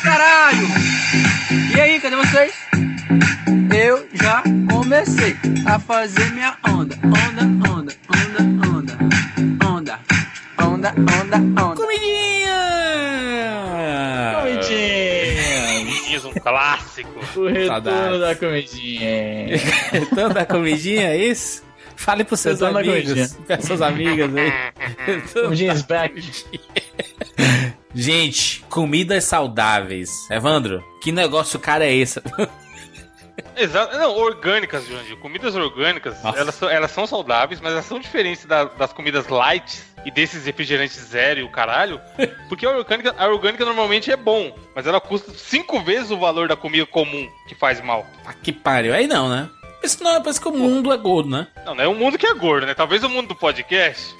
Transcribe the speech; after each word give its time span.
caralho? 0.00 0.66
E 1.74 1.80
aí, 1.80 2.00
cadê 2.00 2.16
vocês? 2.16 2.52
Eu 3.74 4.06
já 4.12 4.42
comecei 4.70 5.36
a 5.66 5.78
fazer 5.78 6.30
minha 6.32 6.56
onda, 6.66 6.96
onda, 7.04 7.44
onda, 7.70 7.96
onda, 8.08 8.48
onda, 8.66 8.98
onda, 9.64 10.00
onda, 10.60 10.94
onda, 10.98 11.36
onda. 11.62 11.76
Comidinha! 11.76 12.38
Diz 16.08 16.24
um 16.24 16.32
clássico. 16.32 17.10
O 17.36 17.46
retorno 17.46 17.66
Saudades. 17.66 18.20
da 18.20 18.34
comidinha. 18.34 19.56
Retorno 19.92 20.34
da 20.34 20.46
comidinha, 20.46 21.08
é 21.10 21.16
isso? 21.16 21.62
Fale 21.94 22.24
pros 22.24 22.40
seus 22.40 22.62
amigos, 22.62 23.34
para 23.46 23.60
suas 23.60 23.82
amigas 23.82 24.30
aí. 24.34 24.52
Comidinha 25.34 25.72
is 25.72 25.82
back. 25.82 26.14
Gente, 27.94 28.60
comidas 28.68 29.24
saudáveis. 29.24 30.10
Evandro, 30.30 30.84
que 31.00 31.10
negócio 31.12 31.58
cara 31.58 31.84
é 31.86 31.94
esse? 31.94 32.20
Exato. 33.56 33.96
Não, 33.96 34.16
orgânicas, 34.16 34.86
Jurandir. 34.86 35.16
Comidas 35.18 35.54
orgânicas, 35.54 36.22
Nossa. 36.22 36.38
elas 36.38 36.54
são, 36.54 36.68
elas 36.68 36.90
são 36.90 37.06
saudáveis, 37.06 37.60
mas 37.60 37.72
elas 37.72 37.84
são 37.84 37.98
diferentes 38.00 38.44
da- 38.44 38.64
das 38.64 38.92
comidas 38.92 39.28
light 39.28 39.80
e 40.04 40.10
desses 40.10 40.44
refrigerantes 40.44 40.96
zero 40.96 41.40
e 41.40 41.42
o 41.44 41.50
caralho. 41.50 42.00
Porque 42.48 42.66
a 42.66 42.70
orgânica, 42.70 43.14
a 43.16 43.26
orgânica 43.28 43.64
normalmente 43.64 44.10
é 44.10 44.16
bom, 44.16 44.52
mas 44.74 44.86
ela 44.86 45.00
custa 45.00 45.32
cinco 45.34 45.80
vezes 45.80 46.10
o 46.10 46.18
valor 46.18 46.48
da 46.48 46.56
comida 46.56 46.84
comum 46.86 47.28
que 47.48 47.54
faz 47.54 47.80
mal. 47.80 48.06
Ah, 48.26 48.32
que 48.34 48.52
pariu. 48.52 48.92
Aí 48.94 49.06
não, 49.06 49.28
né? 49.28 49.48
Isso 49.82 50.02
não, 50.02 50.20
parece 50.20 50.40
que 50.40 50.48
o 50.48 50.52
mundo 50.52 50.92
é 50.92 50.96
gordo, 50.96 51.30
né? 51.30 51.46
Não, 51.64 51.74
não 51.76 51.84
é 51.84 51.88
o 51.88 51.94
mundo 51.94 52.18
que 52.18 52.26
é 52.26 52.34
gordo, 52.34 52.66
né? 52.66 52.74
Talvez 52.74 53.02
o 53.04 53.08
mundo 53.08 53.28
do 53.28 53.36
podcast. 53.36 54.14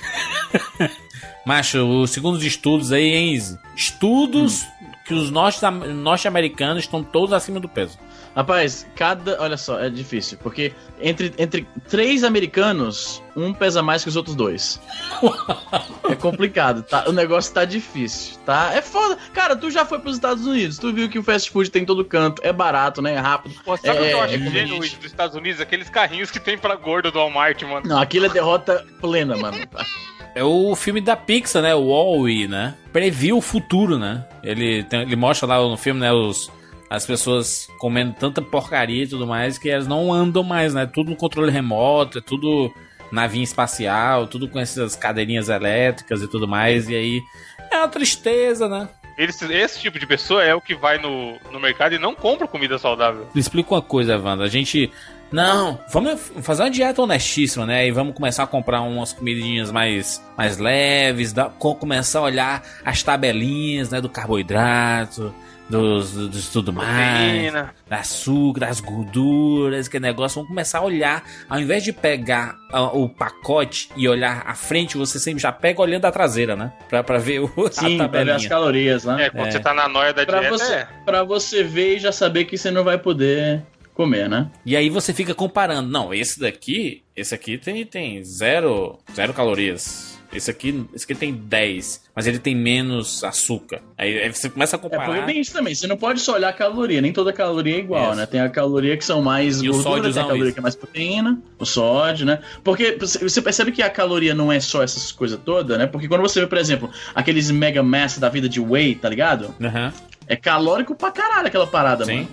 Macho, 1.48 1.83
os 2.02 2.11
segundos 2.11 2.45
estudos 2.45 2.93
aí, 2.93 3.05
hein, 3.15 3.33
Izzy? 3.33 3.59
Estudos 3.75 4.66
que 5.06 5.15
os 5.15 5.30
norte- 5.30 5.65
norte-americanos 5.95 6.84
estão 6.84 7.02
todos 7.02 7.33
acima 7.33 7.59
do 7.59 7.66
peso. 7.66 7.98
Rapaz, 8.37 8.87
cada. 8.95 9.41
Olha 9.41 9.56
só, 9.56 9.81
é 9.81 9.89
difícil. 9.89 10.36
Porque 10.42 10.75
entre, 11.00 11.33
entre 11.39 11.67
três 11.89 12.23
americanos, 12.23 13.23
um 13.34 13.55
pesa 13.55 13.83
mais 13.83 14.03
que 14.03 14.11
os 14.11 14.17
outros 14.17 14.36
dois. 14.36 14.78
é 16.11 16.14
complicado, 16.14 16.83
tá? 16.83 17.05
O 17.08 17.12
negócio 17.12 17.55
tá 17.55 17.64
difícil, 17.64 18.36
tá? 18.45 18.70
É 18.75 18.83
foda. 18.83 19.17
Cara, 19.33 19.56
tu 19.56 19.70
já 19.70 19.86
foi 19.86 19.98
pros 20.01 20.17
Estados 20.17 20.47
Unidos, 20.47 20.77
tu 20.77 20.92
viu 20.92 21.08
que 21.08 21.19
o 21.19 21.23
fast 21.23 21.51
food 21.51 21.70
tem 21.70 21.83
em 21.83 21.86
todo 21.86 22.05
canto, 22.05 22.42
é 22.45 22.53
barato, 22.53 23.01
né? 23.01 23.14
É 23.14 23.19
rápido. 23.19 23.55
Pô, 23.64 23.75
sabe 23.78 23.89
o 23.98 24.03
que 24.03 24.11
eu 24.11 24.19
É, 24.19 24.25
acho 24.25 24.34
é 24.34 24.51
gênio 24.51 24.78
dos 24.80 24.95
Estados 25.03 25.34
Unidos? 25.34 25.62
Aqueles 25.62 25.89
carrinhos 25.89 26.30
que 26.30 26.39
tem 26.39 26.58
pra 26.58 26.77
gordo 26.77 27.11
do 27.11 27.19
Walmart, 27.19 27.62
mano. 27.62 27.89
Não, 27.89 27.98
aquilo 27.98 28.27
é 28.27 28.28
derrota 28.28 28.86
plena, 29.01 29.34
mano. 29.34 29.56
É 30.34 30.43
o 30.45 30.75
filme 30.77 31.01
da 31.01 31.17
Pixar, 31.17 31.62
né? 31.62 31.75
O 31.75 31.87
Wall-E, 31.89 32.47
né? 32.47 32.75
Previu 32.93 33.39
o 33.39 33.41
futuro, 33.43 33.98
né? 33.98 34.25
Ele, 34.43 34.83
tem- 34.85 35.03
ele 35.03 35.17
mostra 35.17 35.47
lá 35.48 35.59
no 35.61 35.77
filme, 35.77 36.01
né? 36.01 36.12
Os, 36.12 36.51
as 36.89 37.05
pessoas 37.05 37.69
comendo 37.79 38.15
tanta 38.19 38.41
porcaria 38.41 39.05
e 39.05 39.09
tudo 39.09 39.27
mais 39.27 39.59
que 39.59 39.69
elas 39.69 39.87
não 39.87 40.12
andam 40.12 40.43
mais, 40.43 40.75
né? 40.75 40.87
Tudo 40.87 41.11
no 41.11 41.17
controle 41.17 41.51
remoto, 41.51 42.19
é 42.19 42.20
tudo 42.20 42.73
navinha 43.11 43.45
espacial, 43.45 44.27
tudo 44.27 44.48
com 44.48 44.59
essas 44.59 44.95
cadeirinhas 44.95 45.48
elétricas 45.48 46.23
e 46.23 46.29
tudo 46.29 46.47
mais. 46.47 46.89
E 46.89 46.95
aí 46.95 47.23
é 47.70 47.79
uma 47.79 47.89
tristeza, 47.89 48.69
né? 48.69 48.89
Esse, 49.17 49.53
esse 49.53 49.81
tipo 49.81 49.98
de 49.98 50.07
pessoa 50.07 50.45
é 50.45 50.55
o 50.55 50.61
que 50.61 50.77
vai 50.77 50.97
no, 50.98 51.37
no 51.51 51.59
mercado 51.59 51.92
e 51.95 51.98
não 51.98 52.15
compra 52.15 52.47
comida 52.47 52.79
saudável. 52.79 53.27
Me 53.35 53.41
explica 53.41 53.75
uma 53.75 53.83
coisa, 53.83 54.15
Evandro. 54.15 54.45
A 54.45 54.48
gente. 54.48 54.92
Não, 55.31 55.79
vamos 55.93 56.21
fazer 56.43 56.62
uma 56.62 56.71
dieta 56.71 57.03
honestíssima, 57.03 57.67
né? 57.67 57.87
E 57.87 57.91
vamos 57.91 58.15
começar 58.15 58.45
a 58.45 58.47
comprar 58.47 58.81
umas 58.81 59.12
comidinhas 59.12 59.70
mais, 59.70 60.23
mais 60.37 60.57
leves, 60.59 61.33
da- 61.33 61.51
co- 61.51 61.75
começar 61.75 62.20
a 62.20 62.23
olhar 62.23 62.62
as 62.85 63.03
tabelinhas, 63.03 63.91
né? 63.91 64.01
Do 64.01 64.09
carboidrato, 64.09 65.35
dos, 65.69 66.12
dos 66.12 66.48
tudo 66.48 66.73
mais, 66.73 67.53
do 67.53 67.69
açúcar, 67.91 68.61
das 68.61 68.81
gorduras, 68.81 69.87
que 69.87 70.01
negócio. 70.01 70.37
Vamos 70.37 70.48
começar 70.48 70.79
a 70.79 70.83
olhar, 70.83 71.23
ao 71.47 71.61
invés 71.61 71.85
de 71.85 71.92
pegar 71.92 72.57
ah, 72.73 72.85
o 72.85 73.07
pacote 73.07 73.91
e 73.95 74.08
olhar 74.08 74.42
à 74.47 74.55
frente, 74.55 74.97
você 74.97 75.19
sempre 75.19 75.42
já 75.42 75.52
pega 75.52 75.83
olhando 75.83 76.07
a 76.07 76.11
traseira, 76.11 76.57
né? 76.57 76.73
Pra, 76.89 77.05
pra 77.05 77.19
ver 77.19 77.41
o, 77.41 77.51
Sim, 77.70 78.01
a 78.01 78.08
pra 78.08 78.25
ver 78.25 78.31
as 78.33 78.47
calorias, 78.47 79.05
né? 79.05 79.27
É, 79.27 79.31
quando 79.31 79.48
É. 79.48 79.51
você 79.51 79.61
tá 79.61 79.75
na 79.75 79.86
noia 79.89 80.14
da 80.14 80.25
Pra 80.25 80.41
dieta, 80.41 80.57
você, 80.57 80.73
é. 80.73 80.89
pra 81.05 81.23
você 81.23 81.63
ver 81.63 81.97
e 81.97 81.98
já 81.98 82.13
saber 82.13 82.47
que 82.47 82.57
você 82.57 82.70
não 82.70 82.83
vai 82.83 82.97
poder 82.97 83.63
comer, 83.98 84.29
né? 84.29 84.48
E 84.64 84.77
aí 84.77 84.89
você 84.89 85.13
fica 85.13 85.35
comparando. 85.35 85.91
Não, 85.91 86.14
esse 86.14 86.39
daqui, 86.39 87.03
esse 87.17 87.35
aqui 87.35 87.59
tem, 87.59 87.85
tem 87.85 88.23
zero, 88.23 88.97
zero 89.13 89.35
calorias. 89.35 90.17
Esse 90.33 90.51
aqui, 90.51 90.85
esse 90.95 91.05
aqui 91.07 91.14
tem 91.14 91.33
10, 91.33 92.03
mas 92.14 92.27
ele 92.27 92.39
tem 92.39 92.55
menos 92.55 93.25
açúcar. 93.25 93.81
Aí, 93.97 94.19
aí 94.19 94.31
você 94.33 94.51
começa 94.51 94.77
a 94.77 94.79
É, 94.79 94.81
porque 94.81 94.95
comparar. 94.97 95.25
tem 95.27 95.41
isso 95.41 95.55
também. 95.55 95.75
Você 95.75 95.87
não 95.87 95.97
pode 95.97 96.20
só 96.20 96.35
olhar 96.35 96.51
a 96.51 96.53
caloria, 96.53 97.01
nem 97.01 97.14
toda 97.14 97.33
caloria 97.33 97.75
é 97.77 97.79
igual, 97.79 98.08
Isso. 98.11 98.17
né? 98.17 98.27
Tem 98.27 98.39
a 98.41 98.48
caloria 98.51 98.95
que 98.97 99.05
são 99.07 99.23
mais 99.23 99.63
E 99.63 99.69
gordura, 99.69 100.03
tem 100.03 100.11
a 100.11 100.14
caloria 100.27 100.45
isso. 100.45 100.53
que 100.53 100.58
é 100.58 100.63
mais 100.63 100.77
proteína, 100.77 101.42
o 101.58 101.64
sódio, 101.64 102.27
né? 102.27 102.41
Porque 102.63 102.98
você 103.01 103.41
percebe 103.41 103.73
que 103.73 103.83
a 103.83 103.89
caloria 103.89 104.35
não 104.35 104.53
é 104.53 104.61
só 104.61 104.83
essas 104.83 105.11
coisas 105.11 105.41
todas, 105.42 105.79
né? 105.79 105.87
Porque 105.87 106.07
quando 106.07 106.20
você 106.20 106.41
vê, 106.41 106.47
por 106.47 106.58
exemplo, 106.58 106.91
aqueles 107.14 107.51
mega 107.51 107.83
mass 107.83 108.19
da 108.19 108.29
vida 108.29 108.48
de 108.51 108.61
whey, 108.61 108.95
tá 108.97 109.08
ligado? 109.08 109.55
Aham. 109.61 109.92
É 110.27 110.37
calórico 110.37 110.95
pra 110.95 111.11
caralho 111.11 111.47
aquela 111.47 111.67
parada, 111.67 112.05
Sim. 112.05 112.17
mano. 112.17 112.29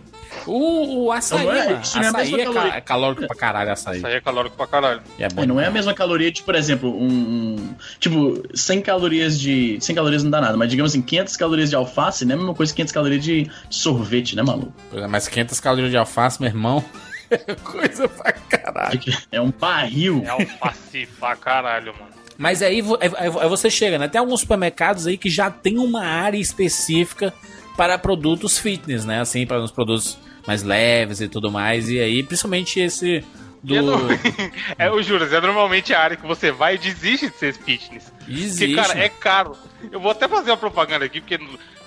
O, 0.47 1.05
o 1.05 1.11
açaí, 1.11 1.43
Não 1.45 1.51
é- 1.53 1.65
mano. 1.69 1.81
isso 1.81 1.95
não 1.97 2.03
é 2.03 2.07
açaí 2.07 2.33
é, 2.33 2.43
caloria. 2.45 2.73
é 2.73 2.81
calórico 2.81 3.27
pra 3.27 3.35
caralho, 3.35 3.71
açaí. 3.71 3.97
Isso 3.97 4.07
aí 4.07 4.13
é 4.15 4.21
calórico 4.21 4.55
pra 4.55 4.67
caralho. 4.67 5.01
E 5.17 5.23
é 5.23 5.29
bom. 5.29 5.43
É, 5.43 5.45
não 5.45 5.59
é 5.61 5.65
a 5.67 5.71
mesma 5.71 5.93
caloria 5.93 6.31
de, 6.31 6.43
por 6.43 6.55
exemplo, 6.55 6.89
um, 6.89 7.07
um- 7.55 7.75
Tipo, 7.99 8.41
100 8.53 8.81
calorias 8.81 9.39
de. 9.39 9.77
100 9.81 9.95
calorias 9.95 10.23
não 10.23 10.31
dá 10.31 10.41
nada, 10.41 10.55
mas 10.57 10.69
digamos 10.69 10.91
assim, 10.91 11.01
500 11.01 11.35
calorias 11.37 11.69
de 11.69 11.75
alface 11.75 12.25
não 12.25 12.31
é 12.31 12.35
a 12.35 12.37
mesma 12.37 12.53
coisa 12.53 12.71
que 12.71 12.77
500 12.77 12.93
calorias 12.93 13.23
de 13.23 13.51
sorvete, 13.69 14.35
né, 14.35 14.43
maluco? 14.43 14.73
Coisa 14.91 15.07
mais 15.07 15.27
500 15.27 15.59
calorias 15.59 15.91
de 15.91 15.97
alface, 15.97 16.39
meu 16.41 16.49
irmão. 16.49 16.83
É 17.31 17.37
Coisa 17.55 18.07
pra 18.07 18.31
caralho. 18.33 18.99
É 19.31 19.41
um 19.41 19.49
barril. 19.51 20.21
É 20.23 20.29
alface 20.29 21.07
pra 21.19 21.35
caralho, 21.35 21.91
mano. 21.99 22.11
Mas 22.37 22.61
aí, 22.61 22.83
aí- 23.17 23.47
você 23.49 23.67
chega, 23.67 23.97
né? 23.97 24.07
Tem 24.07 24.19
alguns 24.19 24.41
supermercados 24.41 25.07
aí 25.07 25.17
que 25.17 25.27
já 25.27 25.49
tem 25.49 25.79
uma 25.79 26.05
área 26.05 26.37
específica 26.37 27.33
para 27.75 27.97
produtos 27.97 28.59
fitness, 28.59 29.05
né? 29.05 29.21
Assim, 29.21 29.43
para 29.47 29.59
uns 29.59 29.71
produtos 29.71 30.19
mais 30.47 30.63
leves 30.63 31.21
e 31.21 31.27
tudo 31.27 31.51
mais. 31.51 31.89
E 31.89 31.99
aí, 31.99 32.23
principalmente 32.23 32.79
esse 32.79 33.23
do. 33.65 33.75
É, 33.75 33.81
no... 33.81 34.11
é, 34.77 34.87
eu 34.87 35.01
juro, 35.03 35.25
é 35.25 35.41
normalmente 35.41 35.93
a 35.93 35.99
área 35.99 36.15
que 36.17 36.25
você 36.25 36.51
vai 36.51 36.75
e 36.75 36.77
desiste 36.77 37.29
de 37.29 37.37
ser 37.37 37.53
fitness. 37.53 38.11
Existe. 38.27 38.67
Porque, 38.67 38.75
cara, 38.75 38.99
é 38.99 39.09
caro. 39.09 39.57
Eu 39.91 39.99
vou 39.99 40.11
até 40.11 40.27
fazer 40.27 40.51
uma 40.51 40.57
propaganda 40.57 41.05
aqui, 41.05 41.19
porque 41.19 41.39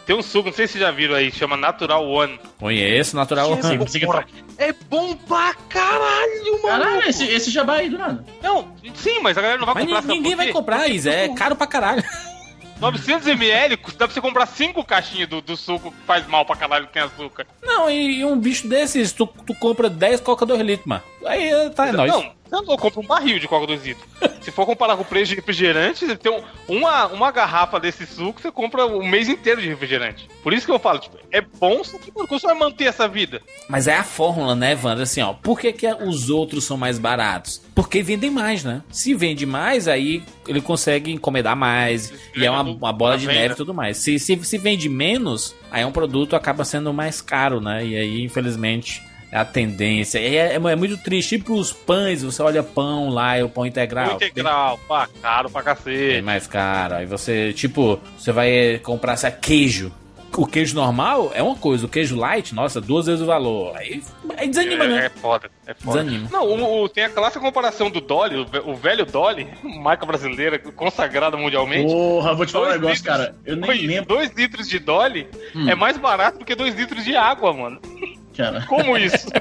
tem 0.08 0.16
um 0.16 0.22
suco, 0.22 0.48
não 0.48 0.56
sei 0.56 0.66
se 0.66 0.72
vocês 0.72 0.84
já 0.84 0.90
viram 0.90 1.14
aí, 1.14 1.30
chama 1.30 1.56
Natural 1.56 2.04
One. 2.04 2.40
Conheço, 2.58 3.14
natural. 3.14 3.56
Que 3.90 4.06
fala. 4.06 4.24
É 4.56 4.72
bom 4.88 5.14
pra 5.14 5.54
caralho, 5.68 6.62
mano. 6.62 6.82
Caralho, 6.82 7.08
esse, 7.08 7.24
esse 7.24 7.50
jabá 7.50 7.74
aí 7.74 7.90
do 7.90 7.98
nada. 7.98 8.24
Não, 8.42 8.74
sim, 8.94 9.20
mas 9.20 9.36
a 9.36 9.42
galera 9.42 9.60
não 9.60 9.66
vai 9.66 9.74
Mas 9.74 9.84
comprar. 9.84 10.14
ninguém 10.14 10.34
vai 10.34 10.48
comprar, 10.50 10.88
Isa. 10.88 11.10
É 11.10 11.28
caro 11.28 11.54
pra 11.54 11.66
caralho. 11.66 12.02
900ml, 12.80 13.78
dá 13.96 14.06
pra 14.06 14.14
você 14.14 14.20
comprar 14.20 14.46
5 14.46 14.84
caixinhas 14.84 15.28
do, 15.28 15.40
do 15.40 15.56
suco 15.56 15.90
que 15.90 16.02
faz 16.06 16.26
mal 16.26 16.44
pra 16.44 16.56
caralho 16.56 16.86
que 16.86 16.92
tem 16.92 17.02
açúcar. 17.02 17.46
Não, 17.62 17.90
e, 17.90 18.20
e 18.20 18.24
um 18.24 18.38
bicho 18.38 18.68
desses, 18.68 19.12
tu, 19.12 19.26
tu 19.26 19.54
compra 19.54 19.90
10 19.90 20.20
coca 20.20 20.46
2 20.46 20.60
litros, 20.60 20.86
mano. 20.86 21.02
Aí 21.26 21.50
tá, 21.70 21.88
é 21.88 21.92
nóis. 21.92 22.12
Não, 22.12 22.32
eu 22.50 22.62
não 22.62 22.76
compro 22.76 23.00
um 23.00 23.06
barril 23.06 23.38
de 23.38 23.46
coca 23.48 23.66
2 23.66 23.84
litros. 23.84 24.08
Se 24.40 24.50
for 24.50 24.64
comparar 24.64 24.96
com 24.96 25.02
o 25.02 25.04
preço 25.04 25.30
de 25.30 25.36
refrigerante, 25.36 26.06
você 26.06 26.16
tem 26.16 26.32
um- 26.32 26.42
uma, 26.78 27.06
uma 27.08 27.30
garrafa 27.30 27.78
desse 27.78 28.06
suco, 28.06 28.40
você 28.40 28.50
compra 28.50 28.86
o 28.86 29.04
mês 29.06 29.28
inteiro 29.28 29.60
de 29.60 29.68
refrigerante. 29.68 30.28
Por 30.42 30.52
isso 30.52 30.64
que 30.64 30.72
eu 30.72 30.78
falo, 30.78 30.98
tipo, 30.98 31.18
é 31.30 31.40
bom, 31.40 31.82
só 31.84 31.98
que 31.98 32.10
como 32.10 32.26
você 32.26 32.46
vai 32.46 32.56
manter 32.56 32.84
essa 32.84 33.06
vida? 33.06 33.42
Mas 33.68 33.86
é 33.86 33.96
a 33.96 34.04
fórmula, 34.04 34.54
né, 34.54 34.78
Wanda? 34.82 35.02
Assim, 35.02 35.20
ó, 35.20 35.34
por 35.34 35.60
que, 35.60 35.72
que 35.72 35.86
os 35.86 36.30
outros 36.30 36.64
são 36.64 36.76
mais 36.76 36.98
baratos? 36.98 37.60
Porque 37.74 38.02
vendem 38.02 38.30
mais, 38.30 38.64
né? 38.64 38.82
Se 38.90 39.14
vende 39.14 39.44
mais, 39.44 39.86
aí 39.86 40.22
ele 40.46 40.60
consegue 40.60 41.12
encomendar 41.12 41.54
mais. 41.56 42.12
E 42.34 42.44
é 42.46 42.50
uma, 42.50 42.62
uma 42.62 42.92
bola 42.92 43.18
de 43.18 43.26
venda. 43.26 43.38
neve 43.40 43.54
e 43.54 43.56
tudo 43.56 43.74
mais. 43.74 43.98
Se, 43.98 44.18
se, 44.18 44.36
se 44.44 44.58
vende 44.58 44.88
menos, 44.88 45.54
aí 45.70 45.84
um 45.84 45.92
produto 45.92 46.34
acaba 46.34 46.64
sendo 46.64 46.92
mais 46.92 47.20
caro, 47.20 47.60
né? 47.60 47.84
E 47.84 47.96
aí, 47.96 48.22
infelizmente, 48.24 49.02
é 49.04 49.07
a 49.32 49.44
tendência. 49.44 50.18
É, 50.18 50.34
é, 50.36 50.54
é 50.54 50.76
muito 50.76 50.96
triste. 50.98 51.34
E 51.34 51.38
pros 51.38 51.72
pães, 51.72 52.22
você 52.22 52.42
olha 52.42 52.62
pão 52.62 53.08
lá, 53.10 53.36
é 53.36 53.44
o 53.44 53.48
pão 53.48 53.66
integral. 53.66 54.12
O 54.12 54.16
integral, 54.16 54.78
pá, 54.88 55.08
caro 55.20 55.50
pra 55.50 55.62
cacete. 55.62 56.22
mais 56.22 56.46
caro. 56.46 56.94
Aí 56.96 57.06
você, 57.06 57.52
tipo, 57.52 58.00
você 58.16 58.32
vai 58.32 58.78
comprar 58.82 59.16
lá, 59.16 59.30
queijo. 59.30 59.92
O 60.36 60.46
queijo 60.46 60.74
normal 60.74 61.32
é 61.34 61.42
uma 61.42 61.56
coisa, 61.56 61.86
o 61.86 61.88
queijo 61.88 62.14
light, 62.14 62.54
nossa, 62.54 62.80
duas 62.82 63.06
vezes 63.06 63.22
o 63.22 63.26
valor. 63.26 63.74
Aí, 63.76 64.02
aí 64.36 64.46
desanima, 64.46 64.84
é, 64.84 64.88
né? 64.88 65.06
é 65.06 65.08
foda, 65.08 65.50
é 65.66 65.72
foda. 65.74 66.04
Desanima. 66.04 66.28
Não, 66.30 66.46
o, 66.46 66.82
o- 66.84 66.88
tem 66.88 67.04
a 67.04 67.08
clássica 67.08 67.40
comparação 67.40 67.90
do 67.90 67.98
Dolly, 68.00 68.36
o, 68.36 68.70
o 68.70 68.74
velho 68.76 69.06
Dolly, 69.06 69.48
marca 69.62 70.04
brasileira 70.04 70.58
consagrada 70.58 71.36
mundialmente. 71.36 71.90
Porra, 71.90 72.34
vou 72.34 72.44
te 72.44 72.52
falar 72.52 72.64
um 72.66 72.68
Dois 72.78 72.80
negócio, 72.80 73.02
litros- 73.02 73.16
cara. 73.26 73.36
Eu 73.46 73.56
nem 73.56 73.66
dois- 73.66 73.82
lembro, 73.82 74.04
dois 74.06 74.30
litros 74.36 74.68
de 74.68 74.78
Dolly 74.78 75.26
Hum. 75.56 75.68
é 75.70 75.74
mais 75.74 75.96
barato 75.96 76.38
do 76.38 76.44
que 76.44 76.54
dois 76.54 76.74
litros 76.74 77.02
de 77.04 77.16
água, 77.16 77.52
mano. 77.54 77.80
Cara. 78.38 78.64
Como 78.66 78.96
isso? 78.96 79.26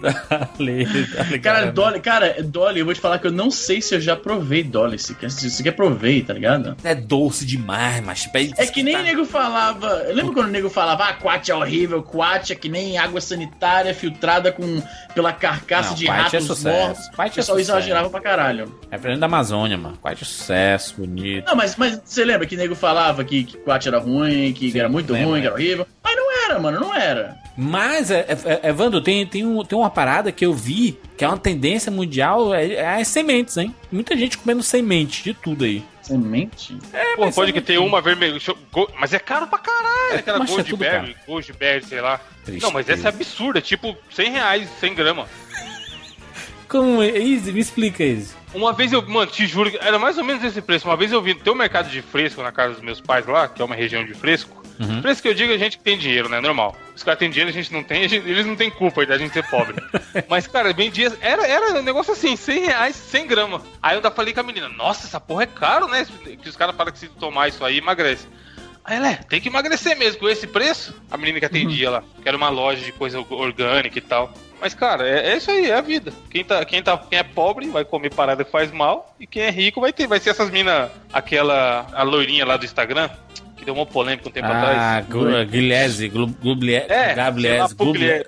Tá 0.00 0.12
tá 0.46 0.48
ligado, 0.58 1.40
Cara, 1.42 1.66
né? 1.66 1.72
Dolly, 1.72 2.00
cara, 2.00 2.36
Dolly, 2.42 2.80
eu 2.80 2.84
vou 2.84 2.94
te 2.94 3.00
falar 3.00 3.18
que 3.18 3.26
eu 3.26 3.32
não 3.32 3.50
sei 3.50 3.80
se 3.82 3.94
eu 3.94 4.00
já 4.00 4.14
provei 4.16 4.62
Dolly. 4.62 4.98
Se 4.98 5.14
quer, 5.14 5.30
se 5.30 5.62
quer 5.62 5.72
provei, 5.72 6.22
tá 6.22 6.32
ligado? 6.32 6.76
É 6.84 6.94
doce 6.94 7.44
demais, 7.44 8.02
mas 8.04 8.28
É 8.56 8.66
que 8.66 8.82
nem 8.82 8.94
tá- 8.94 9.00
o 9.00 9.04
nego 9.04 9.24
falava. 9.24 9.94
Lembra 10.12 10.32
quando 10.34 10.46
o 10.48 10.50
nego 10.50 10.68
falava, 10.70 11.04
ah, 11.04 11.12
Quat 11.14 11.48
é 11.50 11.54
horrível, 11.54 12.02
Quat 12.02 12.50
é 12.52 12.54
que 12.54 12.68
nem 12.68 12.98
água 12.98 13.20
sanitária 13.20 13.94
filtrada 13.94 14.50
com, 14.52 14.82
pela 15.14 15.32
carcaça 15.32 15.90
Não, 15.90 15.96
de 15.96 16.06
Quat 16.06 16.18
é 16.18 16.22
ratos 16.22 16.44
sucesso. 16.46 16.68
mortos. 16.86 17.08
Quat 17.14 17.28
O 17.28 17.32
é 17.32 17.34
pessoal 17.34 17.58
sucesso. 17.58 17.78
exagerava 17.78 18.10
pra 18.10 18.20
caralho. 18.20 18.78
É 18.90 18.98
frente 18.98 19.18
da 19.18 19.26
Amazônia, 19.26 19.76
mano. 19.76 19.98
Quase 20.00 20.24
sucesso, 20.24 20.94
bonito. 20.98 21.46
Não, 21.46 21.56
mas, 21.56 21.76
mas 21.76 22.00
você 22.04 22.24
lembra 22.24 22.46
que 22.46 22.54
o 22.54 22.58
nego 22.58 22.74
falava 22.74 23.24
que, 23.24 23.44
que 23.44 23.56
Quat 23.58 23.86
era 23.86 23.98
ruim, 23.98 24.52
que 24.52 24.70
Sim, 24.70 24.78
era 24.78 24.88
muito 24.88 25.12
lembro, 25.12 25.30
ruim, 25.30 25.40
que 25.40 25.46
era 25.46 25.54
horrível? 25.54 25.86
Mas 26.02 26.16
não 26.16 26.44
era, 26.46 26.58
mano, 26.58 26.80
não 26.80 26.94
era. 26.94 27.36
Mas, 27.60 28.08
é, 28.12 28.20
é, 28.20 28.60
é, 28.62 28.68
Evandro, 28.68 29.00
tem, 29.00 29.26
tem, 29.26 29.44
um, 29.44 29.64
tem 29.64 29.76
uma 29.76 29.90
parada 29.90 30.30
que 30.30 30.46
eu 30.46 30.54
vi 30.54 30.96
que 31.16 31.24
é 31.24 31.28
uma 31.28 31.36
tendência 31.36 31.90
mundial, 31.90 32.54
é, 32.54 32.74
é 32.74 33.00
as 33.00 33.08
sementes, 33.08 33.56
hein? 33.56 33.74
Muita 33.90 34.16
gente 34.16 34.38
comendo 34.38 34.62
semente 34.62 35.24
de 35.24 35.34
tudo 35.34 35.64
aí. 35.64 35.82
Semente? 36.00 36.78
Pô, 37.16 37.24
mas 37.24 37.34
pode 37.34 37.50
é 37.50 37.52
que 37.52 37.60
ter 37.60 37.78
uma 37.78 38.00
vermelha. 38.00 38.38
Mas 39.00 39.12
é 39.12 39.18
caro 39.18 39.48
pra 39.48 39.58
caralho. 39.58 40.18
Aquela 40.20 40.38
mas 40.38 40.50
é 40.50 40.54
Goldberry, 40.54 41.16
Goldberry, 41.26 41.84
sei 41.84 42.00
lá. 42.00 42.20
Tristeza. 42.44 42.64
Não, 42.64 42.72
mas 42.72 42.88
essa 42.88 43.08
é 43.08 43.10
absurda. 43.10 43.60
Tipo, 43.60 43.96
100 44.12 44.30
reais, 44.30 44.68
100 44.78 44.94
gramas. 44.94 45.28
Como 46.68 47.02
é? 47.02 47.08
Easy, 47.08 47.50
me 47.50 47.58
explica 47.58 48.04
isso. 48.04 48.36
Uma 48.54 48.72
vez 48.72 48.92
eu, 48.92 49.02
mano, 49.02 49.30
te 49.30 49.46
juro, 49.46 49.72
que 49.72 49.78
era 49.78 49.98
mais 49.98 50.16
ou 50.16 50.22
menos 50.22 50.44
esse 50.44 50.62
preço. 50.62 50.86
Uma 50.86 50.96
vez 50.96 51.10
eu 51.10 51.20
vi, 51.20 51.34
tem 51.34 51.52
um 51.52 51.56
mercado 51.56 51.90
de 51.90 52.02
fresco 52.02 52.40
na 52.40 52.52
casa 52.52 52.74
dos 52.74 52.82
meus 52.84 53.00
pais 53.00 53.26
lá, 53.26 53.48
que 53.48 53.60
é 53.60 53.64
uma 53.64 53.74
região 53.74 54.04
de 54.04 54.14
fresco. 54.14 54.62
Uhum. 54.78 55.02
Fresco 55.02 55.22
que 55.22 55.28
eu 55.28 55.34
digo 55.34 55.52
é 55.52 55.58
gente 55.58 55.76
que 55.76 55.82
tem 55.82 55.98
dinheiro, 55.98 56.28
né? 56.28 56.40
Normal. 56.40 56.76
Os 56.98 57.04
caras 57.04 57.20
têm 57.20 57.30
dinheiro, 57.30 57.48
a 57.48 57.52
gente 57.54 57.72
não 57.72 57.84
tem, 57.84 58.08
gente- 58.08 58.28
eles 58.28 58.44
não 58.44 58.56
têm 58.56 58.68
culpa 58.68 59.06
da 59.06 59.16
gente 59.16 59.32
ser 59.32 59.44
pobre. 59.48 59.76
Mas, 60.28 60.48
cara, 60.48 60.72
bem 60.72 60.90
dias, 60.90 61.16
era, 61.20 61.46
era 61.46 61.78
um 61.78 61.82
negócio 61.82 62.12
assim, 62.12 62.34
100 62.34 62.64
reais, 62.64 62.96
100 62.96 63.26
gramas. 63.28 63.62
Aí 63.80 63.92
eu 63.94 63.98
ainda 63.98 64.10
falei 64.10 64.34
com 64.34 64.40
a 64.40 64.42
menina, 64.42 64.68
nossa, 64.68 65.06
essa 65.06 65.20
porra 65.20 65.44
é 65.44 65.46
caro, 65.46 65.86
né? 65.86 66.04
Que 66.42 66.48
os 66.48 66.56
caras 66.56 66.74
falam 66.74 66.92
que 66.92 66.98
se 66.98 67.06
tomar 67.08 67.46
isso 67.46 67.64
aí, 67.64 67.78
emagrece. 67.78 68.26
Aí 68.84 68.96
ela, 68.96 69.10
é, 69.12 69.14
tem 69.14 69.40
que 69.40 69.48
emagrecer 69.48 69.96
mesmo 69.96 70.18
com 70.18 70.28
esse 70.28 70.46
preço. 70.48 70.92
A 71.08 71.16
menina 71.16 71.38
que 71.38 71.44
atendia 71.46 71.88
lá, 71.88 72.02
que 72.20 72.26
era 72.28 72.36
uma 72.36 72.48
loja 72.48 72.84
de 72.84 72.90
coisa 72.90 73.20
orgânica 73.20 73.96
e 73.96 74.00
tal. 74.02 74.32
Mas, 74.60 74.74
cara, 74.74 75.08
é, 75.08 75.34
é 75.34 75.36
isso 75.36 75.52
aí, 75.52 75.70
é 75.70 75.74
a 75.76 75.80
vida. 75.80 76.12
Quem, 76.28 76.42
tá, 76.44 76.64
quem, 76.64 76.82
tá, 76.82 76.98
quem 76.98 77.16
é 77.20 77.22
pobre 77.22 77.68
vai 77.68 77.84
comer 77.84 78.12
parada 78.12 78.44
que 78.44 78.50
faz 78.50 78.72
mal. 78.72 79.14
E 79.20 79.24
quem 79.26 79.42
é 79.44 79.50
rico 79.50 79.80
vai 79.80 79.92
ter. 79.92 80.08
Vai 80.08 80.18
ser 80.18 80.30
essas 80.30 80.50
minas, 80.50 80.90
aquela, 81.12 81.86
a 81.92 82.02
loirinha 82.02 82.44
lá 82.44 82.56
do 82.56 82.64
Instagram, 82.64 83.08
que 83.58 83.64
deu 83.64 83.74
uma 83.74 83.84
polêmica 83.86 84.28
um 84.28 84.32
tempo 84.32 84.46
Ah, 84.46 84.96
atrás. 84.98 85.06
Gu- 85.08 85.44
Guilherme, 85.50 86.08
Glu- 86.08 86.26
Gubliese, 86.42 86.86
É, 86.90 87.14
Gabliese, 87.14 87.74
sei 87.76 88.24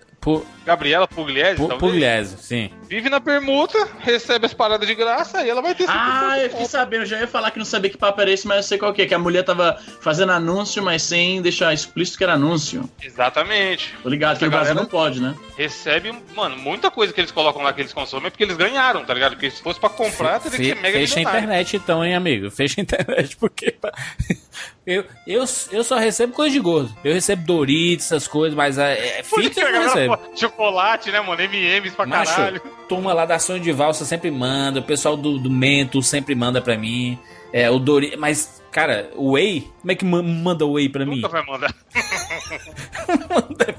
Gabriela 0.71 1.09
Pugliese, 1.09 1.57
Pu- 1.57 1.67
talvez. 1.69 1.81
Pugliese, 1.93 2.37
sim. 2.41 2.71
Vive 2.89 3.11
na 3.11 3.21
permuta, 3.21 3.89
recebe 3.99 4.47
as 4.47 4.55
paradas 4.55 4.87
de 4.87 4.95
graça 4.95 5.45
e 5.45 5.51
ela 5.51 5.61
vai 5.61 5.75
ter 5.75 5.85
Ah, 5.89 6.35
50% 6.37 6.43
eu 6.45 6.51
fiquei 6.51 6.67
sabendo, 6.67 7.03
eu 7.03 7.07
já 7.07 7.19
ia 7.19 7.27
falar 7.27 7.51
que 7.51 7.59
não 7.59 7.65
sabia 7.65 7.91
que 7.91 7.97
papo 7.99 8.21
era 8.21 8.31
esse, 8.31 8.47
mas 8.47 8.59
eu 8.59 8.63
sei 8.63 8.79
qual 8.79 8.93
que 8.93 9.03
é, 9.03 9.07
que 9.07 9.15
a 9.15 9.19
mulher 9.19 9.43
tava 9.43 9.79
fazendo 10.01 10.31
anúncio, 10.33 10.81
mas 10.83 11.03
sem 11.03 11.43
deixar 11.43 11.75
explícito 11.75 12.19
que 12.19 12.25
era 12.25 12.35
anúncio. 12.35 12.89
Exatamente. 13.03 13.95
Tô 14.03 14.09
ligado 14.09 14.39
que 14.39 14.45
Essa 14.45 14.47
no 14.47 14.51
Brasil 14.51 14.75
galera- 14.75 14.81
não 14.81 14.91
pode, 14.91 15.21
né? 15.21 15.35
Recebe, 15.57 16.13
mano, 16.35 16.57
muita 16.57 16.91
coisa 16.91 17.13
que 17.13 17.21
eles 17.21 17.31
colocam 17.33 17.63
lá 17.63 17.73
que 17.73 17.81
eles 17.81 17.93
consomem 17.93 18.29
é 18.29 18.31
porque 18.31 18.45
eles 18.45 18.57
ganharam, 18.57 19.05
tá 19.05 19.13
ligado? 19.13 19.33
Porque 19.33 19.51
se 19.51 19.61
fosse 19.63 19.79
pra 19.81 19.89
comprar, 19.89 20.39
teria 20.41 20.59
que 20.59 20.65
ser 20.67 20.75
mega 20.77 20.99
fecha 20.99 21.19
a 21.19 21.23
internet 21.23 21.77
então, 21.77 22.05
hein, 22.05 22.15
amigo? 22.15 22.51
Fecha 22.51 22.81
a 22.81 22.83
internet, 22.83 23.37
porque... 23.37 23.75
eu, 24.87 25.05
eu, 25.27 25.45
eu 25.73 25.85
só 25.85 25.97
recebo 25.97 26.33
coisa 26.33 26.53
de 26.53 26.61
gordo. 26.61 26.95
Eu 27.05 27.13
recebo 27.13 27.45
Doritos, 27.45 28.07
essas 28.07 28.27
coisas, 28.27 28.57
mas 28.57 28.79
é, 28.79 29.21
é 29.21 29.23
que 29.23 29.61
a 29.61 29.65
eu 29.65 29.73
não 29.73 29.83
recebo. 29.83 30.17
fala 30.17 30.29
Chocolate, 30.61 31.11
né, 31.11 31.21
mano? 31.23 31.41
M&M's 31.41 31.95
pra 31.95 32.05
Macho, 32.05 32.37
caralho. 32.37 32.61
turma 32.87 33.15
lá 33.15 33.25
da 33.25 33.39
Sonho 33.39 33.61
de 33.61 33.73
Valsa 33.73 34.05
sempre 34.05 34.31
manda, 34.31 34.81
o 34.81 34.83
pessoal 34.83 35.17
do, 35.17 35.39
do 35.39 35.51
Mento 35.51 36.03
sempre 36.03 36.35
manda 36.35 36.61
pra 36.61 36.77
mim. 36.77 37.19
É, 37.51 37.71
o 37.71 37.79
Dori... 37.79 38.15
Mas, 38.19 38.63
cara, 38.71 39.11
o 39.17 39.33
Whey, 39.33 39.67
como 39.81 39.91
é 39.91 39.95
que 39.95 40.05
ma- 40.05 40.23
manda 40.23 40.67
o 40.67 40.73
Whey 40.73 40.91
pra 40.91 41.07
mim? 41.07 41.17
Nunca 41.17 41.29
vai 41.29 41.45
mandar. 41.47 41.75
manda, 43.31 43.75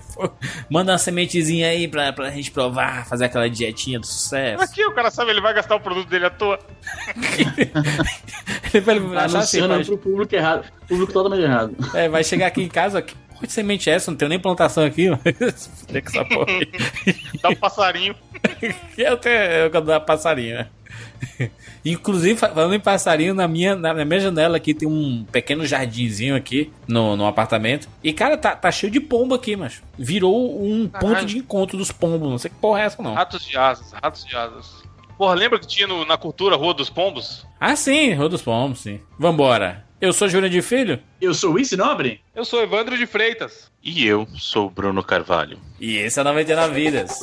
manda 0.70 0.92
uma 0.94 0.98
sementezinha 0.98 1.70
aí 1.70 1.88
pra, 1.88 2.12
pra 2.12 2.32
gente 2.32 2.50
provar, 2.50 3.06
fazer 3.06 3.26
aquela 3.26 3.48
dietinha 3.48 4.00
do 4.00 4.06
sucesso. 4.08 4.64
Aqui 4.64 4.84
o 4.84 4.92
cara 4.92 5.12
sabe, 5.12 5.30
ele 5.32 5.40
vai 5.42 5.54
gastar 5.54 5.76
o 5.76 5.80
produto 5.80 6.10
dele 6.10 6.26
à 6.26 6.30
toa. 6.32 6.58
Ele 8.74 9.00
vai 9.02 9.26
achar 9.26 9.40
assim, 9.40 9.68
vai, 9.68 9.84
pro 9.84 9.98
público 9.98 10.34
errado. 10.34 10.66
Público 10.88 11.12
totalmente 11.12 11.44
errado. 11.44 11.76
é, 11.94 12.08
vai 12.08 12.24
chegar 12.24 12.48
aqui 12.48 12.64
em 12.64 12.70
casa, 12.70 13.06
porra 13.42 13.48
de 13.48 13.54
semente 13.54 13.90
é 13.90 13.94
essa? 13.94 14.10
Não 14.12 14.18
tenho 14.18 14.30
nem 14.30 14.40
plantação 14.40 14.84
aqui, 14.86 15.08
com 15.10 15.20
essa 15.98 16.26
porra 16.26 16.46
aí. 16.48 16.72
Dá 17.42 17.50
um 17.50 17.56
passarinho. 17.56 18.16
Eu 18.98 19.18
tenho 19.18 19.36
eu 19.36 19.82
da 19.82 20.00
passarinho, 20.00 20.56
né? 20.56 20.68
Inclusive, 21.86 22.38
fa- 22.40 22.50
falando 22.50 22.74
em 22.76 22.80
passarinho, 22.80 23.34
na 23.34 23.48
minha, 23.48 23.76
na 23.76 23.94
minha 24.06 24.20
janela 24.20 24.58
aqui 24.58 24.74
tem 24.74 24.88
um 24.88 25.24
pequeno 25.32 25.66
jardinzinho 25.66 26.36
aqui 26.36 26.72
no, 26.88 27.16
no 27.16 27.26
apartamento. 27.26 27.88
E, 28.04 28.12
cara, 28.14 28.38
tá, 28.38 28.56
tá 28.56 28.72
cheio 28.72 28.92
de 28.92 29.00
pombo 29.00 29.34
aqui, 29.36 29.56
mas 29.56 29.82
virou 29.98 30.64
um 30.64 30.88
Caralho. 30.88 31.16
ponto 31.16 31.26
de 31.26 31.38
encontro 31.38 31.78
dos 31.78 31.92
pombos. 31.92 32.30
Não 32.30 32.38
sei 32.38 32.50
que 32.52 32.58
porra 32.58 32.82
é 32.82 32.86
essa, 32.86 33.02
não. 33.02 33.14
Ratos 33.14 33.46
de 33.46 33.58
asas, 33.58 33.92
ratos 33.92 34.26
de 34.26 34.36
asas. 34.36 34.84
Porra, 35.18 35.34
lembra 35.36 35.60
que 35.60 35.68
tinha 35.68 35.88
no- 35.88 36.04
na 36.06 36.18
cultura 36.18 36.56
Rua 36.56 36.74
dos 36.74 36.90
Pombos? 36.90 37.46
Ah, 37.60 37.76
sim, 37.76 38.14
Rua 38.14 38.28
dos 38.30 38.42
Pombos, 38.42 38.80
sim. 38.82 39.00
Vambora. 39.20 39.86
Eu 40.02 40.12
sou 40.12 40.28
Júnior 40.28 40.50
de 40.50 40.64
Filho 40.64 41.00
Eu 41.22 41.32
sou 41.32 41.54
o 41.54 41.60
Issy 41.60 41.78
Nobre? 41.78 42.22
Eu 42.36 42.44
sou 42.44 42.62
Evandro 42.64 42.98
de 42.98 43.06
Freitas. 43.06 43.72
E 43.84 44.04
eu 44.06 44.28
sou 44.36 44.66
o 44.66 44.70
Bruno 44.70 45.04
Carvalho. 45.04 45.60
e 45.80 45.96
esse 45.98 46.20
é 46.20 46.24
99 46.24 46.74
Vidas. 46.74 47.20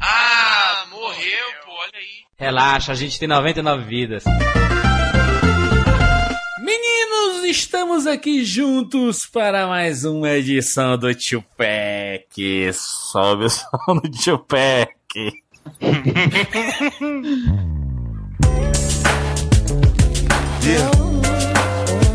Ah, 0.00 0.84
morreu, 0.90 1.46
pô, 1.64 1.72
olha 1.72 1.92
aí. 1.94 2.24
Relaxa, 2.38 2.92
a 2.92 2.94
gente 2.94 3.18
tem 3.18 3.28
99 3.28 3.84
vidas. 3.84 4.24
Meninos, 6.58 7.44
estamos 7.44 8.06
aqui 8.06 8.44
juntos 8.44 9.26
para 9.26 9.66
mais 9.66 10.04
uma 10.04 10.30
edição 10.30 10.96
do 10.96 11.14
Tio 11.14 11.44
Pack. 11.56 12.72
Sobe 12.72 13.44
o 13.44 13.50
som 13.50 13.96
do 14.02 14.10
Tio 14.10 14.38
Pack. 14.38 15.32
Yeah. 15.80 15.96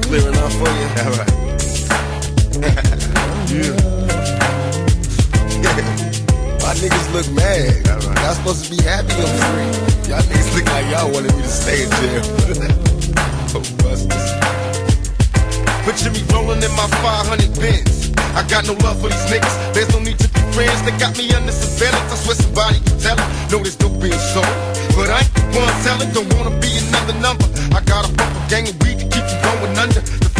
Clear 0.03 0.27
enough 0.29 0.53
for 0.53 0.69
you? 0.69 0.87
All 1.01 1.13
right. 1.17 1.33
yeah. 3.49 3.73
My 6.61 6.73
niggas 6.77 7.07
look 7.11 7.27
mad. 7.33 7.85
Y'all 7.87 8.35
supposed 8.35 8.65
to 8.65 8.69
be 8.69 8.77
happy 8.83 9.13
on 9.13 9.21
the 9.21 9.39
screen. 9.41 9.73
Y'all 10.11 10.21
niggas 10.21 10.53
look 10.55 10.65
like 10.67 10.85
y'all 10.91 11.11
wanted 11.11 11.35
me 11.35 11.41
to 11.41 11.47
stay 11.47 11.83
in 11.83 11.89
jail. 11.89 12.21
oh, 13.55 13.63
busters. 13.81 14.25
Picture 15.85 16.11
me 16.11 16.21
rolling 16.31 16.61
in 16.61 16.71
my 16.71 16.87
500 16.87 17.59
bins. 17.59 18.04
I 18.35 18.43
got 18.49 18.67
no 18.67 18.73
love 18.83 18.99
for 18.99 19.07
these 19.07 19.25
niggas. 19.31 19.73
There's 19.73 19.89
no 19.93 19.99
need 19.99 20.19
to 20.19 20.27
be 20.27 20.39
friends. 20.51 20.81
They 20.83 20.91
got 20.99 21.17
me 21.17 21.31
under 21.33 21.53
surveillance. 21.53 22.11
I 22.11 22.15
swear 22.15 22.35
somebody 22.35 22.79
can 22.79 22.99
tell 22.99 23.17
it. 23.17 23.51
No, 23.51 23.59
there's 23.63 23.79
no 23.79 23.87
being 23.87 24.19
sold. 24.19 24.84
But 24.95 25.09
I 25.09 25.19
ain't 25.19 25.35
one. 25.55 26.13
Don't 26.13 26.33
wanna 26.33 26.55
be 26.59 26.71
another 26.87 27.19
number. 27.19 27.45
I 27.75 27.81
got 27.83 28.07
a 28.07 28.11
gang 28.49 28.69
of 28.69 28.75
weed 28.81 28.99
to 28.99 29.07
keep 29.11 29.25
you 29.27 29.39
going 29.43 29.77
under. 29.77 29.99
The 29.99 30.31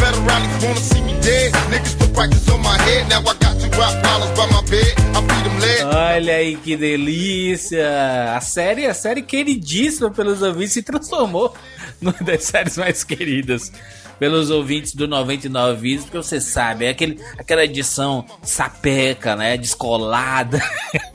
wanna 0.63 0.79
see 0.79 1.01
me 1.01 1.13
dead. 1.21 1.51
Niggas 1.71 1.95
put 2.00 2.53
on 2.53 2.62
my 2.62 2.77
head. 2.88 3.09
Now 3.09 3.19
I 3.19 3.33
got 3.43 3.59
two 3.59 3.69
rock 3.77 3.95
dollars 4.01 4.31
by 4.38 4.45
my 4.55 4.62
bed. 4.69 4.93
I 5.15 5.21
them 5.43 5.59
lead. 5.59 5.83
Olha 5.95 6.35
aí 6.35 6.55
que 6.55 6.77
delícia! 6.77 8.35
A 8.35 8.41
série, 8.41 8.85
a 8.85 8.93
série 8.93 9.21
queridíssima 9.21 10.09
pelos 10.09 10.41
ouvintes 10.41 10.74
se 10.74 10.81
transformou 10.81 11.53
numa 12.01 12.17
das 12.21 12.43
séries 12.45 12.77
mais 12.77 13.03
queridas 13.03 13.71
pelos 14.17 14.50
ouvintes 14.50 14.95
do 14.95 15.07
99 15.07 15.81
Vídeos, 15.81 16.05
porque 16.05 16.17
você 16.17 16.39
sabe, 16.39 16.85
é 16.85 16.89
aquele, 16.89 17.19
aquela 17.38 17.65
edição 17.65 18.25
sapeca, 18.41 19.35
né? 19.35 19.57
Descolada. 19.57 20.62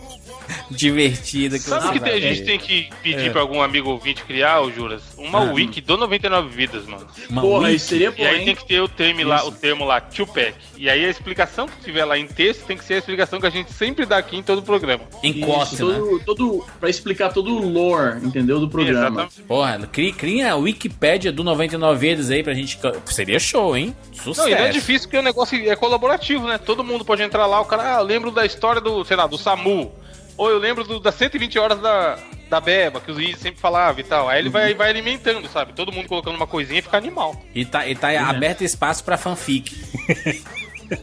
divertida 0.71 1.59
que 1.59 1.65
Sabe 1.65 1.87
você 1.87 1.93
que 1.95 2.01
tem- 2.01 2.13
a 2.15 2.21
gente 2.21 2.39
ver. 2.41 2.45
tem 2.47 2.59
que 2.59 2.91
pedir 3.03 3.27
É. 3.29 3.31
pra 3.31 3.41
algum 3.41 3.61
amigo 3.63 3.91
ouvinte 3.91 4.23
criar, 4.25 4.61
ô 4.61 4.71
Juras? 4.71 5.03
Uma 5.17 5.41
Ah. 5.41 5.53
wiki 5.53 5.81
do 5.81 5.97
99 5.97 6.49
vidas, 6.49 6.85
mano. 6.87 7.07
Uma 7.29 7.41
Porra, 7.43 7.65
wiki. 7.65 7.77
isso 7.77 7.87
seria 7.87 8.11
bom, 8.11 8.23
E 8.23 8.27
aí 8.27 8.39
hein? 8.41 8.45
tem 8.45 8.55
que 8.57 8.65
ter 8.67 8.81
o 8.81 8.89
termo 8.89 9.25
lá, 9.25 9.45
o 9.47 9.53
termo 9.53 9.85
lá, 9.85 10.01
Tupac. 10.01 10.55
E 10.77 10.89
aí 10.89 11.05
a 11.05 11.09
explicação 11.09 11.67
que 11.69 11.81
tiver 11.83 12.05
lá 12.05 12.19
em 12.19 12.27
texto 12.27 12.65
tem 12.67 12.77
que 12.77 12.85
ser 12.85 12.95
a 12.95 12.99
explicação 12.99 13.41
que 13.41 13.47
a 13.47 13.51
gente 13.51 13.73
sempre 13.73 14.07
dá 14.07 14.19
aqui 14.19 14.37
em 14.37 14.43
todo 14.43 14.59
o 14.59 14.63
programa. 14.63 15.05
Em 15.23 15.41
corte, 15.41 15.75
Isso, 15.75 15.87
né? 15.87 15.99
todo, 15.99 16.21
todo, 16.25 16.67
pra 16.79 16.89
explicar 16.89 17.33
todo 17.33 17.55
o 17.55 17.69
lore, 17.69 18.25
entendeu? 18.25 18.59
Do 18.61 18.69
programa. 18.69 19.01
Exatamente. 19.23 19.43
Porra, 19.43 19.79
cria, 19.91 20.13
cria 20.13 20.53
a 20.53 20.57
Wikipédia 20.57 21.31
do 21.33 21.45
99 21.45 21.99
Vidas 22.01 22.31
aí 22.31 22.43
pra 22.43 22.55
gente. 22.55 22.79
Seria 23.07 23.39
show, 23.39 23.77
hein? 23.77 23.95
Sucesso. 24.13 24.49
Não, 24.49 24.49
e 24.49 24.59
não 24.59 24.65
é 24.67 24.69
difícil 24.71 25.09
porque 25.09 25.19
o 25.19 25.23
negócio 25.23 25.71
é 25.71 25.77
colaborativo, 25.77 26.47
né? 26.47 26.57
Todo 26.59 26.83
mundo 26.85 27.05
pode 27.05 27.23
entrar 27.23 27.47
lá, 27.47 27.61
o 27.61 27.65
cara, 27.65 27.97
ah, 27.97 28.01
lembro 28.01 28.31
da 28.31 28.45
história 28.47 28.81
do, 28.81 29.05
sei 29.05 29.17
lá, 29.17 29.27
do 29.27 29.37
SAMU. 29.37 29.93
Ou 30.41 30.49
eu 30.49 30.59
lembro 30.59 30.85
do- 30.85 30.99
das 30.99 31.15
120 31.17 31.59
horas 31.59 31.79
da, 31.83 32.17
da 32.49 32.61
Beba, 32.63 32.99
que 32.99 33.13
o 33.13 33.21
Izzy 33.21 33.39
sempre 33.39 33.61
falava 33.61 34.01
e 34.01 34.05
tal. 34.05 34.27
Aí 34.27 34.39
ele 34.39 34.49
vai, 34.49 34.73
vai 34.73 34.89
alimentando, 34.89 35.47
sabe? 35.49 35.75
Todo 35.75 35.93
mundo 35.93 36.09
colocando 36.09 36.35
uma 36.37 36.47
coisinha 36.47 36.79
e 36.79 36.83
fica 36.83 36.97
animal. 36.97 37.39
E 37.55 37.63
tá, 37.67 37.87
e 37.87 37.95
tá 37.95 38.09
aberto 38.27 38.65
espaço 38.65 39.05
pra 39.05 39.19
fanfic. 39.19 39.77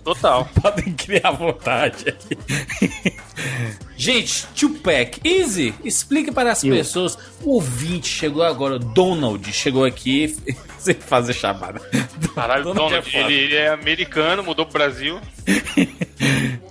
Total. 0.03 0.43
Podem 0.59 0.91
criar 0.95 1.29
vontade. 1.31 2.05
Gente, 3.97 4.45
Tupac, 4.55 5.19
Easy, 5.23 5.73
explique 5.83 6.31
para 6.31 6.51
as 6.51 6.63
Eu. 6.63 6.75
pessoas. 6.75 7.17
O 7.43 7.55
ouvinte 7.55 8.07
chegou 8.07 8.43
agora, 8.43 8.75
o 8.75 8.79
Donald 8.79 9.51
chegou 9.51 9.83
aqui 9.83 10.35
sem 10.77 10.93
fazer 10.93 11.33
chamada. 11.33 11.79
Caralho, 12.35 12.63
Donald 12.63 12.93
é 12.93 13.01
Donald, 13.01 13.11
foda. 13.11 13.23
ele, 13.33 13.33
ele 13.43 13.55
é 13.55 13.69
americano, 13.69 14.43
mudou 14.43 14.65
pro 14.65 14.73
Brasil. 14.73 15.19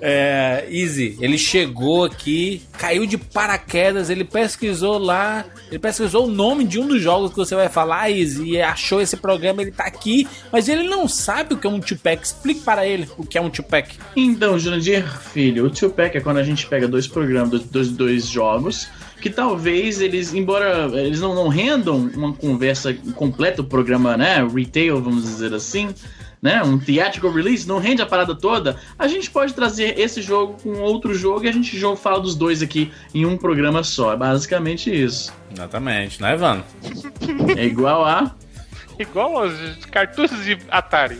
É, 0.00 0.66
Easy, 0.70 1.16
ele 1.20 1.38
chegou 1.38 2.04
aqui, 2.04 2.62
caiu 2.78 3.06
de 3.06 3.16
paraquedas, 3.16 4.10
ele 4.10 4.24
pesquisou 4.24 4.98
lá, 4.98 5.44
ele 5.68 5.78
pesquisou 5.78 6.26
o 6.26 6.30
nome 6.30 6.64
de 6.64 6.78
um 6.78 6.86
dos 6.86 7.00
jogos 7.00 7.30
que 7.30 7.36
você 7.36 7.54
vai 7.54 7.68
falar, 7.68 8.10
Easy, 8.10 8.44
e 8.50 8.60
achou 8.60 9.00
esse 9.00 9.16
programa, 9.16 9.62
ele 9.62 9.70
tá 9.70 9.84
aqui, 9.84 10.28
mas 10.52 10.68
ele 10.68 10.82
não 10.84 11.08
sabe 11.08 11.54
o 11.54 11.56
que 11.56 11.66
é 11.66 11.70
um 11.70 11.80
Tupac. 11.80 12.22
Explique 12.22 12.60
para 12.60 12.86
ele 12.86 13.08
o 13.16 13.24
que 13.24 13.38
é 13.38 13.40
um 13.40 13.48
Tupac. 13.48 13.96
Então, 14.14 14.58
Jurandir, 14.58 15.06
filho, 15.32 15.64
o 15.64 15.70
two-pack 15.70 16.18
é 16.18 16.20
quando 16.20 16.38
a 16.38 16.42
gente 16.44 16.66
pega 16.66 16.86
dois 16.86 17.06
programas, 17.16 17.50
dois, 17.50 17.64
dois, 17.70 17.88
dois 17.88 18.26
jogos, 18.26 18.88
que 19.22 19.30
talvez 19.30 20.02
eles, 20.02 20.34
embora 20.34 20.90
eles 20.92 21.18
não, 21.18 21.34
não 21.34 21.48
rendam 21.48 21.96
uma 22.14 22.34
conversa 22.34 22.92
completa, 23.14 23.62
o 23.62 23.64
programa, 23.64 24.18
né, 24.18 24.46
retail, 24.46 25.00
vamos 25.00 25.22
dizer 25.22 25.54
assim, 25.54 25.94
né, 26.42 26.62
um 26.62 26.78
theatrical 26.78 27.32
release, 27.32 27.66
não 27.66 27.78
rende 27.78 28.02
a 28.02 28.06
parada 28.06 28.34
toda, 28.34 28.76
a 28.98 29.08
gente 29.08 29.30
pode 29.30 29.54
trazer 29.54 29.98
esse 29.98 30.20
jogo 30.20 30.58
com 30.62 30.74
outro 30.80 31.14
jogo 31.14 31.46
e 31.46 31.48
a 31.48 31.52
gente 31.52 31.80
fala 31.96 32.20
dos 32.20 32.34
dois 32.34 32.60
aqui 32.60 32.92
em 33.14 33.24
um 33.24 33.38
programa 33.38 33.82
só. 33.82 34.12
É 34.12 34.16
basicamente 34.16 34.90
isso. 34.94 35.32
Exatamente, 35.50 36.20
né, 36.20 36.34
Ivan? 36.34 36.62
É 37.56 37.64
igual 37.64 38.04
a. 38.04 38.34
Igual 38.98 39.38
aos 39.38 39.54
cartuchos 39.90 40.44
de 40.44 40.58
Atari. 40.70 41.18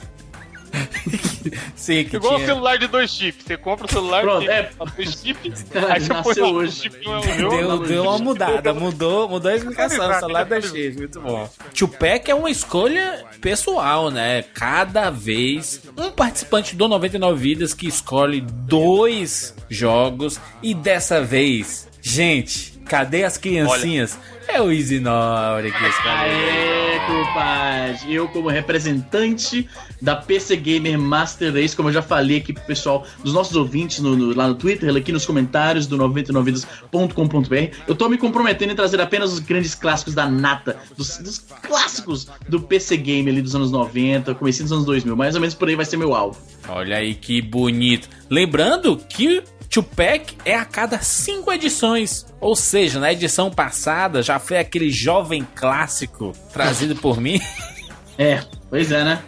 Sim, 1.75 2.05
que 2.05 2.17
Igual 2.17 2.37
o 2.37 2.45
celular 2.45 2.79
de 2.79 2.87
dois 2.87 3.11
chips. 3.11 3.45
Você 3.45 3.57
compra 3.57 3.87
o 3.87 3.91
celular 3.91 4.23
Pronto, 4.23 4.41
de 4.41 4.51
é. 4.51 4.71
dois 4.97 5.13
chips, 5.13 5.67
aí 5.91 6.01
você 6.01 6.15
põe 6.23 6.35
lá, 6.35 6.49
hoje. 6.49 6.69
o 6.69 6.73
chip 6.73 7.05
não 7.05 7.19
é 7.19 7.39
jogo. 7.39 7.57
Deu, 7.57 7.79
deu 7.87 8.03
uma 8.03 8.19
mudada, 8.19 8.75
mudou, 8.75 9.29
mudou 9.29 9.51
a 9.51 9.55
explicação. 9.55 10.11
O 10.11 10.15
celular 10.15 10.45
da 10.45 10.61
X, 10.61 10.97
muito 10.97 11.21
bom. 11.21 11.49
Tupac 11.75 12.31
é 12.31 12.35
uma 12.35 12.51
escolha 12.51 13.25
pessoal, 13.41 14.11
né? 14.11 14.43
Cada 14.43 15.11
vez 15.11 15.83
um 15.97 16.11
participante 16.11 16.75
do 16.75 16.89
99 16.89 17.41
Vidas 17.41 17.75
que 17.75 17.87
escolhe 17.87 18.41
dois 18.41 19.55
jogos 19.69 20.41
e 20.63 20.75
dessa 20.75 21.23
vez, 21.23 21.89
gente, 22.01 22.79
cadê 22.87 23.25
as 23.25 23.37
criancinhas? 23.37 24.19
É 24.49 24.61
o 24.63 24.71
Easy 24.73 25.01
Nori 25.01 25.71
que. 25.73 26.09
Aê, 26.09 26.99
compadre! 27.07 28.15
Eu, 28.15 28.29
como 28.29 28.49
representante 28.49 29.69
da 30.01 30.15
PC 30.17 30.57
Gamer 30.57 30.99
Master 30.99 31.53
Race, 31.53 31.75
como 31.77 31.89
eu 31.89 31.93
já 31.93 32.01
falei 32.03 32.39
aqui 32.39 32.53
pro 32.53 32.63
pessoal 32.65 33.07
dos 33.23 33.33
nossos 33.35 33.57
ouvintes 33.57 33.99
no- 34.01 34.17
no- 34.17 34.35
lá 34.35 34.49
no 34.49 34.55
Twitter, 34.55 34.95
aqui 34.97 35.11
nos 35.13 35.27
comentários 35.27 35.87
do 35.87 35.97
99vidas.com.br, 35.99 37.75
eu 37.87 37.95
tô 37.95 38.09
me 38.09 38.17
comprometendo 38.17 38.73
em 38.73 38.77
trazer 38.77 39.01
apenas 39.01 39.33
os 39.33 39.39
grandes 39.41 39.75
clássicos 39.75 40.15
da 40.15 40.27
nata, 40.29 40.77
dos, 40.97 41.19
dos 41.19 41.39
clássicos 41.39 42.29
do 42.49 42.61
PC 42.61 42.97
Game 42.99 43.29
ali 43.31 43.43
dos 43.43 43.55
anos 43.55 43.71
90, 43.71 44.35
comecinho 44.35 44.65
dos 44.65 44.73
anos 44.73 44.85
2000, 44.87 45.17
mais 45.17 45.35
ou 45.35 45.41
menos 45.41 45.55
por 45.55 45.69
aí 45.69 45.75
vai 45.77 45.85
ser 45.85 45.97
meu 45.97 46.15
alvo. 46.15 46.39
Olha 46.69 46.97
aí 46.97 47.15
que 47.15 47.41
bonito. 47.43 48.09
Lembrando 48.31 48.97
que 48.97 49.43
Tupac 49.71 50.37
é 50.45 50.55
a 50.55 50.65
cada 50.65 50.99
cinco 51.01 51.53
edições. 51.53 52.27
Ou 52.41 52.55
seja, 52.57 52.99
na 53.01 53.13
edição 53.13 53.51
passada 53.51 54.23
já 54.23 54.39
foi 54.39 54.59
aquele 54.59 54.91
jovem 54.91 55.47
clássico 55.55 56.33
trazido 56.53 56.97
por 56.97 57.21
mim. 57.21 57.41
É, 58.19 58.43
pois 58.71 58.91
é, 58.91 59.05
né? 59.05 59.23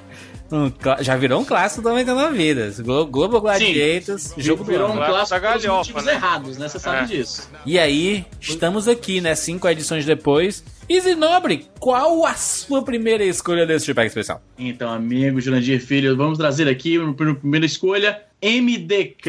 Um 0.50 0.72
já 1.02 1.14
virou 1.14 1.42
um 1.42 1.44
clássico 1.44 1.82
do 1.82 1.90
99 1.90 2.34
Vidas. 2.38 2.80
Glo- 2.80 3.04
Global 3.06 3.38
Gladiators, 3.38 4.32
jogo 4.38 4.64
do 4.64 4.70
Virou 4.70 4.88
um 4.88 4.92
ano. 4.92 5.04
Clássico 5.04 5.40
clássico 5.40 5.40
da 5.40 5.68
galhofa, 5.68 6.02
né? 6.02 6.12
errados, 6.14 6.56
né? 6.56 6.68
Você 6.70 6.78
sabe 6.78 7.02
É. 7.02 7.04
disso. 7.18 7.50
E 7.66 7.78
aí, 7.78 8.24
estamos 8.40 8.88
aqui, 8.88 9.20
né? 9.20 9.34
Cinco 9.34 9.68
edições 9.68 10.06
depois. 10.06 10.64
Easy 10.88 11.14
Nobre, 11.14 11.66
qual 11.78 12.24
a 12.24 12.32
sua 12.32 12.80
primeira 12.80 13.22
escolha 13.22 13.66
desse 13.66 13.84
Tupac 13.84 14.06
especial? 14.06 14.40
Então, 14.58 14.90
amigo 14.90 15.38
Jurandir 15.38 15.84
Filho, 15.84 16.16
vamos 16.16 16.38
trazer 16.38 16.66
aqui, 16.66 16.96
na 16.96 17.12
primeira 17.12 17.66
escolha, 17.66 18.22
MDK. 18.42 19.28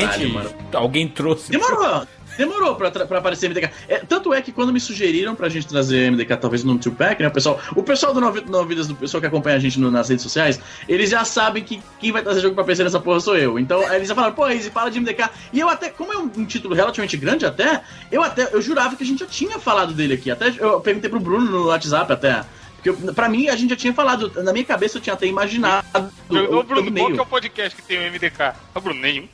Finalmente, 0.00 0.32
Caralho, 0.32 0.54
alguém 0.74 1.08
trouxe. 1.08 1.50
Demorou! 1.50 2.06
Demorou 2.36 2.74
pra, 2.74 2.90
pra 2.90 3.18
aparecer 3.18 3.48
MDK. 3.48 3.70
É, 3.88 3.98
tanto 3.98 4.34
é 4.34 4.42
que 4.42 4.50
quando 4.50 4.72
me 4.72 4.80
sugeriram 4.80 5.36
pra 5.36 5.48
gente 5.48 5.68
trazer 5.68 6.10
MDK, 6.10 6.36
talvez 6.36 6.64
no 6.64 6.76
Tupac, 6.76 7.22
né? 7.22 7.28
O 7.28 7.30
pessoal, 7.30 7.60
o 7.76 7.82
pessoal 7.84 8.12
do 8.12 8.20
Novi- 8.20 8.42
Novidas, 8.48 8.88
do 8.88 8.94
pessoal 8.96 9.20
que 9.20 9.26
acompanha 9.28 9.54
a 9.56 9.60
gente 9.60 9.78
no- 9.78 9.88
nas 9.88 10.08
redes 10.08 10.24
sociais, 10.24 10.60
eles 10.88 11.08
já 11.08 11.24
sabem 11.24 11.62
que 11.62 11.80
quem 12.00 12.10
vai 12.10 12.22
trazer 12.24 12.40
jogo 12.40 12.56
pra 12.56 12.64
PC 12.64 12.82
nessa 12.82 12.98
porra 12.98 13.20
sou 13.20 13.36
eu. 13.36 13.56
Então, 13.56 13.80
eles 13.94 14.08
já 14.08 14.16
falaram, 14.16 14.34
pô, 14.34 14.48
Easy, 14.48 14.68
fala 14.70 14.90
de 14.90 14.98
MDK. 14.98 15.30
E 15.52 15.60
eu 15.60 15.68
até, 15.68 15.90
como 15.90 16.12
é 16.12 16.16
um, 16.18 16.28
um 16.38 16.44
título 16.44 16.74
relativamente 16.74 17.16
grande 17.16 17.46
até, 17.46 17.82
eu 18.10 18.20
até, 18.20 18.48
eu 18.52 18.60
jurava 18.60 18.96
que 18.96 19.04
a 19.04 19.06
gente 19.06 19.20
já 19.20 19.26
tinha 19.26 19.60
falado 19.60 19.92
dele 19.94 20.14
aqui. 20.14 20.28
Até 20.28 20.52
eu 20.58 20.80
perguntei 20.80 21.08
pro 21.08 21.20
Bruno 21.20 21.48
no 21.48 21.66
WhatsApp 21.66 22.12
até. 22.12 22.42
Porque 22.84 22.90
eu, 22.90 23.14
pra 23.14 23.30
mim, 23.30 23.48
a 23.48 23.56
gente 23.56 23.70
já 23.70 23.76
tinha 23.76 23.94
falado. 23.94 24.30
Na 24.42 24.52
minha 24.52 24.64
cabeça 24.64 24.98
eu 24.98 25.00
tinha 25.00 25.14
até 25.14 25.26
imaginado. 25.26 25.86
Ô, 26.28 26.58
o 26.58 26.62
Bruno, 26.62 26.92
qual 26.92 27.12
que 27.12 27.18
é 27.18 27.22
o 27.22 27.26
podcast 27.26 27.76
que 27.76 27.82
tem 27.82 27.98
o 27.98 28.12
MDK? 28.12 28.54
Ô, 28.74 28.80
Bruno, 28.80 29.00
nenhum. 29.00 29.26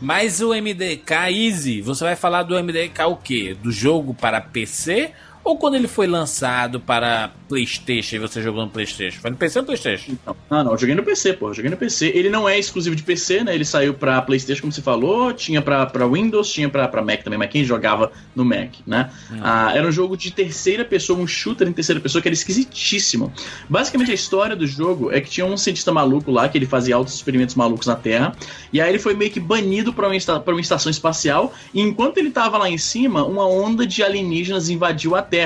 Mas 0.00 0.40
o 0.40 0.54
MDK 0.54 1.12
Easy, 1.30 1.82
você 1.82 2.04
vai 2.04 2.16
falar 2.16 2.44
do 2.44 2.54
MDK 2.54 3.04
o 3.06 3.16
quê? 3.16 3.56
Do 3.60 3.70
jogo 3.70 4.14
para 4.14 4.40
PC? 4.40 5.12
Ou 5.50 5.56
quando 5.56 5.74
ele 5.74 5.88
foi 5.88 6.06
lançado 6.06 6.78
para 6.78 7.32
Playstation 7.48 8.14
e 8.14 8.18
você 8.20 8.40
jogou 8.40 8.62
no 8.64 8.70
Playstation? 8.70 9.20
Foi 9.20 9.30
no 9.32 9.36
PC 9.36 9.58
ou 9.58 9.62
no 9.62 9.66
Playstation? 9.66 10.12
Não, 10.24 10.36
ah, 10.48 10.62
não, 10.62 10.70
eu 10.70 10.78
joguei 10.78 10.94
no 10.94 11.02
PC, 11.02 11.32
pô. 11.32 11.48
eu 11.48 11.54
Joguei 11.54 11.68
no 11.72 11.76
PC. 11.76 12.06
Ele 12.14 12.30
não 12.30 12.48
é 12.48 12.56
exclusivo 12.56 12.94
de 12.94 13.02
PC, 13.02 13.42
né? 13.42 13.52
Ele 13.52 13.64
saiu 13.64 13.92
pra 13.92 14.22
PlayStation, 14.22 14.60
como 14.60 14.72
você 14.72 14.80
falou, 14.80 15.32
tinha 15.32 15.60
pra, 15.60 15.86
pra 15.86 16.06
Windows, 16.06 16.52
tinha 16.52 16.68
pra, 16.68 16.86
pra 16.86 17.02
Mac 17.02 17.24
também, 17.24 17.36
mas 17.36 17.50
quem 17.50 17.64
jogava 17.64 18.12
no 18.32 18.44
Mac, 18.44 18.74
né? 18.86 19.10
Ah, 19.42 19.72
era 19.74 19.88
um 19.88 19.90
jogo 19.90 20.16
de 20.16 20.30
terceira 20.30 20.84
pessoa, 20.84 21.18
um 21.18 21.26
shooter 21.26 21.66
em 21.66 21.72
terceira 21.72 22.00
pessoa 22.00 22.22
que 22.22 22.28
era 22.28 22.32
esquisitíssimo. 22.34 23.32
Basicamente, 23.68 24.12
a 24.12 24.14
história 24.14 24.54
do 24.54 24.68
jogo 24.68 25.10
é 25.10 25.20
que 25.20 25.28
tinha 25.30 25.44
um 25.44 25.56
cientista 25.56 25.90
maluco 25.92 26.30
lá, 26.30 26.48
que 26.48 26.56
ele 26.56 26.66
fazia 26.66 26.94
altos 26.94 27.14
experimentos 27.14 27.56
malucos 27.56 27.88
na 27.88 27.96
Terra, 27.96 28.36
e 28.72 28.80
aí 28.80 28.88
ele 28.88 29.00
foi 29.00 29.14
meio 29.14 29.32
que 29.32 29.40
banido 29.40 29.92
pra 29.92 30.06
uma, 30.06 30.14
esta- 30.14 30.38
uma 30.46 30.60
estação 30.60 30.90
espacial, 30.90 31.52
e 31.74 31.80
enquanto 31.80 32.18
ele 32.18 32.30
tava 32.30 32.56
lá 32.56 32.70
em 32.70 32.78
cima, 32.78 33.24
uma 33.26 33.44
onda 33.48 33.84
de 33.84 34.00
alienígenas 34.04 34.68
invadiu 34.70 35.16
a 35.16 35.22
Terra. 35.22 35.39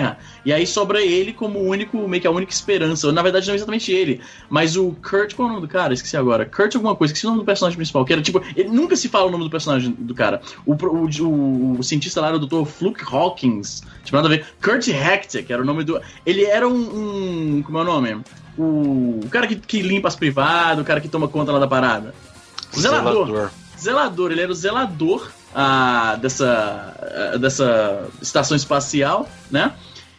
E 0.45 0.53
aí 0.53 0.67
sobra 0.67 1.01
ele 1.01 1.33
como 1.33 1.59
o 1.59 1.69
único, 1.69 1.97
meio 2.09 2.21
que 2.21 2.27
a 2.27 2.31
única 2.31 2.53
esperança. 2.53 3.11
Na 3.13 3.23
verdade, 3.23 3.47
não 3.47 3.55
é 3.55 3.57
exatamente 3.57 3.93
ele, 3.93 4.21
mas 4.49 4.77
o 4.77 4.93
Kurt, 5.03 5.35
qual 5.35 5.49
é 5.49 5.51
o 5.51 5.55
nome 5.55 5.67
do 5.67 5.71
cara? 5.73 5.95
Esqueci 5.95 6.17
agora. 6.17 6.45
Kurt 6.45 6.75
alguma 6.75 6.95
coisa, 6.95 7.13
esqueci 7.13 7.27
o 7.27 7.31
nome 7.31 7.43
do 7.43 7.47
personagem 7.47 7.77
principal, 7.77 8.05
que 8.05 8.13
era 8.13 8.23
tipo, 8.23 8.43
ele 8.57 8.69
nunca 8.69 8.97
se 8.97 9.09
fala 9.09 9.27
o 9.27 9.31
nome 9.31 9.45
do 9.45 9.51
personagem 9.51 9.93
do 9.99 10.15
cara. 10.15 10.41
O, 10.67 10.73
o, 10.75 11.09
o, 11.25 11.79
o 11.79 11.83
cientista 11.83 12.21
lá 12.21 12.29
era 12.29 12.37
o 12.37 12.41
Dr. 12.47 12.65
Fluke 12.65 13.05
Hawkins. 13.05 13.83
Tipo, 14.05 14.17
nada 14.17 14.29
a 14.29 14.31
ver. 14.31 14.47
Kurt 14.63 14.89
Hector, 14.89 15.43
que 15.43 15.53
era 15.53 15.63
o 15.63 15.65
nome 15.65 15.85
do. 15.85 16.01
Ele 16.27 16.45
era 16.45 16.69
um. 16.69 16.75
um- 17.59 17.63
como 17.63 17.79
é 17.79 17.81
o 17.81 17.85
nome? 17.85 18.21
O, 18.57 19.21
o 19.25 19.29
cara 19.31 19.47
que, 19.47 19.57
que 19.57 19.83
limpa 19.83 20.09
as 20.09 20.17
privadas, 20.17 20.81
o 20.81 20.85
cara 20.85 21.01
que 21.01 21.09
toma 21.09 21.27
conta 21.29 21.51
lá 21.53 21.59
da 21.59 21.67
parada. 21.67 22.15
O 22.77 22.81
zelador 22.81 23.51
zelador, 23.79 24.33
ele 24.33 24.41
era 24.41 24.51
o 24.51 24.55
zelador 24.55 25.31
ah, 25.55 26.17
dessa, 26.21 26.97
ah, 27.33 27.39
dessa 27.39 28.09
estação 28.21 28.57
espacial, 28.57 29.29
né? 29.51 29.73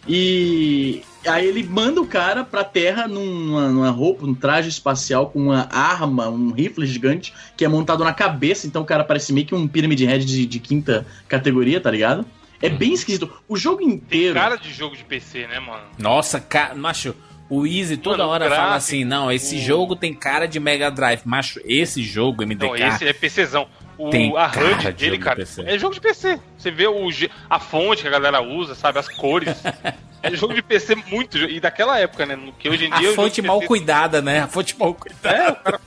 E 0.07 1.01
aí 1.27 1.47
ele 1.47 1.63
manda 1.63 1.99
o 1.99 2.07
cara 2.07 2.43
pra 2.43 2.63
terra 2.63 3.07
numa, 3.07 3.69
numa 3.69 3.89
roupa, 3.89 4.25
um 4.25 4.35
traje 4.35 4.69
espacial 4.69 5.29
com 5.29 5.39
uma 5.47 5.67
arma, 5.71 6.29
um 6.29 6.51
rifle 6.51 6.85
gigante 6.85 7.33
que 7.57 7.65
é 7.65 7.67
montado 7.67 8.03
na 8.03 8.13
cabeça, 8.13 8.67
então 8.67 8.83
o 8.83 8.85
cara 8.85 9.03
parece 9.03 9.33
meio 9.33 9.47
que 9.47 9.55
um 9.55 9.67
Pyramid 9.67 10.05
Head 10.05 10.25
de, 10.25 10.45
de 10.45 10.59
quinta 10.59 11.05
categoria, 11.27 11.81
tá 11.81 11.89
ligado? 11.89 12.25
É 12.61 12.69
bem 12.69 12.93
esquisito. 12.93 13.29
O 13.47 13.57
jogo 13.57 13.79
Tem 13.79 13.89
inteiro. 13.89 14.35
cara 14.35 14.55
de 14.55 14.71
jogo 14.71 14.95
de 14.95 15.03
PC, 15.03 15.47
né, 15.47 15.59
mano? 15.59 15.83
Nossa, 15.99 16.39
cara, 16.39 16.73
macho, 16.73 17.13
o 17.49 17.65
Easy 17.67 17.97
toda 17.97 18.17
Mano, 18.19 18.29
hora 18.29 18.45
fala 18.45 18.55
gráfico, 18.55 18.75
assim: 18.77 19.03
não, 19.05 19.31
esse 19.31 19.55
o- 19.55 19.59
jogo 19.61 19.95
tem 19.95 20.13
cara 20.13 20.47
de 20.47 20.59
Mega 20.59 20.89
Drive. 20.89 21.21
Macho, 21.25 21.59
esse 21.65 22.01
jogo 22.03 22.43
MDK. 22.43 22.65
Não, 22.67 22.75
esse 22.75 23.07
é 23.07 23.13
PCzão. 23.13 23.67
O, 23.97 24.09
Tem 24.09 24.35
a 24.37 24.49
cara 24.49 24.73
HUD 24.73 24.83
de 24.83 24.91
dele, 24.91 25.17
de 25.17 25.23
cara, 25.23 25.35
PC. 25.37 25.61
é 25.61 25.79
jogo 25.79 25.93
de 25.93 26.01
PC. 26.01 26.37
Você 26.57 26.69
vê 26.69 26.85
o, 26.85 27.07
a 27.49 27.59
fonte 27.61 28.01
que 28.01 28.07
a 28.09 28.11
galera 28.11 28.41
usa, 28.41 28.75
sabe? 28.75 28.99
As 28.99 29.07
cores. 29.07 29.55
é 30.21 30.35
jogo 30.35 30.53
de 30.53 30.61
PC 30.61 30.95
muito. 30.95 31.37
E 31.37 31.61
daquela 31.61 31.97
época, 31.97 32.25
né? 32.25 32.35
no- 32.35 32.51
Que 32.51 32.67
hoje 32.67 32.87
em 32.87 32.89
dia. 32.89 33.11
A 33.11 33.13
fonte 33.13 33.35
de 33.41 33.47
mal 33.47 33.57
PC 33.59 33.67
cuidada, 33.69 34.21
né? 34.21 34.39
A 34.41 34.47
fonte 34.47 34.77
mal 34.77 34.93
cuidada. 34.93 35.29
É, 35.37 35.51
o 35.51 35.55
cara 35.63 35.79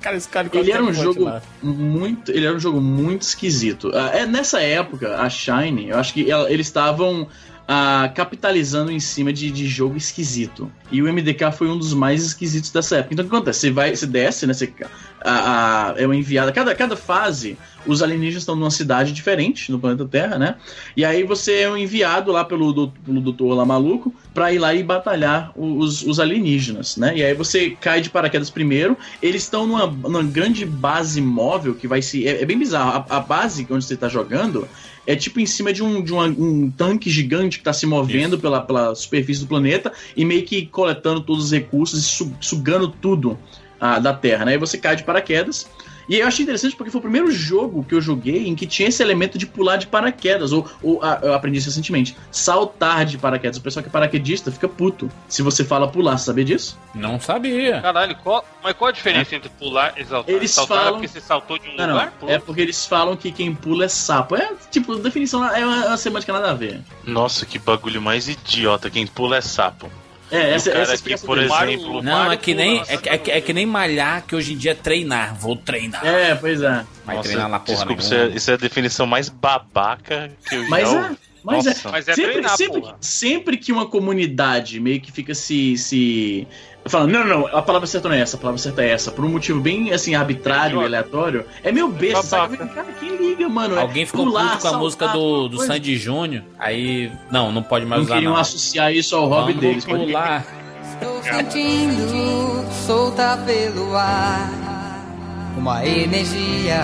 Cara, 0.00 0.16
esse 0.16 0.28
cara 0.28 0.48
Ele 0.54 0.70
era 0.72 0.82
um 0.82 0.94
jogo 0.94 1.24
lá. 1.24 1.42
muito, 1.60 2.30
ele 2.30 2.46
era 2.46 2.54
um 2.56 2.60
jogo 2.60 2.80
muito 2.80 3.22
esquisito. 3.22 3.90
Ah, 3.94 4.10
É 4.16 4.24
nessa 4.24 4.62
época 4.62 5.16
a 5.20 5.28
Shine, 5.28 5.88
eu 5.88 5.98
acho 5.98 6.14
que 6.14 6.30
ela- 6.30 6.50
eles 6.50 6.68
estavam 6.68 7.28
ah, 7.70 8.10
capitalizando 8.14 8.90
em 8.90 8.98
cima 8.98 9.30
de, 9.30 9.50
de 9.50 9.68
jogo 9.68 9.94
esquisito. 9.94 10.72
E 10.90 11.02
o 11.02 11.06
MDK 11.12 11.52
foi 11.52 11.68
um 11.68 11.76
dos 11.76 11.92
mais 11.92 12.24
esquisitos 12.24 12.70
dessa 12.70 12.96
época. 12.96 13.12
Então 13.12 13.26
o 13.26 13.28
que 13.28 13.34
acontece? 13.36 13.60
Você 13.60 13.70
vai, 13.70 13.94
você 13.94 14.06
desce, 14.06 14.46
né? 14.46 14.54
Você, 14.54 14.72
a, 15.20 15.92
é 15.98 16.06
uma 16.06 16.16
enviada. 16.16 16.50
Cada, 16.50 16.74
cada 16.74 16.96
fase, 16.96 17.58
os 17.86 18.02
alienígenas 18.02 18.42
estão 18.42 18.56
numa 18.56 18.70
cidade 18.70 19.12
diferente 19.12 19.70
no 19.70 19.78
planeta 19.78 20.06
Terra, 20.06 20.38
né? 20.38 20.54
E 20.96 21.04
aí 21.04 21.24
você 21.24 21.60
é 21.60 21.70
um 21.70 21.76
enviado 21.76 22.32
lá 22.32 22.42
pelo, 22.42 22.72
do- 22.72 22.88
pelo 23.04 23.20
doutor 23.20 23.52
lá 23.54 23.66
maluco 23.66 24.14
pra 24.32 24.50
ir 24.50 24.58
lá 24.58 24.72
e 24.72 24.82
batalhar 24.82 25.52
os, 25.54 26.02
os 26.06 26.18
alienígenas, 26.18 26.96
né? 26.96 27.16
E 27.18 27.22
aí 27.22 27.34
você 27.34 27.70
cai 27.70 28.00
de 28.00 28.08
paraquedas 28.08 28.48
primeiro. 28.48 28.96
Eles 29.20 29.42
estão 29.42 29.66
numa, 29.66 29.86
numa 29.86 30.22
grande 30.22 30.64
base 30.64 31.20
móvel 31.20 31.74
que 31.74 31.86
vai 31.86 32.00
se. 32.00 32.26
É, 32.26 32.40
é 32.42 32.46
bem 32.46 32.58
bizarro. 32.58 33.04
A, 33.10 33.16
a 33.16 33.20
base 33.20 33.66
onde 33.70 33.84
você 33.84 33.94
tá 33.96 34.08
jogando 34.08 34.66
é 35.08 35.16
tipo 35.16 35.40
em 35.40 35.46
cima 35.46 35.72
de 35.72 35.82
um, 35.82 36.02
de 36.02 36.12
uma- 36.12 36.26
um 36.26 36.70
tanque 36.70 37.08
gigante 37.08 37.56
que 37.58 37.64
tá 37.64 37.72
se 37.72 37.86
movendo 37.86 38.38
pela, 38.38 38.60
pela 38.60 38.94
superfície 38.94 39.40
do 39.40 39.46
planeta 39.46 39.90
e 40.14 40.22
meio 40.22 40.44
que 40.44 40.66
coletando 40.66 41.22
todos 41.22 41.46
os 41.46 41.50
recursos 41.50 41.98
e 42.00 42.02
su- 42.06 42.36
sugando 42.40 42.88
tudo 42.88 43.38
ah, 43.80 43.98
da 43.98 44.12
Terra, 44.12 44.44
né? 44.44 44.52
Aí 44.52 44.58
você 44.58 44.76
cai 44.76 44.96
de 44.96 45.04
paraquedas. 45.04 45.66
E 46.08 46.14
aí 46.14 46.20
eu 46.22 46.26
achei 46.26 46.42
interessante 46.42 46.74
porque 46.74 46.90
foi 46.90 46.98
o 46.98 47.02
primeiro 47.02 47.30
jogo 47.30 47.84
que 47.84 47.94
eu 47.94 48.00
joguei 48.00 48.46
em 48.48 48.54
que 48.54 48.66
tinha 48.66 48.88
esse 48.88 49.02
elemento 49.02 49.36
de 49.36 49.46
pular 49.46 49.76
de 49.76 49.86
paraquedas, 49.86 50.52
ou, 50.52 50.66
ou 50.82 51.00
ah, 51.02 51.18
eu 51.22 51.34
aprendi 51.34 51.58
isso 51.58 51.68
recentemente, 51.68 52.16
saltar 52.30 53.04
de 53.04 53.18
paraquedas. 53.18 53.58
O 53.58 53.60
pessoal 53.60 53.82
que 53.82 53.88
é 53.88 53.92
paraquedista 53.92 54.50
fica 54.50 54.68
puto 54.68 55.10
se 55.28 55.42
você 55.42 55.64
fala 55.64 55.86
pular, 55.88 56.16
você 56.16 56.24
sabia 56.24 56.44
disso? 56.44 56.78
Não 56.94 57.20
sabia. 57.20 57.80
Caralho, 57.82 58.16
qual, 58.16 58.44
mas 58.62 58.74
qual 58.74 58.88
a 58.88 58.92
diferença 58.92 59.36
entre 59.36 59.50
pular 59.50 59.92
e 59.98 60.04
saltar? 60.04 60.34
Eles 60.34 60.50
saltar 60.50 60.76
é 60.76 60.80
falam- 60.80 60.92
porque 60.94 61.08
você 61.08 61.20
saltou 61.20 61.58
de 61.58 61.68
um 61.68 61.76
Não, 61.76 61.86
não. 61.86 61.94
lugar? 61.94 62.12
pro 62.18 62.30
É 62.30 62.38
porque 62.38 62.60
eles 62.62 62.86
falam 62.86 63.16
que 63.16 63.30
quem 63.30 63.54
pula 63.54 63.84
é 63.84 63.88
sapo. 63.88 64.34
É, 64.36 64.50
tipo, 64.70 64.96
definição 64.96 65.44
é 65.44 65.64
uma, 65.64 65.86
uma 65.88 65.96
semântica 65.96 66.32
nada 66.32 66.50
a 66.50 66.54
ver. 66.54 66.80
Nossa, 67.04 67.44
que 67.44 67.58
bagulho 67.58 68.00
mais 68.00 68.28
idiota. 68.28 68.88
Quem 68.90 69.06
pula 69.06 69.36
é 69.36 69.40
sapo. 69.40 69.90
É, 70.30 70.54
essa, 70.54 70.70
cara 70.70 70.82
essa 70.82 70.92
aqui, 70.92 70.96
explicação 70.96 71.26
por 71.26 71.38
exemplo. 71.38 72.02
Não, 72.02 72.12
Mario 72.12 72.32
é 72.32 72.36
que 72.36 72.52
pula 72.54 72.64
nem 72.64 72.80
é, 72.80 72.96
que- 72.96 73.08
é, 73.08 73.18
que- 73.18 73.30
é 73.30 73.40
que 73.40 73.52
nem 73.52 73.64
malhar, 73.66 74.22
que 74.26 74.34
hoje 74.36 74.52
em 74.52 74.56
dia 74.56 74.72
é 74.72 74.74
treinar. 74.74 75.34
Vou 75.34 75.56
treinar. 75.56 76.04
É, 76.06 76.34
pois 76.34 76.60
é. 76.62 76.84
Vai 77.04 77.16
Nossa, 77.16 77.28
treinar 77.28 77.50
lá 77.50 77.58
porra 77.60 77.76
desculpa, 77.78 78.02
isso 78.02 78.14
é, 78.14 78.26
isso 78.28 78.50
é 78.50 78.54
a 78.54 78.56
definição 78.58 79.06
mais 79.06 79.28
babaca 79.28 80.30
que 80.48 80.54
eu 80.56 80.68
Mas 80.68 80.88
já 80.90 80.94
é. 80.96 81.00
ouvi. 81.02 81.18
Mas 81.44 81.64
Nossa. 81.64 81.88
é. 81.88 81.92
Mas 81.92 82.08
é 82.08 82.14
sempre, 82.14 82.32
treinar, 82.32 82.56
sempre, 82.56 82.80
porra. 82.80 82.96
sempre 83.00 83.56
que 83.56 83.72
uma 83.72 83.86
comunidade 83.86 84.80
meio 84.80 85.00
que 85.00 85.10
fica 85.12 85.34
se. 85.34 85.76
se 85.78 86.46
falando, 86.88 87.12
não, 87.12 87.24
não, 87.24 87.46
a 87.46 87.62
palavra 87.62 87.86
certa 87.86 88.08
não 88.08 88.16
é 88.16 88.20
essa, 88.20 88.36
a 88.36 88.40
palavra 88.40 88.58
certa 88.58 88.82
é 88.82 88.90
essa, 88.90 89.10
por 89.10 89.24
um 89.24 89.28
motivo 89.28 89.60
bem 89.60 89.92
assim, 89.92 90.14
arbitrário, 90.14 90.76
Idiota. 90.78 90.86
aleatório, 90.86 91.44
é 91.62 91.72
meio 91.72 91.88
besta, 91.88 92.22
sabe? 92.22 92.56
Babaca. 92.56 92.74
Cara, 92.74 92.92
quem 92.98 93.16
liga, 93.16 93.48
mano? 93.48 93.76
É 93.76 93.80
Alguém 93.80 94.06
ficou 94.06 94.24
pular, 94.26 94.52
puto 94.52 94.62
com 94.62 94.68
a 94.68 94.78
música 94.78 95.08
do, 95.08 95.48
do. 95.48 95.62
Sandy 95.62 95.96
Júnior. 95.96 96.42
Aí, 96.58 97.10
não, 97.30 97.50
não 97.52 97.62
pode 97.62 97.84
mais 97.84 98.00
Não 98.00 98.06
usar 98.06 98.14
queriam 98.14 98.32
não. 98.34 98.40
associar 98.40 98.92
isso 98.92 99.14
ao 99.16 99.28
hobby 99.28 99.52
Vamos 99.54 99.60
deles. 99.60 99.84
pular. 99.84 100.44
Estou 100.92 101.22
sentindo 101.22 102.64
solta 102.86 103.36
pelo 103.46 103.94
ar 103.94 104.50
uma 105.56 105.84
energia 105.86 106.80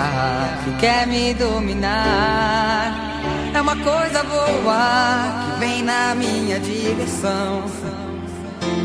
que 0.64 0.72
quer 0.80 1.06
me 1.06 1.32
dominar. 1.34 3.12
É 3.54 3.60
uma 3.60 3.76
coisa 3.76 4.22
boa 4.24 5.54
que 5.54 5.60
vem 5.60 5.82
na 5.82 6.14
minha 6.16 6.58
direção, 6.58 7.62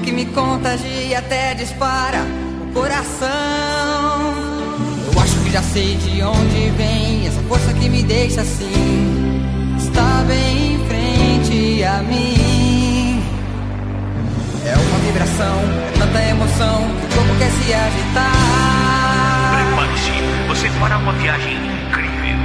que 0.10 0.16
me 0.16 0.26
contagia 0.26 1.20
até 1.20 1.54
dispara 1.54 2.26
o 2.64 2.74
coração. 2.74 3.30
Eu 5.14 5.22
acho 5.22 5.36
que 5.44 5.52
já 5.52 5.62
sei 5.62 5.96
de 5.98 6.24
onde 6.24 6.70
vem 6.72 7.28
essa 7.28 7.40
força 7.44 7.72
que 7.74 7.88
me 7.88 8.02
deixa 8.02 8.42
assim. 8.42 9.46
Está 9.78 10.24
bem 10.28 10.74
em 10.74 10.88
frente 10.88 11.84
a 11.84 12.02
mim. 12.02 13.22
É 14.66 14.74
uma 14.74 15.00
vibração, 15.06 15.60
é 15.88 16.00
tanta 16.00 16.24
emoção 16.24 16.78
que 17.00 17.06
o 17.06 17.16
corpo 17.16 17.36
quer 17.38 17.52
se 17.52 17.74
agitar. 17.74 18.32
Prepare-se, 19.54 20.48
você 20.48 20.70
fará 20.80 20.98
uma 20.98 21.14
viagem 21.14 21.54
incrível. 21.54 22.40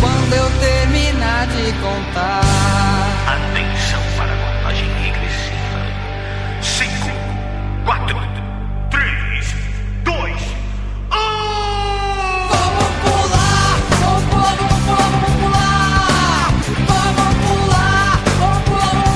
Quando 0.00 0.32
eu 0.32 0.50
terminar 0.60 1.46
de 1.46 1.72
contar, 1.72 2.40
Atenção 3.26 4.00
4, 7.86 8.16
3, 8.90 9.54
2, 10.02 10.16
1. 10.18 11.18
vamos 12.50 12.88
pular, 12.98 13.38
vamos 14.00 14.24
pular, 14.24 14.26
vamos 14.26 14.26
pular, 14.26 14.58
vamos 15.06 15.30
pular. 15.38 15.70
Vamos 16.48 16.66
pular, 16.66 17.14
vamos 17.14 17.38
pular, 17.38 17.94
vamos 18.40 18.64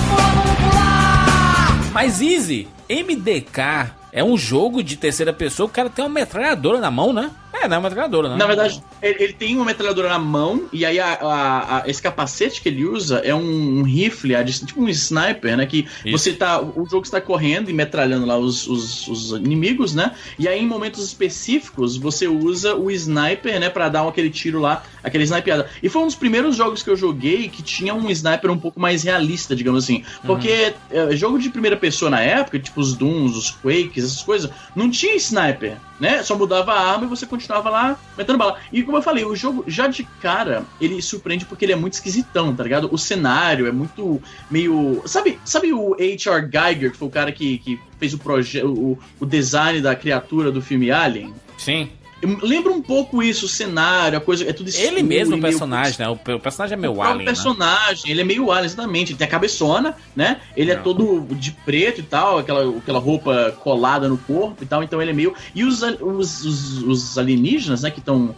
pular, 0.06 0.34
vamos 0.36 0.54
pular. 0.70 1.90
Mas 1.92 2.20
Easy, 2.20 2.68
MDK 2.88 3.90
é 4.12 4.22
um 4.22 4.38
jogo 4.38 4.84
de 4.84 4.96
terceira 4.96 5.32
pessoa, 5.32 5.66
o 5.66 5.70
cara 5.70 5.90
tem 5.90 6.04
uma 6.04 6.08
metralhadora 6.08 6.78
na 6.78 6.92
mão, 6.92 7.12
né? 7.12 7.32
É, 7.62 7.68
não 7.68 7.76
é 7.76 7.78
uma 7.78 7.88
metralhadora, 7.88 8.28
né? 8.30 8.36
Na 8.36 8.46
verdade, 8.46 8.82
ele, 9.02 9.22
ele 9.24 9.32
tem 9.34 9.54
uma 9.56 9.64
metralhadora 9.66 10.08
na 10.08 10.18
mão, 10.18 10.62
e 10.72 10.84
aí 10.84 10.98
a- 10.98 11.18
a- 11.20 11.76
a- 11.78 11.82
esse 11.88 12.00
capacete 12.00 12.60
que 12.62 12.68
ele 12.68 12.84
usa 12.86 13.18
é 13.18 13.34
um, 13.34 13.80
um 13.80 13.82
rifle, 13.82 14.34
tipo 14.44 14.80
um 14.82 14.88
sniper, 14.88 15.56
né? 15.56 15.66
Que 15.66 15.86
Isso. 16.04 16.16
você 16.18 16.32
tá. 16.32 16.60
O 16.60 16.86
jogo 16.90 17.02
está 17.04 17.20
correndo 17.20 17.68
e 17.70 17.72
metralhando 17.72 18.24
lá 18.26 18.38
os, 18.38 18.66
os- 18.66 19.06
os 19.08 19.30
inimigos, 19.32 19.94
né? 19.94 20.12
E 20.38 20.48
aí, 20.48 20.60
em 20.60 20.66
momentos 20.66 21.04
específicos, 21.04 21.96
você 21.96 22.26
usa 22.26 22.74
o 22.74 22.90
sniper, 22.90 23.60
né? 23.60 23.68
Pra 23.68 23.88
dar 23.88 24.06
aquele 24.08 24.30
tiro 24.30 24.58
lá, 24.60 24.82
aquele 25.04 25.24
snipeada. 25.24 25.68
E 25.82 25.88
foi 25.88 26.02
um 26.02 26.06
dos 26.06 26.14
primeiros 26.14 26.56
jogos 26.56 26.82
que 26.82 26.88
eu 26.90 26.96
joguei 26.96 27.48
que 27.48 27.62
tinha 27.62 27.94
um 27.94 28.10
sniper 28.10 28.50
um 28.50 28.58
pouco 28.58 28.80
mais 28.80 29.02
realista, 29.02 29.54
digamos 29.54 29.84
assim. 29.84 30.02
Porque 30.24 30.72
é, 30.90 31.14
jogo 31.16 31.38
de 31.38 31.50
primeira 31.50 31.76
pessoa 31.76 32.10
na 32.10 32.20
época, 32.20 32.58
tipo 32.58 32.80
os 32.80 32.94
Dooms, 32.94 33.36
os 33.36 33.50
Quakes, 33.50 34.04
essas 34.04 34.22
coisas, 34.22 34.50
não 34.74 34.90
tinha 34.90 35.14
sniper, 35.16 35.76
né? 36.00 36.22
Só 36.22 36.36
mudava 36.36 36.72
a 36.72 36.92
arma 36.92 37.04
e 37.04 37.08
você 37.08 37.26
continuava 37.26 37.49
lá 37.58 37.98
metendo 38.16 38.38
bala. 38.38 38.58
E 38.72 38.82
como 38.82 38.98
eu 38.98 39.02
falei, 39.02 39.24
o 39.24 39.34
jogo 39.34 39.64
já 39.66 39.86
de 39.86 40.04
cara, 40.20 40.64
ele 40.80 41.00
surpreende 41.02 41.44
porque 41.44 41.64
ele 41.64 41.72
é 41.72 41.76
muito 41.76 41.94
esquisitão, 41.94 42.54
tá 42.54 42.62
ligado? 42.62 42.88
O 42.92 42.98
cenário 42.98 43.66
é 43.66 43.72
muito 43.72 44.22
meio. 44.50 45.02
Sabe, 45.06 45.38
sabe 45.44 45.72
o 45.72 45.94
H.R. 45.94 46.48
Geiger, 46.50 46.92
que 46.92 46.96
foi 46.96 47.08
o 47.08 47.10
cara 47.10 47.32
que, 47.32 47.58
que 47.58 47.80
fez 47.98 48.14
o 48.14 48.18
projeto, 48.18 48.66
o, 48.66 48.98
o 49.18 49.26
design 49.26 49.80
da 49.80 49.94
criatura 49.94 50.50
do 50.50 50.62
filme 50.62 50.90
Alien? 50.90 51.34
Sim. 51.58 51.90
Lembra 52.22 52.70
um 52.72 52.82
pouco 52.82 53.22
isso, 53.22 53.46
o 53.46 53.48
cenário, 53.48 54.18
a 54.18 54.20
coisa 54.20 54.48
é 54.48 54.52
tudo 54.52 54.68
escuro 54.68 54.88
Ele 54.88 55.02
mesmo, 55.02 55.34
o 55.34 55.38
e 55.38 55.40
meio- 55.40 55.52
personagem, 55.52 55.96
né? 55.98 56.08
O, 56.08 56.16
pe- 56.16 56.34
o 56.34 56.40
personagem 56.40 56.74
é 56.74 56.78
o 56.78 56.80
meu 56.80 56.92
próprio 56.92 57.12
alien, 57.12 57.26
né? 57.26 57.32
personagem, 57.32 58.10
ele 58.10 58.20
é 58.20 58.24
meio 58.24 58.50
alien, 58.50 58.66
exatamente. 58.66 59.12
Ele 59.12 59.18
tem 59.18 59.26
a 59.26 59.30
cabeçona, 59.30 59.94
né? 60.14 60.40
Ele 60.56 60.70
é 60.70 60.76
Não. 60.76 60.82
todo 60.82 61.26
de 61.34 61.52
preto 61.52 62.00
e 62.00 62.02
tal, 62.04 62.38
aquela, 62.38 62.76
aquela 62.78 62.98
roupa 62.98 63.52
colada 63.62 64.08
no 64.08 64.18
corpo 64.18 64.62
e 64.62 64.66
tal, 64.66 64.82
então 64.82 65.00
ele 65.00 65.12
é 65.12 65.14
meio. 65.14 65.34
E 65.54 65.64
os, 65.64 65.80
os, 65.82 66.44
os, 66.44 66.82
os 66.82 67.18
alienígenas, 67.18 67.82
né, 67.82 67.90
que 67.90 68.00
estão 68.00 68.34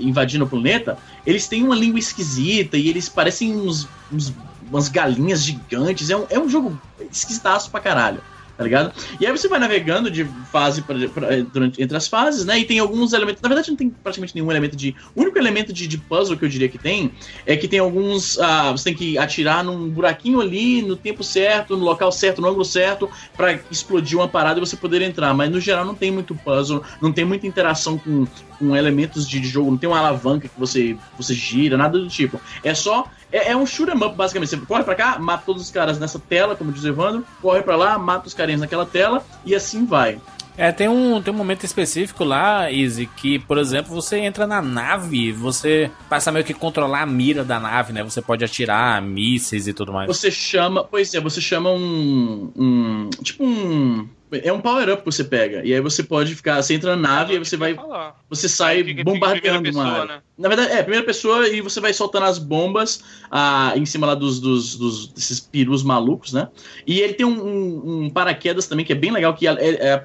invadindo 0.00 0.44
o 0.44 0.48
planeta, 0.48 0.98
eles 1.26 1.46
têm 1.46 1.62
uma 1.62 1.74
língua 1.76 1.98
esquisita 1.98 2.76
e 2.76 2.88
eles 2.88 3.08
parecem 3.08 3.54
uns, 3.54 3.88
uns- 4.12 4.32
umas 4.70 4.88
galinhas 4.88 5.42
gigantes. 5.44 6.10
É 6.10 6.16
um, 6.16 6.26
é 6.30 6.38
um 6.38 6.48
jogo 6.48 6.78
esquisitaço 7.12 7.70
pra 7.70 7.80
caralho. 7.80 8.20
Tá 8.56 8.62
ligado? 8.62 8.92
E 9.18 9.26
aí 9.26 9.32
você 9.32 9.48
vai 9.48 9.58
navegando 9.58 10.08
de 10.08 10.24
fase 10.44 10.82
pra, 10.82 10.94
pra- 11.08 11.28
durante, 11.42 11.82
entre 11.82 11.96
as 11.96 12.06
fases, 12.06 12.44
né? 12.44 12.56
E 12.60 12.64
tem 12.64 12.78
alguns 12.78 13.12
elementos. 13.12 13.42
Na 13.42 13.48
verdade, 13.48 13.68
não 13.68 13.76
tem 13.76 13.90
praticamente 13.90 14.32
nenhum 14.32 14.48
elemento 14.48 14.76
de. 14.76 14.94
O 15.12 15.22
único 15.22 15.36
elemento 15.38 15.72
de, 15.72 15.88
de 15.88 15.98
puzzle 15.98 16.36
que 16.38 16.44
eu 16.44 16.48
diria 16.48 16.68
que 16.68 16.78
tem 16.78 17.12
é 17.44 17.56
que 17.56 17.66
tem 17.66 17.80
alguns. 17.80 18.38
ah, 18.38 18.70
você 18.70 18.84
tem 18.84 18.94
que 18.94 19.18
atirar 19.18 19.64
num 19.64 19.90
buraquinho 19.90 20.40
ali, 20.40 20.82
no 20.82 20.96
tempo 20.96 21.24
certo, 21.24 21.76
no 21.76 21.84
local 21.84 22.12
certo, 22.12 22.40
no 22.40 22.46
ângulo 22.48 22.64
certo, 22.64 23.10
pra 23.36 23.60
explodir 23.68 24.16
uma 24.16 24.30
parada 24.30 24.60
e 24.60 24.64
você 24.64 24.76
poder 24.76 25.02
entrar. 25.02 25.34
Mas 25.34 25.50
no 25.50 25.60
geral 25.60 25.84
não 25.84 25.96
tem 25.96 26.12
muito 26.12 26.36
puzzle, 26.36 26.80
não 27.00 27.12
tem 27.12 27.24
muita 27.24 27.48
interação 27.48 27.98
com, 27.98 28.28
com 28.58 28.76
elementos 28.76 29.28
de, 29.28 29.44
jogo, 29.44 29.70
não 29.70 29.78
tem 29.78 29.88
uma 29.88 29.98
alavanca 29.98 30.48
que 30.48 30.58
você, 30.58 30.96
você 31.16 31.34
gira, 31.34 31.76
nada 31.76 31.98
do 31.98 32.08
tipo. 32.08 32.40
É 32.62 32.74
só 32.74 33.06
É, 33.32 33.50
é 33.50 33.56
um 33.56 33.66
shoot 33.66 33.90
'em 33.90 33.96
up, 33.96 34.14
basicamente. 34.16 34.50
Você 34.50 34.56
corre 34.58 34.84
pra 34.84 34.94
cá, 34.94 35.18
mata 35.18 35.42
todos 35.44 35.62
os 35.62 35.70
caras 35.70 35.98
nessa 35.98 36.20
tela, 36.20 36.54
como 36.54 36.70
diz 36.70 36.84
o 36.84 36.88
Evandro, 36.88 37.26
corre 37.42 37.62
pra 37.62 37.74
lá, 37.74 37.98
mata 37.98 38.28
os 38.28 38.34
carinhas 38.34 38.60
naquela 38.60 38.86
tela, 38.86 39.24
e 39.44 39.54
assim 39.56 39.84
vai. 39.84 40.20
É, 40.56 40.70
tem 40.70 40.88
um, 40.88 41.20
tem 41.20 41.34
um 41.34 41.36
momento 41.36 41.64
específico 41.64 42.22
lá, 42.22 42.70
Easy, 42.70 43.06
que, 43.06 43.40
por 43.40 43.58
exemplo, 43.58 43.92
você 43.92 44.18
entra 44.18 44.46
na 44.46 44.62
nave, 44.62 45.32
você 45.32 45.90
passa 46.08 46.30
meio 46.30 46.44
que 46.44 46.54
controlar 46.54 47.02
a 47.02 47.06
mira 47.06 47.42
da 47.42 47.58
nave, 47.58 47.92
né? 47.92 48.04
Você 48.04 48.22
pode 48.22 48.44
atirar 48.44 49.02
mísseis 49.02 49.66
e 49.66 49.72
tudo 49.72 49.92
mais. 49.92 50.06
Você 50.06 50.30
chama, 50.30 50.84
pois 50.84 51.12
é, 51.12 51.20
você 51.20 51.40
chama 51.40 51.70
um, 51.70 52.52
um 52.54 53.10
tipo 53.20 53.42
um 53.44 54.08
é 54.42 54.52
um 54.52 54.60
power-up 54.60 55.02
que 55.02 55.10
você 55.10 55.24
pega. 55.24 55.64
E 55.64 55.72
aí 55.72 55.80
você 55.80 56.02
pode 56.02 56.34
ficar. 56.34 56.62
Você 56.62 56.74
entra 56.74 56.96
na 56.96 57.08
nave 57.08 57.32
e 57.34 57.36
aí 57.36 57.44
você 57.44 57.56
vai. 57.56 57.74
Falar. 57.74 58.16
Você 58.28 58.48
sai 58.48 58.82
bombardeando 59.02 59.70
uma 59.70 59.84
área. 59.84 60.04
né? 60.16 60.22
Na 60.36 60.48
verdade, 60.48 60.72
é, 60.72 60.82
primeira 60.82 61.06
pessoa 61.06 61.48
e 61.48 61.60
você 61.60 61.80
vai 61.80 61.92
soltando 61.92 62.24
as 62.26 62.38
bombas 62.40 63.04
ah, 63.30 63.72
em 63.76 63.86
cima 63.86 64.04
lá 64.04 64.16
dos, 64.16 64.40
dos, 64.40 64.74
dos- 64.76 65.06
desses 65.06 65.38
perus 65.38 65.84
malucos, 65.84 66.32
né? 66.32 66.48
E 66.84 66.98
ele 67.00 67.14
tem 67.14 67.24
um, 67.24 67.40
um- 67.40 68.02
um 68.04 68.10
paraquedas 68.10 68.66
também 68.66 68.84
que 68.84 68.92
é 68.92 68.96
bem 68.96 69.12
legal, 69.12 69.32
que 69.34 69.46
é- 69.46 69.52
é- 69.52 69.78
é- 69.92 70.02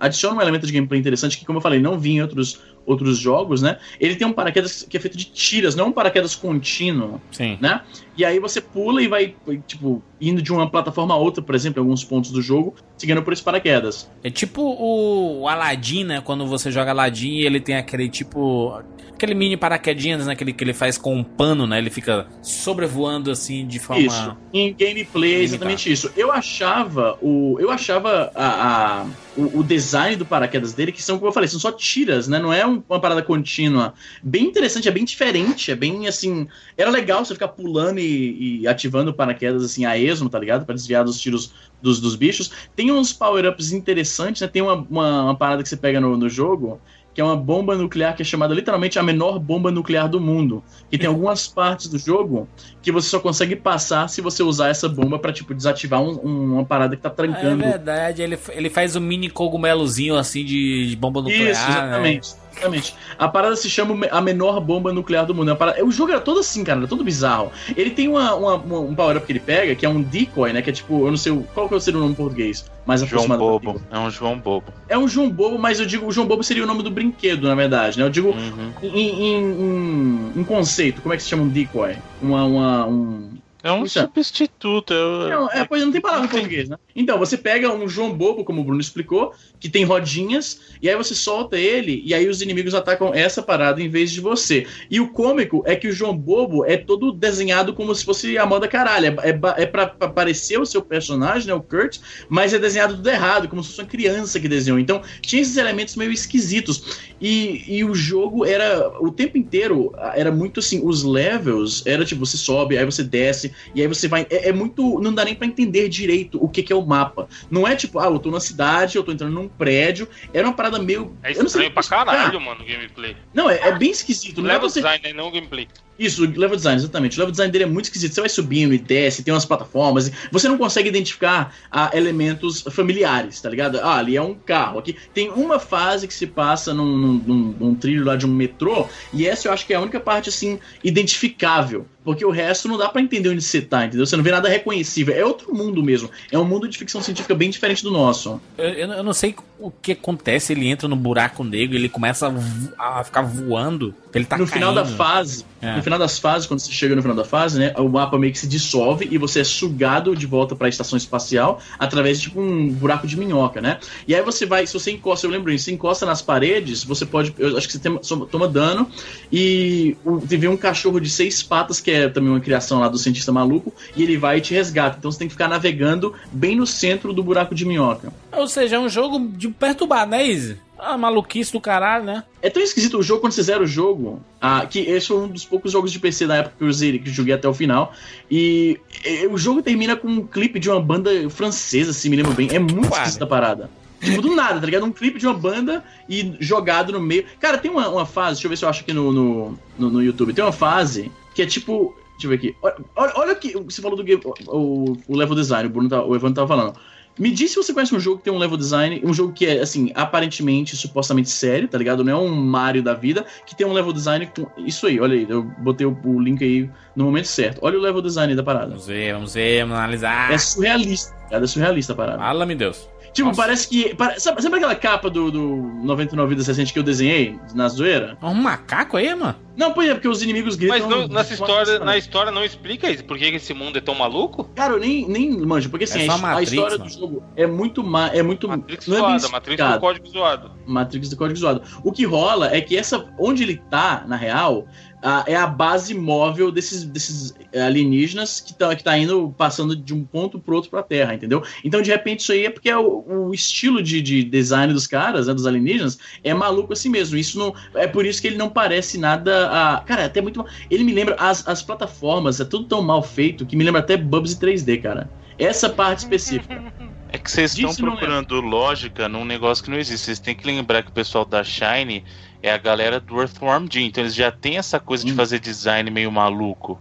adiciona 0.00 0.36
um 0.36 0.40
elemento 0.42 0.66
de 0.66 0.72
gameplay 0.72 0.98
interessante 0.98 1.38
que, 1.38 1.44
como 1.44 1.58
eu 1.58 1.62
falei, 1.62 1.78
não 1.78 1.96
vi 1.96 2.12
em 2.14 2.22
outros, 2.22 2.58
outros 2.84 3.18
jogos, 3.18 3.62
né? 3.62 3.78
Ele 4.00 4.16
tem 4.16 4.26
um 4.26 4.32
paraquedas 4.32 4.82
que 4.88 4.96
é 4.96 5.00
feito 5.00 5.16
de 5.16 5.26
tiras, 5.26 5.76
não 5.76 5.88
um 5.88 5.92
paraquedas 5.92 6.34
contínuo 6.34 7.20
Sim. 7.30 7.56
né? 7.60 7.82
E 8.16 8.24
aí 8.24 8.40
você 8.40 8.60
pula 8.60 9.00
e 9.00 9.06
vai, 9.06 9.34
tipo, 9.66 10.02
indo 10.20 10.42
de 10.42 10.52
uma 10.52 10.68
plataforma 10.68 11.14
a 11.14 11.16
outra, 11.16 11.40
por 11.42 11.54
exemplo, 11.54 11.80
em 11.80 11.84
alguns 11.84 12.02
pontos 12.02 12.32
do 12.32 12.42
jogo, 12.42 12.74
seguindo 12.98 13.22
por 13.22 13.32
esse 13.32 13.42
paraquedas. 13.42 14.10
É 14.24 14.30
tipo 14.30 14.62
o, 14.62 15.42
o 15.42 15.48
Aladdin, 15.48 16.02
né? 16.04 16.20
Quando 16.20 16.46
você 16.46 16.70
joga 16.72 16.90
Aladdin 16.90 17.28
e 17.30 17.46
ele 17.46 17.60
tem 17.60 17.76
aquele 17.76 18.08
tipo. 18.08 18.80
Aquele 19.16 19.34
mini 19.34 19.56
paraquedinhas, 19.56 20.26
né? 20.26 20.34
Aquele 20.34 20.52
que 20.52 20.62
ele 20.62 20.74
faz 20.74 20.98
com 20.98 21.16
um 21.16 21.24
pano, 21.24 21.66
né? 21.66 21.78
Ele 21.78 21.88
fica 21.88 22.26
sobrevoando 22.42 23.30
assim 23.30 23.66
de 23.66 23.78
forma. 23.78 24.02
Isso. 24.02 24.36
Em 24.52 24.74
gameplay 24.78 25.36
é 25.36 25.42
exatamente 25.42 25.90
isso. 25.90 26.10
Eu 26.14 26.30
achava 26.30 27.16
o. 27.22 27.56
Eu 27.58 27.70
achava 27.70 28.30
a, 28.34 29.00
a- 29.02 29.06
o, 29.34 29.60
o 29.60 29.62
design 29.64 30.16
do 30.16 30.24
paraquedas 30.26 30.74
dele, 30.74 30.92
que 30.92 31.02
são, 31.02 31.16
como 31.16 31.28
eu 31.28 31.32
falei, 31.32 31.48
são 31.48 31.58
só 31.60 31.72
tiras, 31.72 32.28
né? 32.28 32.38
Não 32.38 32.52
é 32.52 32.66
um- 32.66 32.82
uma 32.88 33.00
parada 33.00 33.22
contínua. 33.22 33.94
Bem 34.22 34.44
interessante, 34.44 34.86
é 34.88 34.90
bem 34.90 35.04
diferente, 35.04 35.70
é 35.70 35.74
bem 35.76 36.06
assim. 36.06 36.46
Era 36.76 36.90
legal 36.90 37.24
você 37.24 37.32
ficar 37.34 37.48
pulando 37.48 37.98
e, 37.98 38.60
e 38.60 38.68
ativando 38.68 39.10
o 39.10 39.14
paraquedas 39.14 39.64
assim 39.64 39.86
a 39.86 39.96
esmo, 39.96 40.28
tá 40.28 40.38
ligado? 40.38 40.66
Pra 40.66 40.74
desviar 40.74 41.04
dos 41.04 41.18
tiros 41.18 41.52
dos, 41.80 42.00
dos 42.00 42.16
bichos. 42.16 42.50
Tem 42.74 42.90
uns 42.92 43.12
power-ups 43.12 43.72
interessantes, 43.72 44.42
né? 44.42 44.48
Tem 44.48 44.60
uma, 44.62 44.74
uma, 44.74 45.22
uma 45.24 45.36
parada 45.36 45.62
que 45.62 45.68
você 45.68 45.76
pega 45.76 46.00
no, 46.00 46.16
no 46.16 46.28
jogo. 46.28 46.80
Que 47.16 47.20
é 47.22 47.24
uma 47.24 47.34
bomba 47.34 47.74
nuclear 47.74 48.14
que 48.14 48.20
é 48.20 48.24
chamada 48.26 48.52
literalmente 48.54 48.98
a 48.98 49.02
menor 49.02 49.38
bomba 49.38 49.70
nuclear 49.70 50.06
do 50.06 50.20
mundo. 50.20 50.62
Que 50.90 50.98
tem 50.98 51.08
algumas 51.08 51.48
partes 51.48 51.88
do 51.88 51.98
jogo 51.98 52.46
que 52.82 52.92
você 52.92 53.08
só 53.08 53.18
consegue 53.18 53.56
passar 53.56 54.06
se 54.08 54.20
você 54.20 54.42
usar 54.42 54.68
essa 54.68 54.86
bomba 54.86 55.18
pra, 55.18 55.32
tipo, 55.32 55.54
desativar 55.54 56.02
um- 56.02 56.20
um- 56.22 56.52
uma 56.56 56.64
parada 56.66 56.94
que 56.94 57.00
tá 57.02 57.08
É 57.08 57.12
trancando. 57.12 57.64
verdade, 57.64 58.20
ele, 58.20 58.38
ele 58.50 58.68
faz 58.68 58.94
um 58.96 59.00
mini 59.00 59.30
cogumelozinho 59.30 60.14
assim 60.14 60.44
de, 60.44 60.90
de 60.90 60.96
bomba 60.96 61.22
nuclear. 61.22 61.50
Isso, 61.52 62.00
né? 62.02 62.20
Exatamente. 62.56 62.94
A 63.18 63.28
parada 63.28 63.56
se 63.56 63.68
chama 63.70 64.06
a 64.10 64.20
menor 64.20 64.60
bomba 64.60 64.92
nuclear 64.92 65.26
do 65.26 65.34
mundo. 65.34 65.54
Parada- 65.56 65.84
O 65.84 65.90
jogo 65.90 66.10
era 66.12 66.20
todo 66.20 66.40
assim, 66.40 66.64
cara, 66.64 66.78
era 66.80 66.88
todo 66.88 67.04
bizarro. 67.04 67.50
Ele 67.76 67.90
tem 67.90 68.08
uma, 68.08 68.34
uma- 68.34 68.54
uma- 68.56 68.80
um 68.80 68.94
power-up 68.94 69.24
que 69.26 69.32
ele 69.32 69.40
pega, 69.40 69.74
que 69.74 69.84
é 69.86 69.88
um 69.88 70.02
decoy, 70.02 70.52
né? 70.52 70.62
Que 70.62 70.70
é 70.70 70.72
tipo, 70.72 71.04
eu 71.06 71.10
não 71.10 71.16
sei 71.16 71.32
o- 71.32 71.44
qual 71.54 71.68
que 71.68 71.74
é 71.74 71.76
o 71.76 71.80
seu 71.80 71.92
nome 71.92 72.10
em 72.12 72.14
português. 72.14 72.64
Mais 72.86 73.00
João 73.00 73.26
Bobo. 73.28 73.80
É 73.90 73.98
um 73.98 74.10
João 74.10 74.38
Bobo. 74.38 74.72
É 74.88 74.96
um 74.96 75.08
João 75.08 75.28
Bobo, 75.28 75.58
mas 75.58 75.80
eu 75.80 75.86
digo, 75.86 76.06
o 76.06 76.12
João 76.12 76.26
Bobo 76.26 76.42
seria 76.44 76.62
o 76.62 76.66
nome 76.66 76.82
do 76.84 76.90
brinquedo, 76.90 77.48
na 77.48 77.54
verdade, 77.54 77.98
né? 77.98 78.04
Eu 78.04 78.10
digo 78.10 78.28
Uhum. 78.28 78.70
em, 78.82 78.88
em, 78.88 79.34
em- 79.34 80.32
em 80.36 80.44
conceito, 80.44 81.02
como 81.02 81.12
é 81.12 81.16
que 81.16 81.22
se 81.22 81.28
chama 81.28 81.42
um 81.42 81.48
decoy? 81.48 81.96
Uma, 82.22 82.44
uma, 82.44 82.86
um, 82.86 83.30
É 83.62 83.72
um 83.72 83.80
Puxa. 83.80 84.02
substituto. 84.02 84.92
eu- 84.94 85.28
Não, 85.28 85.50
é, 85.50 85.64
pois 85.64 85.82
não 85.82 85.90
tem 85.90 86.00
palavra 86.00 86.26
em 86.26 86.28
português, 86.28 86.68
né? 86.68 86.76
Então, 86.94 87.18
você 87.18 87.36
pega 87.36 87.72
um 87.72 87.88
João 87.88 88.12
Bobo, 88.12 88.44
como 88.44 88.60
o 88.60 88.64
Bruno 88.64 88.80
explicou, 88.80 89.34
que 89.58 89.68
tem 89.68 89.82
rodinhas, 89.84 90.60
e 90.80 90.88
aí 90.88 90.94
você 90.96 91.14
solta 91.14 91.58
ele, 91.58 92.00
e 92.04 92.14
aí 92.14 92.28
os 92.28 92.40
inimigos 92.40 92.74
atacam 92.74 93.12
essa 93.12 93.42
parada 93.42 93.82
em 93.82 93.88
vez 93.88 94.12
de 94.12 94.20
você. 94.20 94.66
E 94.90 95.00
o 95.00 95.08
cômico 95.10 95.62
é 95.66 95.74
que 95.74 95.88
o 95.88 95.92
João 95.92 96.16
Bobo 96.16 96.64
é 96.64 96.76
todo 96.76 97.10
desenhado 97.12 97.74
como 97.74 97.94
se 97.94 98.04
fosse 98.04 98.38
a 98.38 98.46
moda 98.46 98.68
caralho. 98.68 99.06
É, 99.20 99.30
é, 99.30 99.62
é 99.62 99.66
pra, 99.66 99.86
pra 99.86 100.08
parecer 100.08 100.60
o 100.60 100.66
seu 100.66 100.80
personagem, 100.80 101.48
né, 101.48 101.54
o 101.54 101.60
Kurt, 101.60 101.98
mas 102.28 102.54
é 102.54 102.58
desenhado 102.58 102.94
tudo 102.96 103.08
errado, 103.10 103.48
como 103.48 103.62
se 103.62 103.70
fosse 103.70 103.80
uma 103.82 103.88
criança 103.88 104.38
que 104.38 104.48
desenhou. 104.48 104.78
Então, 104.78 105.02
tinha 105.22 105.42
esses 105.42 105.56
elementos 105.56 105.96
meio 105.96 106.12
esquisitos. 106.12 107.06
E, 107.20 107.64
e 107.66 107.84
o 107.84 107.94
jogo 107.94 108.44
era, 108.44 108.92
o 109.00 109.10
tempo 109.10 109.36
inteiro, 109.38 109.92
era 110.14 110.30
muito 110.30 110.60
assim, 110.60 110.80
os 110.84 111.02
levels, 111.02 111.82
era 111.86 112.04
tipo, 112.04 112.24
você 112.24 112.36
sobe, 112.36 112.76
aí 112.76 112.84
você 112.84 113.02
desce, 113.02 113.52
e 113.74 113.82
aí 113.82 113.86
você 113.86 114.08
vai. 114.08 114.26
É, 114.30 114.48
é 114.48 114.52
muito. 114.52 115.00
Não 115.00 115.12
dá 115.12 115.24
nem 115.24 115.34
pra 115.34 115.46
entender 115.46 115.88
direito 115.88 116.42
o 116.42 116.48
que, 116.48 116.62
que 116.62 116.72
é 116.72 116.76
o 116.76 116.84
mapa. 116.84 117.28
Não 117.50 117.66
é 117.66 117.76
tipo, 117.76 117.98
ah, 117.98 118.06
eu 118.06 118.18
tô 118.18 118.30
na 118.30 118.40
cidade, 118.40 118.96
eu 118.96 119.04
tô 119.04 119.12
entrando 119.12 119.32
num 119.32 119.48
prédio. 119.48 120.08
Era 120.32 120.46
uma 120.46 120.54
parada 120.54 120.78
meio. 120.78 121.16
É 121.22 121.32
eu 121.32 121.42
não 121.42 121.48
sei 121.48 121.66
estranho 121.66 121.72
pra 121.72 121.80
explicar. 121.80 122.06
caralho, 122.06 122.40
mano, 122.40 122.62
o 122.62 122.66
gameplay. 122.66 123.16
Não, 123.32 123.50
é, 123.50 123.68
é 123.68 123.78
bem 123.78 123.90
esquisito. 123.90 124.42
Não 124.42 124.50
é 124.50 124.58
você... 124.58 124.80
design, 124.80 125.02
né? 125.02 125.12
Não 125.12 125.30
gameplay. 125.30 125.68
Isso, 125.98 126.24
o 126.24 126.26
level 126.38 126.56
design, 126.56 126.78
exatamente. 126.80 127.16
O 127.16 127.20
level 127.20 127.30
design 127.30 127.50
dele 127.52 127.64
é 127.64 127.66
muito 127.66 127.86
esquisito. 127.86 128.14
Você 128.14 128.20
vai 128.20 128.28
subindo 128.28 128.74
e 128.74 128.78
desce, 128.78 129.22
tem 129.22 129.32
umas 129.32 129.44
plataformas. 129.46 130.10
Você 130.30 130.48
não 130.48 130.58
consegue 130.58 130.88
identificar 130.88 131.54
ah, 131.70 131.90
elementos 131.94 132.62
familiares, 132.70 133.40
tá 133.40 133.48
ligado? 133.48 133.78
Ah, 133.80 133.96
ali 133.96 134.16
é 134.16 134.22
um 134.22 134.34
carro. 134.34 134.78
Aqui 134.78 134.96
tem 135.14 135.30
uma 135.30 135.58
fase 135.58 136.06
que 136.06 136.12
se 136.14 136.26
passa 136.26 136.74
num, 136.74 136.84
num- 136.96 137.54
num- 137.58 137.74
trilho 137.74 138.04
lá 138.04 138.16
de 138.16 138.26
um 138.26 138.28
metrô. 138.28 138.86
E 139.12 139.26
essa 139.26 139.48
eu 139.48 139.52
acho 139.52 139.66
que 139.66 139.72
é 139.72 139.76
a 139.76 139.80
única 139.80 139.98
parte, 140.00 140.28
assim, 140.28 140.58
identificável. 140.82 141.86
Porque 142.04 142.24
o 142.24 142.30
resto 142.30 142.68
não 142.68 142.78
dá 142.78 142.88
pra 142.88 143.02
entender 143.02 143.30
onde 143.30 143.42
você 143.42 143.60
tá, 143.60 143.84
entendeu? 143.84 144.06
Você 144.06 144.16
não 144.16 144.22
vê 144.22 144.30
nada 144.30 144.48
reconhecível. 144.48 145.12
É 145.14 145.24
outro 145.24 145.52
mundo 145.52 145.82
mesmo. 145.82 146.08
É 146.30 146.38
um 146.38 146.44
mundo 146.44 146.68
de 146.68 146.78
ficção 146.78 147.02
científica 147.02 147.34
bem 147.34 147.50
diferente 147.50 147.82
do 147.82 147.90
nosso. 147.90 148.40
Eu- 148.56 148.68
eu 148.70 149.02
não 149.02 149.12
sei 149.12 149.34
o 149.58 149.70
que 149.70 149.92
acontece, 149.92 150.52
ele 150.52 150.66
entra 150.68 150.86
no 150.86 150.96
buraco 150.96 151.42
negro, 151.42 151.76
ele 151.76 151.88
começa 151.88 152.26
a, 152.26 152.30
vo- 152.30 152.72
a 152.78 153.02
ficar 153.04 153.22
voando, 153.22 153.94
ele 154.14 154.24
tá 154.24 154.36
no 154.36 154.46
final 154.46 154.74
da 154.74 154.82
caindo. 154.82 154.96
fase, 154.96 155.44
É. 155.62 155.76
no 155.76 155.82
final 155.82 155.98
das 155.98 156.18
fases, 156.18 156.46
quando 156.46 156.60
você 156.60 156.70
chega 156.72 156.94
no 156.94 157.00
final 157.02 157.16
da 157.16 157.24
fase, 157.24 157.58
né, 157.58 157.72
o 157.78 157.88
mapa 157.88 158.18
meio 158.18 158.32
que 158.32 158.38
se 158.38 158.46
dissolve 158.46 159.08
e 159.10 159.16
você 159.18 159.40
é 159.40 159.44
sugado 159.44 160.14
de 160.14 160.26
volta 160.26 160.54
para 160.54 160.66
a 160.66 160.68
estação 160.68 160.96
espacial 160.96 161.60
através 161.78 162.18
de 162.20 162.24
tipo 162.28 162.40
um 162.40 162.68
buraco 162.68 163.06
de 163.06 163.16
minhoca, 163.18 163.60
né? 163.60 163.78
E 164.06 164.14
aí 164.14 164.22
você 164.22 164.44
vai, 164.46 164.66
se 164.66 164.74
você 164.74 164.90
encosta, 164.90 165.26
eu 165.26 165.30
lembro 165.30 165.50
isso, 165.52 165.64
você 165.64 165.72
encosta 165.72 166.04
nas 166.06 166.20
paredes, 166.22 166.84
você 166.84 167.06
pode, 167.06 167.34
eu 167.38 167.56
acho 167.56 167.66
que 167.66 167.72
você 167.74 167.78
tem- 167.78 167.98
toma 168.30 168.48
dano 168.48 168.88
e 169.32 169.96
teve 170.28 170.48
um 170.48 170.56
cachorro 170.56 171.00
de 171.00 171.08
seis 171.10 171.42
patas 171.42 171.80
que 171.80 171.90
é 171.90 172.08
também 172.08 172.30
uma 172.30 172.40
criação 172.40 172.78
lá 172.80 172.88
do 172.88 172.98
cientista 172.98 173.32
maluco 173.32 173.72
e 173.96 174.02
ele 174.02 174.16
vai 174.16 174.38
e 174.38 174.40
te 174.40 174.54
resgata. 174.54 174.96
Então 174.98 175.10
você 175.10 175.18
tem 175.18 175.28
que 175.28 175.34
ficar 175.34 175.48
navegando 175.48 176.14
bem 176.32 176.56
no 176.56 176.66
centro 176.66 177.12
do 177.12 177.22
buraco 177.22 177.54
de 177.54 177.64
minhoca. 177.64 178.12
Ou 178.32 178.46
seja, 178.46 178.76
é 178.76 178.78
um 178.78 178.88
jogo 178.88 179.18
de 179.28 179.45
perturbar, 179.52 180.06
né, 180.06 180.26
Izzy? 180.26 180.58
Ah, 180.78 180.98
maluquice 180.98 181.52
do 181.52 181.60
caralho, 181.60 182.04
né? 182.04 182.22
É 182.42 182.50
tão 182.50 182.62
esquisito 182.62 182.98
o 182.98 183.02
jogo 183.02 183.22
quando 183.22 183.32
você 183.32 183.42
zera 183.42 183.62
o 183.62 183.66
jogo. 183.66 184.22
Ah, 184.40 184.66
que 184.66 184.80
esse 184.80 185.08
foi 185.08 185.16
um 185.16 185.28
dos 185.28 185.44
poucos 185.44 185.72
jogos 185.72 185.90
de 185.90 185.98
PC 185.98 186.26
da 186.26 186.36
época 186.36 186.56
que 186.58 186.64
eu 186.64 186.68
usei, 186.68 186.98
que 186.98 187.08
eu 187.08 187.12
joguei 187.12 187.34
até 187.34 187.48
o 187.48 187.54
final. 187.54 187.92
E 188.30 188.78
eh, 189.02 189.26
o 189.26 189.38
jogo 189.38 189.62
termina 189.62 189.96
com 189.96 190.08
um 190.08 190.26
clipe 190.26 190.58
de 190.58 190.68
uma 190.68 190.80
banda 190.80 191.10
francesa, 191.30 191.92
se 191.92 192.10
me 192.10 192.16
lembro 192.16 192.34
bem. 192.34 192.48
É 192.52 192.58
muito 192.58 192.88
Quase. 192.88 193.02
esquisita 193.02 193.24
a 193.24 193.28
parada. 193.28 193.70
Tipo, 194.00 194.20
do 194.20 194.34
nada, 194.34 194.60
tá 194.60 194.66
ligado? 194.66 194.84
Um 194.84 194.92
clipe 194.92 195.18
de 195.18 195.26
uma 195.26 195.34
banda 195.34 195.82
e 196.08 196.34
jogado 196.38 196.92
no 196.92 197.00
meio. 197.00 197.24
Cara, 197.40 197.56
tem 197.56 197.70
uma, 197.70 197.88
uma 197.88 198.06
fase, 198.06 198.34
deixa 198.34 198.46
eu 198.46 198.50
ver 198.50 198.56
se 198.56 198.64
eu 198.64 198.68
acho 198.68 198.82
aqui 198.82 198.92
no, 198.92 199.12
no, 199.12 199.58
no, 199.78 199.90
no 199.90 200.02
YouTube. 200.02 200.34
Tem 200.34 200.44
uma 200.44 200.52
fase 200.52 201.10
que 201.34 201.42
é 201.42 201.46
tipo. 201.46 201.96
Deixa 202.12 202.26
eu 202.26 202.30
ver 202.30 202.36
aqui. 202.36 202.56
Olha, 202.62 202.76
olha, 202.94 203.12
olha 203.16 203.32
o 203.32 203.36
que 203.36 203.52
você 203.52 203.80
falou 203.80 203.96
do 203.96 204.04
game, 204.04 204.20
o, 204.46 204.96
o 205.08 205.16
level 205.16 205.34
design, 205.34 205.68
o, 205.68 205.70
Bruno 205.70 205.88
tá, 205.88 206.04
o 206.04 206.14
Evandro 206.14 206.34
tava 206.34 206.48
falando. 206.48 206.78
Me 207.18 207.30
diz 207.30 207.50
se 207.50 207.56
você 207.56 207.72
conhece 207.72 207.94
um 207.94 208.00
jogo 208.00 208.18
que 208.18 208.24
tem 208.24 208.32
um 208.32 208.38
level 208.38 208.56
design, 208.56 209.00
um 209.04 209.14
jogo 209.14 209.32
que 209.32 209.46
é, 209.46 209.60
assim, 209.60 209.90
aparentemente, 209.94 210.76
supostamente 210.76 211.30
sério, 211.30 211.66
tá 211.66 211.78
ligado? 211.78 212.04
Não 212.04 212.12
é 212.12 212.16
um 212.16 212.28
Mario 212.28 212.82
da 212.82 212.92
vida, 212.92 213.24
que 213.46 213.54
tem 213.54 213.66
um 213.66 213.72
level 213.72 213.92
design 213.92 214.26
com. 214.26 214.46
Isso 214.58 214.86
aí, 214.86 215.00
olha 215.00 215.14
aí, 215.14 215.26
eu 215.28 215.42
botei 215.42 215.86
o, 215.86 215.96
o 216.04 216.20
link 216.20 216.44
aí 216.44 216.68
no 216.94 217.04
momento 217.04 217.26
certo. 217.26 217.58
Olha 217.62 217.78
o 217.78 217.80
level 217.80 218.02
design 218.02 218.34
da 218.34 218.42
parada. 218.42 218.68
Vamos 218.68 218.86
ver, 218.86 219.14
vamos 219.14 219.34
ver, 219.34 219.62
vamos 219.62 219.78
analisar. 219.78 220.32
É 220.32 220.38
surrealista, 220.38 221.14
cara, 221.30 221.44
é 221.44 221.46
surrealista 221.46 221.92
a 221.94 221.96
parada. 221.96 222.18
Fala-me 222.18 222.54
Deus. 222.54 222.88
Tipo, 223.16 223.28
nossa. 223.28 223.40
parece 223.42 223.68
que. 223.68 223.94
pare- 223.94 224.20
Sabe, 224.20 224.40
sabe 224.42 224.56
aquela 224.56 224.74
capa 224.74 225.10
do, 225.10 225.30
do 225.30 225.40
99 225.82 226.28
Vidas 226.30 226.46
Recente 226.46 226.72
que 226.72 226.78
eu 226.78 226.82
desenhei 226.82 227.38
na 227.54 227.68
zoeira? 227.68 228.16
É 228.22 228.26
um 228.26 228.34
macaco 228.34 228.96
aí, 228.96 229.14
mano? 229.14 229.34
Não, 229.56 229.72
pois 229.72 229.88
é, 229.88 229.94
porque 229.94 230.06
os 230.06 230.22
inimigos 230.22 230.54
gritam. 230.54 230.78
Mas 230.78 230.88
não- 230.88 231.08
nessa 231.08 231.32
história, 231.32 231.78
na 231.78 231.96
história 231.96 232.30
não 232.30 232.44
explica 232.44 232.90
isso. 232.90 233.02
Por 233.04 233.16
que 233.18 233.24
esse 233.24 233.54
mundo 233.54 233.78
é 233.78 233.80
tão 233.80 233.94
maluco? 233.94 234.44
Cara, 234.54 234.74
eu 234.74 234.78
nem, 234.78 235.08
nem 235.08 235.30
manjo, 235.40 235.70
porque 235.70 235.84
assim, 235.84 236.06
É 236.06 236.08
a, 236.10 236.14
a 236.14 236.18
Matrix, 236.18 236.52
história 236.52 236.78
mano. 236.78 236.90
do 236.90 236.94
jogo 237.00 237.22
é 237.34 237.46
muito 237.46 237.82
má, 237.82 238.08
é 238.08 238.22
muito. 238.22 238.46
Matrix 238.46 238.86
não 238.86 238.96
é 238.96 239.00
zoada, 239.18 239.28
Matrix 239.30 239.62
com 239.62 239.78
código 239.80 240.06
zoado. 240.08 240.50
Matrix 240.66 241.08
do 241.08 241.16
código 241.16 241.38
zoado. 241.38 241.62
O 241.82 241.90
que 241.90 242.04
rola 242.04 242.54
é 242.54 242.60
que 242.60 242.76
essa. 242.76 243.06
Onde 243.18 243.42
ele 243.42 243.56
tá, 243.70 244.04
na 244.06 244.16
real, 244.16 244.66
a- 245.06 245.24
é 245.26 245.36
a 245.36 245.46
base 245.46 245.94
móvel 245.94 246.50
desses, 246.50 246.84
desses 246.84 247.34
alienígenas 247.54 248.40
que 248.40 248.52
tá, 248.54 248.74
que 248.74 248.82
tá 248.82 248.96
indo, 248.98 249.32
passando 249.36 249.76
de 249.76 249.94
um 249.94 250.04
ponto 250.04 250.38
pro 250.38 250.54
outro 250.56 250.70
pra 250.70 250.82
Terra, 250.82 251.14
entendeu? 251.14 251.42
Então, 251.64 251.80
de 251.82 251.90
repente, 251.90 252.20
isso 252.20 252.32
aí 252.32 252.46
é 252.46 252.50
porque 252.50 252.68
é 252.68 252.76
o, 252.76 253.04
o 253.28 253.34
estilo 253.34 253.82
de, 253.82 254.00
de 254.02 254.22
design 254.24 254.72
dos 254.72 254.86
caras, 254.86 255.26
né, 255.26 255.34
dos 255.34 255.46
alienígenas, 255.46 255.98
é 256.24 256.32
maluco 256.34 256.72
assim 256.72 256.88
mesmo. 256.88 257.16
Isso 257.16 257.38
não. 257.38 257.54
É 257.74 257.86
por 257.86 258.04
isso 258.04 258.20
que 258.20 258.26
ele 258.26 258.36
não 258.36 258.48
parece 258.48 258.98
nada. 258.98 259.48
A, 259.50 259.80
cara, 259.80 260.02
é 260.02 260.04
até 260.06 260.20
muito. 260.20 260.38
mal- 260.38 260.48
Ele 260.70 260.84
me 260.84 260.92
lembra. 260.92 261.14
As, 261.18 261.46
as 261.46 261.62
plataformas, 261.62 262.40
é 262.40 262.44
tudo 262.44 262.64
tão 262.64 262.82
mal 262.82 263.02
feito 263.02 263.46
que 263.46 263.56
me 263.56 263.64
lembra 263.64 263.80
até 263.80 263.96
Bubsy 263.96 264.36
3D, 264.36 264.82
cara. 264.82 265.10
Essa 265.38 265.68
parte 265.70 265.98
específica. 266.00 266.62
É 267.12 267.18
que 267.18 267.30
vocês 267.30 267.56
estão 267.56 267.72
procurando 267.72 268.40
lógica 268.40 269.08
num 269.08 269.24
negócio 269.24 269.62
que 269.62 269.70
não 269.70 269.78
existe. 269.78 270.04
Vocês 270.06 270.18
têm 270.18 270.34
que 270.34 270.44
lembrar 270.44 270.82
que 270.82 270.90
o 270.90 270.92
pessoal 270.92 271.24
da 271.24 271.42
Shine 271.44 272.02
é 272.48 272.52
a 272.52 272.58
galera 272.58 272.98
do 273.00 273.20
Earthworm 273.20 273.66
Jim. 273.70 273.84
Então 273.86 274.02
eles 274.02 274.14
já 274.14 274.30
têm 274.30 274.56
essa 274.58 274.78
coisa 274.80 275.04
de 275.04 275.12
Hum. 275.12 275.16
fazer 275.16 275.38
design 275.40 275.90
meio 275.90 276.10
maluco. 276.12 276.80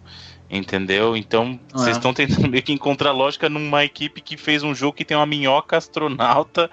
Entendeu? 0.49 1.17
Então 1.17 1.59
Ah, 1.73 1.77
vocês 1.77 1.95
é. 1.95 1.99
estão 1.99 2.13
tentando 2.13 2.47
meio 2.49 2.61
que 2.63 2.71
encontrar 2.71 3.11
lógica 3.11 3.49
numa 3.49 3.83
equipe 3.83 4.21
que 4.21 4.37
fez 4.37 4.61
um 4.63 4.75
jogo 4.75 4.93
que 4.95 5.03
tem 5.03 5.17
uma 5.17 5.25
minhoca 5.25 5.75
astronauta, 5.77 6.69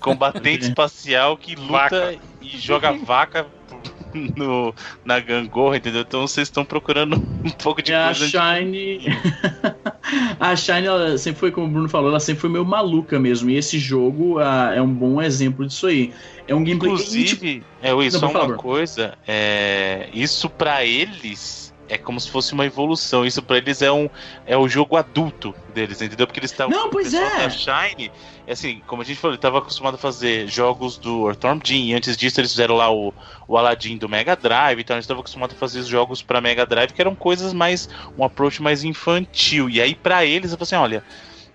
combatente 0.00 0.64
espacial 0.68 1.36
que 1.36 1.54
luta 1.54 1.72
Vaca. 1.72 2.18
e 2.42 2.58
joga 2.58 2.92
vaca 2.92 3.46
no, 4.36 4.74
na 5.04 5.20
gangorra, 5.20 5.76
entendeu? 5.76 6.00
Então 6.02 6.26
vocês 6.26 6.48
estão 6.48 6.64
procurando 6.64 7.16
um 7.16 7.50
pouco 7.50 7.80
de 7.82 7.92
E 7.92 7.94
a 7.94 8.06
coisa. 8.06 8.26
de- 8.26 8.32
Shine. 8.32 9.00
A 10.50 10.56
Shine, 10.56 10.86
ela 10.86 11.16
sempre 11.16 11.40
foi, 11.40 11.50
como 11.50 11.66
o 11.66 11.70
Bruno 11.70 11.88
falou, 11.88 12.10
ela 12.10 12.20
sempre 12.20 12.40
foi 12.40 12.50
meio 12.50 12.64
maluca 12.64 13.18
mesmo. 13.18 13.50
E 13.50 13.56
esse 13.56 13.78
jogo 13.78 14.38
ah, 14.38 14.72
é 14.74 14.82
um 14.82 14.92
bom 14.92 15.20
exemplo 15.22 15.66
disso 15.66 15.86
aí. 15.86 16.12
É 16.46 16.54
um 16.54 16.62
gameplay. 16.62 16.90
tipo, 16.96 17.02
Inclusive, 17.02 17.62
é, 17.80 17.92
Will, 17.94 18.12
Não, 18.12 18.20
só 18.20 18.28
favor. 18.28 18.50
uma 18.50 18.56
coisa, 18.56 19.16
é, 19.26 20.08
isso 20.12 20.50
pra 20.50 20.84
eles 20.84 21.63
é 21.88 21.98
como 21.98 22.18
se 22.18 22.30
fosse 22.30 22.52
uma 22.52 22.64
evolução. 22.64 23.24
Isso 23.24 23.42
pra 23.42 23.58
eles 23.58 23.82
é 23.82 23.92
um 23.92 24.08
é 24.46 24.56
o 24.56 24.68
jogo 24.68 24.96
adulto 24.96 25.54
deles, 25.72 26.00
entendeu? 26.00 26.26
Porque 26.26 26.40
eles 26.40 26.50
estavam 26.50 26.76
Não, 26.76 26.90
pois 26.90 27.12
é. 27.12 27.50
Shine, 27.50 28.10
é 28.46 28.52
assim, 28.52 28.82
como 28.86 29.02
a 29.02 29.04
gente 29.04 29.18
falou, 29.18 29.32
ele 29.32 29.38
estava 29.38 29.58
acostumado 29.58 29.94
a 29.94 29.98
fazer 29.98 30.48
jogos 30.48 30.96
do 30.96 31.28
Earthworm 31.28 31.60
Jim, 31.64 31.86
e 31.86 31.94
antes 31.94 32.16
disso 32.16 32.40
eles 32.40 32.50
fizeram 32.50 32.76
lá 32.76 32.90
o, 32.90 33.12
o 33.46 33.58
Aladdin 33.58 33.96
do 33.96 34.08
Mega 34.08 34.36
Drive, 34.36 34.80
então 34.80 34.96
eles 34.96 35.04
estavam 35.04 35.20
acostumados 35.20 35.56
a 35.56 35.58
fazer 35.58 35.80
os 35.80 35.86
jogos 35.86 36.22
pra 36.22 36.40
Mega 36.40 36.64
Drive 36.64 36.92
que 36.92 37.00
eram 37.00 37.14
coisas 37.14 37.52
mais 37.52 37.88
um 38.16 38.24
approach 38.24 38.62
mais 38.62 38.84
infantil. 38.84 39.68
E 39.68 39.80
aí 39.80 39.94
pra 39.94 40.24
eles 40.24 40.52
eu 40.52 40.58
falei 40.58 40.64
assim, 40.64 40.76
olha, 40.76 41.04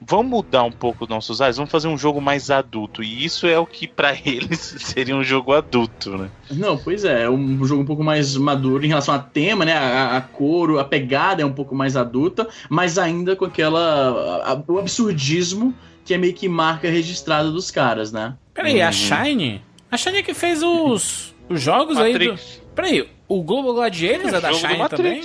vamos 0.02 0.28
mudar 0.32 0.64
um 0.64 0.72
pouco 0.72 1.04
os 1.06 1.10
nossos 1.10 1.42
áreas, 1.42 1.58
vamos 1.58 1.72
fazer 1.72 1.88
um 1.88 1.98
jogo 1.98 2.22
mais 2.22 2.50
adulto. 2.52 3.04
E 3.04 3.24
isso 3.26 3.46
é 3.48 3.58
o 3.60 3.66
que 3.66 3.88
pra 3.88 4.14
eles 4.26 4.76
seria 4.80 5.16
um 5.16 5.24
jogo 5.24 5.54
adulto, 5.54 6.18
né? 6.18 6.30
Não, 6.52 6.78
pois 6.78 7.04
é, 7.06 7.24
é 7.24 7.30
um 7.30 7.64
jogo 7.66 7.82
um 7.82 7.86
pouco 7.86 8.04
mais 8.04 8.36
maduro 8.38 8.84
em 8.86 8.88
relação 8.90 9.14
a 9.14 9.20
tema, 9.20 9.66
né? 9.66 9.74
A, 9.74 10.18
a 10.18 10.22
cor, 10.22 10.80
a 10.80 10.84
pegada 10.84 11.42
é 11.42 11.46
um 11.46 11.54
pouco 11.54 11.76
mais 11.76 11.96
adulta, 11.98 12.48
mas 12.70 12.98
ainda 12.98 13.36
com 13.36 13.46
aquela. 13.46 14.44
a- 14.46 14.64
o 14.72 14.78
absurdismo 14.80 15.74
que 16.06 16.14
é 16.14 16.18
meio 16.18 16.34
que 16.34 16.50
marca 16.50 16.90
registrada 16.90 17.52
dos 17.52 17.70
caras, 17.70 18.12
né? 18.12 18.36
Peraí, 18.54 18.82
a 18.82 18.88
Uhum. 18.88 18.92
Shine? 18.92 19.62
A 19.92 19.98
Shine 19.98 20.18
é 20.18 20.24
que 20.24 20.34
fez 20.34 20.64
os, 20.64 21.36
os 21.48 21.62
jogos 21.62 21.98
aí 21.98 22.14
do... 22.14 22.20
Matrix. 22.32 22.62
Peraí, 22.74 23.08
o 23.28 23.44
Global 23.44 23.74
Gladiators 23.76 24.34
é, 24.34 24.42
da 24.42 24.52
jogo 24.52 24.66
do 24.66 24.68
Shine 24.74 24.90
também? 24.90 25.24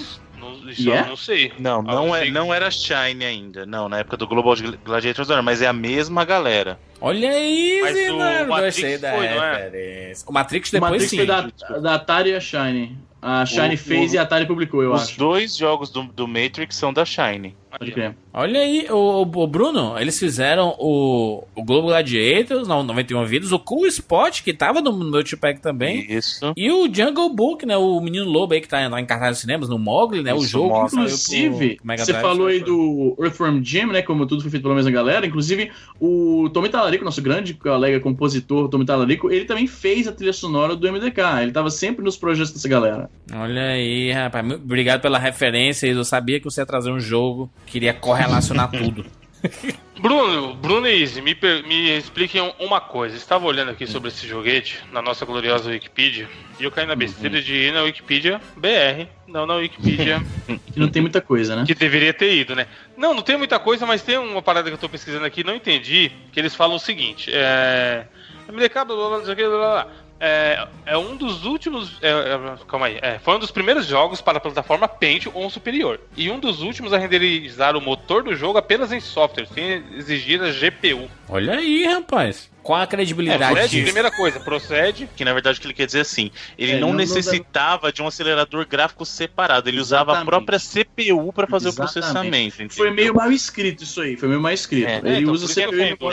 Isso 0.71 0.83
Yeah? 0.83 1.07
eu 1.07 1.11
não 1.11 1.17
sei. 1.17 1.53
Não, 1.59 1.81
Ah, 1.81 1.83
não, 1.83 2.15
é, 2.17 2.31
não 2.31 2.53
era 2.55 2.71
Shine 2.71 3.25
ainda. 3.25 3.65
Não, 3.67 3.89
na 3.89 3.99
época 3.99 4.17
do 4.17 4.27
Global 4.27 4.55
Gladiators 4.85 5.29
não 5.29 5.35
era, 5.37 5.43
mas 5.43 5.61
é 5.63 5.67
a 5.67 5.73
mesma 5.73 6.25
galera. 6.25 6.79
Olha 7.01 7.31
aí, 7.31 7.81
Mas 7.83 8.11
o 8.11 8.17
Matrix 8.49 8.75
gostei 8.77 8.99
da 8.99 9.13
foi, 9.13 9.27
é? 9.27 9.53
referência. 9.55 10.25
O 10.29 10.33
Matrix 10.33 10.69
O 10.69 10.73
depois 10.73 10.91
Matrix 10.93 11.11
sim. 11.11 11.17
foi 11.17 11.27
da, 11.27 11.41
da 11.81 11.95
Atari 11.95 12.31
e 12.31 12.35
a 12.37 12.41
Shine. 12.41 12.99
A 13.21 13.47
Shine 13.47 13.75
O- 13.75 13.79
fez 13.79 14.13
o- 14.13 14.15
e 14.15 14.19
a 14.19 14.23
Atari 14.23 14.47
publicou, 14.47 14.83
eu 14.83 14.93
Os 14.93 15.03
acho. 15.05 15.19
dois 15.19 15.57
jogos 15.57 15.91
do, 15.91 16.03
do 16.05 16.29
Matrix 16.29 16.77
são 16.77 16.93
da 16.93 17.05
Shine. 17.05 17.57
Pode 17.79 17.93
crer. 17.93 18.15
Olha 18.33 18.61
aí, 18.61 18.87
o, 18.91 19.23
o 19.23 19.47
Bruno, 19.47 19.99
eles 19.99 20.19
fizeram 20.19 20.75
o, 20.79 21.45
o 21.55 21.63
Globo 21.65 21.89
Gladiators, 21.89 22.67
não, 22.67 22.83
91 22.83 23.25
Vidas, 23.27 23.53
o 23.53 23.59
Cool 23.59 23.87
Spot, 23.87 24.43
que 24.43 24.53
tava 24.53 24.81
no 24.81 24.93
Multipack 24.93 25.61
também, 25.61 26.05
Isso. 26.13 26.53
e 26.57 26.71
o 26.71 26.93
Jungle 26.93 27.29
Book, 27.31 27.65
né, 27.65 27.77
o 27.77 28.01
Menino 28.01 28.25
Lobo 28.25 28.55
aí 28.55 28.61
que 28.61 28.69
tá 28.69 28.87
lá 28.89 29.01
em 29.01 29.07
cartaz 29.07 29.37
de 29.37 29.41
cinemas, 29.43 29.69
no 29.69 29.79
Mogli, 29.79 30.23
né, 30.23 30.33
o 30.35 30.39
Isso, 30.39 30.49
jogo 30.49 30.69
Mogli. 30.69 30.91
saiu 30.91 31.03
pro 31.03 31.05
Inclusive, 31.05 31.79
você 31.99 32.15
falou 32.15 32.47
aí 32.49 32.61
foi- 32.61 32.67
do 32.69 33.17
Earthworm 33.21 33.63
Jim, 33.63 33.87
né? 33.87 34.03
Como 34.03 34.27
tudo 34.27 34.43
foi 34.43 34.51
feito 34.51 34.63
pela 34.63 34.75
mesma 34.75 34.91
galera. 34.91 35.27
Inclusive, 35.27 35.71
o 36.01 36.49
Tommy 36.53 36.69
Talarico, 36.69 37.05
nosso 37.05 37.23
grande 37.23 37.55
colega 37.55 38.01
compositor, 38.01 38.69
Tommy 38.69 38.85
Talarico, 38.85 39.31
ele 39.31 39.45
também 39.45 39.67
fez 39.67 40.07
a 40.09 40.13
trilha 40.13 40.33
sonora 40.33 40.75
do 40.77 40.87
MDK. 40.91 41.43
Ele 41.43 41.53
tava 41.53 41.71
sempre 41.71 42.05
nos 42.05 42.17
projetos 42.17 42.53
dessa 42.53 42.69
galera. 42.69 43.11
Olha 43.33 43.69
aí, 43.69 44.11
rapaz, 44.13 44.45
muito 44.45 44.63
obrigado 44.65 45.01
pela 45.01 45.19
referência, 45.19 45.87
eu 45.87 46.05
sabia 46.05 46.39
que 46.39 46.45
você 46.45 46.61
ia 46.61 46.67
trazer 46.67 46.91
um 46.91 47.01
jogo, 47.01 47.51
queria 47.67 47.93
correlacionar 47.95 48.71
tudo. 48.71 49.05
Bruno, 50.01 50.55
Bruno 50.55 50.87
e 50.89 51.03
Izzy, 51.03 51.21
me, 51.23 51.35
per- 51.35 51.63
me 51.67 51.97
expliquem 51.97 52.41
um- 52.41 52.53
uma 52.59 52.81
coisa. 52.81 53.17
Estava 53.17 53.47
olhando 53.47 53.71
aqui 53.71 53.87
sobre 53.87 54.09
esse 54.09 54.27
joguete 54.27 54.81
na 54.93 55.01
nossa 55.01 55.25
gloriosa 55.25 55.71
Wikipedia 55.71 56.29
e 56.59 56.65
eu 56.65 56.71
caí 56.71 56.87
na 56.87 56.97
besteira 56.97 57.41
de 57.41 57.55
ir 57.55 57.73
na 57.73 57.83
Wikipedia 57.83 58.41
BR, 58.57 59.07
não 59.29 59.47
na 59.47 59.55
Wikipedia 59.55 60.23
Que 60.73 60.81
não 60.81 60.89
tem 60.89 61.01
muita 61.03 61.21
coisa, 61.21 61.55
né? 61.57 61.65
que 61.67 61.75
deveria 61.75 62.13
ter 62.13 62.35
ido, 62.35 62.55
né? 62.57 62.67
Não, 62.97 63.15
não 63.15 63.23
tem 63.23 63.37
muita 63.37 63.59
coisa, 63.59 63.87
mas 63.87 64.03
tem 64.03 64.19
uma 64.19 64.43
parada 64.43 64.69
que 64.69 64.75
eu 64.75 64.79
tô 64.81 64.89
pesquisando 64.89 65.25
aqui, 65.25 65.45
não 65.45 65.55
entendi, 65.55 66.11
que 66.33 66.41
eles 66.41 66.55
falam 66.55 66.77
o 66.77 66.81
seguinte, 66.81 67.31
é... 67.33 68.07
MDK, 68.49 68.75
blá, 68.75 68.85
blá, 68.85 69.09
blá, 69.09 69.21
blá, 69.21 69.35
blá, 69.35 69.49
blá. 69.49 69.89
É, 70.27 70.67
é 70.87 70.97
um 70.97 71.17
dos 71.17 71.45
últimos. 71.45 71.99
é, 72.01 72.09
é, 72.11 72.39
calma 72.67 72.87
aí. 72.87 72.99
É, 73.03 73.19
foi 73.19 73.37
um 73.37 73.39
dos 73.39 73.51
primeiros 73.51 73.87
jogos 73.87 74.21
para 74.23 74.39
a 74.39 74.41
plataforma 74.41 74.89
Paint 74.89 75.27
ou 75.35 75.51
superior. 75.51 76.01
E 76.17 76.31
um 76.31 76.39
dos 76.41 76.63
últimos 76.63 76.93
a 76.95 76.99
renderizar 76.99 77.77
o 77.77 77.81
motor 77.81 78.23
do 78.23 78.35
jogo 78.35 78.57
apenas 78.57 78.91
em 78.91 79.01
software, 79.01 79.47
sem 79.53 79.85
exigir 79.97 80.41
a 80.43 80.51
GPU. 80.51 81.11
Olha 81.29 81.55
aí, 81.59 81.85
rapaz, 81.87 82.51
qual 82.63 82.81
a 82.81 82.85
É, 82.85 82.87
credibilidade 82.87 83.45
procede, 83.45 83.69
disso? 83.69 83.85
primeira 83.85 84.11
coisa, 84.11 84.41
procede. 84.41 85.09
Que 85.15 85.25
na 85.25 85.33
verdade 85.35 85.59
o 85.59 85.61
que 85.61 85.67
ele 85.67 85.75
quer 85.75 85.87
dizer 85.87 85.99
é 85.99 86.03
assim, 86.03 86.31
ele 86.59 86.73
É, 86.73 86.75
não, 86.77 86.81
não- 86.81 86.89
não 86.89 86.95
necessitava 86.97 87.93
de 87.93 88.01
um 88.03 88.07
acelerador 88.07 88.67
gráfico 88.67 89.05
separado, 89.05 89.69
ele 89.69 89.81
usava 89.81 90.13
a 90.13 90.15
Exatamente. 90.15 90.27
própria 90.31 90.59
CPU 90.59 91.33
para 91.35 91.47
fazer 91.47 91.69
Exatamente. 91.69 91.75
o 91.99 92.01
processamento. 92.03 92.55
entendeu? 92.57 92.77
Foi 92.77 92.91
meio 92.91 93.15
mal 93.15 93.31
escrito 93.31 93.85
isso 93.85 94.01
aí. 94.01 94.17
Foi 94.17 94.29
meio 94.29 94.41
mal 94.41 94.53
escrito. 94.53 94.89
É, 94.89 94.99
ele 95.05 95.19
então, 95.21 95.33
usa 95.35 95.47
CPU 95.49 96.09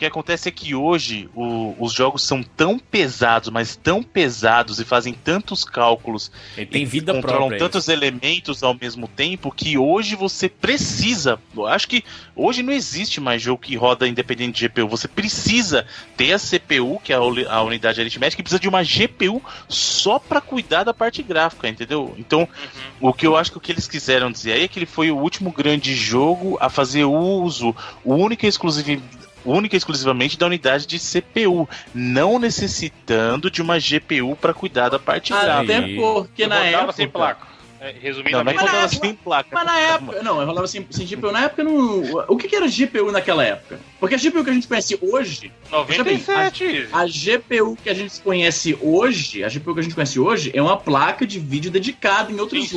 que 0.00 0.06
acontece 0.06 0.48
é 0.48 0.52
que 0.52 0.74
hoje 0.74 1.28
o- 1.34 1.74
os 1.78 1.92
jogos 1.92 2.22
são 2.24 2.42
tão 2.42 2.78
pesados, 2.78 3.50
mas 3.50 3.76
tão 3.76 4.02
pesados 4.02 4.80
e 4.80 4.84
fazem 4.84 5.12
tantos 5.12 5.64
cálculos 5.64 6.32
Ele 6.56 6.66
tem 6.66 6.82
e 6.82 6.84
vida 6.86 7.12
controlam 7.14 7.38
própria. 7.48 7.58
tantos 7.58 7.86
elementos 7.88 8.62
ao 8.62 8.74
mesmo 8.74 9.06
tempo 9.06 9.52
que 9.52 9.76
hoje 9.78 10.16
você 10.16 10.48
precisa. 10.48 11.38
Eu 11.54 11.66
acho 11.66 11.86
que 11.86 12.02
hoje 12.34 12.62
não 12.62 12.72
existe 12.72 13.20
mais 13.20 13.42
jogo 13.42 13.60
que 13.62 13.76
roda 13.76 14.08
independente 14.08 14.54
de 14.58 14.60
GPU. 14.68 14.88
Você 14.88 15.06
precisa 15.06 15.86
ter 16.16 16.32
a 16.32 16.38
CPU, 16.38 16.98
que 17.04 17.12
é 17.12 17.16
a 17.16 17.20
uni- 17.20 17.46
a 17.46 17.62
unidade 17.62 18.00
aritmética, 18.00 18.40
e 18.40 18.42
precisa 18.42 18.60
de 18.60 18.68
uma 18.68 18.82
GPU 18.82 19.42
só 19.68 20.18
para 20.18 20.40
cuidar 20.40 20.84
da 20.84 20.94
parte 20.94 21.22
gráfica, 21.22 21.68
entendeu? 21.68 22.14
Então, 22.18 22.48
o 23.00 23.12
que 23.12 23.26
eu 23.26 23.36
acho 23.36 23.52
que 23.52 23.58
o 23.58 23.60
que 23.60 23.70
eles 23.70 23.86
quiseram 23.86 24.32
dizer 24.32 24.52
aí 24.52 24.64
é 24.64 24.68
que 24.68 24.78
ele 24.78 24.86
foi 24.86 25.10
o 25.10 25.16
último 25.18 25.52
grande 25.52 25.94
jogo 25.94 26.56
a 26.60 26.68
fazer 26.70 27.04
uso 27.04 27.76
única 28.04 28.46
e 28.46 28.48
exclusiva 28.48 29.00
única 29.44 29.76
e 29.76 29.78
exclusivamente 29.78 30.38
da 30.38 30.46
unidade 30.46 30.86
de 30.86 30.98
CPU, 30.98 31.68
não 31.94 32.38
necessitando 32.38 33.50
de 33.50 33.62
uma 33.62 33.78
GPU 33.78 34.36
para 34.36 34.52
cuidar 34.54 34.88
da 34.88 34.98
parte 34.98 35.32
gráfica. 35.32 35.60
Até 35.60 35.76
Aí. 35.84 35.96
porque 35.96 36.44
Eu 36.44 36.48
na 36.48 36.64
época. 36.64 36.92
sem 36.92 37.08
placa. 37.08 37.50
É, 37.82 37.94
resumindo, 37.98 38.36
Não, 38.36 38.44
não 38.44 38.52
é 38.52 38.54
a 38.54 38.58
que 38.58 38.62
Mas 38.62 38.66
na 38.66 38.70
rodava 38.72 38.92
época- 38.92 39.06
sem 39.06 39.14
placa. 39.14 39.48
Mas 39.52 39.64
na 39.64 39.78
época. 39.80 40.22
Não, 40.22 40.38
eu 40.40 40.46
rolava 40.46 40.66
sem, 40.66 40.86
sem 40.90 41.06
GPU. 41.06 41.32
Na 41.32 41.44
época 41.44 41.64
não. 41.64 42.24
O 42.28 42.36
que, 42.36 42.46
que 42.46 42.54
era 42.54 42.68
GPU 42.68 43.10
naquela 43.10 43.42
época? 43.42 43.80
Porque 43.98 44.14
a 44.14 44.18
GPU 44.18 44.44
que 44.44 44.50
a 44.50 44.52
gente 44.52 44.68
conhece 44.68 44.98
hoje 45.00 45.50
97. 45.70 46.64
Izzy. 46.64 46.88
A 46.92 47.06
GPU 47.06 47.78
que 47.82 47.88
a 47.88 47.94
gente 47.94 48.20
conhece 48.20 48.76
hoje, 48.82 49.42
a 49.42 49.48
GPU 49.48 49.72
que 49.72 49.80
a 49.80 49.82
gente 49.82 49.94
conhece 49.94 50.20
hoje, 50.20 50.50
é 50.54 50.60
uma 50.60 50.76
placa 50.76 51.26
de 51.26 51.38
vídeo 51.38 51.70
dedicada 51.70 52.30
em 52.30 52.38
outro 52.38 52.60
Sim, 52.60 52.66
sim. 52.66 52.76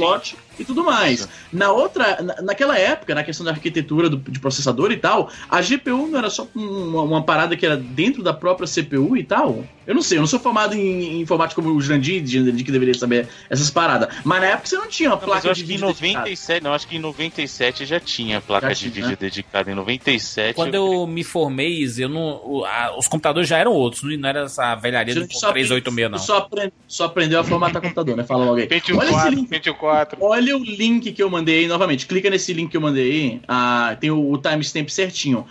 E 0.59 0.65
tudo 0.65 0.83
mais. 0.83 1.27
Na 1.51 1.71
outra, 1.71 2.21
na- 2.21 2.41
naquela 2.41 2.77
época, 2.77 3.13
na 3.15 3.23
questão 3.23 3.45
da 3.45 3.51
arquitetura 3.51 4.09
do, 4.09 4.17
de 4.17 4.39
processador 4.39 4.91
e 4.91 4.97
tal, 4.97 5.29
a 5.49 5.61
GPU 5.61 6.07
não 6.07 6.17
era 6.19 6.29
só 6.29 6.47
uma, 6.55 7.01
uma 7.03 7.23
parada 7.23 7.55
que 7.55 7.65
era 7.65 7.77
dentro 7.77 8.21
da 8.23 8.33
própria 8.33 8.67
CPU 8.67 9.15
e 9.17 9.23
tal. 9.23 9.63
Eu 9.85 9.93
não 9.95 10.01
sei, 10.01 10.17
eu 10.17 10.21
não 10.21 10.27
sou 10.27 10.39
formado 10.39 10.75
em, 10.75 10.79
em 11.17 11.21
informática 11.21 11.61
como 11.61 11.75
o 11.75 11.81
Jandir, 11.81 12.21
de, 12.23 12.51
de 12.51 12.63
que 12.63 12.71
deveria 12.71 12.93
saber 12.93 13.27
essas 13.49 13.69
paradas. 13.69 14.07
Mas 14.23 14.39
na 14.41 14.47
época 14.47 14.67
você 14.67 14.77
não 14.77 14.87
tinha 14.87 15.09
uma 15.09 15.15
Não, 15.17 15.21
mas 15.27 15.41
placa 15.41 15.47
eu 15.49 15.53
de 15.53 15.63
que 15.63 15.65
em 15.73 15.75
vídeo 15.75 15.87
dedicada. 15.87 16.19
97, 16.19 16.63
não, 16.63 16.73
acho 16.73 16.87
que 16.87 16.95
em 16.95 16.99
97 16.99 17.85
já 17.85 17.99
tinha 17.99 18.39
placa 18.39 18.67
Já 18.67 18.73
de 18.73 18.79
tinha, 18.79 18.91
vídeo 18.93 19.09
né? 19.09 19.17
dedicada. 19.19 19.71
Em 19.71 19.75
97. 19.75 20.55
Quando 20.55 20.75
eu 20.75 21.05
me 21.05 21.23
formei, 21.23 21.85
eu 21.97 22.07
não, 22.07 22.41
o- 22.45 22.65
a- 22.65 22.97
os 22.97 23.07
computadores 23.07 23.49
já 23.49 23.57
eram 23.57 23.73
outros, 23.73 24.03
não 24.17 24.29
era 24.29 24.41
essa 24.41 24.73
velharia 24.75 25.15
do 25.15 25.21
Você 25.27 25.37
só, 25.39 25.51
386, 25.51 26.11
não. 26.11 26.17
só, 26.17 26.37
aprende- 26.37 26.73
só 26.87 27.05
aprendeu 27.05 27.39
a 27.39 27.43
formatar 27.43 27.81
computador, 27.81 28.15
né? 28.15 28.23
Fala 28.23 28.45
logo 28.45 28.59
aí. 28.59 28.67
Pentium 28.67 28.97
Olha 28.97 29.05
esse 29.05 29.13
4, 29.13 29.29
link 29.35 29.49
Pentium 29.49 29.73
4. 29.73 30.17
Olha 30.21 30.42
o 30.51 30.63
link 30.63 31.11
que 31.11 31.21
eu 31.21 31.29
mandei 31.29 31.59
aí 31.59 31.67
novamente. 31.67 32.07
Clica 32.07 32.29
nesse 32.29 32.51
link 32.51 32.71
que 32.71 32.77
eu 32.77 32.81
mandei 32.81 33.11
aí. 33.11 33.41
Ah, 33.47 33.95
tem 33.99 34.09
o, 34.09 34.31
o 34.31 34.37
timestamp 34.37 34.89
certinho. 34.89 35.45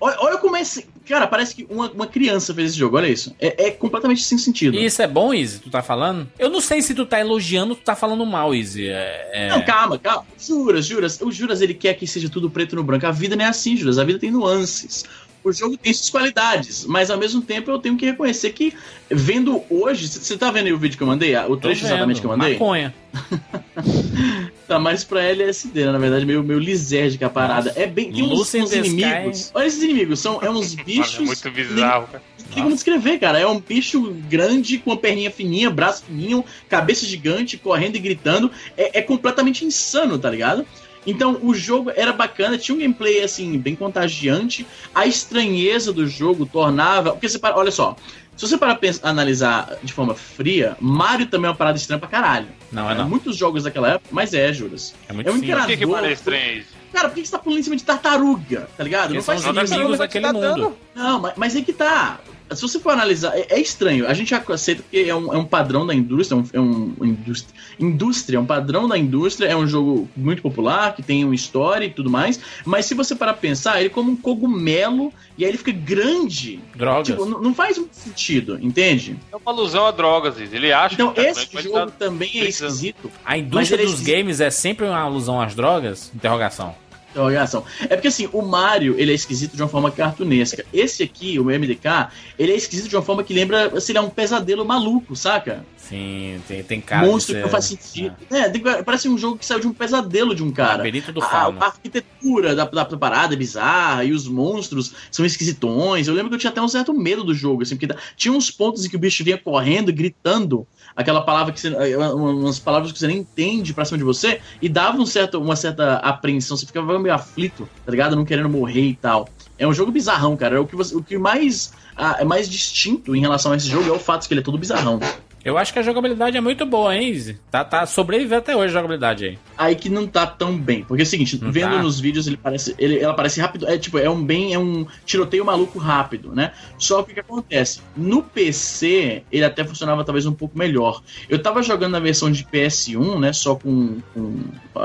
Olha, 0.00 0.16
olha 0.20 0.38
como 0.38 0.56
é. 0.56 0.62
Cara, 1.06 1.26
parece 1.26 1.54
que 1.54 1.66
uma, 1.68 1.90
uma 1.90 2.06
criança 2.06 2.54
fez 2.54 2.70
esse 2.70 2.78
jogo, 2.78 2.96
olha 2.96 3.06
isso. 3.06 3.34
É, 3.38 3.66
é 3.66 3.70
completamente 3.70 4.22
sem 4.22 4.38
sentido. 4.38 4.76
E 4.76 4.84
isso 4.84 5.00
é 5.02 5.06
bom, 5.06 5.32
Izzy? 5.32 5.58
Tu 5.60 5.70
tá 5.70 5.82
falando? 5.82 6.26
Eu 6.38 6.48
não 6.48 6.60
sei 6.60 6.80
se 6.80 6.94
tu 6.94 7.04
tá 7.04 7.20
elogiando 7.20 7.70
ou 7.72 7.76
tu 7.76 7.82
tá 7.82 7.94
falando 7.94 8.24
mal, 8.24 8.54
Izzy. 8.54 8.88
É, 8.88 9.30
é- 9.32 9.48
Não, 9.50 9.62
calma, 9.62 9.98
calma. 9.98 10.26
Juras, 10.38 10.86
Juras. 10.86 11.20
O 11.20 11.30
Juras, 11.30 11.60
ele 11.60 11.74
quer 11.74 11.94
que 11.94 12.06
seja 12.06 12.30
tudo 12.30 12.48
preto 12.50 12.76
no 12.76 12.82
branco. 12.82 13.06
A 13.06 13.10
vida 13.10 13.36
não 13.36 13.44
é 13.44 13.48
assim, 13.48 13.76
Juras. 13.76 13.98
A 13.98 14.04
vida 14.04 14.18
tem 14.18 14.30
nuances. 14.30 15.04
O 15.48 15.52
jogo 15.52 15.76
tem 15.78 15.92
suas 15.94 16.10
qualidades, 16.10 16.84
mas 16.84 17.10
ao 17.10 17.16
mesmo 17.16 17.40
tempo 17.40 17.70
eu 17.70 17.78
tenho 17.78 17.96
que 17.96 18.04
reconhecer 18.04 18.52
que, 18.52 18.74
vendo 19.10 19.62
hoje. 19.70 20.06
Você 20.06 20.36
tá 20.36 20.50
vendo 20.50 20.66
aí 20.66 20.72
o 20.72 20.78
vídeo 20.78 20.96
que 20.98 21.02
eu 21.02 21.06
mandei? 21.06 21.34
O 21.36 21.56
trecho 21.56 21.86
exatamente 21.86 22.20
que 22.20 22.26
eu 22.26 22.30
mandei? 22.30 22.52
Maconha. 22.52 22.94
Tá 24.68 24.78
mais 24.78 25.02
pra 25.02 25.22
LSD, 25.22 25.86
né? 25.86 25.92
na 25.92 25.98
verdade, 25.98 26.26
meio, 26.26 26.44
meio 26.44 26.58
lisérgica 26.58 27.24
a 27.24 27.30
parada. 27.30 27.72
É 27.74 27.86
bem. 27.86 28.12
Tem 28.12 28.22
uns, 28.22 28.54
uns 28.54 28.70
inimigos. 28.70 29.38
Sky. 29.38 29.50
Olha 29.54 29.66
esses 29.66 29.82
inimigos, 29.82 30.20
são 30.20 30.42
é 30.42 30.50
uns 30.50 30.74
Mano, 30.76 30.84
bichos. 30.84 31.18
é 31.18 31.22
muito 31.22 31.50
bizarro, 31.50 32.06
cara. 32.08 32.22
Não 32.38 32.46
tem 32.48 32.62
como 32.62 32.74
descrever, 32.74 33.18
cara. 33.18 33.38
É 33.38 33.46
um 33.46 33.60
bicho 33.60 34.14
grande, 34.28 34.76
com 34.76 34.92
a 34.92 34.96
perninha 34.98 35.30
fininha, 35.30 35.70
braço 35.70 36.04
fininho, 36.04 36.44
cabeça 36.68 37.06
gigante, 37.06 37.56
correndo 37.56 37.96
e 37.96 37.98
gritando. 37.98 38.50
É, 38.76 38.98
é 38.98 39.02
completamente 39.02 39.64
insano, 39.64 40.18
tá 40.18 40.28
ligado? 40.28 40.66
Então 41.10 41.38
o 41.42 41.54
jogo 41.54 41.90
era 41.96 42.12
bacana, 42.12 42.58
tinha 42.58 42.74
um 42.76 42.78
gameplay 42.80 43.22
assim, 43.22 43.58
bem 43.58 43.74
contagiante. 43.74 44.66
A 44.94 45.06
estranheza 45.06 45.92
do 45.92 46.06
jogo 46.06 46.44
tornava. 46.44 47.12
Porque 47.12 47.28
você 47.28 47.38
para, 47.38 47.56
olha 47.56 47.70
só. 47.70 47.96
Se 48.36 48.46
você 48.46 48.56
parar 48.56 48.74
pra 48.74 48.80
pens- 48.82 49.00
analisar 49.02 49.78
de 49.82 49.92
forma 49.92 50.14
fria, 50.14 50.76
Mario 50.80 51.26
também 51.26 51.46
é 51.46 51.50
uma 51.50 51.56
parada 51.56 51.76
estranha 51.78 51.98
pra 51.98 52.08
caralho. 52.08 52.46
Não, 52.70 52.88
é 52.88 52.94
não. 52.94 53.08
Muitos 53.08 53.36
jogos 53.36 53.64
daquela 53.64 53.88
época, 53.94 54.10
mas 54.12 54.32
é, 54.34 54.52
Juras. 54.52 54.94
É 55.08 55.12
muito 55.12 55.28
É 55.28 55.32
um. 55.32 55.40
Por 55.40 55.66
que, 55.66 55.76
que 55.76 55.86
parece 55.86 56.12
estranho 56.12 56.58
isso? 56.58 56.68
Cara, 56.92 57.08
por 57.08 57.14
que 57.16 57.24
você 57.26 57.32
tá 57.32 57.38
pulando 57.38 57.58
em 57.58 57.62
cima 57.62 57.76
de 57.76 57.84
tartaruga? 57.84 58.68
Tá 58.76 58.84
ligado? 58.84 59.20
São 59.22 59.34
os 59.34 59.42
sentido. 59.42 59.64
inimigos 59.66 59.98
daquele 59.98 60.32
mundo. 60.32 60.76
Não, 60.94 61.20
mas, 61.20 61.32
mas 61.36 61.56
é 61.56 61.62
que 61.62 61.72
tá. 61.72 62.20
Se 62.54 62.62
você 62.62 62.78
for 62.80 62.90
analisar, 62.90 63.36
é, 63.36 63.46
é 63.50 63.60
estranho. 63.60 64.06
A 64.08 64.14
gente 64.14 64.30
já 64.30 64.42
aceita 64.48 64.82
que 64.90 65.08
é 65.08 65.14
um, 65.14 65.32
é 65.32 65.36
um 65.36 65.44
padrão 65.44 65.86
da 65.86 65.94
indústria, 65.94 66.36
é 66.38 66.40
um, 66.40 66.46
é 66.52 66.60
um 67.02 67.04
indústria, 67.04 67.54
indústria, 67.78 68.36
é 68.36 68.40
um 68.40 68.46
padrão 68.46 68.88
da 68.88 68.96
indústria, 68.96 69.46
é 69.48 69.56
um 69.56 69.66
jogo 69.66 70.08
muito 70.16 70.42
popular, 70.42 70.94
que 70.94 71.02
tem 71.02 71.24
uma 71.24 71.34
história 71.34 71.84
e 71.86 71.90
tudo 71.90 72.08
mais. 72.10 72.40
Mas 72.64 72.86
se 72.86 72.94
você 72.94 73.14
parar 73.14 73.32
pra 73.34 73.40
pensar, 73.42 73.78
ele 73.78 73.86
é 73.86 73.90
como 73.90 74.12
um 74.12 74.16
cogumelo 74.16 75.12
e 75.36 75.44
aí 75.44 75.50
ele 75.50 75.58
fica 75.58 75.72
grande. 75.72 76.60
Drogas. 76.74 77.08
Tipo, 77.08 77.24
não, 77.26 77.40
não 77.40 77.54
faz 77.54 77.76
muito 77.78 77.94
sentido, 77.94 78.58
entende? 78.60 79.16
É 79.32 79.36
uma 79.36 79.52
alusão 79.52 79.86
a 79.86 79.90
drogas. 79.90 80.36
Ele 80.38 80.72
acha 80.72 80.94
Então 80.94 81.12
que 81.12 81.22
tá 81.22 81.28
esse 81.28 81.62
jogo 81.62 81.74
tá- 81.78 81.86
também 81.98 82.30
é 82.40 82.48
esquisito. 82.48 83.10
A 83.24 83.36
indústria 83.36 83.76
é 83.76 83.82
dos 83.82 83.94
esquisito. 83.94 84.14
games 84.16 84.40
é 84.40 84.50
sempre 84.50 84.86
uma 84.86 84.98
alusão 84.98 85.40
às 85.40 85.54
drogas? 85.54 86.10
Interrogação. 86.14 86.74
Interrogação. 87.10 87.64
É 87.82 87.88
porque 87.96 88.08
assim, 88.08 88.28
o 88.32 88.42
Mario, 88.42 88.94
ele 88.98 89.10
é 89.12 89.14
esquisito 89.14 89.56
de 89.56 89.62
uma 89.62 89.68
forma 89.68 89.90
cartunesca. 89.90 90.64
Esse 90.72 91.02
aqui, 91.02 91.38
o 91.38 91.44
MDK, 91.50 92.08
ele 92.38 92.52
é 92.52 92.56
esquisito 92.56 92.88
de 92.88 92.96
uma 92.96 93.02
forma 93.02 93.24
que 93.24 93.32
lembra, 93.32 93.76
assim, 93.76 93.92
ele 93.92 93.98
é 93.98 94.02
um 94.02 94.10
pesadelo 94.10 94.64
maluco, 94.64 95.16
saca? 95.16 95.64
Sim, 95.76 96.38
tem, 96.46 96.62
tem 96.62 96.80
cara 96.82 97.06
Monstro 97.06 97.34
que 97.34 97.40
não 97.40 97.48
faz 97.48 97.64
sentido. 97.64 98.14
É, 98.30 98.48
tem- 98.50 98.62
parece 98.84 99.08
um 99.08 99.16
jogo 99.16 99.38
que 99.38 99.46
saiu 99.46 99.58
de 99.60 99.66
um 99.66 99.72
pesadelo 99.72 100.34
de 100.34 100.42
um 100.44 100.50
É. 100.50 100.52
cara. 100.52 100.76
Labirinto 100.78 101.12
do 101.12 101.22
A, 101.22 101.26
Fauno. 101.28 101.58
a 101.62 101.66
arquitetura 101.66 102.54
da, 102.54 102.64
da, 102.66 102.84
da 102.84 102.96
parada 102.98 103.32
é 103.32 103.36
bizarra 103.36 104.04
e 104.04 104.12
os 104.12 104.28
monstros 104.28 104.92
são 105.10 105.24
esquisitões. 105.24 106.06
Eu 106.06 106.14
lembro 106.14 106.28
que 106.28 106.34
eu 106.34 106.38
tinha 106.38 106.50
até 106.50 106.60
um 106.60 106.68
certo 106.68 106.92
medo 106.92 107.24
do 107.24 107.32
jogo, 107.32 107.62
assim, 107.62 107.76
porque 107.76 107.94
tinha 108.16 108.32
uns 108.34 108.50
pontos 108.50 108.84
em 108.84 108.88
que 108.90 108.96
o 108.96 108.98
bicho 108.98 109.24
vinha 109.24 109.38
correndo, 109.38 109.90
gritando 109.92 110.66
aquela 110.94 111.22
palavra 111.22 111.52
que 111.54 111.60
você. 111.60 111.68
eh, 111.68 111.96
umas 111.96 112.58
palavras 112.58 112.92
que 112.92 112.98
você 112.98 113.06
nem 113.06 113.18
entende 113.18 113.72
pra 113.72 113.84
cima 113.84 113.96
de 113.96 114.04
você, 114.04 114.40
e 114.60 114.68
dava 114.68 114.98
um 114.98 115.06
certo, 115.06 115.40
uma 115.40 115.56
certa 115.56 115.94
apreensão, 115.96 116.56
você 116.56 116.66
ficava 116.66 116.98
meio 116.98 117.07
aflito, 117.10 117.68
tá 117.84 117.90
ligado? 117.90 118.14
Não 118.16 118.24
querendo 118.24 118.48
morrer 118.48 118.82
e 118.86 118.94
tal. 118.94 119.28
É 119.58 119.66
um 119.66 119.72
jogo 119.72 119.90
bizarrão, 119.90 120.36
cara. 120.36 120.56
É 120.56 120.58
o 120.60 120.66
que, 120.66 120.76
você- 120.76 120.94
o 120.94 121.02
que 121.02 121.18
mais 121.18 121.72
ah, 121.96 122.16
é 122.20 122.24
mais 122.24 122.48
distinto 122.48 123.14
em 123.16 123.20
relação 123.20 123.50
a 123.52 123.56
esse 123.56 123.68
jogo 123.68 123.88
é 123.88 123.92
o 123.92 123.98
fato 123.98 124.22
de 124.22 124.28
que 124.28 124.34
ele 124.34 124.40
é 124.40 124.44
todo 124.44 124.56
bizarrão. 124.58 125.00
Eu 125.44 125.56
acho 125.56 125.72
que 125.72 125.78
a 125.78 125.82
jogabilidade 125.82 126.36
é 126.36 126.40
muito 126.40 126.66
boa, 126.66 126.94
hein, 126.94 127.10
Izzy? 127.10 127.38
Tá, 127.50 127.64
tá 127.64 127.86
sobrevivendo 127.86 128.36
até 128.40 128.54
hoje 128.56 128.66
a 128.66 128.72
jogabilidade 128.78 129.24
aí. 129.24 129.38
aí 129.56 129.74
que 129.76 129.88
não 129.88 130.06
tá 130.06 130.26
tão 130.26 130.58
bem. 130.58 130.82
Porque 130.84 131.02
é 131.02 131.06
o 131.06 131.08
seguinte, 131.08 131.38
Não 131.42 131.50
vendo 131.50 131.76
tá? 131.76 131.82
nos 131.82 131.98
vídeos, 131.98 132.26
ele 132.26 132.36
parece. 132.36 132.74
Ele, 132.76 132.98
ela 132.98 133.14
parece 133.14 133.40
rápido. 133.40 133.66
É 133.66 133.78
tipo, 133.78 133.98
é 133.98 134.10
um 134.10 134.22
bem. 134.22 134.52
É 134.52 134.58
um 134.58 134.84
tiroteio 135.06 135.44
maluco 135.44 135.78
rápido, 135.78 136.34
né? 136.34 136.52
Só 136.76 137.02
que 137.02 137.12
o 137.12 137.14
que 137.14 137.20
acontece? 137.20 137.80
No 137.96 138.22
PC, 138.22 139.22
ele 139.30 139.44
até 139.44 139.64
funcionava 139.64 140.04
talvez 140.04 140.26
um 140.26 140.32
pouco 140.32 140.58
melhor. 140.58 141.02
Eu 141.28 141.40
tava 141.40 141.62
jogando 141.62 141.92
na 141.92 142.00
versão 142.00 142.30
de 142.30 142.44
PS1, 142.44 143.18
né? 143.18 143.32
Só 143.32 143.54
com. 143.54 143.98
com 144.12 144.40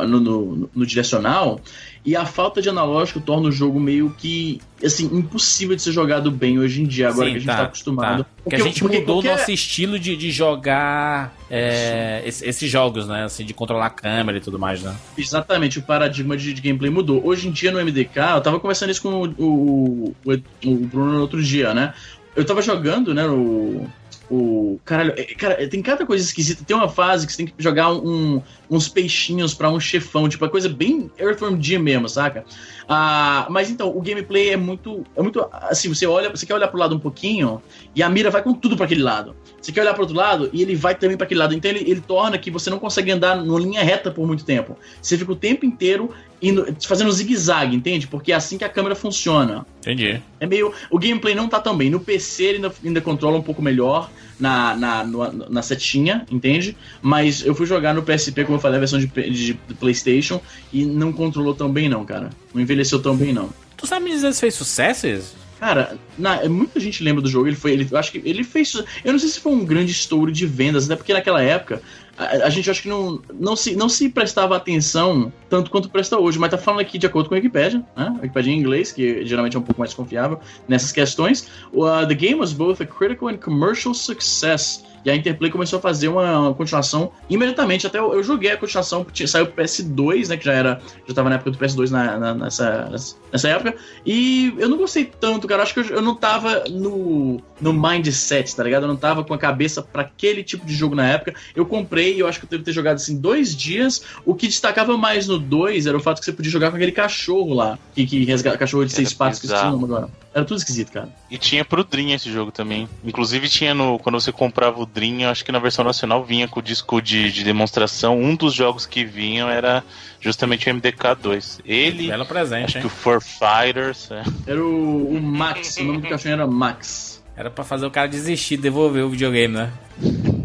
no, 0.07 0.19
no- 0.19 0.69
no 0.73 0.85
direcional. 0.85 1.59
E 2.05 2.17
a 2.17 2.25
falta 2.25 2.61
de 2.61 2.67
analógico 2.67 3.21
torna 3.21 3.47
o 3.47 3.51
jogo 3.51 3.79
meio 3.79 4.13
que, 4.17 4.59
assim, 4.83 5.05
impossível 5.05 5.73
de 5.73 5.81
ser 5.81 5.93
jogado 5.93 6.29
bem 6.29 6.59
hoje 6.59 6.81
em 6.81 6.85
dia, 6.85 7.07
agora 7.07 7.27
Sim, 7.27 7.31
que 7.31 7.37
a 7.37 7.39
gente 7.39 7.47
tá, 7.47 7.55
tá, 7.57 7.63
acostumado. 7.63 8.23
tá. 8.25 8.29
Porque 8.43 8.55
a 8.57 8.59
gente 8.59 8.81
porque 8.81 8.99
mudou 8.99 9.19
o 9.21 9.23
nosso 9.23 9.49
estilo 9.51 9.97
de, 9.97 10.17
de 10.17 10.29
jogar 10.29 11.33
é, 11.49 12.21
esse- 12.25 12.45
esses 12.45 12.69
jogos, 12.69 13.07
né? 13.07 13.23
Assim, 13.23 13.45
de 13.45 13.53
controlar 13.53 13.85
a 13.85 13.89
câmera 13.89 14.37
e 14.37 14.41
tudo 14.41 14.59
mais, 14.59 14.81
né? 14.81 14.93
Exatamente, 15.17 15.79
o 15.79 15.81
paradigma 15.81 16.35
de, 16.35 16.53
de 16.53 16.61
gameplay 16.61 16.91
mudou. 16.91 17.25
Hoje 17.25 17.47
em 17.47 17.51
dia 17.51 17.71
no 17.71 17.79
MDK, 17.79 18.17
eu 18.35 18.41
tava 18.41 18.59
conversando 18.59 18.89
isso 18.91 19.01
com 19.01 19.09
o, 19.21 19.25
o, 19.41 20.15
o, 20.25 20.31
o 20.65 20.75
Bruno 20.75 21.13
no 21.13 21.21
outro 21.21 21.41
dia, 21.41 21.73
né? 21.73 21.93
Eu 22.35 22.43
tava 22.43 22.61
jogando, 22.61 23.13
né, 23.13 23.25
o. 23.27 23.87
O. 24.29 24.79
Caralho, 24.85 25.13
é, 25.17 25.23
cara, 25.35 25.67
tem 25.67 25.81
cada 25.81 26.05
coisa 26.05 26.23
esquisita. 26.23 26.63
Tem 26.63 26.75
uma 26.75 26.89
fase 26.89 27.25
que 27.25 27.33
você 27.33 27.37
tem 27.37 27.45
que 27.47 27.53
jogar 27.57 27.91
um, 27.91 28.41
uns 28.69 28.87
peixinhos 28.87 29.53
pra 29.53 29.69
um 29.69 29.79
chefão, 29.79 30.29
tipo, 30.29 30.43
é 30.45 30.49
coisa 30.49 30.69
bem 30.69 31.11
Earthworm 31.17 31.61
Jim 31.61 31.79
mesmo, 31.79 32.07
saca? 32.07 32.45
Ah, 32.87 33.45
mas 33.49 33.69
então, 33.69 33.95
o 33.95 34.01
gameplay 34.01 34.49
é 34.49 34.57
muito. 34.57 35.03
É 35.15 35.21
muito. 35.21 35.45
Assim, 35.51 35.89
você 35.89 36.05
olha, 36.05 36.29
você 36.29 36.45
quer 36.45 36.55
olhar 36.55 36.67
pro 36.67 36.79
lado 36.79 36.95
um 36.95 36.99
pouquinho 36.99 37.61
e 37.95 38.01
a 38.01 38.09
mira 38.09 38.29
vai 38.29 38.41
com 38.41 38.53
tudo 38.53 38.75
pra 38.75 38.85
aquele 38.85 39.03
lado. 39.03 39.35
Você 39.61 39.71
quer 39.71 39.81
olhar 39.81 39.93
pro 39.93 40.03
outro 40.03 40.15
lado 40.15 40.49
e 40.51 40.61
ele 40.61 40.75
vai 40.75 40.95
também 40.95 41.17
pra 41.17 41.25
aquele 41.25 41.39
lado. 41.39 41.53
Então 41.53 41.69
ele, 41.69 41.89
ele 41.89 42.01
torna 42.01 42.37
que 42.37 42.49
você 42.49 42.69
não 42.69 42.79
consegue 42.79 43.11
andar 43.11 43.35
numa 43.35 43.59
linha 43.59 43.83
reta 43.83 44.09
por 44.09 44.25
muito 44.25 44.45
tempo. 44.45 44.77
Você 45.01 45.17
fica 45.17 45.31
o 45.31 45.35
tempo 45.35 45.65
inteiro 45.65 46.13
indo, 46.43 46.67
fazendo 46.85 47.11
zigue-zague, 47.11 47.75
entende? 47.75 48.05
Porque 48.07 48.31
é 48.31 48.35
assim 48.35 48.57
que 48.57 48.63
a 48.63 48.69
câmera 48.69 48.93
funciona. 48.95 49.65
Entendi. 49.79 50.21
É 50.39 50.45
meio. 50.45 50.71
O 50.91 50.99
gameplay 50.99 51.33
não 51.33 51.47
tá 51.47 51.59
tão 51.59 51.75
bem. 51.75 51.89
No 51.89 51.99
PC 51.99 52.43
ele 52.43 52.55
ainda, 52.57 52.73
ainda 52.83 53.01
controla 53.01 53.37
um 53.37 53.41
pouco 53.41 53.61
melhor 53.61 54.11
na, 54.39 54.75
na, 54.75 55.03
no- 55.03 55.49
na 55.49 55.61
setinha, 55.61 56.25
entende? 56.29 56.75
Mas 57.01 57.45
eu 57.45 57.55
fui 57.55 57.65
jogar 57.65 57.93
no 57.93 58.03
PSP, 58.03 58.43
como 58.43 58.57
eu 58.57 58.61
falei, 58.61 58.77
a 58.77 58.79
versão 58.79 58.99
de, 58.99 59.07
P- 59.07 59.29
de 59.29 59.53
PlayStation, 59.79 60.41
e 60.71 60.85
não 60.85 61.11
controlou 61.13 61.55
tão 61.55 61.71
bem, 61.71 61.87
não, 61.89 62.03
cara. 62.05 62.29
Não 62.53 62.61
envelheceu 62.61 63.01
tão 63.01 63.15
bem, 63.15 63.31
não. 63.33 63.49
Tu 63.77 63.87
sabe 63.87 64.05
me 64.05 64.11
dizer 64.11 64.33
se 64.33 64.41
fez 64.41 64.53
sucesso, 64.53 65.07
Izzy? 65.07 65.43
Cara, 65.59 65.97
na- 66.17 66.43
muita 66.49 66.77
gente 66.77 67.01
lembra 67.01 67.21
do 67.21 67.29
jogo. 67.29 67.47
Ele 67.47 67.55
foi, 67.55 67.71
ele, 67.71 67.87
eu 67.89 67.97
acho 67.97 68.11
que 68.11 68.21
ele 68.25 68.43
fez. 68.43 68.73
Eu 69.05 69.13
não 69.13 69.19
sei 69.19 69.29
se 69.29 69.39
foi 69.39 69.53
um 69.53 69.63
grande 69.63 69.91
estouro 69.93 70.29
de 70.29 70.45
vendas, 70.45 70.85
até 70.85 70.95
porque 70.97 71.13
naquela 71.13 71.41
época 71.41 71.81
a, 72.17 72.45
a 72.45 72.49
gente 72.49 72.69
acho 72.69 72.81
que 72.81 72.89
não, 72.89 73.21
não, 73.33 73.55
se, 73.55 73.75
não 73.75 73.89
se 73.89 74.09
prestava 74.09 74.55
atenção 74.55 75.31
tanto 75.49 75.71
quanto 75.71 75.89
presta 75.89 76.19
hoje. 76.19 76.37
Mas 76.37 76.51
tá 76.51 76.57
falando 76.57 76.81
aqui 76.81 76.97
de 76.97 77.05
acordo 77.05 77.29
com 77.29 77.35
a 77.35 77.37
Wikipedia, 77.37 77.79
né? 77.95 78.07
A 78.07 78.21
Wikipedia 78.21 78.53
em 78.53 78.59
inglês, 78.59 78.91
que 78.91 79.25
geralmente 79.25 79.55
é 79.55 79.59
um 79.59 79.63
pouco 79.63 79.79
mais 79.79 79.93
confiável 79.93 80.39
nessas 80.67 80.91
questões. 80.91 81.47
Uh, 81.73 82.07
the 82.07 82.13
game 82.13 82.39
was 82.39 82.53
both 82.53 82.81
a 82.81 82.85
critical 82.85 83.29
and 83.29 83.37
commercial 83.37 83.93
success. 83.93 84.83
E 85.05 85.09
a 85.11 85.15
Interplay 85.15 85.51
começou 85.51 85.79
a 85.79 85.81
fazer 85.81 86.07
uma, 86.07 86.39
uma 86.39 86.53
continuação 86.53 87.11
imediatamente. 87.29 87.85
Até 87.87 87.99
eu, 87.99 88.13
eu 88.13 88.23
joguei 88.23 88.51
a 88.51 88.57
continuação, 88.57 89.05
tinha- 89.11 89.27
saiu 89.27 89.45
pro 89.47 89.63
PS2, 89.63 90.29
né? 90.29 90.37
Que 90.37 90.45
já 90.45 90.53
era. 90.53 90.81
Já 91.07 91.13
tava 91.13 91.29
na 91.29 91.35
época 91.35 91.51
do 91.51 91.57
PS2 91.57 91.89
na, 91.89 92.17
na- 92.17 92.33
nessa, 92.33 92.89
nessa 93.31 93.49
época. 93.49 93.75
E 94.05 94.53
eu 94.57 94.69
não 94.69 94.77
gostei 94.77 95.05
tanto, 95.05 95.47
cara. 95.47 95.63
Acho 95.63 95.73
que 95.73 95.79
eu, 95.81 95.85
eu 95.97 96.01
não 96.01 96.15
tava 96.15 96.63
no, 96.69 97.41
no 97.59 97.73
mindset, 97.73 98.55
tá 98.55 98.63
ligado? 98.63 98.83
Eu 98.83 98.87
não 98.87 98.95
tava 98.95 99.23
com 99.23 99.33
a 99.33 99.37
cabeça 99.37 99.81
pra 99.81 100.03
aquele 100.03 100.43
tipo 100.43 100.65
de 100.65 100.73
jogo 100.73 100.95
na 100.95 101.07
época. 101.07 101.33
Eu 101.55 101.65
comprei 101.65 102.15
e 102.15 102.19
eu 102.19 102.27
acho 102.27 102.39
que 102.39 102.45
eu 102.45 102.49
devo 102.49 102.63
ter 102.63 102.71
jogado 102.73 102.95
assim 102.95 103.17
dois 103.17 103.55
dias. 103.55 104.01
O 104.25 104.33
que 104.35 104.47
destacava 104.47 104.97
mais 104.97 105.27
no 105.27 105.37
2 105.37 105.85
era 105.87 105.97
o 105.97 105.99
fato 105.99 106.19
que 106.19 106.25
você 106.25 106.33
podia 106.33 106.51
jogar 106.51 106.69
com 106.69 106.75
aquele 106.77 106.91
cachorro 106.91 107.53
lá. 107.53 107.77
Que, 107.95 108.05
que 108.05 108.23
resgata 108.25 108.57
cachorro 108.57 108.85
de 108.85 108.91
Era 108.93 108.95
seis 108.97 109.13
patas, 109.13 109.39
que 109.39 109.47
eu 109.47 109.55
agora. 109.55 110.09
Era 110.33 110.43
tudo 110.45 110.57
esquisito, 110.57 110.91
cara. 110.91 111.09
E 111.29 111.37
tinha 111.37 111.63
pro 111.63 111.83
Dream 111.83 112.09
esse 112.09 112.31
jogo 112.31 112.51
também. 112.51 112.89
Inclusive 113.03 113.47
tinha 113.47 113.73
no. 113.73 113.99
Quando 113.99 114.19
você 114.19 114.31
comprava 114.31 114.81
o 114.81 114.85
Dream, 114.93 115.21
eu 115.21 115.29
acho 115.29 115.43
que 115.43 115.51
na 115.51 115.59
versão 115.59 115.83
nacional 115.83 116.23
vinha 116.23 116.47
com 116.47 116.59
o 116.59 116.63
disco 116.63 117.01
de, 117.01 117.31
de 117.31 117.43
demonstração. 117.43 118.19
Um 118.19 118.35
dos 118.35 118.53
jogos 118.53 118.85
que 118.85 119.03
vinham 119.03 119.49
era 119.49 119.83
justamente 120.21 120.69
o 120.69 120.73
MDK2. 120.73 121.59
Ele, 121.65 122.07
Belo 122.07 122.25
presente, 122.25 122.65
acho 122.65 122.77
hein? 122.77 122.81
que 122.81 122.87
o 122.87 122.89
Four 122.89 123.21
Fighters. 123.21 124.09
é. 124.11 124.23
Era 124.47 124.63
o, 124.63 125.15
o 125.15 125.21
Max, 125.21 125.77
o 125.77 125.83
nome 125.83 126.01
do 126.01 126.07
cachorro 126.09 126.33
era 126.33 126.47
Max. 126.47 127.23
Era 127.35 127.49
pra 127.49 127.63
fazer 127.63 127.85
o 127.85 127.91
cara 127.91 128.07
desistir, 128.07 128.57
devolver 128.57 129.03
o 129.03 129.09
videogame, 129.09 129.55
né? 129.55 129.71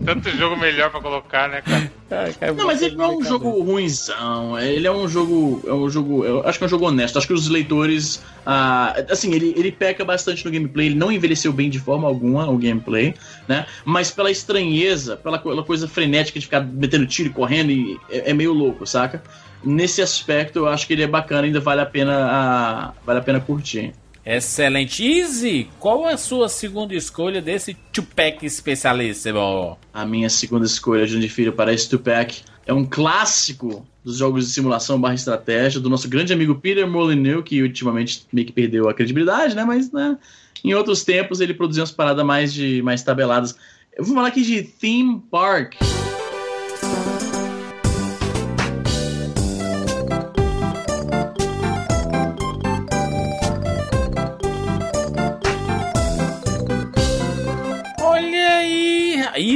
Tanto 0.08 0.30
jogo 0.30 0.56
melhor 0.56 0.90
pra 0.90 1.02
colocar, 1.02 1.50
né, 1.50 1.60
cara? 1.60 1.92
Não, 2.56 2.66
mas 2.66 2.80
ele 2.80 2.96
não 2.96 3.04
é 3.04 3.08
um 3.08 3.22
jogo 3.22 3.62
ruimzão. 3.62 4.58
Ele 4.58 4.86
é 4.86 4.90
um 4.90 5.06
jogo. 5.06 5.62
É 5.66 5.72
um 5.74 5.90
jogo. 5.90 6.24
Eu 6.24 6.48
acho 6.48 6.56
que 6.56 6.64
é 6.64 6.66
um 6.66 6.70
jogo 6.70 6.86
honesto. 6.86 7.18
Acho 7.18 7.26
que 7.26 7.34
os 7.34 7.46
leitores. 7.50 8.24
ah, 8.46 8.96
assim, 9.10 9.34
ele, 9.34 9.52
ele 9.54 9.70
peca 9.70 10.06
bastante 10.06 10.42
no 10.46 10.50
gameplay. 10.50 10.86
Ele 10.86 10.94
não 10.94 11.12
envelheceu 11.12 11.52
bem 11.52 11.68
de 11.68 11.78
forma 11.78 12.08
alguma 12.08 12.48
o 12.48 12.56
gameplay, 12.56 13.14
né? 13.46 13.66
Mas 13.84 14.10
pela 14.10 14.30
estranheza, 14.30 15.14
pela, 15.14 15.38
pela 15.38 15.62
coisa 15.62 15.86
frenética 15.86 16.38
de 16.38 16.46
ficar 16.46 16.60
metendo 16.60 17.06
tiro 17.06 17.28
e 17.28 17.32
correndo, 17.32 17.70
e 17.70 18.00
é, 18.10 18.30
é 18.30 18.32
meio 18.32 18.54
louco, 18.54 18.86
saca? 18.86 19.22
Nesse 19.62 20.00
aspecto, 20.00 20.60
eu 20.60 20.68
acho 20.68 20.86
que 20.86 20.94
ele 20.94 21.02
é 21.02 21.06
bacana, 21.06 21.42
ainda 21.42 21.60
vale 21.60 21.82
a 21.82 21.86
pena, 21.86 22.14
ah, 22.30 22.92
vale 23.04 23.18
a 23.18 23.22
pena 23.22 23.40
curtir. 23.40 23.92
Excelente. 24.30 25.02
Easy, 25.02 25.70
qual 25.78 26.04
a 26.04 26.18
sua 26.18 26.50
segunda 26.50 26.94
escolha 26.94 27.40
desse 27.40 27.72
Tupac 27.90 28.44
especialíssimo? 28.44 29.78
A 29.90 30.04
minha 30.04 30.28
segunda 30.28 30.66
escolha 30.66 31.06
de 31.06 31.28
filho 31.30 31.54
para 31.54 31.72
esse 31.72 31.88
Tupac 31.88 32.42
é 32.66 32.72
um 32.74 32.84
clássico 32.84 33.86
dos 34.04 34.18
jogos 34.18 34.46
de 34.46 34.52
simulação 34.52 35.00
barra 35.00 35.14
estratégia 35.14 35.80
do 35.80 35.88
nosso 35.88 36.10
grande 36.10 36.30
amigo 36.34 36.56
Peter 36.56 36.86
Molyneux, 36.86 37.42
que 37.42 37.62
ultimamente 37.62 38.26
meio 38.30 38.46
que 38.46 38.52
perdeu 38.52 38.86
a 38.86 38.92
credibilidade, 38.92 39.56
né? 39.56 39.64
Mas 39.64 39.90
né, 39.90 40.18
em 40.62 40.74
outros 40.74 41.02
tempos 41.04 41.40
ele 41.40 41.54
produzia 41.54 41.80
umas 41.80 41.90
paradas 41.90 42.26
mais, 42.26 42.52
de, 42.52 42.82
mais 42.82 43.02
tabeladas. 43.02 43.56
Eu 43.96 44.04
vou 44.04 44.14
falar 44.14 44.28
aqui 44.28 44.42
de 44.42 44.62
Theme 44.62 45.22
Park. 45.30 45.76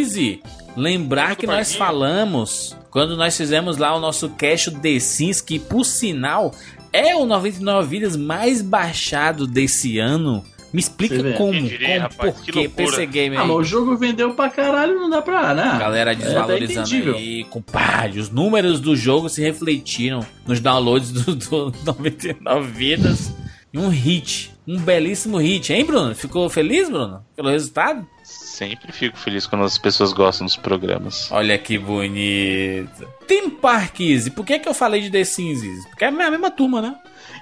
Easy. 0.03 0.43
Lembrar 0.77 1.23
Lembra 1.29 1.37
que 1.37 1.47
nós 1.47 1.75
falamos 1.75 2.77
quando 2.91 3.17
nós 3.17 3.37
fizemos 3.37 3.77
lá 3.77 3.95
o 3.97 4.01
nosso 4.01 4.29
cache 4.31 4.71
do 4.71 4.81
The 4.81 4.99
Sims, 4.99 5.41
que 5.41 5.59
por 5.59 5.85
sinal 5.85 6.55
é 6.93 7.15
o 7.15 7.25
99 7.25 7.89
vidas 7.89 8.17
mais 8.17 8.61
baixado 8.63 9.47
desse 9.47 9.99
ano. 9.99 10.45
Me 10.73 10.81
explica 10.81 11.35
como, 11.35 11.53
diria, 11.53 11.87
como 11.89 12.01
rapaz, 12.01 12.35
por 12.35 12.43
que. 12.45 12.69
PC 12.69 13.05
Gamer 13.05 13.39
Ah, 13.39 13.43
aí? 13.43 13.49
mas 13.49 13.57
o 13.59 13.63
jogo 13.65 13.95
vendeu 13.97 14.33
pra 14.35 14.49
caralho, 14.49 14.95
não 14.99 15.11
dá 15.11 15.21
pra, 15.21 15.53
né? 15.53 15.77
Galera 15.79 16.13
É 16.13 16.15
desvalorizando 16.15 16.89
entendível. 16.89 17.15
aí, 17.15 17.45
compadre. 17.45 18.19
Os 18.21 18.31
números 18.31 18.81
do 18.81 18.97
jogo 18.97 19.29
se 19.29 19.43
refletiram 19.43 20.25
nos 20.47 20.61
downloads 20.61 21.13
do, 21.13 21.35
do 21.37 21.75
99 21.85 22.71
vidas. 22.73 23.35
E 23.71 23.79
um 23.79 23.89
hit, 23.89 24.52
um 24.67 24.79
belíssimo 24.79 25.39
hit, 25.39 25.73
hein, 25.73 25.85
Bruno? 25.85 26.15
Ficou 26.15 26.49
feliz, 26.49 26.89
Bruno? 26.89 27.25
Pelo 27.35 27.51
resultado? 27.51 28.07
Sempre 28.23 28.93
fico 28.93 29.17
feliz 29.19 29.47
quando 29.47 29.65
as 29.65 29.77
pessoas 29.77 30.13
gostam 30.13 30.47
dos 30.47 30.57
programas. 30.57 31.31
Olha 31.33 31.59
que 31.59 31.77
bonito. 31.79 33.07
Team 33.27 33.51
Park 33.51 34.01
Easy. 34.01 34.31
Por 34.31 34.45
que, 34.47 34.59
que 34.59 34.69
eu 34.69 34.75
falei 34.75 35.01
de 35.01 35.11
The 35.11 35.25
Sims 35.25 35.63
Easy? 35.63 35.89
Porque 35.89 36.05
é 36.05 36.09
a 36.09 36.13
mesma 36.13 36.51
turma, 36.51 36.81
né? 36.81 36.95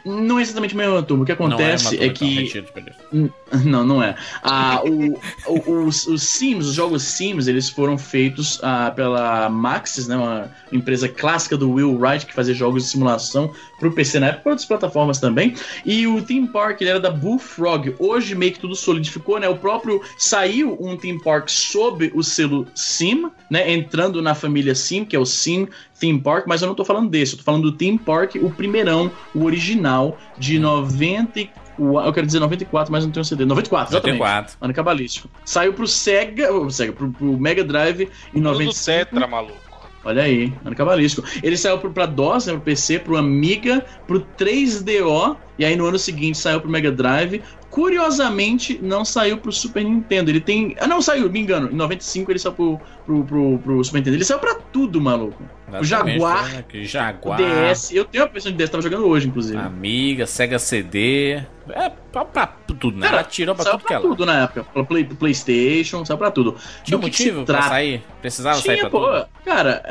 Não 0.05 0.39
é 0.39 0.43
exatamente 0.43 0.75
a 0.75 0.79
mesma 0.79 1.03
turma. 1.03 1.25
O 1.25 1.27
que 1.27 1.33
acontece 1.33 1.85
não 1.85 1.93
é, 1.93 1.97
é, 1.97 2.07
então, 2.07 2.15
que. 2.15 2.65
beleza. 2.75 3.31
Não, 3.65 3.85
não 3.85 4.01
é. 4.01 4.15
Ah, 4.45 4.81
o, 4.85 5.19
o- 5.53 5.85
os, 5.87 6.07
os 6.07 6.23
Sims, 6.23 6.67
os 6.67 6.75
jogos 6.75 7.03
Sims, 7.03 7.49
eles 7.49 7.69
foram 7.69 7.99
feitos 7.99 8.61
ah, 8.63 8.93
pela 8.95 9.49
Maxis, 9.49 10.07
né, 10.07 10.17
uma 10.17 10.49
empresa 10.71 11.09
clássica 11.09 11.57
do 11.57 11.73
Will 11.73 11.99
Wright, 11.99 12.25
que 12.27 12.33
fazia 12.33 12.55
jogos 12.55 12.85
de 12.85 12.91
simulação 12.91 13.53
pro 13.81 13.91
PC 13.91 14.21
na 14.21 14.27
época, 14.27 14.43
para 14.43 14.53
outras 14.53 14.69
plataformas 14.69 15.19
também. 15.19 15.55
E 15.85 16.07
o 16.07 16.23
Theme 16.23 16.47
Park, 16.47 16.81
ele 16.83 16.91
era 16.91 17.01
da 17.01 17.11
Bullfrog. 17.11 17.97
Hoje 17.99 18.35
meio 18.35 18.53
que 18.53 18.61
tudo 18.61 18.77
solidificou, 18.77 19.41
né? 19.41 19.49
O 19.49 19.57
próprio 19.57 20.01
saiu 20.19 20.77
um 20.79 20.97
Theme 20.97 21.21
Park 21.21 21.49
sob 21.49 22.13
o 22.15 22.23
selo 22.23 22.67
Sim, 22.75 23.31
né? 23.51 23.73
Entrando 23.73 24.23
na 24.23 24.35
família 24.35 24.75
Sim, 24.75 25.05
que 25.05 25.17
é 25.17 25.19
o 25.19 25.25
Sim 25.25 25.67
Theme 25.99 26.21
Park, 26.21 26.47
mas 26.47 26.63
eu 26.63 26.69
não 26.69 26.75
tô 26.75 26.85
falando 26.85 27.11
desse, 27.11 27.33
eu 27.33 27.39
tô 27.39 27.45
falando 27.45 27.71
do 27.71 27.77
Theme 27.77 27.99
Park, 27.99 28.37
o 28.37 28.51
primeirão, 28.51 29.11
o 29.35 29.45
original 29.45 30.19
de 30.39 30.59
94. 30.59 31.61
Eu 31.79 32.13
quero 32.13 32.27
dizer 32.27 32.41
94, 32.41 32.93
mas 32.93 33.05
não 33.05 33.11
tenho 33.11 33.25
CD. 33.25 33.47
94, 33.47 33.95
exatamente. 33.95 34.19
94. 34.19 34.57
Ano 34.61 34.75
cabalístico. 34.75 35.31
Saiu 35.47 35.73
pro 35.73 35.87
Sega, 35.87 36.49
Sega 36.71 36.93
pro, 36.93 37.11
pro 37.11 37.39
Mega 37.39 37.65
Drive 37.65 38.09
em 38.35 38.41
Do 38.41 38.53
95. 38.53 38.85
Tetra, 38.85 39.27
maluco. 39.27 39.60
Olha 40.03 40.23
aí, 40.23 40.53
ano 40.65 40.75
cabalístico. 40.75 41.27
Ele 41.43 41.57
saiu 41.57 41.79
pro, 41.79 41.91
pra 41.91 42.07
DOS, 42.07 42.47
né, 42.47 42.53
pro 42.55 42.63
PC, 42.63 43.01
pro 43.01 43.17
Amiga, 43.17 43.85
pro 44.07 44.21
3DO, 44.39 45.37
e 45.59 45.65
aí 45.65 45.77
no 45.77 45.87
ano 45.87 45.99
seguinte 45.99 46.39
saiu 46.39 46.61
pro 46.61 46.71
Mega 46.71 46.91
Drive. 46.91 47.43
Curiosamente, 47.69 48.81
não 48.83 49.05
saiu 49.05 49.37
pro 49.37 49.53
Super 49.53 49.85
Nintendo. 49.85 50.31
Ele 50.31 50.41
tem. 50.41 50.75
Ah, 50.81 50.87
não 50.87 51.03
saiu, 51.03 51.31
me 51.31 51.41
engano. 51.41 51.71
Em 51.71 51.77
95 51.77 52.33
ele 52.33 52.39
saiu 52.39 52.55
pro, 52.55 52.81
pro, 53.05 53.25
pro, 53.25 53.59
pro 53.59 53.85
Super 53.85 53.99
Nintendo. 53.99 54.17
Ele 54.17 54.25
saiu 54.25 54.41
pra 54.41 54.55
tudo, 54.55 55.01
maluco. 55.01 55.45
O 55.79 55.85
Jaguar, 55.85 56.15
Exatamente, 56.39 56.59
aqui, 56.59 56.85
Jaguar. 56.85 57.39
DS. 57.39 57.93
Eu 57.93 58.05
tenho 58.05 58.25
uma 58.25 58.31
versão 58.33 58.51
de 58.51 58.59
DS, 58.59 58.71
tava 58.71 58.83
jogando 58.83 59.07
hoje, 59.07 59.29
inclusive. 59.29 59.57
Amiga, 59.59 60.27
Sega 60.27 60.59
CD. 60.59 61.43
É 61.73 61.89
pra, 62.11 62.25
pra 62.25 62.47
tudo, 62.49 62.97
né? 62.99 63.09
Cara, 63.09 63.23
tirou 63.23 63.55
pra 63.55 63.65
tudo 63.65 63.79
que 63.79 63.87
pra 63.87 63.97
ela. 63.97 64.03
tudo 64.09 64.27
na 64.27 64.43
época. 64.45 64.65
Pra 64.65 64.83
Play, 64.83 65.05
PlayStation, 65.05 66.05
saiu 66.05 66.19
pra 66.19 66.31
tudo. 66.31 66.57
Tinha 66.83 66.99
Do 66.99 67.07
um 67.07 67.11
que 67.11 67.17
motivo 67.19 67.45
pra 67.45 67.55
trata? 67.59 67.69
sair? 67.69 68.03
Precisava 68.21 68.61
sair 68.61 68.77
Tinha, 68.79 68.91
pra 68.91 68.99
pô. 68.99 69.07
tudo? 69.07 69.27
Cara, 69.45 69.83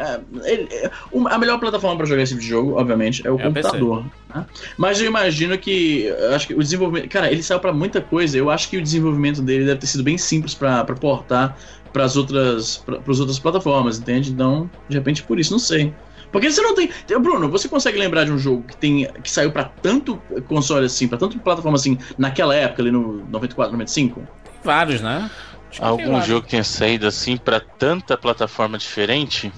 é, 0.43 0.53
é, 0.85 0.91
a 1.29 1.37
melhor 1.37 1.57
plataforma 1.59 1.95
pra 1.97 2.05
jogar 2.05 2.21
esse 2.23 2.33
tipo 2.33 2.41
de 2.41 2.47
jogo, 2.49 2.77
obviamente, 2.77 3.25
é 3.25 3.31
o 3.31 3.39
É 3.39 3.43
computador. 3.43 4.03
né? 4.35 4.45
Mas 4.77 4.99
eu 4.99 5.07
imagino 5.07 5.57
que. 5.57 6.09
Acho 6.35 6.47
que 6.47 6.53
o 6.53 6.59
desenvolvimento. 6.59 7.07
Cara, 7.09 7.31
ele 7.31 7.41
saiu 7.41 7.59
pra 7.61 7.71
muita 7.71 8.01
coisa. 8.01 8.37
Eu 8.37 8.49
acho 8.49 8.69
que 8.69 8.77
o 8.77 8.81
desenvolvimento 8.81 9.41
dele 9.41 9.63
deve 9.65 9.79
ter 9.79 9.87
sido 9.87 10.03
bem 10.03 10.17
simples 10.17 10.53
pra, 10.53 10.83
pra 10.83 10.95
portar 10.95 11.57
pras 11.93 12.15
outras, 12.17 12.77
pra, 12.77 12.97
outras 12.97 13.39
plataformas, 13.39 13.99
entende? 13.99 14.31
Então, 14.31 14.69
de 14.87 14.97
repente, 14.97 15.23
por 15.23 15.39
isso, 15.39 15.51
não 15.51 15.59
sei. 15.59 15.93
Porque 16.31 16.51
você 16.51 16.61
não 16.61 16.75
tem. 16.75 16.89
Bruno, 17.19 17.49
você 17.49 17.67
consegue 17.67 17.97
lembrar 17.97 18.23
de 18.25 18.31
um 18.31 18.37
jogo 18.37 18.63
que, 18.63 18.77
tem, 18.77 19.07
que 19.23 19.31
saiu 19.31 19.51
pra 19.51 19.63
tanto 19.63 20.21
console 20.47 20.85
assim, 20.85 21.07
pra 21.07 21.17
tanto 21.17 21.39
plataforma 21.39 21.75
assim, 21.75 21.97
naquela 22.17 22.53
época, 22.55 22.83
ali 22.83 22.91
no 22.91 23.25
94, 23.29 23.71
95? 23.71 24.21
Vários, 24.63 25.01
né? 25.01 25.29
Acho 25.71 25.79
que 25.79 25.85
Algum 25.85 26.11
vários. 26.11 26.27
jogo 26.27 26.43
que 26.43 26.51
tenha 26.51 26.63
saído 26.63 27.07
assim 27.07 27.35
pra 27.35 27.59
tanta 27.59 28.15
plataforma 28.15 28.77
diferente? 28.77 29.51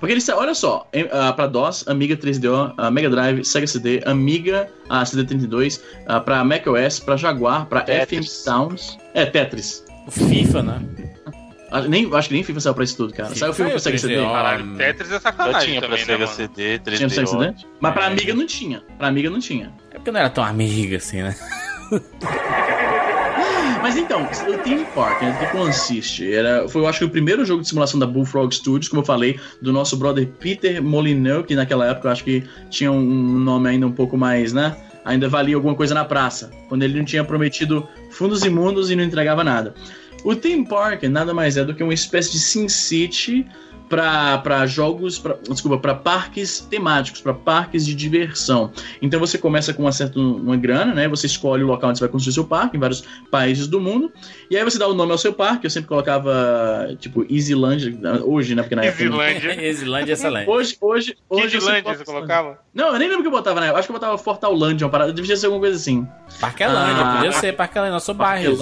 Porque 0.00 0.12
ele 0.12 0.20
saiu, 0.20 0.38
olha 0.38 0.54
só, 0.54 0.86
em- 0.92 1.08
ah, 1.10 1.32
pra 1.32 1.46
DOS, 1.46 1.86
Amiga 1.88 2.16
3DO, 2.16 2.72
ah, 2.76 2.90
Mega 2.90 3.08
Drive, 3.10 3.44
Sega 3.44 3.66
CD, 3.66 4.02
Amiga 4.06 4.68
ah, 4.88 5.02
CD32, 5.02 5.80
ah, 6.06 6.20
pra 6.20 6.44
macOS, 6.44 7.00
pra 7.00 7.16
Jaguar, 7.16 7.66
pra 7.66 7.80
FM. 7.82 8.22
Sounds. 8.22 8.96
É, 9.14 9.24
Tetris. 9.26 9.82
O 10.06 10.10
FIFA, 10.10 10.62
né? 10.62 10.82
Ah, 11.70 11.80
Nem, 11.82 12.08
acho 12.14 12.28
que 12.28 12.34
nem 12.34 12.44
FIFA 12.44 12.60
saiu 12.60 12.74
pra 12.74 12.84
isso 12.84 12.96
tudo, 12.96 13.12
cara. 13.12 13.28
FIFA 13.30 13.38
Saiu 13.40 13.50
o 13.50 13.54
filme 13.54 13.70
pro 13.72 13.80
Sega 13.80 13.98
CD. 13.98 14.14
3DO. 14.16 14.32
Caralho, 14.32 14.64
Hum. 14.64 14.76
Tetris 14.76 15.08
é 15.10 15.12
Já 15.14 15.20
sacanagem 15.20 15.68
tinha 15.68 15.80
pra 15.80 15.88
também, 15.88 16.00
né, 16.00 16.06
Sega 16.06 16.24
mano? 16.24 16.36
CD, 16.36 16.78
Tinha 16.78 16.80
pro 16.80 16.96
Sega 16.96 17.26
CD? 17.26 17.38
3DO. 17.46 17.66
Mas 17.80 17.92
pra 17.94 18.02
É. 18.04 18.06
Amiga 18.06 18.34
não 18.34 18.46
tinha. 18.46 18.82
Pra 18.98 19.08
Amiga 19.08 19.30
não 19.30 19.40
tinha. 19.40 19.72
É 19.90 19.94
porque 19.94 20.10
não 20.12 20.20
era 20.20 20.30
tão 20.30 20.44
amiga 20.44 20.96
assim, 20.98 21.22
né? 21.22 21.34
Mas 23.82 23.96
então, 23.96 24.22
o 24.24 24.58
Theme 24.64 24.84
Park, 24.94 25.22
né, 25.22 25.30
do 25.32 25.38
que 25.38 25.46
consiste? 25.52 26.32
Era, 26.32 26.68
foi, 26.68 26.82
eu 26.82 26.88
acho 26.88 26.98
que 27.00 27.04
o 27.04 27.10
primeiro 27.10 27.44
jogo 27.44 27.62
de 27.62 27.68
simulação 27.68 28.00
da 28.00 28.06
Bullfrog 28.06 28.52
Studios, 28.52 28.88
como 28.88 29.02
eu 29.02 29.06
falei, 29.06 29.38
do 29.62 29.72
nosso 29.72 29.96
brother 29.96 30.26
Peter 30.26 30.82
Molyneux, 30.82 31.44
que 31.46 31.54
naquela 31.54 31.86
época 31.86 32.08
eu 32.08 32.12
acho 32.12 32.24
que 32.24 32.42
tinha 32.68 32.90
um 32.90 33.38
nome 33.38 33.68
ainda 33.68 33.86
um 33.86 33.92
pouco 33.92 34.16
mais, 34.16 34.52
né? 34.52 34.76
Ainda 35.04 35.28
valia 35.28 35.54
alguma 35.54 35.74
coisa 35.76 35.94
na 35.94 36.04
praça, 36.04 36.50
quando 36.68 36.82
ele 36.82 36.98
não 36.98 37.04
tinha 37.04 37.22
prometido 37.22 37.88
fundos 38.10 38.44
imundos 38.44 38.90
e 38.90 38.96
não 38.96 39.04
entregava 39.04 39.44
nada. 39.44 39.72
O 40.24 40.34
Theme 40.34 40.66
Park 40.66 41.04
nada 41.04 41.32
mais 41.32 41.56
é 41.56 41.64
do 41.64 41.74
que 41.74 41.82
uma 41.82 41.94
espécie 41.94 42.32
de 42.32 42.38
Sin 42.40 42.68
City 42.68 43.46
para 43.88 44.66
jogos, 44.66 45.16
pra, 45.16 45.36
desculpa, 45.48 45.78
para 45.78 45.94
parques 45.94 46.58
temáticos, 46.58 47.20
para 47.20 47.32
parques 47.32 47.86
de 47.86 47.94
diversão. 47.94 48.72
Então 49.00 49.20
você 49.20 49.38
começa 49.38 49.72
com 49.72 49.82
uma 49.82 49.92
certa 49.92 50.18
uma 50.18 50.56
grana, 50.56 50.92
né? 50.92 51.06
Você 51.08 51.26
escolhe 51.26 51.62
o 51.62 51.68
local 51.68 51.90
onde 51.90 51.98
você 52.00 52.04
vai 52.04 52.10
construir 52.10 52.34
seu 52.34 52.44
parque 52.44 52.76
em 52.76 52.80
vários 52.80 53.04
países 53.30 53.68
do 53.68 53.80
mundo. 53.80 54.12
E 54.50 54.56
aí 54.56 54.64
você 54.64 54.76
dá 54.76 54.88
o 54.88 54.94
nome 54.94 55.12
ao 55.12 55.18
seu 55.18 55.32
parque. 55.32 55.66
Eu 55.66 55.70
sempre 55.70 55.86
colocava 55.88 56.96
tipo 56.98 57.24
Easyland 57.32 58.00
hoje, 58.24 58.56
né? 58.56 58.62
Porque 58.62 58.74
na 58.74 58.82
época 58.86 59.04
Islândia. 59.04 59.54
Islândia 59.70 60.12
é 60.12 60.14
excelente. 60.14 60.50
Hoje, 60.50 60.76
hoje, 60.80 61.16
hoje 61.30 61.56
eu 61.58 61.62
boto- 61.82 61.98
você 61.98 62.04
colocava? 62.04 62.58
Não, 62.74 62.88
eu 62.88 62.98
nem 62.98 63.06
lembro 63.08 63.20
o 63.20 63.22
que 63.22 63.28
eu 63.28 63.32
botava 63.32 63.60
na 63.60 63.66
época. 63.66 63.78
Acho 63.78 63.86
que 63.88 63.92
eu 63.92 64.00
botava 64.00 64.18
Fortalândia, 64.18 64.84
uma 64.84 64.90
parada. 64.90 65.12
Devia 65.12 65.36
ser 65.36 65.46
alguma 65.46 65.60
coisa 65.60 65.76
assim. 65.76 66.04
Parquelândia, 66.40 67.04
Ah. 67.04 67.14
podia 67.18 67.32
ser 67.32 67.52
Parquelândia, 67.54 67.92
nosso 67.92 68.12
bairro. 68.12 68.56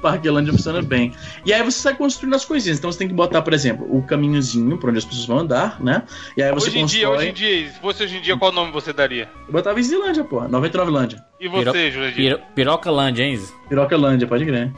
Parquelândia, 0.00 0.52
funciona 0.52 0.82
bem. 0.82 1.12
E 1.44 1.52
aí 1.52 1.62
você 1.62 1.78
sai 1.78 1.94
construindo 1.94 2.34
as 2.34 2.44
coisinhas. 2.44 2.78
Então 2.78 2.90
você 2.90 2.98
tem 2.98 3.08
que 3.08 3.14
botar, 3.14 3.42
por 3.42 3.52
exemplo, 3.52 3.86
o 3.90 4.02
caminhozinho 4.02 4.78
pra 4.78 4.90
onde 4.90 4.98
as 4.98 5.04
pessoas 5.04 5.26
vão 5.26 5.38
andar, 5.38 5.80
né? 5.80 6.02
E 6.36 6.42
aí 6.42 6.52
você 6.52 6.68
Hoje 6.68 6.78
em 6.78 6.82
constrói. 6.82 7.00
dia, 7.00 7.10
hoje 7.10 7.28
em 7.28 7.32
dia, 7.32 7.70
se 7.70 7.80
fosse 7.80 8.02
hoje 8.04 8.16
em 8.16 8.20
dia, 8.20 8.36
qual 8.36 8.52
nome 8.52 8.72
você 8.72 8.92
daria? 8.92 9.28
Eu 9.46 9.52
botava 9.52 9.78
Islândia, 9.80 10.24
pô. 10.24 10.46
99 10.46 10.90
Lândia. 10.90 11.24
E 11.38 11.48
você, 11.48 11.90
Jurandir? 11.90 12.16
Piro, 12.16 12.40
Pirocalândia, 12.54 13.24
hein? 13.24 13.40
Pirocalândia, 13.68 14.26
pode 14.26 14.44
crer. 14.44 14.72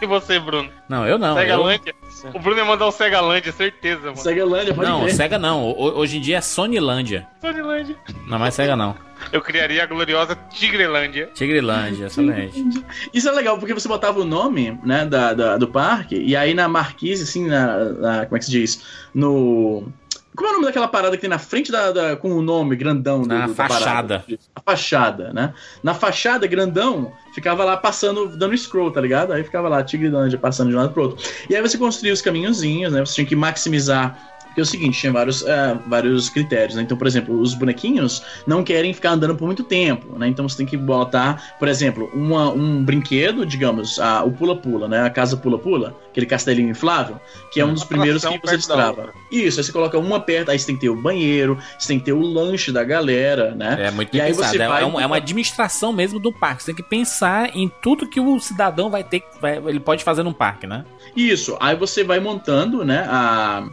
E 0.00 0.06
você, 0.06 0.38
Bruno? 0.38 0.68
Não, 0.88 1.06
eu 1.06 1.18
não. 1.18 1.30
Eu... 1.30 1.42
Segalândia? 1.42 1.94
O 2.34 2.38
Bruno 2.38 2.58
ia 2.58 2.64
mandar 2.64 2.86
um 2.86 2.90
Segalândia, 2.90 3.50
certeza, 3.52 4.02
mano. 4.02 4.16
Segalândia, 4.16 4.74
pode 4.74 4.88
Não, 4.88 5.00
crer. 5.02 5.14
Sega 5.14 5.38
não. 5.38 5.64
O- 5.64 5.98
Hoje 5.98 6.18
em 6.18 6.20
dia 6.20 6.36
é 6.38 6.40
Sonilândia. 6.40 7.26
Sonilândia. 7.40 7.96
Não, 8.26 8.38
mais 8.38 8.54
Sega 8.54 8.76
não. 8.76 8.94
Eu 9.32 9.40
criaria 9.40 9.82
a 9.82 9.86
gloriosa 9.86 10.36
Tigrelândia. 10.52 11.30
Tigrilândia, 11.34 12.06
excelente. 12.06 12.62
Isso 13.14 13.26
é 13.28 13.32
legal, 13.32 13.58
porque 13.58 13.72
você 13.72 13.88
botava 13.88 14.20
o 14.20 14.24
nome, 14.24 14.78
né, 14.84 15.06
da, 15.06 15.32
da- 15.32 15.56
do 15.56 15.66
parque, 15.68 16.14
e 16.16 16.36
aí 16.36 16.52
na 16.52 16.68
marquise, 16.68 17.22
assim, 17.22 17.46
na, 17.46 17.76
na- 17.94 18.26
Como 18.26 18.36
é 18.36 18.38
que 18.38 18.44
se 18.44 18.50
diz? 18.50 18.82
No. 19.14 19.88
Como 20.36 20.46
é 20.48 20.50
o 20.50 20.54
nome 20.54 20.66
daquela 20.66 20.86
parada 20.86 21.16
que 21.16 21.20
tem 21.22 21.30
na 21.30 21.38
frente 21.38 21.72
da. 21.72 21.90
da- 21.90 22.16
com 22.16 22.30
o 22.32 22.42
nome 22.42 22.76
grandão 22.76 23.22
do, 23.22 23.28
Na 23.28 23.46
do- 23.46 23.54
da 23.54 23.68
fachada. 23.68 24.24
A 24.54 24.60
fachada, 24.60 25.32
né? 25.32 25.54
Na 25.82 25.94
fachada, 25.94 26.46
grandão, 26.46 27.12
ficava 27.34 27.64
lá 27.64 27.76
passando, 27.76 28.36
dando 28.36 28.56
scroll, 28.56 28.90
tá 28.90 29.00
ligado? 29.00 29.32
Aí 29.32 29.42
ficava 29.42 29.68
lá, 29.68 29.82
Tigrilândia 29.82 30.38
passando 30.38 30.68
de 30.70 30.76
um 30.76 30.78
lado 30.78 30.92
pro 30.92 31.02
outro. 31.04 31.24
E 31.48 31.56
aí 31.56 31.62
você 31.62 31.78
construía 31.78 32.12
os 32.12 32.20
caminhozinhos, 32.22 32.92
né? 32.92 33.00
Você 33.04 33.14
tinha 33.14 33.26
que 33.26 33.34
maximizar 33.36 34.35
Porque 34.56 34.62
é 34.62 34.64
o 34.64 34.66
seguinte, 34.66 34.98
tinha 34.98 35.12
vários, 35.12 35.44
é, 35.44 35.78
vários 35.86 36.30
critérios, 36.30 36.76
né? 36.76 36.82
Então, 36.82 36.96
por 36.96 37.06
exemplo, 37.06 37.38
os 37.38 37.52
bonequinhos 37.52 38.22
não 38.46 38.64
querem 38.64 38.94
ficar 38.94 39.10
andando 39.10 39.36
por 39.36 39.44
muito 39.44 39.62
tempo, 39.62 40.18
né? 40.18 40.26
Então 40.28 40.48
você 40.48 40.56
tem 40.56 40.64
que 40.64 40.78
botar, 40.78 41.56
por 41.58 41.68
exemplo, 41.68 42.10
uma, 42.14 42.48
um 42.50 42.82
brinquedo, 42.82 43.44
digamos, 43.44 43.98
a, 43.98 44.24
o 44.24 44.32
pula-pula, 44.32 44.88
né? 44.88 45.02
A 45.02 45.10
casa 45.10 45.36
pula-pula, 45.36 45.94
aquele 46.10 46.24
castelinho 46.24 46.70
inflável, 46.70 47.20
que 47.52 47.60
é 47.60 47.66
um 47.66 47.74
dos 47.74 47.82
Uma 47.82 47.88
primeiros 47.88 48.24
que 48.24 48.38
você 48.38 48.56
destrava. 48.56 49.12
Isso, 49.30 49.60
aí 49.60 49.64
você 49.64 49.72
coloca 49.72 49.98
uma 49.98 50.18
perto, 50.20 50.50
aí 50.50 50.58
você 50.58 50.64
tem 50.64 50.74
que 50.74 50.80
ter 50.80 50.88
o 50.88 50.96
banheiro, 50.96 51.58
você 51.78 51.88
tem 51.88 51.98
que 51.98 52.06
ter 52.06 52.14
o 52.14 52.22
lanche 52.22 52.72
da 52.72 52.82
galera, 52.82 53.54
né? 53.54 53.76
É 53.78 53.90
muito 53.90 54.16
E 54.16 54.20
aí 54.22 54.32
você 54.32 54.56
É, 54.56 54.66
vai- 54.66 54.82
é 54.82 54.86
um- 54.86 54.98
é 54.98 55.04
uma 55.04 55.16
administração 55.16 55.92
mesmo 55.92 56.18
do 56.18 56.32
parque. 56.32 56.62
Você 56.62 56.72
tem 56.72 56.82
que 56.82 56.88
pensar 56.88 57.54
em 57.54 57.70
tudo 57.82 58.08
que 58.08 58.18
o 58.20 58.40
cidadão 58.40 58.88
vai 58.88 59.04
ter, 59.04 59.22
vai- 59.38 59.58
ele 59.66 59.80
pode 59.80 60.02
fazer 60.02 60.22
num 60.22 60.32
parque, 60.32 60.66
né? 60.66 60.86
Isso, 61.14 61.58
aí 61.60 61.76
você 61.76 62.02
vai 62.02 62.20
montando, 62.20 62.82
né, 62.86 63.06
a, 63.06 63.68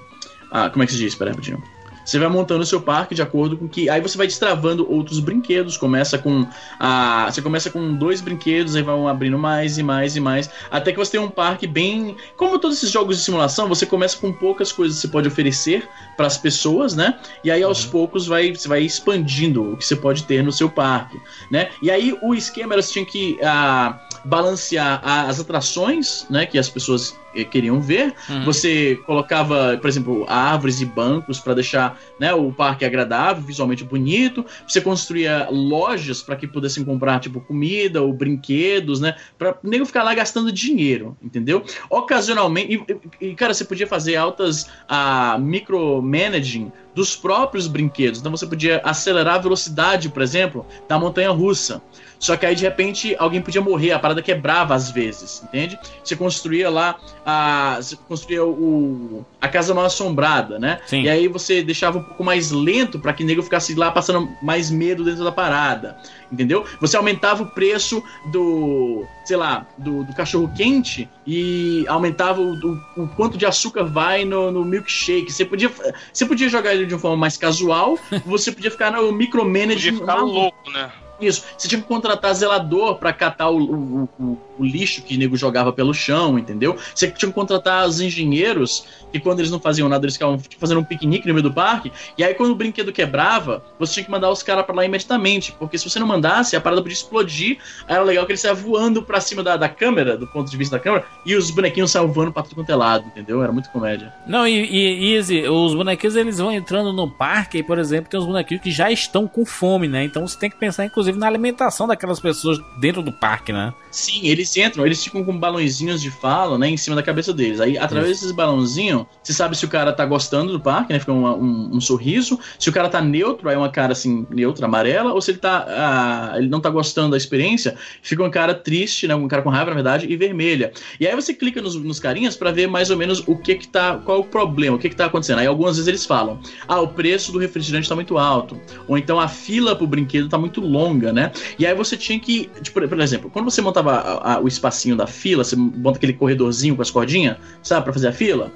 a- 0.53 0.69
como 0.69 0.83
é 0.83 0.85
que 0.85 0.93
se 0.93 0.97
diz? 0.99 1.13
Espera 1.13 1.31
aí, 1.31 1.35
rapidinho. 1.35 1.61
Você 2.05 2.19
vai 2.19 2.27
montando 2.27 2.63
o 2.63 2.65
seu 2.65 2.81
parque 2.81 3.15
de 3.15 3.21
acordo 3.21 3.55
com 3.57 3.67
que. 3.67 3.89
Aí 3.89 4.01
você 4.01 4.17
vai 4.17 4.27
destravando 4.27 4.85
outros 4.91 5.19
brinquedos. 5.19 5.77
Começa 5.77 6.17
com. 6.17 6.45
A, 6.77 7.31
você 7.31 7.41
começa 7.41 7.69
com 7.69 7.93
dois 7.95 8.19
brinquedos, 8.19 8.75
aí 8.75 8.83
vão 8.83 9.07
abrindo 9.07 9.37
mais 9.37 9.77
e 9.77 9.83
mais 9.83 10.15
e 10.15 10.19
mais. 10.19 10.49
Até 10.69 10.91
que 10.91 10.97
você 10.97 11.11
tem 11.13 11.21
um 11.21 11.29
parque 11.29 11.65
bem. 11.65 12.17
Como 12.35 12.59
todos 12.59 12.77
esses 12.77 12.91
jogos 12.91 13.17
de 13.17 13.23
simulação, 13.23 13.69
você 13.69 13.85
começa 13.85 14.17
com 14.17 14.33
poucas 14.33 14.71
coisas 14.71 14.97
que 14.97 15.01
você 15.03 15.07
pode 15.07 15.27
oferecer 15.29 15.87
para 16.17 16.27
as 16.27 16.37
pessoas, 16.37 16.93
né? 16.93 17.17
E 17.41 17.49
aí 17.49 17.63
aos 17.63 17.85
poucos 17.85 18.27
vai, 18.27 18.53
você 18.53 18.67
vai 18.67 18.81
expandindo 18.81 19.71
o 19.71 19.77
que 19.77 19.85
você 19.85 19.95
pode 19.95 20.23
ter 20.23 20.43
no 20.43 20.51
seu 20.51 20.69
parque, 20.69 21.17
né? 21.49 21.69
E 21.81 21.89
aí 21.89 22.17
o 22.21 22.35
esquema 22.35 22.73
era 22.73 22.81
você 22.81 22.91
tinha 22.91 23.05
que 23.05 23.39
ah, 23.41 23.97
balancear 24.25 25.01
a- 25.03 25.23
as 25.27 25.39
atrações, 25.39 26.25
né? 26.29 26.45
Que 26.45 26.57
as 26.57 26.69
pessoas 26.69 27.15
eh, 27.35 27.43
queriam 27.43 27.81
ver. 27.81 28.13
Uhum. 28.29 28.45
Você 28.45 28.95
colocava, 29.05 29.77
por 29.81 29.87
exemplo, 29.87 30.23
árvores 30.27 30.81
e 30.81 30.85
bancos 30.85 31.39
para 31.39 31.55
deixar 31.55 31.99
né, 32.19 32.31
o 32.33 32.51
parque 32.51 32.85
agradável, 32.85 33.41
visualmente 33.43 33.83
bonito. 33.83 34.45
Você 34.67 34.79
construía 34.79 35.47
lojas 35.49 36.21
para 36.21 36.35
que 36.35 36.47
pudessem 36.47 36.83
comprar 36.85 37.19
tipo 37.19 37.41
comida 37.41 38.01
ou 38.03 38.13
brinquedos, 38.13 38.99
né? 38.99 39.15
Para 39.37 39.57
nego 39.63 39.85
ficar 39.85 40.03
lá 40.03 40.13
gastando 40.13 40.51
dinheiro, 40.51 41.17
entendeu? 41.23 41.63
Ocasionalmente, 41.89 42.85
e, 43.19 43.29
e, 43.29 43.35
cara, 43.35 43.53
você 43.53 43.65
podia 43.65 43.87
fazer 43.87 44.15
altas 44.15 44.67
ah, 44.87 45.37
micromanaging 45.39 46.71
dos 46.93 47.15
próprios 47.15 47.67
brinquedos. 47.67 48.19
Então 48.19 48.31
você 48.31 48.45
podia 48.45 48.79
acelerar 48.83 49.35
a 49.35 49.39
velocidade, 49.39 50.09
por 50.09 50.21
exemplo, 50.21 50.65
da 50.87 50.99
montanha 50.99 51.31
russa. 51.31 51.81
Só 52.23 52.37
que 52.37 52.45
aí, 52.45 52.55
de 52.55 52.63
repente, 52.63 53.13
alguém 53.19 53.41
podia 53.41 53.59
morrer, 53.59 53.91
a 53.91 53.99
parada 53.99 54.21
quebrava 54.21 54.73
às 54.73 54.89
vezes, 54.89 55.43
entende? 55.43 55.77
Você 56.01 56.15
construía 56.15 56.69
lá 56.69 56.95
a. 57.25 57.75
Você 57.81 57.97
construía 58.07 58.45
o, 58.45 59.25
a 59.41 59.49
casa 59.49 59.73
mal 59.73 59.83
assombrada, 59.83 60.57
né? 60.57 60.79
Sim. 60.85 61.01
E 61.01 61.09
aí 61.09 61.27
você 61.27 61.61
deixava 61.61 61.97
um 61.97 62.03
pouco 62.03 62.23
mais 62.23 62.49
lento 62.49 62.97
para 62.97 63.11
que 63.11 63.25
o 63.25 63.27
nego 63.27 63.43
ficasse 63.43 63.75
lá 63.75 63.91
passando 63.91 64.29
mais 64.41 64.71
medo 64.71 65.03
dentro 65.03 65.21
da 65.25 65.33
parada. 65.33 65.97
Entendeu? 66.31 66.65
Você 66.79 66.95
aumentava 66.95 67.43
o 67.43 67.47
preço 67.47 68.01
do, 68.31 69.05
sei 69.25 69.35
lá, 69.35 69.67
do, 69.77 70.05
do 70.05 70.13
cachorro 70.15 70.49
quente 70.55 71.09
e 71.27 71.85
aumentava 71.89 72.39
o, 72.41 72.53
o- 72.53 73.03
o 73.03 73.07
quanto 73.17 73.37
de 73.37 73.45
açúcar 73.45 73.83
vai 73.83 74.23
no, 74.23 74.49
no 74.49 74.63
milkshake. 74.63 75.29
Você 75.29 75.43
podia, 75.43 75.69
você 76.13 76.25
podia 76.25 76.47
jogar 76.47 76.73
ele 76.73 76.85
de 76.85 76.93
uma 76.93 76.99
forma 77.01 77.17
mais 77.17 77.35
casual, 77.35 77.99
você 78.25 78.49
podia 78.49 78.71
ficar 78.71 78.91
no 78.91 79.11
micromanaging. 79.11 79.73
Podia 79.75 79.93
ficar 79.99 80.15
maluco. 80.15 80.33
louco, 80.39 80.71
né? 80.71 80.89
Isso. 81.25 81.43
Você 81.57 81.67
tinha 81.67 81.81
que 81.81 81.87
contratar 81.87 82.33
zelador 82.33 82.95
pra 82.95 83.13
catar 83.13 83.49
o, 83.49 83.57
o, 83.59 84.09
o- 84.19 84.37
o 84.59 84.63
lixo 84.63 85.01
que 85.01 85.15
o 85.15 85.17
nego 85.17 85.35
jogava 85.35 85.73
pelo 85.73 85.93
chão, 85.95 86.37
entendeu? 86.37 86.77
Você 86.93 87.09
tinha 87.09 87.27
que 87.29 87.33
contratar 87.33 87.87
os 87.87 87.99
engenheiros, 87.99 88.85
que 89.11 89.19
quando 89.19 89.39
eles 89.39 89.49
não 89.51 89.59
faziam 89.59 89.89
nada, 89.89 90.05
eles 90.05 90.13
ficavam 90.15 90.37
tipo, 90.37 90.59
fazendo 90.59 90.79
um 90.79 90.83
piquenique 90.83 91.27
no 91.27 91.33
meio 91.33 91.43
do 91.43 91.51
parque. 91.53 91.91
E 92.17 92.23
aí, 92.23 92.33
quando 92.35 92.51
o 92.51 92.55
brinquedo 92.55 92.91
quebrava, 92.91 93.63
você 93.79 93.93
tinha 93.95 94.03
que 94.05 94.11
mandar 94.11 94.29
os 94.29 94.43
caras 94.43 94.63
pra 94.65 94.75
lá 94.75 94.85
imediatamente. 94.85 95.51
Porque 95.57 95.77
se 95.77 95.89
você 95.89 95.99
não 95.99 96.05
mandasse, 96.07 96.55
a 96.55 96.61
parada 96.61 96.81
podia 96.81 96.93
explodir. 96.95 97.57
Aí 97.87 97.95
era 97.95 98.03
legal 98.03 98.25
que 98.25 98.31
ele 98.31 98.37
saia 98.37 98.53
voando 98.53 99.01
pra 99.01 99.19
cima 99.19 99.41
da, 99.43 99.57
da 99.57 99.67
câmera, 99.69 100.15
do 100.17 100.27
ponto 100.27 100.49
de 100.49 100.55
vista 100.57 100.77
da 100.77 100.83
câmera, 100.83 101.03
e 101.25 101.35
os 101.35 101.49
bonequinhos 101.49 101.89
saiam 101.91 102.07
voando 102.11 102.31
pra 102.31 102.43
tudo 102.43 102.55
quanto 102.55 102.69
é 102.71 102.75
lado, 102.75 103.05
entendeu? 103.07 103.41
Era 103.43 103.51
muito 103.51 103.69
comédia. 103.71 104.13
Não, 104.27 104.47
e, 104.47 104.53
e, 104.53 105.15
e 105.17 105.49
os 105.49 105.73
bonequinhos 105.73 106.15
eles 106.15 106.37
vão 106.37 106.51
entrando 106.51 106.93
no 106.93 107.09
parque 107.09 107.57
e, 107.57 107.63
por 107.63 107.79
exemplo, 107.79 108.09
tem 108.09 108.19
os 108.19 108.25
bonequinhos 108.25 108.61
que 108.63 108.71
já 108.71 108.91
estão 108.91 109.27
com 109.27 109.45
fome, 109.45 109.87
né? 109.87 110.03
Então 110.03 110.27
você 110.27 110.37
tem 110.37 110.49
que 110.49 110.57
pensar, 110.57 110.85
inclusive, 110.85 111.12
na 111.17 111.27
alimentação 111.27 111.87
daquelas 111.87 112.19
pessoas 112.19 112.59
dentro 112.79 113.01
do 113.01 113.11
parque, 113.11 113.51
né? 113.53 113.73
Sim, 113.91 114.21
eles 114.27 114.55
entram, 114.57 114.85
eles 114.85 115.03
ficam 115.03 115.23
com 115.23 115.37
balãozinhos 115.37 116.01
de 116.01 116.09
fala, 116.09 116.57
né, 116.57 116.67
em 116.69 116.77
cima 116.77 116.95
da 116.95 117.03
cabeça 117.03 117.31
deles. 117.33 117.59
Aí, 117.59 117.77
através 117.77 118.13
desses 118.19 118.31
balãozinhos, 118.31 119.05
você 119.21 119.33
sabe 119.33 119.55
se 119.55 119.65
o 119.65 119.67
cara 119.69 119.93
tá 119.93 120.05
gostando 120.05 120.51
do 120.51 120.59
parque, 120.59 120.91
né, 120.93 120.99
fica 120.99 121.11
uma- 121.13 121.35
um, 121.35 121.75
um 121.75 121.81
sorriso. 121.81 122.39
Se 122.57 122.69
o 122.69 122.73
cara 122.73 122.89
tá 122.89 123.01
neutro, 123.01 123.47
aí 123.49 123.55
é 123.55 123.57
uma 123.57 123.69
cara, 123.69 123.91
assim, 123.93 124.25
neutra, 124.29 124.65
amarela. 124.65 125.13
Ou 125.13 125.21
se 125.21 125.31
ele 125.31 125.37
tá, 125.37 125.65
ah, 125.67 126.33
ele 126.37 126.49
não 126.49 126.59
tá 126.59 126.69
gostando 126.69 127.11
da 127.11 127.17
experiência, 127.17 127.75
fica 128.01 128.23
uma 128.23 128.29
cara 128.31 128.53
triste, 128.55 129.07
né, 129.07 129.13
um 129.15 129.27
cara 129.27 129.41
com 129.43 129.49
raiva, 129.49 129.69
na 129.69 129.75
verdade, 129.75 130.07
e 130.09 130.15
vermelha. 130.17 130.71
E 130.99 131.05
aí 131.07 131.13
você 131.15 131.33
clica 131.33 131.61
nos, 131.61 131.75
nos 131.75 131.99
carinhas 131.99 132.35
pra 132.35 132.51
ver 132.51 132.67
mais 132.67 132.89
ou 132.89 132.97
menos 132.97 133.23
o 133.27 133.37
que 133.37 133.55
que 133.55 133.67
tá, 133.67 133.97
qual 134.03 134.21
o 134.21 134.23
problema, 134.23 134.75
o 134.75 134.79
que 134.79 134.89
que 134.89 134.95
tá 134.95 135.05
acontecendo. 135.05 135.39
Aí 135.39 135.47
algumas 135.47 135.75
vezes 135.75 135.87
eles 135.87 136.05
falam, 136.05 136.39
ah, 136.67 136.79
o 136.81 136.87
preço 136.87 137.31
do 137.31 137.37
refrigerante 137.37 137.87
tá 137.87 137.95
muito 137.95 138.17
alto. 138.17 138.59
Ou 138.87 138.97
então 138.97 139.19
a 139.19 139.27
fila 139.27 139.75
pro 139.75 139.85
brinquedo 139.85 140.27
tá 140.29 140.37
muito 140.37 140.61
longa, 140.61 141.02
né? 141.11 141.31
E 141.57 141.65
aí 141.65 141.73
você 141.75 141.97
tinha 141.97 142.19
que, 142.19 142.49
tipo, 142.61 142.87
por 142.87 142.99
exemplo, 142.99 143.29
quando 143.29 143.49
você 143.49 143.61
montava 143.61 143.91
a- 143.93 144.33
a- 144.35 144.39
o 144.39 144.47
espacinho 144.47 144.95
da 144.95 145.07
fila, 145.07 145.43
você 145.43 145.55
monta 145.55 145.97
aquele 145.97 146.13
corredorzinho 146.13 146.75
com 146.75 146.81
as 146.81 146.91
cordinhas, 146.91 147.37
sabe, 147.61 147.83
pra 147.83 147.93
fazer 147.93 148.07
a 148.07 148.13
fila. 148.13 148.51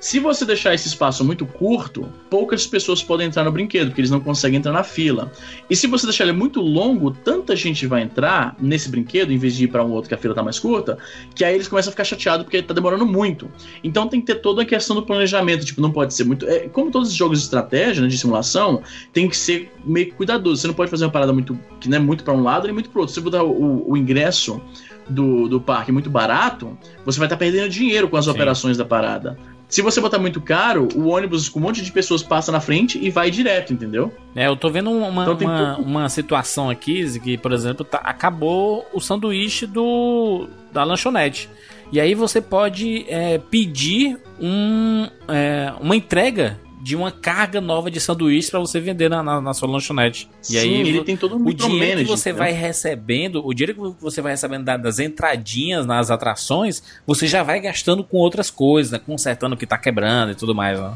Se 0.00 0.20
você 0.20 0.44
deixar 0.44 0.74
esse 0.74 0.86
espaço 0.86 1.24
muito 1.24 1.44
curto, 1.44 2.08
poucas 2.30 2.66
pessoas 2.66 3.02
podem 3.02 3.26
entrar 3.26 3.42
no 3.42 3.50
brinquedo, 3.50 3.88
porque 3.88 4.00
eles 4.00 4.10
não 4.10 4.20
conseguem 4.20 4.58
entrar 4.58 4.72
na 4.72 4.84
fila. 4.84 5.32
E 5.68 5.74
se 5.74 5.88
você 5.88 6.06
deixar 6.06 6.24
ele 6.24 6.32
muito 6.32 6.60
longo, 6.60 7.10
tanta 7.10 7.56
gente 7.56 7.84
vai 7.84 8.02
entrar 8.02 8.54
nesse 8.60 8.88
brinquedo, 8.88 9.32
em 9.32 9.38
vez 9.38 9.56
de 9.56 9.64
ir 9.64 9.68
pra 9.68 9.84
um 9.84 9.90
outro 9.90 10.08
que 10.08 10.14
a 10.14 10.18
fila 10.18 10.34
tá 10.34 10.42
mais 10.42 10.58
curta, 10.58 10.98
que 11.34 11.44
aí 11.44 11.54
eles 11.54 11.66
começam 11.66 11.90
a 11.90 11.92
ficar 11.92 12.04
chateados 12.04 12.44
porque 12.44 12.62
tá 12.62 12.72
demorando 12.72 13.04
muito. 13.04 13.50
Então 13.82 14.06
tem 14.06 14.20
que 14.20 14.26
ter 14.28 14.36
toda 14.36 14.62
a 14.62 14.64
questão 14.64 14.94
do 14.94 15.02
planejamento, 15.02 15.64
tipo, 15.64 15.80
não 15.80 15.90
pode 15.90 16.14
ser 16.14 16.24
muito. 16.24 16.48
é, 16.48 16.68
como 16.68 16.92
todos 16.92 17.08
os 17.08 17.14
jogos 17.14 17.40
de 17.40 17.44
estratégia, 17.44 18.00
né, 18.00 18.08
de 18.08 18.16
simulação, 18.16 18.82
tem 19.12 19.28
que 19.28 19.36
ser 19.36 19.72
meio 19.84 20.12
cuidadoso. 20.14 20.60
Você 20.60 20.68
não 20.68 20.74
pode 20.74 20.90
fazer 20.92 21.06
uma 21.06 21.10
parada 21.10 21.32
muito. 21.32 21.58
que 21.80 21.88
não 21.88 21.96
é 21.96 22.00
muito 22.00 22.22
pra 22.22 22.32
um 22.32 22.42
lado 22.42 22.66
nem 22.66 22.72
muito 22.72 22.88
pro 22.88 23.00
outro. 23.00 23.12
Se 23.12 23.20
você 23.20 23.24
botar 23.24 23.42
o, 23.42 23.90
o 23.90 23.96
ingresso 23.96 24.62
do, 25.08 25.48
do 25.48 25.60
parque 25.60 25.90
muito 25.90 26.08
barato, 26.08 26.78
você 27.04 27.18
vai 27.18 27.26
estar 27.26 27.36
perdendo 27.36 27.68
dinheiro 27.68 28.08
com 28.08 28.16
as 28.16 28.26
Sim. 28.26 28.30
operações 28.30 28.76
da 28.76 28.84
parada. 28.84 29.36
Se 29.68 29.82
você 29.82 30.00
botar 30.00 30.18
muito 30.18 30.40
caro, 30.40 30.88
o 30.94 31.08
ônibus 31.08 31.48
com 31.48 31.58
um 31.58 31.62
monte 31.62 31.82
de 31.82 31.92
pessoas 31.92 32.22
passa 32.22 32.50
na 32.50 32.58
frente 32.60 32.98
e 33.02 33.10
vai 33.10 33.30
direto, 33.30 33.72
entendeu? 33.72 34.12
É, 34.34 34.46
eu 34.46 34.56
tô 34.56 34.70
vendo 34.70 34.90
uma, 34.90 35.22
Então 35.22 35.36
uma, 35.36 35.74
pouco- 35.76 35.82
uma 35.82 36.08
situação 36.08 36.70
aqui, 36.70 37.18
que, 37.20 37.36
por 37.36 37.52
exemplo, 37.52 37.84
tá- 37.84 38.00
acabou 38.02 38.86
o 38.94 39.00
sanduíche 39.00 39.66
do 39.66 40.48
da 40.72 40.84
lanchonete. 40.84 41.50
E 41.92 42.00
aí 42.00 42.14
você 42.14 42.40
pode 42.40 43.04
é, 43.08 43.38
pedir 43.38 44.18
um, 44.40 45.06
é, 45.28 45.72
uma 45.80 45.94
entrega 45.96 46.58
de 46.82 46.94
uma 46.96 47.10
carga 47.10 47.60
nova 47.60 47.90
de 47.90 48.00
sanduíche 48.00 48.50
pra 48.50 48.60
você 48.60 48.80
vender 48.80 49.08
na, 49.08 49.22
na, 49.22 49.40
na 49.40 49.54
sua 49.54 49.68
lanchonete. 49.68 50.28
E 50.42 50.52
Sim, 50.52 50.58
aí 50.58 50.74
ele 50.88 51.00
tem 51.02 51.16
todo 51.16 51.36
um 51.36 51.46
o 51.46 51.52
dinheiro 51.52 52.00
que 52.00 52.06
você 52.06 52.30
entendeu? 52.30 52.44
vai 52.46 52.52
recebendo, 52.52 53.44
o 53.46 53.52
dinheiro 53.52 53.94
que 53.94 54.02
você 54.02 54.20
vai 54.22 54.32
recebendo 54.32 54.64
da- 54.64 54.76
das 54.76 54.98
entradinhas 54.98 55.86
nas 55.86 56.10
atrações, 56.10 56.82
você 57.06 57.26
já 57.26 57.42
vai 57.42 57.60
gastando 57.60 58.02
com 58.04 58.16
outras 58.18 58.50
coisas, 58.50 58.92
né? 58.92 59.00
consertando 59.04 59.54
o 59.54 59.58
que 59.58 59.66
tá 59.66 59.76
quebrando 59.76 60.32
e 60.32 60.34
tudo 60.34 60.54
mais. 60.54 60.78
Né? 60.80 60.92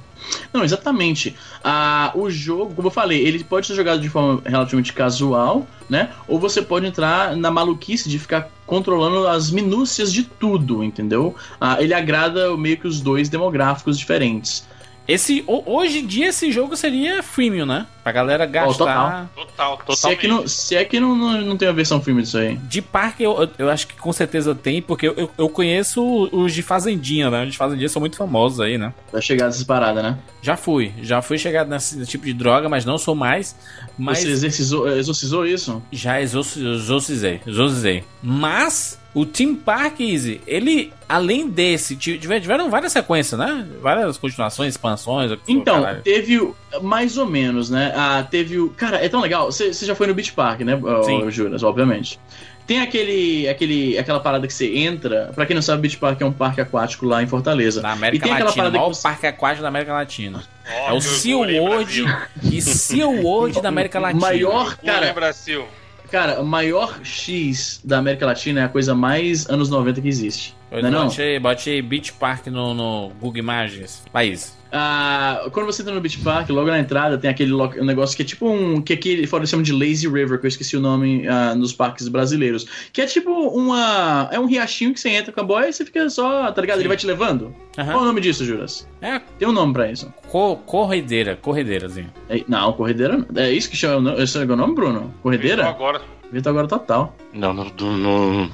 Não, 0.53 0.63
exatamente. 0.63 1.35
Ah, 1.65 2.13
o 2.15 2.31
jogo, 2.31 2.75
como 2.75 2.87
eu 2.89 2.93
falei, 2.93 3.21
ele 3.27 3.43
pode 3.43 3.67
ser 3.67 3.75
jogado 3.75 4.01
de 4.01 4.09
forma 4.09 4.41
relativamente 4.45 4.93
casual, 4.93 5.67
né? 5.91 6.11
Ou 6.29 6.39
você 6.39 6.63
pode 6.63 6.87
entrar 6.87 7.37
na 7.37 7.51
maluquice 7.51 8.09
de 8.09 8.19
ficar 8.19 8.49
controlando 8.65 9.27
as 9.27 9.51
minúcias 9.51 10.13
de 10.13 10.23
tudo, 10.23 10.83
entendeu? 10.85 11.35
Ah, 11.61 11.77
ele 11.83 11.93
agrada 11.93 12.57
meio 12.57 12.77
que 12.79 12.87
os 12.87 13.01
dois 13.01 13.29
demográficos 13.29 13.99
diferentes. 13.99 14.65
Esse, 15.07 15.43
ho- 15.47 15.63
hoje 15.67 15.99
em 15.99 16.07
dia 16.07 16.29
esse 16.29 16.51
jogo 16.53 16.77
seria 16.77 17.23
freemium, 17.23 17.67
né? 17.67 17.87
Pra 18.05 18.13
galera 18.13 18.47
gastar. 18.47 19.29
Total, 19.35 19.77
totalmente. 19.85 19.97
Se 19.99 20.09
é 20.09 20.17
que, 20.17 20.29
não, 20.29 20.49
se 20.49 20.77
é 20.77 20.85
que 20.85 21.01
não, 21.01 21.15
não, 21.17 21.41
não 21.41 21.57
tem 21.57 21.69
a 21.69 21.73
versão 21.73 22.01
filme 22.01 22.23
disso 22.23 22.39
aí. 22.39 22.57
De 22.57 22.81
parque 22.81 23.23
eu, 23.23 23.49
eu- 23.59 23.71
acho 23.71 23.87
que 23.89 23.95
com 23.95 24.13
certeza 24.13 24.55
tem, 24.55 24.81
porque 24.83 25.09
eu, 25.09 25.31
eu, 25.37 25.49
conheço 25.49 26.29
os 26.33 26.53
de 26.53 26.63
Fazendinha, 26.63 27.31
né? 27.31 27.45
Os 27.45 27.53
de 27.53 27.59
Fazendinha 27.59 27.89
são 27.89 28.01
muito 28.01 28.17
famosos 28.17 28.61
aí, 28.61 28.79
né? 28.79 28.93
Vai 29.13 29.23
chegar 29.23 29.47
dessas 29.47 29.65
paradas, 29.65 30.03
né? 30.03 30.19
Já 30.41 30.57
fui, 30.57 30.93
já 31.03 31.21
fui 31.23 31.39
chegado 31.39 31.69
nesse, 31.69 32.05
tipo 32.07 32.25
de 32.25 32.33
droga, 32.33 32.69
mas 32.69 32.85
não 32.85 32.99
sou 32.99 33.15
mais. 33.15 33.57
Mas 33.99 34.19
Você 34.21 34.29
exorcizou, 34.31 34.89
exorcizou 34.89 35.47
isso? 35.47 35.83
já 35.93 36.21
exorci- 36.21 36.65
exorcizei, 36.65 37.41
exorcizei. 37.47 38.05
Mas 38.23 38.99
o 39.15 39.27
Team 39.27 39.55
Park 39.55 40.01
Easy, 40.01 40.41
ele, 40.47 40.93
além 41.09 41.49
desse, 41.49 41.95
ti- 41.97 42.19
tiver- 42.19 42.41
tiveram 42.41 42.71
várias 42.71 42.93
sequências, 42.93 43.39
né? 43.39 43.67
Várias 43.83 44.17
continuações, 44.17 44.71
expansões. 44.75 45.31
o 45.31 45.37
que 45.37 45.45
for, 45.45 45.53
Então, 45.53 45.83
caralho. 45.83 46.03
teve 46.03 46.39
o- 46.39 46.55
mais 46.83 47.19
ou 47.19 47.27
menos, 47.27 47.69
né? 47.71 47.93
Ah, 47.95 48.27
teve 48.29 48.59
o. 48.59 48.71
Cara, 48.71 49.05
é 49.05 49.09
tão 49.09 49.21
legal. 49.21 49.51
Você 49.53 49.73
já 49.73 49.95
foi 49.95 50.07
no 50.07 50.15
Beach 50.15 50.33
Park, 50.33 50.61
né, 50.61 50.75
ô, 50.77 51.03
Sim. 51.03 51.31
Juras, 51.31 51.63
obviamente. 51.63 52.19
Tem 52.65 52.81
aquele, 52.81 53.49
aquele, 53.49 53.99
aquela 53.99 54.21
parada 54.21 54.47
que 54.47 54.55
você 54.55 54.77
entra. 54.79 55.33
Pra 55.35 55.45
quem 55.45 55.53
não 55.55 55.61
sabe, 55.61 55.83
Beach 55.83 55.97
Park 55.99 56.21
é 56.21 56.25
um 56.25 56.33
parque 56.33 56.61
aquático 56.61 57.05
lá 57.05 57.21
em 57.21 57.27
Fortaleza. 57.27 57.81
E 57.83 57.87
América 57.87 58.25
tem 58.25 58.33
aquela 58.33 58.51
Latina, 58.51 58.63
o 58.63 58.71
parada 58.71 58.79
maior 58.79 58.95
você- 58.95 59.03
parque 59.03 59.27
aquático 59.27 59.63
da 59.63 59.69
América 59.69 59.93
Latina. 59.93 60.43
Ó, 60.87 60.91
é 60.91 60.93
o 60.93 60.97
que 60.99 61.03
Sea 61.03 61.37
orgulho, 61.37 61.57
hein, 61.57 61.61
World 61.61 62.03
Brasil. 62.05 62.27
e 62.53 62.63
Sea 62.63 63.09
World 63.09 63.61
da 63.61 63.69
América 63.69 63.99
Latina. 63.99 64.21
Maior, 64.21 64.77
cara, 64.77 65.13
Brasil. 65.13 65.65
Cara, 66.13 66.43
o 66.43 66.45
maior 66.45 67.01
X 67.03 67.81
da 67.83 67.97
América 67.97 68.27
Latina 68.27 68.61
é 68.61 68.65
a 68.65 68.69
coisa 68.69 68.95
mais 68.95 69.49
anos 69.49 69.71
90 69.71 70.03
que 70.03 70.09
existe. 70.09 70.55
Eu 70.73 70.81
Não 70.83 70.89
é 70.89 70.91
não? 70.91 71.07
botei, 71.09 71.39
botei 71.39 71.83
Beach 71.83 72.13
Park 72.15 72.47
no, 72.47 72.73
no 72.75 73.11
Google 73.21 73.39
Imagens. 73.39 74.03
País. 74.13 74.57
Ah, 74.75 75.49
quando 75.53 75.67
você 75.67 75.83
entra 75.83 75.95
no 75.95 76.01
Beach 76.01 76.17
Park, 76.21 76.49
logo 76.49 76.69
na 76.71 76.79
entrada 76.79 77.19
tem 77.19 77.29
aquele 77.29 77.53
um 77.53 77.85
negócio 77.85 78.17
que 78.17 78.23
é 78.23 78.25
tipo 78.25 78.49
um. 78.49 78.81
que 78.81 78.95
aqui 78.95 79.27
fora 79.27 79.43
eles 79.43 79.51
chamam 79.51 79.63
de 79.63 79.71
Lazy 79.71 80.09
River, 80.09 80.41
que 80.41 80.47
eu 80.47 80.49
esqueci 80.49 80.75
o 80.79 80.81
nome 80.81 81.29
ah, 81.29 81.55
nos 81.55 81.75
parques 81.75 82.09
brasileiros. 82.09 82.67
Que 82.91 83.03
é 83.03 83.07
tipo 83.07 83.31
uma. 83.31 84.31
É 84.33 84.41
um 84.41 84.47
riachinho 84.47 84.95
que 84.95 85.01
você 85.01 85.11
entra 85.11 85.31
com 85.31 85.41
a 85.41 85.45
boia 85.45 85.69
e 85.69 85.73
você 85.75 85.85
fica 85.85 86.09
só, 86.09 86.51
tá 86.51 86.61
ligado? 86.63 86.79
Ele 86.81 86.89
vai 86.89 86.97
te 86.97 87.07
levando. 87.07 87.55
Aham. 87.77 87.93
Qual 87.93 87.99
é 88.01 88.03
o 88.05 88.07
nome 88.07 88.23
disso, 88.23 88.45
Juras? 88.47 88.89
É 89.03 89.21
Tem 89.39 89.47
um 89.47 89.53
nome 89.53 89.75
pra 89.75 89.93
isso. 89.93 90.11
co 90.29 90.57
corredeira, 90.57 91.37
corredeirazinha. 91.37 92.11
É- 92.31 92.43
não, 92.49 92.73
corredeira. 92.73 93.19
não. 93.19 93.43
É 93.43 93.53
isso 93.53 93.69
que 93.69 93.77
chama. 93.77 94.15
Esse 94.23 94.39
é 94.39 94.43
o 94.43 94.57
nome, 94.57 94.75
Bruno? 94.75 95.13
Corredeira? 95.23 95.69
Agora. 95.69 96.01
Vitor 96.33 96.49
agora 96.49 96.67
total. 96.67 97.15
Não, 97.35 97.53
no, 97.53 97.65
no- 97.79 98.51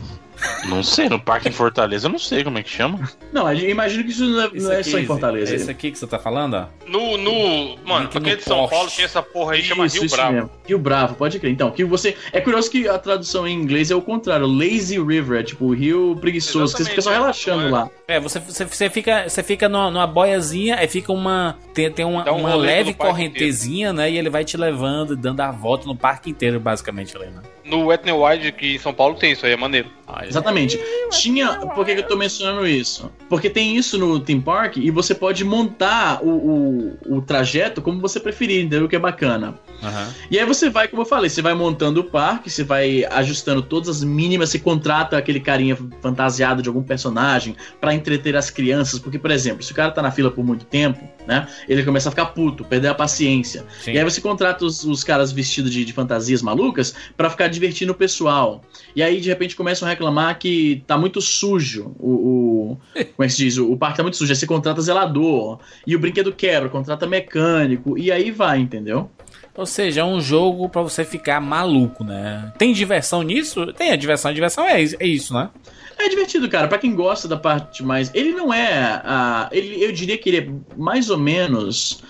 não 0.66 0.82
sei, 0.82 1.08
no 1.08 1.20
parque 1.20 1.48
em 1.48 1.52
Fortaleza 1.52 2.06
eu 2.06 2.12
não 2.12 2.18
sei 2.18 2.44
como 2.44 2.58
é 2.58 2.62
que 2.62 2.70
chama. 2.70 3.10
Não, 3.32 3.50
eu 3.52 3.68
imagino 3.70 4.04
que 4.04 4.10
isso 4.10 4.24
não 4.24 4.42
é, 4.42 4.50
não 4.52 4.72
é 4.72 4.80
aqui, 4.80 4.90
só 4.90 4.98
em 4.98 5.06
Fortaleza. 5.06 5.52
É 5.52 5.56
esse 5.56 5.70
aqui 5.70 5.90
que 5.90 5.98
você 5.98 6.06
tá 6.06 6.18
falando, 6.18 6.54
ó? 6.54 6.66
No, 6.86 7.16
no. 7.16 7.78
Mano, 7.84 8.06
aqui 8.06 8.18
no 8.18 8.36
de 8.36 8.42
São. 8.42 8.68
Paulo 8.68 8.88
tinha 8.88 9.04
essa 9.04 9.22
porra 9.22 9.54
aí, 9.54 9.62
chama 9.62 9.86
Isso, 9.86 9.96
Rio 9.96 10.06
isso 10.06 10.16
Bravo. 10.16 10.32
mesmo. 10.32 10.50
Rio 10.66 10.78
Bravo, 10.78 11.14
pode 11.14 11.38
crer. 11.38 11.52
Então, 11.52 11.70
que 11.70 11.84
você. 11.84 12.16
É 12.32 12.40
curioso 12.40 12.70
que 12.70 12.88
a 12.88 12.98
tradução 12.98 13.46
em 13.46 13.54
inglês 13.54 13.90
é 13.90 13.94
o 13.94 14.02
contrário. 14.02 14.46
Lazy 14.46 14.98
River, 14.98 15.40
é 15.40 15.42
tipo 15.42 15.72
rio 15.72 16.16
preguiçoso, 16.20 16.76
que 16.76 16.82
você 16.82 16.90
fica 16.90 17.02
só 17.02 17.10
Exatamente, 17.10 17.46
relaxando 17.46 17.68
é? 17.68 17.70
lá. 17.70 17.90
É, 18.06 18.20
você, 18.20 18.38
você, 18.40 18.64
você 18.64 18.90
fica, 18.90 19.28
você 19.28 19.42
fica 19.42 19.68
numa, 19.68 19.90
numa 19.90 20.06
boiazinha, 20.06 20.76
aí 20.76 20.88
fica 20.88 21.12
uma. 21.12 21.56
Tem, 21.74 21.90
tem 21.90 22.04
uma, 22.04 22.30
um 22.30 22.38
uma 22.38 22.54
leve 22.54 22.94
correntezinha, 22.94 23.92
né? 23.92 24.10
E 24.10 24.16
ele 24.16 24.30
vai 24.30 24.44
te 24.44 24.56
levando 24.56 25.14
e 25.14 25.16
dando 25.16 25.40
a 25.40 25.50
volta 25.50 25.86
no 25.86 25.96
parque 25.96 26.30
inteiro, 26.30 26.58
basicamente, 26.58 27.16
ali, 27.16 27.26
né? 27.26 27.42
No 27.64 27.92
Etney 27.92 28.14
Wide 28.14 28.48
aqui 28.48 28.76
em 28.76 28.78
São 28.78 28.94
Paulo 28.94 29.14
tem 29.14 29.32
isso 29.32 29.44
aí, 29.44 29.52
é 29.52 29.56
maneiro. 29.56 29.97
Exatamente. 30.26 30.78
Tinha. 31.10 31.58
Por 31.58 31.84
que, 31.84 31.94
que 31.94 32.00
eu 32.00 32.06
tô 32.06 32.16
mencionando 32.16 32.66
isso? 32.66 33.10
Porque 33.28 33.50
tem 33.50 33.76
isso 33.76 33.98
no 33.98 34.18
Theme 34.20 34.40
Park 34.40 34.76
e 34.76 34.90
você 34.90 35.14
pode 35.14 35.44
montar 35.44 36.22
o, 36.22 36.28
o, 36.28 37.16
o 37.16 37.22
trajeto 37.22 37.82
como 37.82 38.00
você 38.00 38.18
preferir, 38.18 38.64
entendeu? 38.64 38.86
O 38.86 38.88
que 38.88 38.96
é 38.96 38.98
bacana. 38.98 39.54
Aham. 39.82 40.12
E 40.30 40.38
aí 40.38 40.44
você 40.44 40.68
vai, 40.68 40.88
como 40.88 41.02
eu 41.02 41.06
falei, 41.06 41.30
você 41.30 41.40
vai 41.40 41.54
montando 41.54 42.00
o 42.00 42.04
parque, 42.04 42.50
você 42.50 42.64
vai 42.64 43.04
ajustando 43.04 43.62
todas 43.62 43.88
as 43.88 44.04
mínimas, 44.04 44.50
você 44.50 44.58
contrata 44.58 45.16
aquele 45.16 45.40
carinha 45.40 45.76
fantasiado 46.00 46.62
de 46.62 46.68
algum 46.68 46.82
personagem 46.82 47.56
pra 47.80 47.94
entreter 47.94 48.36
as 48.36 48.50
crianças, 48.50 48.98
porque, 48.98 49.18
por 49.18 49.30
exemplo, 49.30 49.62
se 49.62 49.72
o 49.72 49.74
cara 49.74 49.90
tá 49.90 50.02
na 50.02 50.10
fila 50.10 50.30
por 50.30 50.44
muito 50.44 50.64
tempo, 50.64 51.08
né, 51.26 51.46
ele 51.68 51.84
começa 51.84 52.08
a 52.08 52.12
ficar 52.12 52.26
puto, 52.26 52.64
perder 52.64 52.88
a 52.88 52.94
paciência. 52.94 53.64
Sim. 53.80 53.92
E 53.92 53.98
aí 53.98 54.04
você 54.04 54.20
contrata 54.20 54.64
os, 54.64 54.84
os 54.84 55.04
caras 55.04 55.30
vestidos 55.30 55.70
de, 55.70 55.84
de 55.84 55.92
fantasias 55.92 56.42
malucas 56.42 56.94
pra 57.16 57.30
ficar 57.30 57.48
divertindo 57.48 57.92
o 57.92 57.94
pessoal. 57.94 58.62
E 58.96 59.02
aí, 59.02 59.20
de 59.20 59.28
repente, 59.28 59.54
começam 59.54 59.86
a 59.86 59.90
reclamar 59.98 60.38
que 60.38 60.82
tá 60.86 60.96
muito 60.96 61.20
sujo 61.20 61.94
o... 61.98 62.10
o- 62.10 62.78
como 62.94 63.24
é 63.24 63.26
que 63.26 63.32
se 63.32 63.38
diz? 63.38 63.58
O, 63.58 63.72
o 63.72 63.76
parque 63.76 63.96
tá 63.96 64.02
muito 64.02 64.16
sujo. 64.16 64.32
Aí 64.32 64.36
você 64.36 64.46
contrata 64.46 64.80
zelador, 64.80 65.58
e 65.86 65.96
o 65.96 65.98
brinquedo 65.98 66.32
quebra, 66.32 66.68
contrata 66.68 67.06
mecânico, 67.06 67.98
e 67.98 68.10
aí 68.12 68.30
vai, 68.30 68.58
entendeu? 68.60 69.10
Ou 69.56 69.66
seja, 69.66 70.02
é 70.02 70.04
um 70.04 70.20
jogo 70.20 70.68
pra 70.68 70.82
você 70.82 71.04
ficar 71.04 71.40
maluco, 71.40 72.04
né? 72.04 72.52
Tem 72.56 72.72
diversão 72.72 73.22
nisso? 73.22 73.72
Tem 73.72 73.90
a 73.90 73.96
diversão. 73.96 74.30
A 74.30 74.34
diversão 74.34 74.64
é, 74.64 74.80
é 74.80 75.06
isso, 75.06 75.34
né? 75.34 75.50
É 75.98 76.08
divertido, 76.08 76.48
cara. 76.48 76.68
Pra 76.68 76.78
quem 76.78 76.94
gosta 76.94 77.26
da 77.26 77.36
parte 77.36 77.82
mais. 77.82 78.08
Ele 78.14 78.30
não 78.30 78.54
é. 78.54 79.02
ah, 79.04 79.48
ele, 79.50 79.82
eu 79.82 79.90
diria 79.90 80.16
que 80.16 80.30
ele 80.30 80.36
é 80.38 80.48
mais 80.80 81.10
ou 81.10 81.18
menos 81.18 82.00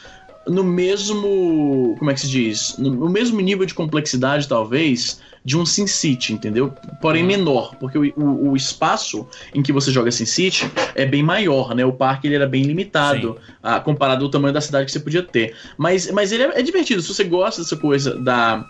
no 0.47 0.62
mesmo. 0.62 1.97
Como 1.99 2.11
é 2.11 2.14
que 2.14 2.20
se 2.20 2.28
diz? 2.28 2.76
No, 2.76 2.91
no 2.91 3.09
mesmo 3.09 3.41
nível 3.41 3.64
de 3.64 3.72
complexidade, 3.72 4.47
talvez, 4.47 5.20
de 5.45 5.57
um 5.57 5.64
SimCity, 5.64 6.32
entendeu? 6.32 6.72
Porém 7.01 7.22
menor, 7.22 7.74
porque 7.76 7.99
o, 7.99 8.12
o, 8.16 8.51
o 8.51 8.57
espaço 8.57 9.26
em 9.55 9.62
que 9.62 9.72
você 9.72 9.91
joga 9.91 10.11
SimCity 10.11 10.70
é 10.95 11.07
bem 11.07 11.22
maior, 11.22 11.74
né? 11.74 11.84
O 11.84 11.93
parque 11.93 12.26
ele 12.26 12.34
era 12.34 12.47
bem 12.47 12.62
limitado 12.62 13.39
ah, 13.62 13.80
comparado 13.80 14.24
ao 14.24 14.30
tamanho 14.30 14.53
da 14.53 14.61
cidade 14.61 14.86
que 14.86 14.93
você 14.93 15.01
podia 15.01 15.22
ter. 15.22 15.55
Mas, 15.76 16.11
mas 16.11 16.32
ele 16.32 16.45
é, 16.45 16.61
é 16.61 16.62
divertido. 16.62 17.03
Se 17.03 17.09
você 17.09 17.24
gosta 17.24 17.62
dessa 17.62 17.76
coisa 17.76 18.14
da. 18.14 18.64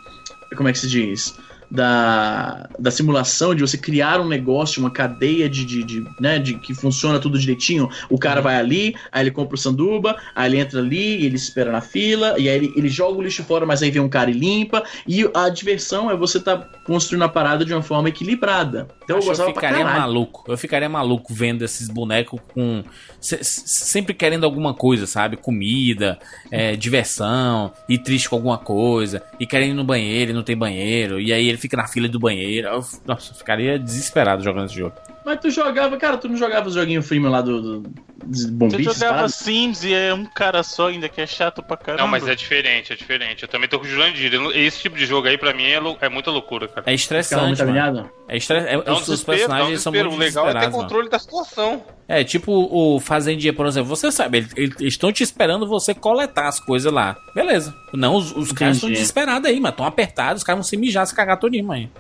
Como 0.56 0.68
é 0.68 0.72
que 0.72 0.78
se 0.78 0.88
diz? 0.88 1.36
Da, 1.70 2.68
da 2.78 2.90
simulação, 2.90 3.54
de 3.54 3.60
você 3.60 3.76
criar 3.76 4.20
um 4.20 4.26
negócio, 4.28 4.80
uma 4.80 4.90
cadeia 4.90 5.48
de, 5.48 5.64
de, 5.64 5.82
de, 5.84 6.04
né, 6.20 6.38
de 6.38 6.54
que 6.54 6.74
funciona 6.74 7.18
tudo 7.18 7.38
direitinho. 7.38 7.88
O 8.08 8.18
cara 8.18 8.40
vai 8.40 8.56
ali, 8.56 8.94
aí 9.12 9.22
ele 9.24 9.30
compra 9.30 9.54
o 9.54 9.58
sanduba, 9.58 10.16
aí 10.34 10.50
ele 10.50 10.58
entra 10.60 10.80
ali, 10.80 11.24
ele 11.24 11.36
espera 11.36 11.70
na 11.70 11.80
fila, 11.80 12.38
e 12.38 12.48
aí 12.48 12.56
ele, 12.56 12.72
ele 12.76 12.88
joga 12.88 13.18
o 13.18 13.22
lixo 13.22 13.42
fora, 13.44 13.66
mas 13.66 13.82
aí 13.82 13.90
vem 13.90 14.00
um 14.02 14.08
cara 14.08 14.30
e 14.30 14.34
limpa. 14.34 14.82
E 15.06 15.28
a 15.34 15.48
diversão 15.48 16.10
é 16.10 16.16
você 16.16 16.40
tá 16.40 16.56
construindo 16.84 17.22
a 17.22 17.28
parada 17.28 17.64
de 17.64 17.72
uma 17.74 17.82
forma 17.82 18.08
equilibrada. 18.08 18.88
Então 19.04 19.16
eu 19.16 19.18
Acho 19.18 19.24
que 19.24 19.28
gostava 19.30 19.50
eu 19.50 19.54
ficaria 19.54 19.84
maluco. 19.84 20.44
Eu 20.48 20.56
ficaria 20.58 20.88
maluco 20.88 21.34
vendo 21.34 21.64
esses 21.64 21.88
bonecos 21.88 22.40
com. 22.54 22.82
se- 23.20 23.42
se- 23.44 23.62
sempre 23.68 24.14
querendo 24.14 24.44
alguma 24.44 24.72
coisa, 24.74 25.06
sabe? 25.06 25.36
Comida, 25.36 26.18
é, 26.50 26.76
diversão, 26.76 27.72
ir 27.88 27.98
triste 27.98 28.28
com 28.28 28.36
alguma 28.36 28.58
coisa, 28.58 29.22
e 29.38 29.46
querendo 29.46 29.70
ir 29.72 29.74
no 29.74 29.84
banheiro 29.84 30.30
e 30.30 30.34
não 30.34 30.42
tem 30.42 30.56
banheiro, 30.56 31.20
e 31.20 31.32
aí 31.32 31.46
ele 31.48 31.57
fica 31.58 31.76
na 31.76 31.86
fila 31.86 32.08
do 32.08 32.18
banheiro. 32.18 32.68
Eu, 32.68 32.84
nossa, 33.06 33.32
eu 33.32 33.36
ficaria 33.36 33.78
desesperado 33.78 34.42
jogando 34.42 34.66
esse 34.66 34.76
jogo. 34.76 34.94
Mas 35.24 35.40
tu 35.40 35.50
jogava, 35.50 35.96
cara, 35.96 36.16
tu 36.16 36.28
não 36.28 36.36
jogava 36.36 36.68
os 36.68 36.74
joguinhos 36.74 37.06
freemium 37.06 37.30
lá 37.30 37.40
do, 37.40 37.80
do, 37.80 37.90
de 38.26 38.46
bombite, 38.48 38.82
jogava 38.84 39.26
espada? 39.26 39.28
Sims 39.28 39.84
e 39.84 39.92
é 39.92 40.12
um 40.12 40.24
cara 40.24 40.62
só 40.62 40.88
ainda, 40.88 41.08
que 41.08 41.20
é 41.20 41.26
chato 41.26 41.62
pra 41.62 41.76
caramba. 41.76 42.02
Não, 42.02 42.10
mas 42.10 42.26
é 42.26 42.34
diferente, 42.34 42.92
é 42.92 42.96
diferente. 42.96 43.42
Eu 43.42 43.48
também 43.48 43.68
tô 43.68 43.78
com 43.78 43.84
o 43.84 43.88
Jurandir. 43.88 44.32
Eu 44.32 44.50
Esse 44.52 44.80
tipo 44.80 44.96
de 44.96 45.06
jogo 45.06 45.28
aí, 45.28 45.38
pra 45.38 45.52
mim, 45.54 45.64
é, 45.64 45.80
é 46.00 46.08
muita 46.08 46.30
loucura, 46.30 46.68
cara. 46.68 46.90
É 46.90 46.94
estressante, 46.94 47.62
mano. 47.64 48.10
É 48.28 48.36
estressante. 48.36 48.90
Um 48.90 48.92
os, 48.94 49.24
personagens 49.24 49.80
são 49.80 49.92
muito 49.92 50.08
O 50.08 50.16
legal 50.16 50.48
é 50.48 50.52
ter 50.52 50.58
desesperados, 50.58 50.72
mano. 50.72 50.82
controle 50.82 51.08
da 51.08 51.18
situação. 51.18 51.82
É, 52.06 52.24
tipo 52.24 52.52
o 52.52 52.98
Fazendinha, 53.00 53.52
por 53.52 53.66
exemplo. 53.66 53.88
Você 53.88 54.10
sabe, 54.10 54.38
eles 54.38 54.52
eles 54.56 54.74
estão 54.80 55.12
te 55.12 55.22
esperando 55.22 55.66
você 55.66 55.94
coletar 55.94 56.48
as 56.48 56.58
coisas 56.58 56.90
lá. 56.90 57.16
Beleza. 57.34 57.74
Não, 57.92 58.16
os, 58.16 58.34
os 58.34 58.50
caras 58.50 58.76
estão 58.76 58.90
desesperados 58.90 59.48
aí, 59.48 59.60
mas 59.60 59.72
estão 59.72 59.84
apertados. 59.84 60.40
Os 60.40 60.44
caras 60.44 60.58
vão 60.58 60.62
se 60.64 60.76
mijar, 60.76 61.06
se 61.06 61.14
cagar 61.14 61.38
todinho, 61.38 61.66
mãe. 61.66 61.90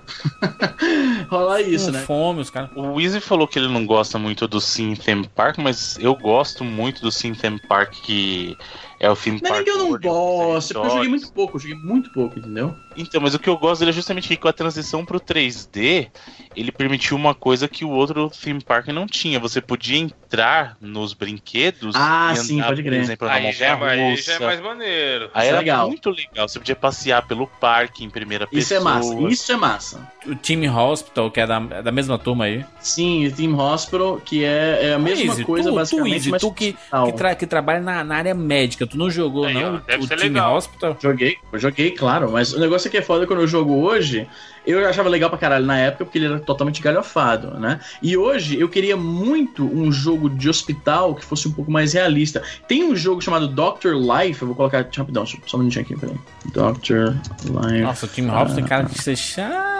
Rola 1.28 1.60
isso, 1.60 1.86
Com 1.86 1.92
né? 1.92 2.00
fome, 2.00 2.40
os 2.40 2.50
caras. 2.50 2.70
O 2.74 2.98
Easy 3.18 3.20
falou 3.20 3.48
que 3.48 3.58
ele 3.58 3.68
não 3.68 3.84
gosta 3.84 4.18
muito 4.18 4.46
do 4.46 4.60
Sim 4.60 4.94
Theme 4.94 5.28
Park, 5.28 5.58
mas 5.58 5.98
eu 5.98 6.14
gosto 6.14 6.64
muito 6.64 7.02
do 7.02 7.10
Sim 7.10 7.34
Theme 7.34 7.58
Park, 7.58 7.92
que 8.02 8.56
é 9.00 9.10
o 9.10 9.16
theme 9.16 9.40
Não 9.42 9.54
é 9.54 9.62
que 9.62 9.70
eu 9.70 9.78
não 9.78 9.98
gosto, 9.98 10.72
é 10.72 10.74
porque 10.74 10.86
eu 10.86 10.90
joguei 10.90 11.08
muito 11.08 11.32
pouco, 11.32 11.56
eu 11.56 11.60
joguei 11.60 11.76
muito 11.76 12.10
pouco, 12.10 12.38
entendeu? 12.38 12.74
Então, 12.96 13.20
mas 13.20 13.32
o 13.34 13.38
que 13.38 13.48
eu 13.48 13.56
gosto 13.56 13.78
dele 13.80 13.90
é 13.90 13.94
justamente 13.94 14.26
que 14.26 14.36
com 14.36 14.48
a 14.48 14.52
transição 14.52 15.04
pro 15.04 15.20
3D, 15.20 16.10
ele 16.56 16.72
permitiu 16.72 17.16
uma 17.16 17.32
coisa 17.34 17.68
que 17.68 17.84
o 17.84 17.90
outro 17.90 18.28
theme 18.30 18.60
park 18.60 18.88
não 18.88 19.06
tinha. 19.06 19.38
Você 19.38 19.60
podia 19.60 19.98
entrar 19.98 20.76
nos 20.80 21.12
brinquedos 21.14 21.94
Ah, 21.94 22.32
e 22.32 22.36
sim, 22.38 22.56
andar, 22.56 22.66
pode 22.68 22.82
por 22.82 22.88
crer. 22.88 23.00
exemplo, 23.00 23.28
na 23.28 23.34
Aí 23.34 23.52
já, 23.52 23.66
é 23.66 23.76
mais, 23.76 24.00
aí 24.00 24.16
já 24.16 24.32
é 24.34 24.38
mais 24.40 24.60
maneiro. 24.60 25.30
Aí 25.32 25.42
Isso 25.42 25.46
é 25.46 25.48
era 25.50 25.58
legal. 25.60 25.88
muito 25.88 26.10
legal. 26.10 26.48
Você 26.48 26.58
podia 26.58 26.74
passear 26.74 27.24
pelo 27.26 27.46
parque 27.46 28.04
em 28.04 28.10
primeira 28.10 28.48
Isso 28.50 28.74
pessoa. 28.74 28.80
é 28.80 28.82
massa, 28.82 29.20
isso 29.32 29.52
é 29.52 29.56
massa. 29.56 30.08
O 30.26 30.34
Team 30.34 30.76
Hospital, 30.76 31.30
que 31.30 31.40
é 31.40 31.46
da, 31.46 31.62
é 31.70 31.82
da 31.82 31.92
mesma 31.92 32.18
turma 32.18 32.46
aí. 32.46 32.64
Sim, 32.80 33.26
o 33.28 33.32
Team 33.32 33.56
Hospital, 33.56 34.20
que 34.24 34.42
é, 34.44 34.86
é 34.88 34.94
a 34.94 34.98
mesma 34.98 35.24
Easy, 35.32 35.44
coisa, 35.44 35.70
tu, 35.70 35.74
basicamente, 35.76 36.10
tu, 36.10 36.16
Easy, 36.16 36.30
mas 36.30 36.42
tu 36.42 36.52
que, 36.52 36.72
que, 36.72 37.12
tra- 37.12 37.34
que 37.36 37.46
trabalha 37.46 37.80
na, 37.80 38.02
na 38.02 38.16
área 38.16 38.34
médica, 38.34 38.87
tu 38.88 38.98
não 38.98 39.10
jogou, 39.10 39.44
Aí, 39.44 39.54
não? 39.54 39.76
ó, 39.76 39.78
deve 39.86 40.04
o 40.04 40.06
ser 40.06 40.16
Team 40.16 40.28
legal. 40.28 40.56
Hospital? 40.56 40.96
Joguei, 41.00 41.36
joguei, 41.54 41.90
claro, 41.90 42.30
mas 42.32 42.52
o 42.52 42.60
negócio 42.60 42.88
é 42.88 42.90
que 42.90 42.96
é 42.98 43.02
foda 43.02 43.26
quando 43.26 43.40
eu 43.40 43.46
jogo 43.48 43.74
hoje, 43.74 44.26
eu 44.66 44.86
achava 44.86 45.08
legal 45.08 45.30
pra 45.30 45.38
caralho 45.38 45.64
na 45.64 45.78
época, 45.78 46.04
porque 46.04 46.18
ele 46.18 46.26
era 46.26 46.40
totalmente 46.40 46.82
galhofado, 46.82 47.58
né? 47.58 47.80
E 48.02 48.16
hoje 48.16 48.58
eu 48.60 48.68
queria 48.68 48.96
muito 48.96 49.64
um 49.64 49.90
jogo 49.90 50.28
de 50.28 50.48
hospital 50.48 51.14
que 51.14 51.24
fosse 51.24 51.48
um 51.48 51.52
pouco 51.52 51.70
mais 51.70 51.92
realista. 51.92 52.42
Tem 52.66 52.84
um 52.84 52.94
jogo 52.94 53.20
chamado 53.20 53.48
Doctor 53.48 53.94
Life, 53.94 54.42
eu 54.42 54.48
vou 54.48 54.56
colocar 54.56 54.86
rapidão, 54.96 55.24
só 55.24 55.56
um 55.56 55.60
minutinho 55.60 55.84
aqui, 55.84 55.96
peraí. 55.96 56.16
Doctor 56.52 57.16
Life. 57.44 57.82
Nossa, 57.82 58.06
o 58.06 58.08
Team 58.08 58.28
Hospital 58.28 58.54
tem 58.54 58.64
cara 58.64 58.82
de 58.84 59.00
ser 59.00 59.16
chato. 59.16 59.78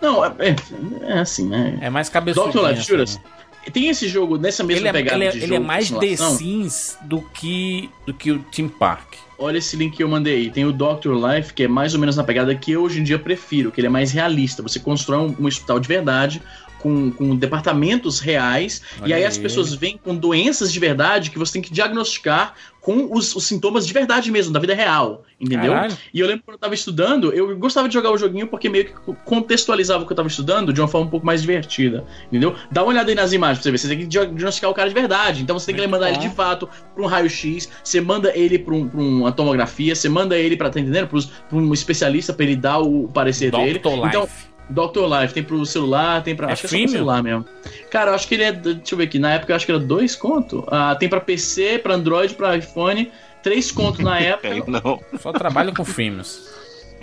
Não, 0.00 0.24
é, 0.24 0.32
é, 0.38 0.56
é 1.12 1.18
assim, 1.18 1.48
né? 1.48 1.78
É 1.80 1.90
mais 1.90 2.08
cabeçudinho. 2.08 2.52
Dr. 2.52 2.68
Life, 2.68 2.80
assim. 2.80 2.88
juras? 2.88 3.20
Tem 3.70 3.88
esse 3.88 4.08
jogo 4.08 4.36
nessa 4.38 4.64
mesma 4.64 4.80
Ele 4.80 4.88
é, 4.88 4.92
pegada 4.92 5.16
ele, 5.16 5.24
é, 5.24 5.30
de 5.30 5.38
ele 5.38 5.46
jogo 5.46 5.62
é 5.62 5.66
mais 5.66 5.90
The? 5.90 6.16
Sims 6.16 6.98
do 7.02 7.22
que, 7.22 7.90
do 8.06 8.14
que 8.14 8.30
o 8.32 8.38
Team 8.38 8.68
Park. 8.68 9.14
Olha 9.38 9.58
esse 9.58 9.76
link 9.76 9.96
que 9.96 10.02
eu 10.02 10.08
mandei. 10.08 10.50
Tem 10.50 10.64
o 10.64 10.72
Doctor 10.72 11.14
Life, 11.14 11.54
que 11.54 11.62
é 11.62 11.68
mais 11.68 11.94
ou 11.94 12.00
menos 12.00 12.16
na 12.16 12.24
pegada 12.24 12.54
que 12.54 12.72
eu 12.72 12.82
hoje 12.82 13.00
em 13.00 13.04
dia 13.04 13.18
prefiro, 13.18 13.70
que 13.70 13.80
ele 13.80 13.86
é 13.86 13.90
mais 13.90 14.10
realista. 14.10 14.62
Você 14.62 14.80
constrói 14.80 15.18
um, 15.18 15.36
um 15.38 15.46
hospital 15.46 15.78
de 15.78 15.86
verdade 15.86 16.42
com, 16.78 17.10
com 17.10 17.36
departamentos 17.36 18.20
reais, 18.20 18.82
Olha 19.00 19.08
e 19.08 19.12
aí 19.14 19.24
as 19.24 19.36
pessoas 19.36 19.74
vêm 19.74 19.98
com 20.02 20.14
doenças 20.14 20.72
de 20.72 20.78
verdade 20.78 21.30
que 21.30 21.38
você 21.38 21.54
tem 21.54 21.62
que 21.62 21.72
diagnosticar 21.72 22.54
com 22.80 23.12
os, 23.12 23.34
os 23.36 23.44
sintomas 23.44 23.86
de 23.86 23.92
verdade 23.92 24.30
mesmo, 24.30 24.52
da 24.52 24.58
vida 24.58 24.74
real, 24.74 25.24
entendeu? 25.38 25.72
Caralho. 25.72 25.96
E 26.14 26.20
eu 26.20 26.26
lembro 26.26 26.44
quando 26.44 26.54
eu 26.54 26.60
tava 26.60 26.74
estudando, 26.74 27.32
eu 27.32 27.56
gostava 27.58 27.86
de 27.88 27.92
jogar 27.92 28.10
o 28.10 28.16
joguinho 28.16 28.46
porque 28.46 28.68
meio 28.68 28.86
que 28.86 28.92
contextualizava 29.24 30.04
o 30.04 30.06
que 30.06 30.12
eu 30.12 30.16
tava 30.16 30.28
estudando 30.28 30.72
de 30.72 30.80
uma 30.80 30.88
forma 30.88 31.06
um 31.06 31.10
pouco 31.10 31.26
mais 31.26 31.42
divertida, 31.42 32.04
entendeu? 32.28 32.54
Dá 32.70 32.82
uma 32.82 32.90
olhada 32.90 33.10
aí 33.10 33.14
nas 33.14 33.32
imagens 33.32 33.58
pra 33.58 33.64
você 33.64 33.70
ver, 33.72 33.78
você 33.78 33.88
tem 33.88 33.98
que 33.98 34.06
diagnosticar 34.06 34.70
o 34.70 34.74
cara 34.74 34.88
de 34.88 34.94
verdade, 34.94 35.42
então 35.42 35.58
você 35.58 35.66
tem 35.66 35.74
que 35.74 35.80
Muito 35.82 35.90
mandar 35.90 36.08
ele 36.08 36.18
bom. 36.18 36.28
de 36.28 36.34
fato 36.34 36.68
pra 36.94 37.02
um 37.04 37.06
raio-x, 37.06 37.68
você 37.84 38.00
manda 38.00 38.34
ele 38.34 38.58
pra, 38.58 38.74
um, 38.74 38.88
pra 38.88 39.00
uma 39.00 39.32
tomografia, 39.32 39.94
você 39.94 40.08
manda 40.08 40.38
ele 40.38 40.56
pra, 40.56 40.70
tá 40.70 40.80
entendendo? 40.80 41.08
Pra 41.08 41.58
um 41.58 41.74
especialista 41.74 42.32
pra 42.32 42.44
ele 42.46 42.56
dar 42.56 42.78
o 42.78 43.08
parecer 43.08 43.50
dele. 43.50 43.78
Dr. 43.78 43.88
Life. 43.88 44.06
Então, 44.06 44.28
Dr. 44.68 45.06
Life, 45.20 45.34
tem 45.34 45.42
pro 45.42 45.64
celular, 45.64 46.22
tem 46.22 46.36
pra. 46.36 46.48
É 46.48 46.52
acho 46.52 46.62
que 46.62 46.66
é 46.66 46.70
só 46.70 46.76
pro 46.78 46.88
celular 46.88 47.22
mesmo. 47.22 47.44
Cara, 47.90 48.10
eu 48.10 48.14
acho 48.14 48.28
que 48.28 48.34
ele 48.34 48.42
é. 48.44 48.52
Deixa 48.52 48.94
eu 48.94 48.98
ver 48.98 49.04
aqui. 49.04 49.18
Na 49.18 49.32
época 49.32 49.52
eu 49.52 49.56
acho 49.56 49.64
que 49.66 49.72
era 49.72 49.80
dois 49.80 50.14
conto. 50.14 50.64
Ah, 50.68 50.94
tem 50.94 51.08
pra 51.08 51.20
PC, 51.20 51.78
pra 51.78 51.94
Android, 51.94 52.34
pra 52.34 52.56
iPhone. 52.56 53.10
Três 53.42 53.70
conto 53.72 54.02
na 54.02 54.18
época. 54.20 54.64
Não. 54.66 55.00
Só 55.18 55.32
trabalho 55.32 55.74
com 55.74 55.84
freemiums. 55.84 56.57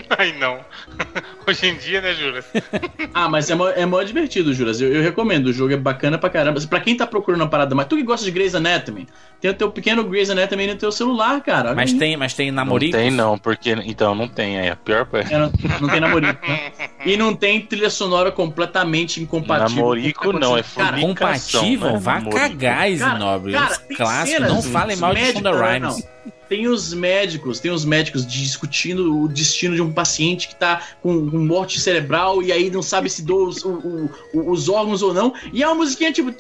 Ai, 0.18 0.34
não. 0.40 0.60
Hoje 1.48 1.68
em 1.68 1.76
dia, 1.78 2.02
né, 2.02 2.14
Juras? 2.14 2.46
ah, 3.14 3.30
mas 3.30 3.50
é 3.50 3.56
mó, 3.56 3.70
é 3.70 3.86
mó 3.86 4.02
divertido, 4.04 4.54
Juras. 4.54 4.80
Eu, 4.82 4.94
eu 4.94 5.02
recomendo. 5.02 5.48
O 5.48 5.54
jogo 5.54 5.74
é 5.74 5.78
bacana 5.78 6.18
pra 6.18 6.30
caramba. 6.30 6.60
Pra 6.62 6.80
quem 6.80 6.96
tá 6.98 7.06
procurando 7.06 7.42
uma 7.42 7.50
parada, 7.50 7.76
mas 7.76 7.88
tu 7.88 7.96
que 7.96 8.04
gosta 8.04 8.26
de 8.26 8.32
Grey's 8.32 8.56
Anatomy, 8.56 9.08
tem 9.42 9.52
o 9.52 9.54
teu 9.54 9.70
pequeno 9.72 10.04
Grey's 10.04 10.30
Anatomy 10.30 10.68
no 10.68 10.76
teu 10.76 10.92
celular, 10.92 11.42
cara. 11.42 11.74
Mas 11.76 11.94
aí. 11.94 12.00
tem, 12.00 12.18
mas 12.18 12.34
tem 12.34 12.50
Não 12.52 12.56
namoricos? 12.64 13.00
tem 13.00 13.12
não, 13.12 13.38
porque. 13.38 13.72
Então, 13.86 14.16
não 14.16 14.28
tem. 14.28 14.58
É 14.58 14.72
a 14.72 14.76
pior 14.76 15.06
coisa. 15.06 15.34
É, 15.34 15.38
não, 15.38 15.52
não 15.82 15.90
tem 15.90 16.00
namorico, 16.00 16.48
né? 16.48 16.72
E 17.06 17.18
não 17.18 17.36
tem 17.36 17.62
trilha 17.62 17.90
sonora 17.90 18.32
completamente 18.32 19.22
incompatível. 19.22 19.84
Namorico 19.84 20.34
tá 20.34 20.40
não, 20.40 20.58
é. 20.58 20.64
Cara, 20.64 21.00
Compatível? 21.00 21.92
né? 21.94 22.00
Vá 22.00 22.14
Namorico. 22.16 22.40
cagar, 22.42 22.92
Isinobre. 22.92 23.52
Cara, 23.54 23.72
Os 23.72 23.78
tem 23.78 23.98
clássicos. 23.98 24.30
cenas, 24.32 24.54
Não 24.54 24.62
falem 24.64 24.98
mal 24.98 25.14
de 25.14 25.26
Shonda 25.32 25.52
não, 25.52 25.60
Rhimes. 25.62 25.82
não. 26.26 26.34
Tem 26.48 26.68
os 26.68 26.94
médicos, 26.94 27.60
tem 27.60 27.72
os 27.72 27.84
médicos 27.86 28.26
discutindo 28.26 29.22
o 29.24 29.28
destino 29.28 29.76
de 29.76 29.82
um 29.82 29.92
paciente 29.92 30.48
que 30.48 30.56
tá 30.56 30.82
com, 31.02 31.30
com 31.30 31.38
morte 31.40 31.80
cerebral 31.80 32.42
e 32.44 32.52
aí 32.52 32.70
não 32.70 32.82
sabe 32.82 33.10
se 33.10 33.22
doa 33.24 33.48
os, 33.50 33.64
o- 33.66 34.10
o- 34.34 34.52
os 34.52 34.70
órgãos 34.70 35.02
ou 35.02 35.14
não. 35.14 35.34
E 35.52 35.64
é 35.64 35.68
uma 35.68 35.76
musiquinha 35.76 36.12
tipo. 36.12 36.32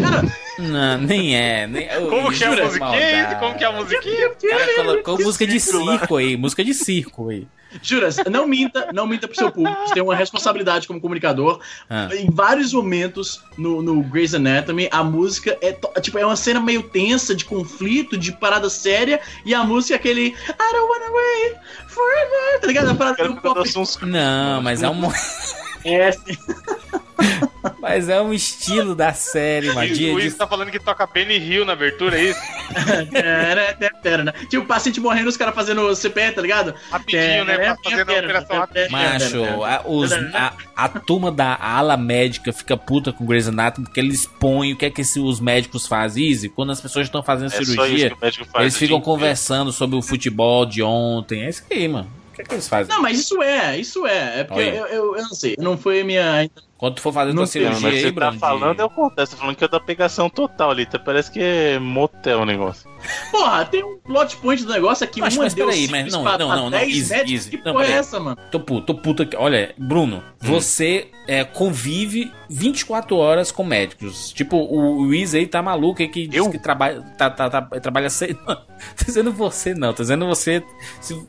Cara, 0.00 0.22
Não, 0.58 0.98
nem 0.98 1.36
é. 1.36 1.66
Nem... 1.66 1.88
Como 1.88 2.32
que 2.32 2.42
é 2.44 2.46
a 2.46 2.50
Jura, 2.50 2.64
musiquinha? 2.64 2.90
maldade. 2.90 3.40
Como 3.40 3.58
que 3.58 3.64
é 3.64 3.66
a 3.66 3.72
musiquinha? 3.72 4.28
O 4.30 4.48
cara 4.48 4.74
colocou 4.76 5.18
música 5.20 5.46
de 5.46 5.60
circo 5.60 6.16
aí. 6.16 6.36
Música 6.36 6.64
de 6.64 6.74
circo 6.74 7.28
aí. 7.30 7.46
Juras, 7.82 8.16
não 8.30 8.46
minta, 8.48 8.88
não 8.94 9.06
minta 9.06 9.28
pro 9.28 9.36
seu 9.36 9.52
público. 9.52 9.78
Você 9.86 9.92
tem 9.92 10.02
uma 10.02 10.16
responsabilidade 10.16 10.86
como 10.88 10.98
comunicador. 11.02 11.60
Ah. 11.88 12.08
Em 12.14 12.30
vários 12.30 12.72
momentos 12.72 13.42
no, 13.58 13.82
no 13.82 14.02
Grey's 14.02 14.34
Anatomy, 14.34 14.88
a 14.90 15.04
música 15.04 15.54
é 15.60 15.76
tipo 16.00 16.16
é 16.18 16.24
uma 16.24 16.34
cena 16.34 16.60
meio 16.60 16.82
tensa, 16.84 17.34
de 17.34 17.44
conflito, 17.44 18.16
de 18.16 18.27
parada 18.32 18.68
séria, 18.70 19.20
e 19.44 19.54
a 19.54 19.62
música 19.64 19.94
é 19.94 19.96
aquele 19.96 20.26
I 20.28 20.72
don't 20.72 20.88
wanna 20.90 21.10
wait 21.12 21.56
forever, 21.88 22.60
tá 22.60 22.66
ligado? 22.66 22.90
A 22.90 22.94
parada 22.94 23.28
do 23.28 23.40
pop. 23.40 23.60
uns- 23.60 23.98
Não, 24.02 24.62
mas 24.62 24.82
é 24.82 24.88
um, 24.88 25.00
É, 25.84 26.08
assim. 26.08 26.36
mas 27.80 28.08
é 28.08 28.20
um 28.20 28.32
estilo 28.32 28.94
da 28.94 29.12
série, 29.12 29.68
mano. 29.72 29.84
E 29.84 29.92
De, 29.92 30.10
o 30.10 30.12
Luiz 30.14 30.34
tá 30.34 30.46
falando 30.46 30.70
que 30.70 30.78
toca 30.78 31.06
Benny 31.06 31.36
Hill 31.36 31.64
na 31.64 31.72
abertura, 31.72 32.18
é 32.18 32.24
isso? 32.24 32.40
Tipo, 34.48 34.62
o 34.64 34.66
paciente 34.66 35.00
morrendo, 35.00 35.28
os 35.28 35.36
caras 35.36 35.54
fazendo 35.54 35.94
CPR, 35.94 36.32
tá 36.34 36.40
ligado? 36.42 36.74
Rapidinho, 36.90 37.44
né? 37.44 37.76
Fazer 37.82 38.00
a 38.00 38.02
operação 38.04 38.58
rapidinho. 38.58 38.92
Macho, 38.92 39.64
a, 39.64 39.82
os- 39.86 40.12
a, 40.12 40.52
a 40.76 40.88
turma 40.88 41.30
da 41.32 41.56
ala 41.60 41.96
médica 41.96 42.52
fica 42.52 42.76
puta 42.76 43.12
com 43.12 43.26
Grey's 43.26 43.48
Anatomy 43.48 43.86
porque 43.86 44.00
eles 44.00 44.20
expõem 44.20 44.72
o 44.72 44.76
que 44.76 44.86
é 44.86 44.90
que 44.90 45.00
esse- 45.00 45.20
os 45.20 45.40
médicos 45.40 45.86
fazem. 45.86 46.28
Easy, 46.28 46.48
quando 46.48 46.72
as 46.72 46.80
pessoas 46.80 47.06
estão 47.06 47.22
fazendo 47.22 47.52
É 47.52 47.64
cirurgia, 47.64 48.12
o 48.12 48.16
faz. 48.18 48.36
eles 48.60 48.74
o 48.74 48.78
ficam 48.78 49.00
conversando 49.00 49.72
sobre 49.72 49.96
o 49.96 50.02
futebol 50.02 50.64
de 50.66 50.82
ontem. 50.82 51.42
É 51.44 51.48
isso 51.48 51.62
aí, 51.70 51.86
mano. 51.88 52.10
O 52.38 52.40
que 52.40 52.42
é 52.42 52.44
que 52.44 52.54
eles 52.54 52.68
fazem? 52.68 52.94
Não, 52.94 53.02
mas 53.02 53.18
isso 53.18 53.42
é, 53.42 53.76
isso 53.78 54.06
é. 54.06 54.40
É 54.40 54.44
porque 54.44 54.60
eu, 54.62 54.86
eu, 54.86 55.16
eu 55.16 55.22
não 55.22 55.34
sei, 55.34 55.56
não 55.58 55.76
foi 55.76 56.00
a 56.02 56.04
minha. 56.04 56.48
Quando 56.76 56.94
tu 56.94 57.02
for 57.02 57.12
fazer 57.12 57.30
Não 57.30 57.38
tua 57.38 57.46
sei, 57.48 57.62
Não, 57.64 57.74
cirurgia 57.74 57.88
mas 57.90 58.04
aí, 58.04 58.12
você 58.12 58.20
tá 58.20 58.32
falando 58.38 58.78
é 58.80 58.84
o 58.84 58.90
contexto, 58.90 59.32
tá 59.32 59.38
falando 59.38 59.56
que 59.56 59.64
é 59.64 59.68
da 59.68 59.80
pegação 59.80 60.30
total 60.30 60.70
ali, 60.70 60.86
tá? 60.86 60.96
Parece 60.96 61.28
que 61.28 61.40
é 61.42 61.76
motel 61.80 62.42
o 62.42 62.44
negócio. 62.46 62.88
Porra, 63.32 63.64
tem 63.64 63.82
um 63.82 63.98
plot 63.98 64.36
point 64.36 64.62
do 64.64 64.72
negócio 64.72 65.02
aqui, 65.04 65.20
Mas- 65.20 65.34
uma 65.34 65.42
mas 65.42 65.54
deu 65.54 65.66
peraí, 65.66 65.88
mas 65.88 66.12
não, 66.12 66.22
pra- 66.22 66.38
não, 66.38 66.48
não, 66.48 66.56
não, 66.64 66.70
10 66.70 66.88
easy, 66.96 67.10
médicos, 67.10 67.32
easy. 67.32 67.50
Que 67.50 67.64
Não, 67.64 67.72
porra 67.72 67.84
é 67.86 67.90
essa, 67.90 68.20
mano? 68.20 68.36
Tô 68.52 68.60
puto, 68.60 68.86
tô 68.86 68.94
puto 68.94 69.22
aqui. 69.24 69.36
Olha, 69.36 69.74
Bruno, 69.76 70.22
você 70.40 71.08
é, 71.26 71.42
convive 71.42 72.30
24 72.48 73.16
horas 73.16 73.50
com 73.50 73.64
médicos. 73.64 74.30
Tipo, 74.32 74.56
o 74.58 75.02
Luiz 75.02 75.34
aí 75.34 75.48
tá 75.48 75.60
maluco 75.60 76.00
aí 76.00 76.06
que 76.08 76.28
diz 76.28 76.38
Eu? 76.38 76.48
que 76.48 76.60
trabalha, 76.60 77.02
tá, 77.18 77.28
tá, 77.28 77.50
tá- 77.50 77.62
trabalha 77.80 78.08
seis. 78.08 78.36
Não, 78.46 78.54
tô 78.96 79.04
dizendo 79.04 79.32
você 79.32 79.74
não, 79.74 79.92
tô 79.92 80.02
dizendo 80.04 80.26
você. 80.28 80.62
se- 81.00 81.26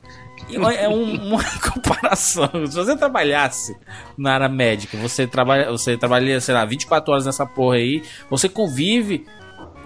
é 0.56 0.88
um- 0.90 1.28
uma 1.34 1.44
comparação. 1.74 2.50
Se 2.68 2.76
você 2.76 2.96
trabalhasse 2.96 3.76
na 4.18 4.34
área 4.34 4.50
médica, 4.50 4.98
você 4.98 5.26
trabalha, 5.28 5.70
você 5.72 5.98
trabalha, 5.98 6.40
sei 6.42 6.54
lá, 6.54 6.66
24 6.66 7.12
horas 7.12 7.26
nessa 7.26 7.46
porra 7.46 7.76
aí, 7.76 8.02
você 8.30 8.48
convive 8.50 9.26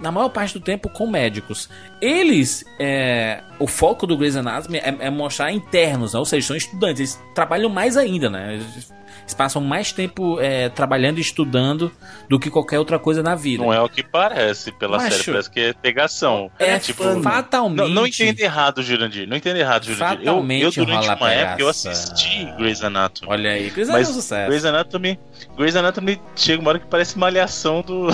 na 0.00 0.10
maior 0.10 0.28
parte 0.28 0.54
do 0.54 0.60
tempo 0.60 0.88
com 0.88 1.06
médicos. 1.06 1.68
Eles, 2.00 2.64
é, 2.78 3.42
o 3.58 3.66
foco 3.66 4.06
do 4.06 4.16
Grey's 4.16 4.36
Anatomy 4.36 4.78
é, 4.78 4.94
é 5.00 5.10
mostrar 5.10 5.52
internos, 5.52 6.12
né? 6.12 6.18
ou 6.18 6.24
seja, 6.24 6.46
são 6.48 6.56
estudantes, 6.56 6.98
eles 7.00 7.22
trabalham 7.34 7.70
mais 7.70 7.96
ainda, 7.96 8.28
né? 8.28 8.54
Eles, 8.54 8.92
eles 9.24 9.34
passam 9.34 9.60
mais 9.62 9.90
tempo 9.90 10.38
é, 10.40 10.68
trabalhando 10.68 11.18
e 11.18 11.20
estudando 11.22 11.90
do 12.28 12.38
que 12.38 12.50
qualquer 12.50 12.78
outra 12.78 12.98
coisa 12.98 13.22
na 13.22 13.34
vida. 13.34 13.64
Não 13.64 13.72
é 13.72 13.80
o 13.80 13.88
que 13.88 14.02
parece 14.02 14.70
pela 14.70 14.98
Macho. 14.98 15.16
série, 15.16 15.24
parece 15.32 15.50
que 15.50 15.60
é 15.60 15.72
pegação. 15.72 16.50
É, 16.58 16.78
tipo, 16.78 17.02
fatalmente. 17.22 17.78
Não, 17.78 17.88
não 17.88 18.06
entenda 18.06 18.42
errado, 18.42 18.82
Jurandir. 18.82 19.26
Não 19.26 19.36
entenda 19.36 19.58
errado, 19.58 19.84
Jurandir. 19.84 20.04
Eu, 20.04 20.10
eu 20.20 20.24
Fatalmente 20.34 20.78
durante 20.80 21.06
uma 21.08 21.32
época, 21.32 21.52
eu 21.62 21.66
pegaça. 21.66 21.90
assisti 21.90 22.44
Grey's 22.58 22.82
Anatomy. 22.84 23.32
Olha 23.32 23.50
aí, 23.50 23.70
Grey's 23.70 23.88
Anatomy 23.88 24.06
é 24.06 24.10
um 24.10 24.14
sucesso. 24.14 24.48
Grey's 24.48 24.64
Anatomy, 24.64 25.20
Grey's 25.56 25.76
Anatomy 25.76 26.20
chega 26.36 26.60
uma 26.60 26.68
hora 26.70 26.78
que 26.78 26.86
parece 26.86 27.18
malhação 27.18 27.80
do. 27.82 28.08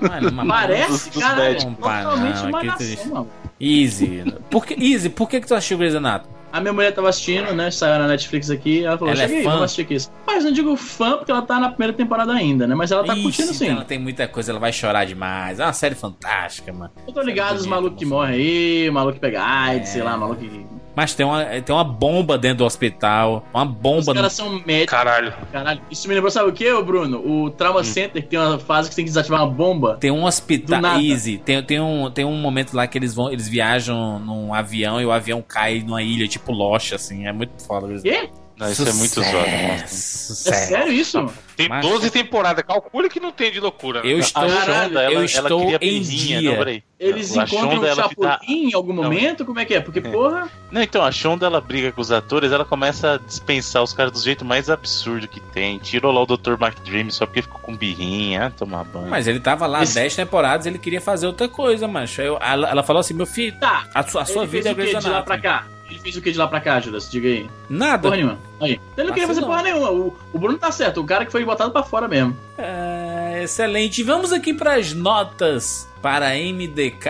Mano, 0.00 0.28
uma- 0.30 0.46
Parece, 0.46 1.10
dos 1.10 1.22
cara, 1.22 1.36
médicos. 1.36 1.74
totalmente 1.76 2.34
Não, 2.36 2.44
que 2.46 2.50
malhação, 2.52 3.06
mano. 3.14 3.30
Easy. 3.60 4.24
Por 4.50 4.64
que, 4.66 4.74
Easy, 4.74 5.08
por 5.08 5.28
que, 5.28 5.40
que 5.40 5.46
tu 5.46 5.54
assistiu 5.54 5.78
Grey's 5.78 5.94
Anatomy? 5.94 6.37
A 6.52 6.60
minha 6.60 6.72
mulher 6.72 6.92
tava 6.94 7.08
assistindo, 7.08 7.52
né? 7.54 7.70
Saiu 7.70 7.98
na 7.98 8.06
Netflix 8.08 8.50
aqui. 8.50 8.84
Ela 8.84 8.96
falou: 8.96 9.12
Ela 9.12 9.22
é 9.22 9.26
Chega 9.26 9.38
aí, 9.38 9.44
fã? 9.44 9.50
vamos 9.50 9.64
assistir 9.64 9.82
aqui 9.82 9.94
isso. 9.94 10.10
Mas 10.26 10.44
não 10.44 10.52
digo 10.52 10.76
fã 10.76 11.16
porque 11.18 11.30
ela 11.30 11.42
tá 11.42 11.58
na 11.60 11.68
primeira 11.68 11.92
temporada 11.92 12.32
ainda, 12.32 12.66
né? 12.66 12.74
Mas 12.74 12.90
ela 12.90 13.04
tá 13.04 13.12
Ixi, 13.14 13.22
curtindo 13.22 13.54
sim. 13.54 13.68
Ela 13.68 13.84
tem 13.84 13.98
muita 13.98 14.26
coisa, 14.28 14.52
ela 14.52 14.60
vai 14.60 14.72
chorar 14.72 15.04
demais. 15.04 15.60
É 15.60 15.64
uma 15.64 15.72
série 15.72 15.94
fantástica, 15.94 16.72
mano. 16.72 16.90
Eu 17.06 17.12
tô 17.12 17.20
ligado 17.22 17.56
os 17.56 17.66
malucos 17.66 17.98
que 17.98 18.04
morrem 18.06 18.34
aí, 18.36 18.90
maluco 18.90 19.14
que 19.14 19.20
pega 19.20 19.42
AIDS, 19.42 19.90
É. 19.90 19.92
sei 19.94 20.02
lá, 20.02 20.16
maluco 20.16 20.40
que. 20.40 20.66
Mas 20.96 21.14
tem 21.14 21.24
uma, 21.24 21.44
tem 21.44 21.72
uma 21.72 21.84
bomba 21.84 22.36
dentro 22.36 22.58
do 22.58 22.64
hospital. 22.64 23.46
Uma 23.54 23.62
Os 23.62 23.70
bomba 23.70 24.06
no 24.08 24.14
caras 24.14 24.32
são 24.32 24.50
médicos, 24.66 24.90
Caralho. 24.90 25.32
caralho. 25.52 25.80
Isso 25.88 26.08
me 26.08 26.14
lembrou, 26.14 26.28
sabe 26.28 26.48
o 26.48 26.52
que, 26.52 26.72
Bruno? 26.82 27.18
O 27.24 27.50
Trauma 27.50 27.84
Center, 27.84 28.20
que 28.20 28.28
tem 28.28 28.36
uma 28.36 28.58
fase 28.58 28.88
que 28.88 28.94
você 28.94 28.96
tem 28.96 29.04
que 29.04 29.10
desativar 29.10 29.44
uma 29.44 29.48
bomba. 29.48 29.96
Tem 30.00 30.10
um 30.10 30.24
hospital. 30.24 30.98
Easy. 31.00 31.38
Tem, 31.38 31.62
tem, 31.62 31.80
um, 31.80 32.10
tem 32.10 32.24
um 32.24 32.34
momento 32.34 32.74
lá 32.74 32.84
que 32.88 32.98
eles 32.98 33.14
vão. 33.14 33.30
Eles 33.30 33.46
viajam 33.48 34.18
num 34.18 34.52
avião 34.52 35.00
e 35.00 35.06
o 35.06 35.12
avião 35.12 35.40
cai 35.40 35.80
numa 35.86 36.02
ilha, 36.02 36.26
tipo 36.26 36.37
Lost, 36.48 36.92
assim. 36.92 37.26
É 37.26 37.32
muito 37.32 37.62
foda. 37.62 37.88
Quê? 38.00 38.28
Não, 38.56 38.68
isso 38.68 38.82
é 38.88 38.92
muito 38.92 39.14
zoado. 39.14 39.36
mano. 39.36 39.82
É 39.84 39.86
sério 39.86 40.92
isso? 40.92 41.32
Tem 41.56 41.68
Mas- 41.68 41.80
12 41.86 42.10
temporadas. 42.10 42.64
Calcule 42.66 43.08
que 43.08 43.20
não 43.20 43.30
tem 43.30 43.52
de 43.52 43.60
loucura. 43.60 44.02
né? 44.02 44.10
Eu 44.12 44.18
estou, 44.18 44.42
A 44.42 44.48
Shonda, 44.48 44.72
ela, 45.00 45.04
eu 45.04 45.12
ela 45.12 45.24
estou 45.24 45.60
queria 45.60 45.78
em 45.80 46.02
dia. 46.02 46.42
Não, 46.50 46.58
peraí. 46.58 46.82
Eles 46.98 47.38
A 47.38 47.44
encontram 47.44 47.70
Shonda, 47.70 47.80
o 47.82 47.86
ela 47.86 48.02
Chapolin 48.08 48.28
tá- 48.28 48.40
em 48.48 48.74
algum 48.74 48.92
Não, 48.92 49.04
momento? 49.04 49.44
Como 49.44 49.60
é 49.60 49.64
que 49.64 49.74
é? 49.74 49.80
Porque, 49.80 50.00
porra. 50.00 50.48
Não, 50.72 50.82
então, 50.82 51.04
a 51.04 51.12
Shonda 51.12 51.46
ela 51.46 51.60
briga 51.60 51.92
com 51.92 52.00
os 52.00 52.10
atores, 52.10 52.50
ela 52.50 52.64
começa 52.64 53.12
a 53.12 53.18
dispensar 53.18 53.80
os 53.80 53.92
caras 53.92 54.10
do 54.10 54.18
jeito 54.20 54.44
mais 54.44 54.68
absurdo 54.68 55.28
que 55.28 55.38
tem. 55.40 55.78
Tirou 55.78 56.10
lá 56.10 56.20
o 56.22 56.26
Dr. 56.26 56.54
McDream 56.60 57.10
só 57.10 57.26
porque 57.26 57.42
ficou 57.42 57.60
com 57.60 57.76
birrinha, 57.76 58.46
ah, 58.46 58.50
tomar 58.50 58.82
banho. 58.82 59.06
Mas 59.08 59.28
ele 59.28 59.38
tava 59.38 59.68
lá 59.68 59.84
Esse- 59.84 59.94
10 59.94 60.16
temporadas 60.16 60.66
ele 60.66 60.78
queria 60.80 61.00
fazer 61.00 61.28
outra 61.28 61.48
coisa, 61.48 61.86
macho. 61.86 62.20
Eu- 62.20 62.38
ela, 62.42 62.68
ela 62.70 62.82
falou 62.82 62.98
assim: 62.98 63.14
meu 63.14 63.24
filho, 63.26 63.56
Tá. 63.60 63.86
a 63.94 64.02
sua, 64.02 64.22
a 64.22 64.26
sua 64.26 64.42
ele 64.42 64.50
vida 64.50 64.70
é 64.70 64.74
Grey's 64.74 64.98
de 64.98 65.08
lá 65.08 65.22
pra 65.22 65.38
cá? 65.38 65.64
Ele 65.90 65.98
fez 66.00 66.16
o 66.16 66.22
que 66.22 66.30
de 66.30 66.38
lá 66.38 66.46
pra 66.46 66.60
cá, 66.60 66.78
Judas? 66.80 67.10
Diga 67.10 67.28
aí. 67.28 67.48
Nada. 67.68 68.02
Porra 68.02 68.16
nenhuma. 68.16 68.38
Aí. 68.60 68.80
Ele 68.96 69.06
não 69.06 69.14
queria 69.14 69.26
fazer 69.26 69.40
Vacilão. 69.40 69.48
porra 69.48 69.62
nenhuma. 69.62 69.90
O, 69.90 70.16
o 70.32 70.38
Bruno 70.38 70.58
tá 70.58 70.70
certo. 70.70 71.00
O 71.00 71.04
cara 71.06 71.24
que 71.24 71.32
foi 71.32 71.44
botado 71.44 71.70
pra 71.70 71.82
fora 71.82 72.06
mesmo. 72.06 72.36
É, 72.58 73.40
excelente. 73.42 74.02
Vamos 74.02 74.32
aqui 74.32 74.52
para 74.52 74.74
as 74.74 74.92
notas 74.92 75.88
para 76.02 76.30
MDK 76.34 77.08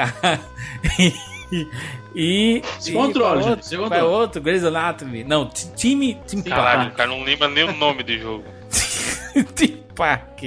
e. 2.15 2.63
Se 2.79 2.93
controle, 2.93 3.43
qual 3.43 3.51
gente, 3.55 3.67
se 3.67 3.77
outro? 3.77 3.91
controle. 3.91 4.11
Qual 4.11 4.21
outro? 4.21 4.41
Grey's 4.43 4.65
Anatomy. 4.65 5.25
Não, 5.25 5.47
time. 5.77 6.19
Caralho, 6.49 6.91
o 6.91 6.95
cara 6.95 7.11
não 7.11 7.23
lembra 7.23 7.49
nem 7.49 7.65
o 7.65 7.73
nome 7.77 8.03
do 8.03 8.17
jogo. 8.19 8.45
Team 9.55 9.79
Park. 9.95 10.43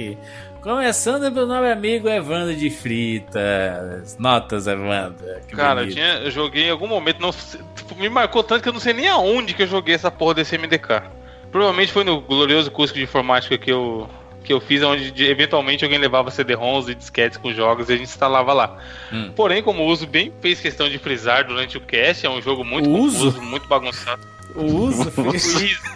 Começando 0.62 1.32
pelo 1.32 1.46
nosso 1.46 1.64
amigo 1.66 2.08
Evandro 2.08 2.54
de 2.54 2.70
Fritas. 2.70 4.16
Notas, 4.18 4.66
Evandro. 4.68 5.24
Cara, 5.56 5.82
eu, 5.82 5.90
tinha, 5.90 6.14
eu 6.18 6.30
joguei 6.30 6.64
em 6.66 6.70
algum 6.70 6.86
momento, 6.86 7.20
não, 7.20 7.32
tipo, 7.32 7.96
me 7.96 8.08
marcou 8.08 8.44
tanto 8.44 8.62
que 8.62 8.68
eu 8.68 8.72
não 8.72 8.78
sei 8.80 8.92
nem 8.92 9.08
aonde 9.08 9.54
que 9.54 9.62
eu 9.64 9.66
joguei 9.66 9.94
essa 9.94 10.10
porra 10.10 10.34
desse 10.34 10.56
MDK. 10.56 11.02
Provavelmente 11.50 11.92
foi 11.92 12.04
no 12.04 12.20
glorioso 12.20 12.70
curso 12.70 12.94
de 12.94 13.02
informática 13.02 13.58
que 13.58 13.70
eu 13.72 14.08
que 14.44 14.52
eu 14.52 14.60
fiz, 14.60 14.82
onde 14.82 15.12
de- 15.12 15.24
eventualmente 15.26 15.84
alguém 15.84 16.00
levava 16.00 16.28
CD-ROMs 16.28 16.90
e 16.90 16.96
disquetes 16.96 17.38
com 17.38 17.52
jogos 17.52 17.88
e 17.88 17.92
a 17.92 17.96
gente 17.96 18.08
instalava 18.08 18.52
lá. 18.52 18.76
Hum. 19.12 19.30
Porém, 19.36 19.62
como 19.62 19.84
o 19.84 19.86
Uso 19.86 20.04
bem 20.04 20.32
fez 20.40 20.58
questão 20.60 20.88
de 20.88 20.98
frisar 20.98 21.46
durante 21.46 21.76
o 21.76 21.80
cast, 21.80 22.26
é 22.26 22.30
um 22.30 22.42
jogo 22.42 22.64
muito 22.64 22.90
O 22.90 22.98
Uso? 23.02 23.26
confuso, 23.26 23.42
muito 23.42 23.68
bagunçado. 23.68 24.20
O 24.56 24.64
urso 24.64 25.12
O 25.16 25.30
fez. 25.30 25.44
Isso, 25.60 25.86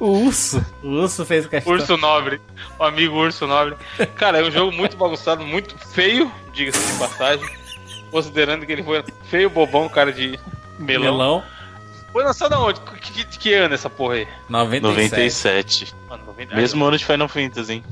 o. 0.00 0.04
O 0.06 0.24
urso. 0.26 0.64
O 0.82 0.88
urso 0.88 1.24
fez 1.24 1.46
questão. 1.46 1.72
Urso 1.72 1.96
Nobre, 1.96 2.40
o 2.78 2.84
amigo 2.84 3.16
Urso 3.16 3.46
Nobre. 3.46 3.76
Cara, 4.16 4.38
é 4.38 4.42
um 4.42 4.50
jogo 4.50 4.72
muito 4.72 4.96
bagunçado, 4.96 5.44
muito 5.44 5.76
feio, 5.78 6.30
diga-se 6.52 6.92
de 6.92 6.98
passagem. 6.98 7.46
Considerando 8.10 8.64
que 8.64 8.72
ele 8.72 8.82
foi 8.82 9.04
feio, 9.24 9.50
bobão, 9.50 9.88
cara 9.88 10.12
de 10.12 10.38
melão. 10.78 11.16
Melão. 11.16 11.44
Foi 12.12 12.24
lançado 12.24 12.54
aonde? 12.54 12.80
Que, 12.80 13.24
que, 13.24 13.38
que 13.38 13.52
ano 13.52 13.74
essa 13.74 13.90
porra 13.90 14.14
aí? 14.14 14.28
97. 14.48 14.82
97. 14.82 15.94
Mano, 16.08 16.24
90... 16.26 16.56
Mesmo 16.56 16.84
ano 16.84 16.96
de 16.96 17.04
Final 17.04 17.28
Fantasy, 17.28 17.72
hein? 17.74 17.84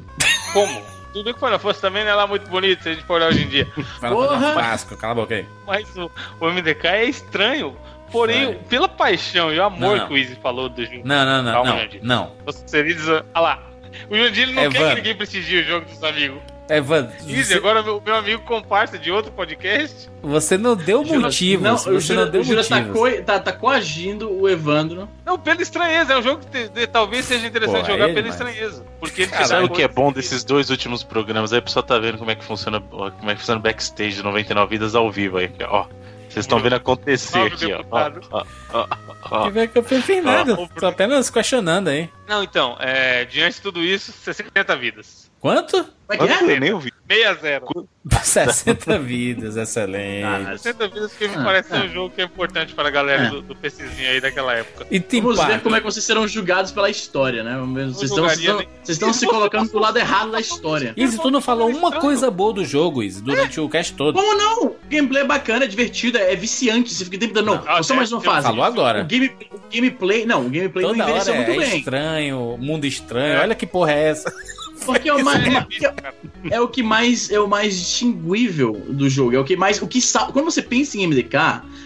Como? 0.53 0.83
Tudo 1.13 1.25
bem 1.25 1.35
que 1.35 1.41
Final 1.41 1.59
Fantasy 1.59 1.81
também 1.81 2.05
não 2.05 2.11
é 2.11 2.15
lá 2.15 2.27
muito 2.27 2.49
bonito, 2.49 2.83
se 2.83 2.89
a 2.89 2.95
gente 2.95 3.05
for 3.05 3.15
olhar 3.15 3.29
hoje 3.29 3.45
em 3.45 3.49
dia. 3.49 3.67
Final! 4.01 4.29
Fantasy 4.29 4.53
Clássico, 4.55 4.97
cala 4.97 5.13
a 5.13 5.17
boca 5.17 5.35
aí. 5.35 5.47
Mas 5.67 5.95
o, 5.97 6.11
o 6.41 6.51
MDK 6.51 6.87
é 6.87 7.05
estranho. 7.05 7.77
Porém, 8.11 8.47
Vai. 8.47 8.55
pela 8.69 8.89
paixão 8.89 9.53
e 9.53 9.59
o 9.59 9.65
amor 9.65 9.97
Não. 9.99 10.07
que 10.07 10.15
o 10.15 10.17
Izzy 10.17 10.37
falou 10.43 10.69
do 10.69 10.85
jogo. 10.85 11.03
Não, 11.05 11.25
não, 11.25 11.43
não, 11.43 11.53
Calma, 11.53 11.71
não. 11.73 11.79
Jandir. 11.81 12.01
Não. 12.03 12.33
Os 12.47 12.63
queridos, 12.63 13.09
olha 13.09 13.23
lá. 13.35 13.63
O 14.11 14.17
Jandir 14.17 14.45
ele 14.45 14.53
não 14.53 14.63
É, 14.63 14.69
quer 14.71 14.79
Van. 14.81 14.89
que 14.91 14.95
ninguém 14.97 15.17
prestigie 15.17 15.59
o 15.61 15.65
jogo 15.65 15.87
dos 15.87 16.03
amigos. 16.03 16.39
Evan, 16.67 17.11
Izzy, 17.27 17.45
você, 17.45 17.55
agora 17.57 17.83
meu, 17.83 18.01
meu 18.01 18.15
amigo 18.15 18.41
comparsa 18.45 18.99
de 18.99 19.11
outro 19.13 19.31
podcast. 19.33 20.09
você 20.23 20.57
não 20.57 20.75
deu 20.75 21.05
Jura- 21.05 21.21
motivos. 21.21 21.63
Não, 21.63 21.75
o 21.75 21.79
você 22.01 22.01
Jura, 22.15 22.25
não 22.25 22.31
deu 22.33 22.41
o 22.41 22.45
Jura 22.45 22.65
tá, 22.65 22.81
motivos. 22.81 23.21
tá, 23.27 23.39
tá 23.39 23.53
coagindo 23.53 24.33
o 24.33 24.49
Evandro. 24.49 25.07
Não, 25.27 25.39
pela 25.39 25.61
estranheza. 25.61 26.15
É 26.15 26.19
um 26.19 26.23
jogo 26.23 26.41
que 26.41 26.47
te- 26.47 26.69
de- 26.71 26.87
talvez 26.87 27.27
seja 27.27 27.47
interessante 27.47 27.85
Pô, 27.85 27.93
jogar 27.93 28.05
é 28.09 28.15
pela 28.15 28.23
demais. 28.31 28.35
estranheza. 28.35 28.83
Porque 28.99 29.23
ele 29.23 29.31
dá 29.31 29.45
Sabe 29.45 29.67
o 29.67 29.69
que 29.69 29.83
é 29.83 29.89
bom 29.89 30.11
desses 30.11 30.43
dois 30.43 30.71
últimos 30.71 31.03
programas? 31.05 31.53
Aí 31.53 31.59
o 31.59 31.63
pessoal 31.63 31.83
tá 31.83 31.99
vendo 31.99 32.17
como 32.17 32.31
é 32.31 32.35
que 32.35 32.43
funciona, 32.45 32.81
como 32.81 33.31
é 33.31 33.35
que 33.35 33.41
funciona 33.41 33.61
o 33.61 33.63
backstage 33.63 34.17
de 34.17 34.23
99 34.23 34.71
vidas 34.71 34.95
ao 34.95 35.11
vivo 35.13 35.37
aí, 35.37 35.51
ó. 35.69 35.85
Vocês 36.35 36.47
estão 36.47 36.59
vendo 36.59 36.75
acontecer 36.75 37.39
Nobre 37.39 37.55
aqui, 37.55 37.73
ó. 37.73 37.77
deputado. 37.77 38.21
ó, 38.33 38.45
ó, 38.73 38.87
ó, 39.31 39.47
ó. 39.47 39.51
Que 39.51 39.79
eu 39.79 39.85
fiz 39.85 40.25
nada. 40.25 40.55
Ó, 40.55 40.67
Tô 40.67 40.87
apenas 40.87 41.31
questionando 41.31 41.87
aí. 41.87 42.11
Não, 42.27 42.43
então, 42.43 42.77
é, 42.81 43.25
diante 43.25 43.55
de 43.57 43.63
tudo 43.63 43.81
isso, 43.81 44.11
60 44.11 44.77
vidas. 44.77 45.31
Quanto? 45.39 45.87
Quanto? 46.09 46.25
Eu 46.25 46.59
nem 46.61 46.73
ouvi. 46.73 46.93
6 47.11 47.27
a 47.27 47.35
0. 47.35 47.67
60 48.23 48.99
vidas, 48.99 49.57
excelente. 49.57 50.25
Ah, 50.25 50.57
60 50.57 50.89
vidas 50.89 51.13
que 51.15 51.27
me 51.29 51.35
Ah, 51.37 51.43
parece 51.45 51.69
ser 51.69 51.77
ah. 51.77 51.85
um 51.85 51.89
jogo 51.89 52.15
que 52.15 52.21
é 52.21 52.25
importante 52.25 52.75
para 52.75 52.89
a 52.89 52.91
galera 52.91 53.25
É. 53.25 53.31
do, 53.31 53.43
do 53.43 53.55
PCzinho 53.57 54.09
aí 54.11 54.21
daquela 54.21 54.55
época. 54.55 54.87
E 54.91 55.01
tem 55.01 55.21
Vamos 55.21 55.43
ver 55.45 55.61
como 55.61 55.75
é 55.77 55.81
que 55.81 55.85
vocês 55.87 56.05
serão 56.05 56.27
julgados 56.29 56.71
pela 56.73 56.89
história, 56.91 57.43
né? 57.43 57.57
Vocês 57.87 58.11
estão, 58.11 58.25
vocês 58.25 58.41
estão, 58.41 58.57
vocês 58.57 58.89
estão 58.97 59.13
se 59.13 59.27
colocando 59.27 59.71
do 59.71 59.79
lado 59.79 59.99
errado 59.99 60.31
da 60.31 60.41
história. 60.41 60.93
Izzy, 60.97 61.19
tu 61.21 61.31
não 61.31 61.41
falou 61.41 61.69
uma 61.71 61.93
coisa 61.93 62.31
boa 62.31 62.53
do 62.53 62.65
jogo, 62.65 63.03
Izzy, 63.03 63.23
durante 63.23 63.61
o 63.61 63.69
cast 63.69 63.95
todo. 63.95 64.15
Como 64.15 64.37
não? 64.37 64.65
O 64.67 64.77
gameplay 64.89 65.23
é 65.23 65.27
bacana, 65.27 65.65
é 65.65 65.69
divertido, 65.69 66.19
é 66.19 66.35
viciante. 66.37 66.93
Você 66.93 67.05
fica 67.05 67.19
tempo 67.19 67.33
dando. 67.35 67.47
Não, 67.47 67.65
Não, 67.65 67.83
só 67.83 67.95
é- 67.95 67.97
mais 67.97 68.13
uma 68.13 68.21
um- 68.21 68.25
fase. 68.25 68.47
Falou 68.47 68.65
agora. 68.65 69.03
O, 69.03 69.05
game, 69.07 69.31
o 69.51 69.61
gameplay. 69.75 70.27
Não, 70.27 70.41
o 70.47 70.51
gameplay 70.51 70.85
Toda 70.85 70.97
não 70.99 71.05
hora 71.05 71.11
envelheceu 71.13 71.35
é, 71.35 71.37
muito 71.39 71.51
é 71.63 71.67
bem. 71.67 71.79
estranho, 71.79 72.57
mundo 72.59 72.85
estranho. 72.87 73.35
É. 73.39 73.41
Olha 73.41 73.55
que 73.55 73.67
porra 73.67 73.93
é 73.93 74.09
essa. 74.09 74.33
Porque 74.85 75.09
é 75.09 75.15
o, 75.15 75.25
mais, 75.25 75.45
é 75.45 75.59
é, 76.51 76.55
é 76.57 76.61
o 76.61 76.69
que 76.69 76.83
mais 76.83 77.31
é 77.31 77.41
o 77.41 77.49
mais 77.49 77.77
distinguível 77.79 78.73
do 78.89 79.09
jogo. 79.09 79.35
É 79.35 79.39
o 79.39 79.45
que 79.45 79.57
mais. 79.57 79.81
O 79.83 79.87
que 79.89 80.01
Quando 80.33 80.45
você 80.45 80.63
pensa 80.63 80.97
em 80.99 81.07
MDK, 81.07 81.35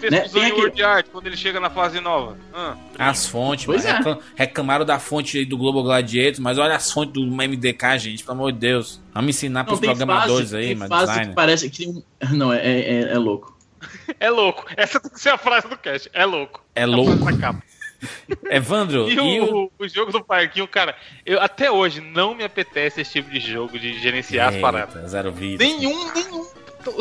né? 0.09 0.21
Tem 0.29 0.43
em 0.43 0.45
aquele. 0.47 0.61
Word 0.61 0.83
Art 0.83 1.05
quando 1.11 1.27
ele 1.27 1.37
chega 1.37 1.59
na 1.59 1.69
fase 1.69 1.99
nova. 1.99 2.37
Ah, 2.53 2.75
As 2.97 3.25
fontes, 3.27 3.65
Pois 3.65 3.85
é. 3.85 3.91
reclam- 3.93 4.19
reclamaram 4.35 4.85
da 4.85 4.99
fonte 4.99 5.37
aí 5.37 5.45
do 5.45 5.57
Globo 5.57 5.81
Gladiator, 5.83 6.41
mas 6.41 6.57
olha 6.57 6.75
as 6.75 6.91
fontes 6.91 7.13
do 7.13 7.21
MDK, 7.25 7.97
gente, 7.97 8.23
pelo 8.23 8.37
amor 8.37 8.51
de 8.51 8.59
Deus. 8.59 9.01
Vamos 9.13 9.29
ensinar 9.29 9.59
Não, 9.61 9.65
pros 9.67 9.79
tem 9.79 9.89
programadores 9.89 10.51
fase, 10.51 10.55
aí, 10.57 10.75
mas 10.75 10.89
fase 10.89 11.21
que 11.21 11.35
parece 11.35 11.69
que 11.69 11.77
tem 11.77 11.89
um. 11.89 12.03
Não, 12.35 12.53
é, 12.53 12.59
é, 12.65 13.01
é 13.13 13.17
louco. 13.17 13.57
é 14.19 14.29
louco. 14.29 14.65
Essa 14.75 14.99
tem 14.99 15.09
que 15.11 15.19
ser 15.19 15.29
a 15.29 15.37
frase 15.37 15.67
do 15.67 15.77
cast. 15.77 16.09
É 16.13 16.25
louco. 16.25 16.63
É 16.75 16.83
A 16.83 16.85
louco. 16.85 17.17
frase 17.17 17.37
da 17.37 17.47
capa. 17.47 17.63
Evandro, 18.49 19.09
E, 19.09 19.13
e 19.15 19.41
o... 19.41 19.65
o, 19.65 19.71
o 19.79 19.87
jogo 19.87 20.11
do 20.11 20.23
parquinho, 20.23 20.67
cara, 20.67 20.95
eu 21.25 21.39
até 21.41 21.69
hoje 21.71 22.01
não 22.01 22.33
me 22.35 22.43
apetece 22.43 23.01
esse 23.01 23.11
tipo 23.13 23.29
de 23.29 23.39
jogo 23.39 23.77
de 23.77 23.99
gerenciar 23.99 24.49
as 24.49 24.57
paradas. 24.57 24.95
Eita, 24.95 25.07
zero 25.07 25.31
vida. 25.31 25.63
Nenhum, 25.63 26.13
nenhum. 26.13 26.45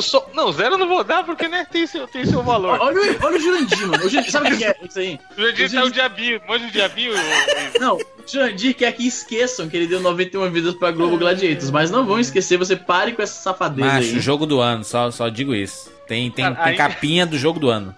Só- 0.00 0.28
não, 0.34 0.50
zero 0.52 0.74
eu 0.74 0.78
não 0.78 0.88
vou 0.88 1.04
dar 1.04 1.22
porque 1.24 1.46
né, 1.46 1.64
tem, 1.70 1.86
seu, 1.86 2.06
tem 2.08 2.24
seu 2.26 2.42
valor. 2.42 2.78
Olha, 2.80 3.00
o- 3.00 3.24
olha 3.24 3.36
o 3.36 3.40
Jurandir, 3.40 3.86
mano. 3.86 4.04
O 4.04 4.08
Jurandir, 4.08 4.32
sabe 4.32 4.52
o 4.52 4.58
que 4.58 4.64
é 4.64 4.76
isso 4.82 4.98
aí? 4.98 5.20
O 5.36 5.40
Jandir 5.40 5.70
tá 5.72 5.84
o 5.84 5.90
diabinho, 5.90 6.40
manja 6.48 6.66
o 6.66 6.70
diabinho. 6.70 7.12
o- 7.14 7.80
Não, 7.80 7.94
o 7.96 8.02
Jurandir 8.26 8.74
quer 8.74 8.90
que 8.92 9.06
esqueçam 9.06 9.68
que 9.68 9.76
ele 9.76 9.86
deu 9.86 10.00
91 10.00 10.50
vidas 10.50 10.74
pra 10.74 10.90
Globo 10.90 11.16
Gladiators, 11.16 11.70
mas 11.70 11.92
não 11.92 12.04
vão 12.04 12.18
esquecer, 12.18 12.58
você 12.58 12.74
pare 12.74 13.12
com 13.12 13.22
essa 13.22 13.40
safadeza 13.40 13.86
Macho, 13.88 14.14
aí. 14.14 14.20
jogo 14.20 14.46
do 14.46 14.60
ano, 14.60 14.82
só, 14.82 15.12
só 15.12 15.28
digo 15.28 15.54
isso. 15.54 15.88
Tem, 16.08 16.28
tem, 16.30 16.44
Cara, 16.44 16.56
tem 16.56 16.72
aí- 16.72 16.76
capinha 16.76 17.24
do 17.24 17.38
jogo 17.38 17.60
do 17.60 17.70
ano. 17.70 17.94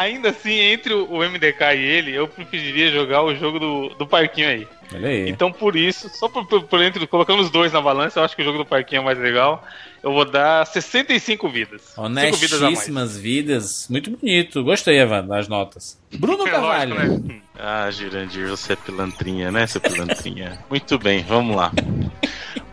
Ainda 0.00 0.30
assim, 0.30 0.52
entre 0.58 0.94
o 0.94 1.18
MDK 1.18 1.60
e 1.76 1.82
ele, 1.82 2.14
eu 2.14 2.26
preferiria 2.26 2.90
jogar 2.90 3.22
o 3.22 3.34
jogo 3.34 3.58
do, 3.58 3.88
do 3.90 4.06
parquinho 4.06 4.48
aí. 4.48 4.68
Olha 4.94 5.08
aí. 5.08 5.28
Então, 5.28 5.52
por 5.52 5.76
isso, 5.76 6.08
só 6.08 6.26
por, 6.28 6.46
por, 6.46 6.62
por 6.62 6.82
entre, 6.82 7.06
colocando 7.06 7.40
os 7.42 7.50
dois 7.50 7.70
na 7.72 7.80
balança, 7.82 8.18
eu 8.18 8.24
acho 8.24 8.34
que 8.34 8.40
o 8.40 8.44
jogo 8.44 8.58
do 8.58 8.64
parquinho 8.64 9.02
é 9.02 9.04
mais 9.04 9.18
legal. 9.18 9.62
Eu 10.02 10.12
vou 10.14 10.24
dar 10.24 10.66
65 10.66 11.48
vidas. 11.50 11.82
5 11.94 11.98
vidas 11.98 12.22
a 12.22 12.30
mais. 12.30 12.40
Honestíssimas 12.62 13.18
vidas. 13.18 13.86
Muito 13.90 14.10
bonito. 14.10 14.64
Gostei, 14.64 14.98
Evandro, 14.98 15.28
das 15.28 15.46
notas. 15.46 15.98
Bruno 16.14 16.46
É 16.46 16.50
Carvalho. 16.50 16.94
lógico, 16.94 17.26
né? 17.28 17.40
Ah, 17.58 17.90
Jurandir, 17.90 18.48
você 18.48 18.72
é 18.72 18.76
pilantrinha, 18.76 19.50
né, 19.52 19.66
seu 19.66 19.82
pilantrinha? 19.82 20.58
Muito 20.70 20.98
bem, 20.98 21.22
vamos 21.22 21.54
lá. 21.54 21.70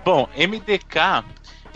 Bom, 0.06 0.30
MDK, 0.38 1.26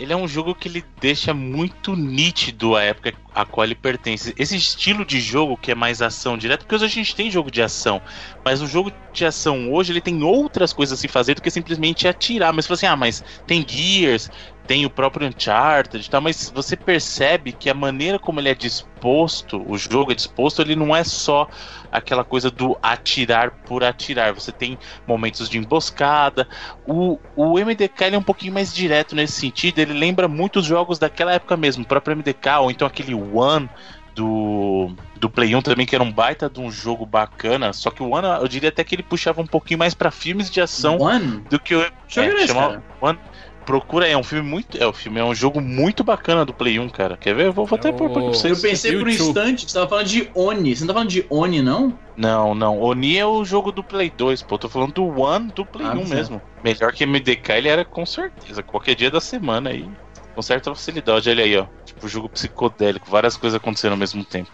ele 0.01 0.13
é 0.13 0.15
um 0.15 0.27
jogo 0.27 0.55
que 0.55 0.67
ele 0.67 0.83
deixa 0.99 1.31
muito 1.31 1.95
nítido 1.95 2.75
a 2.75 2.81
época 2.81 3.13
a 3.35 3.45
qual 3.45 3.63
ele 3.63 3.75
pertence. 3.75 4.33
Esse 4.35 4.55
estilo 4.55 5.05
de 5.05 5.21
jogo 5.21 5.55
que 5.55 5.71
é 5.71 5.75
mais 5.75 6.01
ação 6.01 6.35
direta, 6.35 6.63
porque 6.63 6.73
hoje 6.73 6.85
a 6.85 6.87
gente 6.87 7.15
tem 7.15 7.29
jogo 7.29 7.51
de 7.51 7.61
ação, 7.61 8.01
mas 8.43 8.63
o 8.63 8.67
jogo 8.67 8.91
de 9.13 9.25
ação 9.25 9.71
hoje 9.71 9.93
ele 9.93 10.01
tem 10.01 10.23
outras 10.23 10.73
coisas 10.73 10.97
a 10.97 11.01
se 11.01 11.07
fazer 11.07 11.35
do 11.35 11.41
que 11.41 11.51
simplesmente 11.51 12.07
atirar. 12.07 12.51
Mas 12.51 12.65
você 12.65 12.69
fala 12.69 12.77
assim, 12.77 12.85
ah, 12.87 12.95
mas 12.95 13.23
tem 13.45 13.63
Gears, 13.67 14.31
tem 14.67 14.85
o 14.85 14.89
próprio 14.89 15.27
Uncharted 15.27 16.05
e 16.05 16.09
tal, 16.09 16.21
mas 16.21 16.51
você 16.53 16.75
percebe 16.75 17.51
que 17.51 17.69
a 17.69 17.73
maneira 17.73 18.17
como 18.19 18.39
ele 18.39 18.49
é 18.49 18.55
disposto, 18.55 19.63
o 19.67 19.77
jogo 19.77 20.11
é 20.11 20.15
disposto, 20.15 20.61
ele 20.61 20.75
não 20.75 20.95
é 20.95 21.03
só 21.03 21.47
aquela 21.91 22.23
coisa 22.23 22.49
do 22.49 22.77
atirar 22.81 23.51
por 23.65 23.83
atirar. 23.83 24.33
Você 24.33 24.51
tem 24.51 24.77
momentos 25.05 25.49
de 25.49 25.57
emboscada. 25.57 26.47
O, 26.85 27.19
o 27.35 27.59
MDK 27.59 28.13
é 28.13 28.17
um 28.17 28.23
pouquinho 28.23 28.53
mais 28.53 28.73
direto 28.73 29.15
nesse 29.15 29.33
sentido. 29.33 29.79
Ele 29.79 29.93
lembra 29.93 30.27
muito 30.27 30.59
os 30.59 30.65
jogos 30.65 30.97
daquela 30.97 31.33
época 31.33 31.57
mesmo, 31.57 31.83
o 31.83 31.87
próprio 31.87 32.15
MDK, 32.15 32.59
ou 32.61 32.71
então 32.71 32.87
aquele 32.87 33.13
One 33.13 33.69
do, 34.15 34.93
do 35.19 35.29
Play 35.29 35.55
1 35.55 35.61
também, 35.61 35.85
que 35.85 35.95
era 35.95 36.03
um 36.03 36.11
baita 36.11 36.49
de 36.49 36.59
um 36.59 36.71
jogo 36.71 37.05
bacana. 37.05 37.73
Só 37.73 37.89
que 37.89 38.03
o 38.03 38.09
One, 38.09 38.27
eu 38.41 38.47
diria 38.47 38.69
até 38.69 38.83
que 38.83 38.95
ele 38.95 39.03
puxava 39.03 39.41
um 39.41 39.47
pouquinho 39.47 39.79
mais 39.79 39.93
pra 39.93 40.11
filmes 40.11 40.49
de 40.49 40.61
ação 40.61 40.99
One? 40.99 41.43
do 41.49 41.59
que 41.59 41.75
o. 41.75 41.79
Deixa 41.79 42.25
eu 42.25 42.37
ver 42.37 42.53
cara. 42.53 42.83
One. 42.99 43.19
Procura 43.65 44.05
aí, 44.05 44.11
é 44.11 44.17
um 44.17 44.23
filme 44.23 44.47
muito. 44.47 44.77
É, 44.77 44.85
o 44.87 44.93
filme 44.93 45.19
é 45.19 45.23
um 45.23 45.35
jogo 45.35 45.61
muito 45.61 46.03
bacana 46.03 46.43
do 46.43 46.53
Play 46.53 46.79
1, 46.79 46.89
cara. 46.89 47.15
Quer 47.15 47.35
ver? 47.35 47.45
Eu 47.47 47.53
vou, 47.53 47.65
vou 47.65 47.77
até 47.77 47.91
pôr 47.91 48.09
pra 48.09 48.21
vocês. 48.21 48.57
Eu 48.57 48.69
pensei 48.69 48.97
por 48.97 49.07
um 49.07 49.11
instante 49.11 49.65
que 49.65 49.71
você 49.71 49.77
tava 49.77 49.89
falando 49.89 50.07
de 50.07 50.29
Oni. 50.33 50.75
Você 50.75 50.81
não 50.81 50.87
tá 50.87 50.93
falando 50.93 51.09
de 51.09 51.25
Oni, 51.29 51.61
não? 51.61 51.97
Não, 52.17 52.55
não. 52.55 52.79
Oni 52.81 53.17
é 53.17 53.25
o 53.25 53.45
jogo 53.45 53.71
do 53.71 53.83
Play 53.83 54.09
2, 54.09 54.41
pô. 54.41 54.55
Eu 54.55 54.59
tô 54.59 54.69
falando 54.69 54.93
do 54.93 55.05
One 55.21 55.51
do 55.51 55.65
Play 55.65 55.85
Ah, 55.87 55.93
1 55.93 56.03
tá. 56.03 56.15
mesmo. 56.15 56.41
Melhor 56.63 56.91
que 56.91 57.05
MDK 57.05 57.51
ele 57.53 57.67
era 57.69 57.85
com 57.85 58.05
certeza. 58.05 58.63
Qualquer 58.63 58.95
dia 58.95 59.11
da 59.11 59.21
semana 59.21 59.69
aí. 59.69 59.87
Com 60.33 60.41
certa 60.41 60.73
facilidade. 60.73 61.29
Olha 61.29 61.43
aí, 61.43 61.57
ó. 61.57 61.65
Tipo, 61.85 62.07
jogo 62.07 62.29
psicodélico. 62.29 63.09
Várias 63.11 63.37
coisas 63.37 63.57
acontecendo 63.57 63.91
ao 63.91 63.97
mesmo 63.97 64.25
tempo. 64.25 64.49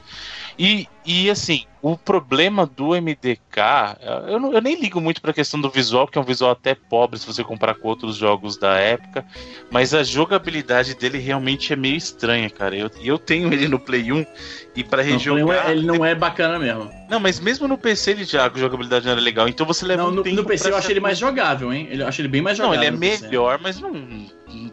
E, 0.60 0.88
e 1.06 1.30
assim, 1.30 1.66
o 1.84 1.96
problema 1.96 2.66
do 2.66 2.96
MDK, 2.96 3.98
eu, 4.28 4.40
não- 4.40 4.52
eu 4.54 4.62
nem 4.62 4.80
ligo 4.80 5.00
muito 5.00 5.22
pra 5.22 5.32
questão 5.32 5.62
do 5.62 5.70
visual, 5.70 6.06
porque 6.06 6.18
é 6.18 6.22
um 6.22 6.26
visual 6.26 6.52
até 6.52 6.74
pobre 6.74 7.20
se 7.20 7.28
você 7.28 7.44
comparar 7.44 7.76
com 7.76 7.88
outros 7.88 8.16
jogos 8.16 8.58
da 8.58 8.76
época, 8.76 9.24
mas 9.70 9.94
a 9.94 10.04
jogabilidade 10.04 10.96
dele 10.96 11.20
realmente 11.20 11.72
é 11.72 11.76
meio 11.76 11.96
estranha, 11.96 12.50
cara. 12.50 12.76
Eu, 12.76 12.90
eu 13.02 13.20
tenho 13.20 13.54
ele 13.54 13.68
no 13.68 13.80
Play 13.80 14.12
1 14.12 14.26
e 14.76 14.84
pra 14.84 15.04
Não, 15.04 15.12
rejogar. 15.12 15.70
ele 15.70 15.86
não 15.86 16.04
é 16.04 16.16
bacana 16.16 16.58
mesmo. 16.58 16.92
Não, 17.08 17.20
mas 17.20 17.40
mesmo 17.40 17.68
no 17.68 17.78
PC 17.78 18.12
ele 18.12 18.24
já, 18.26 18.48
a 18.48 18.58
jogabilidade 18.58 19.06
não 19.06 19.12
era 19.12 19.22
legal. 19.22 19.48
Então 19.48 19.66
você 19.66 19.86
leva 19.86 20.04
Não, 20.04 20.10
um 20.10 20.16
no, 20.16 20.24
no 20.24 20.44
PC 20.44 20.72
eu 20.72 20.76
acho 20.76 20.92
ele 20.92 21.00
mais 21.00 21.18
jogável, 21.20 21.72
hein? 21.72 21.88
Eu 21.92 22.08
acho 22.08 22.20
ele 22.20 22.28
bem 22.28 22.42
mais 22.42 22.58
Não, 22.58 22.66
jogável. 22.74 22.88
ele 22.88 22.96
é 22.96 23.00
melhor, 23.00 23.60
mas 23.62 23.80
não, 23.80 23.92
não 23.92 24.28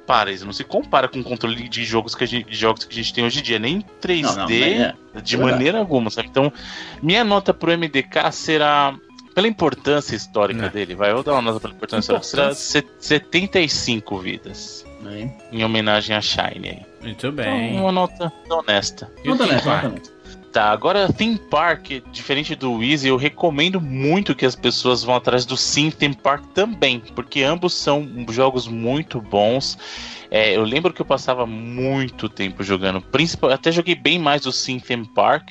para, 0.06 0.30
isso 0.30 0.44
não 0.44 0.52
se 0.52 0.64
compara 0.64 1.08
com 1.08 1.18
o 1.20 1.24
controle 1.24 1.68
de 1.68 1.84
jogos 1.84 2.14
que 2.14 2.24
a 2.24 2.26
gente, 2.26 2.54
jogos 2.54 2.84
que 2.84 2.92
a 2.92 3.02
gente 3.02 3.12
tem 3.14 3.24
hoje 3.24 3.40
em 3.40 3.42
dia, 3.42 3.58
nem 3.58 3.80
3D 4.00 4.22
Não, 4.22 4.34
não, 4.36 4.42
mas 4.44 4.50
é. 5.16 5.20
de 5.22 5.36
maneira 5.36 5.78
alguma, 5.78 6.10
sabe? 6.10 6.28
Então, 6.28 6.52
minha 7.02 7.24
nota 7.24 7.52
pro 7.54 7.70
MDK 7.76 8.30
será 8.32 8.94
pela 9.34 9.48
importância 9.48 10.14
histórica 10.14 10.62
Não. 10.62 10.68
dele, 10.68 10.94
vai, 10.94 11.10
eu 11.10 11.16
vou 11.16 11.24
dar 11.24 11.32
uma 11.32 11.42
nota 11.42 11.58
pela 11.60 11.74
importância 11.74 12.12
histórica, 12.16 12.54
será 12.54 12.54
se- 12.54 12.86
75 13.00 14.16
vidas, 14.18 14.84
em 15.52 15.64
homenagem 15.64 16.14
a 16.16 16.20
Shine 16.20 16.68
aí. 16.68 16.82
Muito 17.02 17.26
Então, 17.26 17.32
bem. 17.32 17.78
uma 17.78 17.92
nota 17.92 18.32
honesta. 18.48 19.10
Nota 19.24 19.46
Park? 19.46 19.62
nota 19.62 19.88
nessa. 19.88 20.13
Tá, 20.55 20.70
agora 20.70 21.12
Theme 21.12 21.36
Park, 21.36 21.90
diferente 22.12 22.55
do 22.55 22.80
Easy, 22.80 23.09
eu 23.09 23.16
recomendo 23.16 23.80
muito 23.80 24.36
que 24.36 24.46
as 24.46 24.55
pessoas 24.55 25.02
vão 25.02 25.16
atrás 25.16 25.44
do 25.44 25.57
Sim 25.57 25.90
Theme 25.90 26.14
Park 26.14 26.44
também, 26.55 27.00
porque 27.00 27.42
ambos 27.42 27.74
são 27.74 28.09
jogos 28.30 28.68
muito 28.68 29.20
bons. 29.20 29.76
É, 30.30 30.57
eu 30.57 30.62
lembro 30.62 30.92
que 30.92 31.02
eu 31.02 31.05
passava 31.05 31.44
muito 31.44 32.28
tempo 32.28 32.62
jogando, 32.62 33.00
principal, 33.00 33.50
até 33.50 33.72
joguei 33.72 33.96
bem 33.96 34.16
mais 34.16 34.46
o 34.46 34.52
Sim 34.52 34.78
Theme 34.78 35.09
Park. 35.12 35.50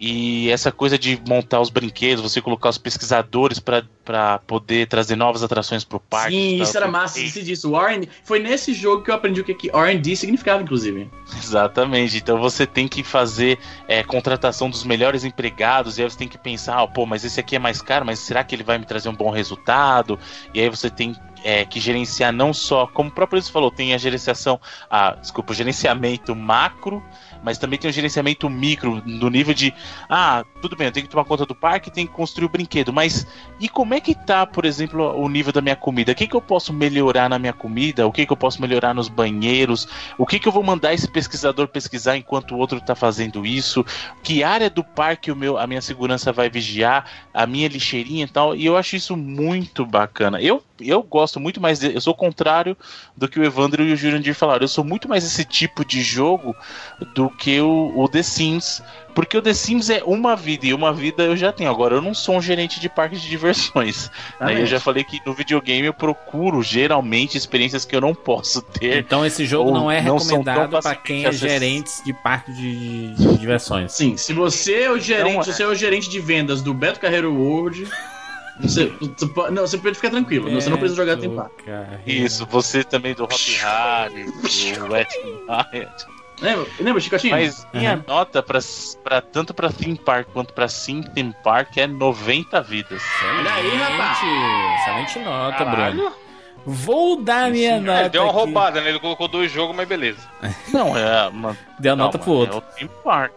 E 0.00 0.48
essa 0.50 0.70
coisa 0.70 0.96
de 0.96 1.20
montar 1.26 1.60
os 1.60 1.70
brinquedos, 1.70 2.22
você 2.22 2.40
colocar 2.40 2.68
os 2.68 2.78
pesquisadores 2.78 3.58
para 3.58 4.38
poder 4.46 4.86
trazer 4.86 5.16
novas 5.16 5.42
atrações 5.42 5.82
pro 5.82 5.98
parque. 5.98 6.36
Sim, 6.36 6.62
isso 6.62 6.76
era 6.76 6.86
massa, 6.86 7.18
esqueci 7.18 7.44
disso. 7.44 7.72
O 7.72 7.76
R&D 7.76 8.08
foi 8.22 8.38
nesse 8.38 8.72
jogo 8.72 9.02
que 9.02 9.10
eu 9.10 9.14
aprendi 9.16 9.40
o 9.40 9.44
que, 9.44 9.52
que 9.54 9.70
R&D 9.70 10.14
significava, 10.14 10.62
inclusive. 10.62 11.10
Exatamente. 11.36 12.16
Então 12.16 12.38
você 12.38 12.64
tem 12.64 12.86
que 12.86 13.02
fazer 13.02 13.58
é, 13.88 14.04
contratação 14.04 14.70
dos 14.70 14.84
melhores 14.84 15.24
empregados, 15.24 15.98
e 15.98 16.02
aí 16.02 16.08
você 16.08 16.18
tem 16.18 16.28
que 16.28 16.38
pensar, 16.38 16.80
ah, 16.80 16.86
pô, 16.86 17.04
mas 17.04 17.24
esse 17.24 17.40
aqui 17.40 17.56
é 17.56 17.58
mais 17.58 17.82
caro, 17.82 18.06
mas 18.06 18.20
será 18.20 18.44
que 18.44 18.54
ele 18.54 18.62
vai 18.62 18.78
me 18.78 18.86
trazer 18.86 19.08
um 19.08 19.16
bom 19.16 19.30
resultado? 19.30 20.16
E 20.54 20.60
aí 20.60 20.68
você 20.68 20.88
tem 20.88 21.16
é, 21.42 21.64
que 21.64 21.80
gerenciar 21.80 22.32
não 22.32 22.52
só, 22.52 22.86
como 22.86 23.10
o 23.10 23.12
próprio 23.12 23.38
Luiz 23.38 23.48
falou, 23.48 23.70
tem 23.70 23.94
a 23.94 23.98
gerenciação, 23.98 24.60
a, 24.90 25.12
desculpa, 25.12 25.52
o 25.52 25.54
gerenciamento 25.54 26.34
macro, 26.34 27.02
mas 27.42 27.58
também 27.58 27.78
tem 27.78 27.90
o 27.90 27.92
gerenciamento 27.92 28.48
micro, 28.48 29.02
no 29.04 29.28
nível 29.30 29.54
de, 29.54 29.72
ah, 30.08 30.44
tudo 30.60 30.76
bem, 30.76 30.86
eu 30.88 30.92
tenho 30.92 31.06
que 31.06 31.10
tomar 31.10 31.24
conta 31.24 31.46
do 31.46 31.54
parque, 31.54 31.90
tenho 31.90 32.08
que 32.08 32.14
construir 32.14 32.46
o 32.46 32.48
brinquedo, 32.48 32.92
mas 32.92 33.26
e 33.60 33.68
como 33.68 33.94
é 33.94 34.00
que 34.00 34.14
tá, 34.14 34.46
por 34.46 34.64
exemplo, 34.64 35.16
o 35.16 35.28
nível 35.28 35.52
da 35.52 35.60
minha 35.60 35.76
comida? 35.76 36.12
O 36.12 36.14
que, 36.14 36.26
que 36.26 36.36
eu 36.36 36.42
posso 36.42 36.72
melhorar 36.72 37.28
na 37.28 37.38
minha 37.38 37.52
comida? 37.52 38.06
O 38.06 38.12
que, 38.12 38.26
que 38.26 38.32
eu 38.32 38.36
posso 38.36 38.60
melhorar 38.60 38.94
nos 38.94 39.08
banheiros? 39.08 39.88
O 40.16 40.26
que, 40.26 40.38
que 40.38 40.48
eu 40.48 40.52
vou 40.52 40.62
mandar 40.62 40.94
esse 40.94 41.08
pesquisador 41.08 41.68
pesquisar 41.68 42.16
enquanto 42.16 42.54
o 42.54 42.58
outro 42.58 42.78
está 42.78 42.94
fazendo 42.94 43.44
isso? 43.46 43.84
Que 44.22 44.42
área 44.42 44.70
do 44.70 44.84
parque 44.84 45.30
o 45.30 45.36
meu, 45.36 45.58
a 45.58 45.66
minha 45.66 45.80
segurança 45.80 46.32
vai 46.32 46.50
vigiar? 46.50 47.04
A 47.32 47.46
minha 47.46 47.68
lixeirinha 47.68 48.24
e 48.24 48.28
tal? 48.28 48.54
E 48.54 48.64
eu 48.64 48.76
acho 48.76 48.96
isso 48.96 49.16
muito 49.16 49.86
bacana. 49.86 50.40
Eu, 50.40 50.62
eu 50.80 51.02
gosto 51.02 51.40
muito 51.40 51.60
mais. 51.60 51.78
De, 51.78 51.94
eu 51.94 52.00
sou 52.00 52.12
o 52.12 52.16
contrário 52.16 52.76
do 53.16 53.28
que 53.28 53.38
o 53.38 53.44
Evandro 53.44 53.82
e 53.82 53.92
o 53.92 53.96
Jurandir 53.96 54.34
falaram. 54.34 54.64
Eu 54.64 54.68
sou 54.68 54.84
muito 54.84 55.08
mais 55.08 55.24
esse 55.24 55.44
tipo 55.44 55.84
de 55.84 56.02
jogo 56.02 56.54
do 57.14 57.27
que 57.30 57.60
o, 57.60 57.92
o 57.94 58.08
The 58.08 58.22
Sims. 58.22 58.82
Porque 59.14 59.36
o 59.36 59.42
The 59.42 59.52
Sims 59.52 59.90
é 59.90 60.02
uma 60.04 60.36
vida 60.36 60.66
e 60.66 60.72
uma 60.72 60.92
vida 60.92 61.24
eu 61.24 61.36
já 61.36 61.52
tenho. 61.52 61.70
Agora, 61.70 61.96
eu 61.96 62.02
não 62.02 62.14
sou 62.14 62.36
um 62.36 62.42
gerente 62.42 62.78
de 62.78 62.88
parque 62.88 63.16
de 63.16 63.28
diversões. 63.28 64.10
Né? 64.40 64.62
Eu 64.62 64.66
já 64.66 64.78
falei 64.78 65.02
que 65.02 65.20
no 65.26 65.32
videogame 65.32 65.86
eu 65.86 65.94
procuro 65.94 66.62
geralmente 66.62 67.36
experiências 67.36 67.84
que 67.84 67.96
eu 67.96 68.00
não 68.00 68.14
posso 68.14 68.62
ter. 68.62 68.98
Então 68.98 69.26
esse 69.26 69.44
jogo 69.44 69.72
não 69.72 69.90
é 69.90 70.00
não 70.00 70.18
recomendado 70.18 70.80
para 70.80 70.94
quem 70.94 71.24
é 71.24 71.32
gerente 71.32 72.04
de 72.04 72.12
parque 72.12 72.52
de, 72.52 73.14
de 73.14 73.38
diversões. 73.38 73.92
Sim, 73.92 74.16
se 74.16 74.32
você 74.32 74.82
é 74.82 74.90
o 74.90 74.98
gerente, 74.98 75.32
Não 75.32 75.40
é. 75.40 75.44
se 75.44 75.52
você 75.52 75.62
é 75.64 75.66
o 75.66 75.74
gerente 75.74 76.08
de 76.08 76.20
vendas 76.20 76.62
do 76.62 76.72
Beto 76.72 77.00
Carreiro 77.00 77.34
World, 77.34 77.88
você, 78.60 78.92
não, 79.50 79.66
você 79.66 79.78
pode 79.78 79.96
ficar 79.96 80.10
tranquilo, 80.10 80.50
você 80.50 80.70
não 80.70 80.78
precisa 80.78 81.04
jogar. 81.04 81.16
Carreiro. 81.16 82.02
Isso, 82.06 82.46
você 82.46 82.84
também 82.84 83.14
do 83.14 83.24
Hop 83.24 83.32
Harry, 83.32 84.24
do 84.24 84.92
Wet 84.92 85.16
n 85.18 85.30
Wild. 85.48 86.17
Lembra, 86.40 86.66
lembra 86.80 87.00
Chicotinho? 87.00 87.32
Mas 87.36 87.66
minha 87.74 88.02
nota 88.06 88.42
pra, 88.42 88.60
pra, 89.02 89.20
tanto 89.20 89.52
pra 89.52 89.70
Theme 89.70 89.96
Park 89.98 90.28
quanto 90.32 90.52
pra 90.54 90.68
Sim 90.68 91.02
Theme 91.02 91.34
Park 91.42 91.76
é 91.76 91.86
90 91.86 92.60
vidas. 92.62 93.02
Olha 93.38 93.52
aí, 93.54 93.76
rapaz. 93.76 94.18
Excelente, 94.80 95.18
nota, 95.28 95.64
Caralho. 95.64 95.96
Bruno. 95.96 96.12
Vou 96.66 97.22
dar 97.22 97.50
minha 97.50 97.76
É, 97.76 97.80
nota. 97.80 98.08
deu 98.10 98.22
uma 98.22 98.30
aqui. 98.30 98.38
roubada, 98.38 98.80
né? 98.80 98.90
Ele 98.90 98.98
colocou 99.00 99.26
dois 99.26 99.50
jogos, 99.50 99.74
mas 99.74 99.88
beleza. 99.88 100.18
Não, 100.72 100.96
é 100.96 101.26
uma. 101.28 101.56
Deu 101.78 101.94
a 101.94 101.96
nota 101.96 102.18
pro 102.18 102.30
outro. 102.32 102.56
É 102.56 102.58
o 102.58 102.60
Theme 102.60 102.90
Park. 103.02 103.32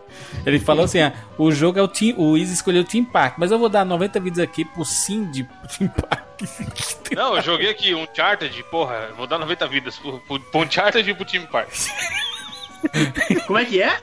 Ele 0.45 0.59
falou 0.59 0.83
assim: 0.85 0.99
ah, 1.01 1.13
o 1.37 1.51
jogo 1.51 1.79
é 1.79 1.81
o 1.81 1.87
Team. 1.87 2.15
O 2.19 2.35
Easy 2.37 2.53
escolheu 2.53 2.81
o 2.81 2.85
Team 2.85 3.05
Park, 3.05 3.35
mas 3.37 3.51
eu 3.51 3.57
vou 3.57 3.69
dar 3.69 3.85
90 3.85 4.19
vidas 4.19 4.39
aqui 4.39 4.65
pro 4.65 4.83
sim 4.83 5.25
de 5.31 5.43
Team 5.77 5.89
Park. 5.89 6.25
Não, 7.15 7.35
eu 7.37 7.41
joguei 7.41 7.69
aqui 7.69 7.93
um 7.95 8.05
Chartered, 8.13 8.63
porra, 8.63 9.09
vou 9.15 9.27
dar 9.27 9.37
90 9.37 9.67
vidas 9.67 9.97
pro, 9.97 10.19
pro, 10.19 10.39
pro 10.39 10.59
Uncharted 10.61 11.09
e 11.09 11.13
pro 11.13 11.23
Team 11.25 11.45
Park. 11.45 11.69
Como 13.47 13.59
é 13.59 13.65
que 13.65 13.81
é? 13.81 13.97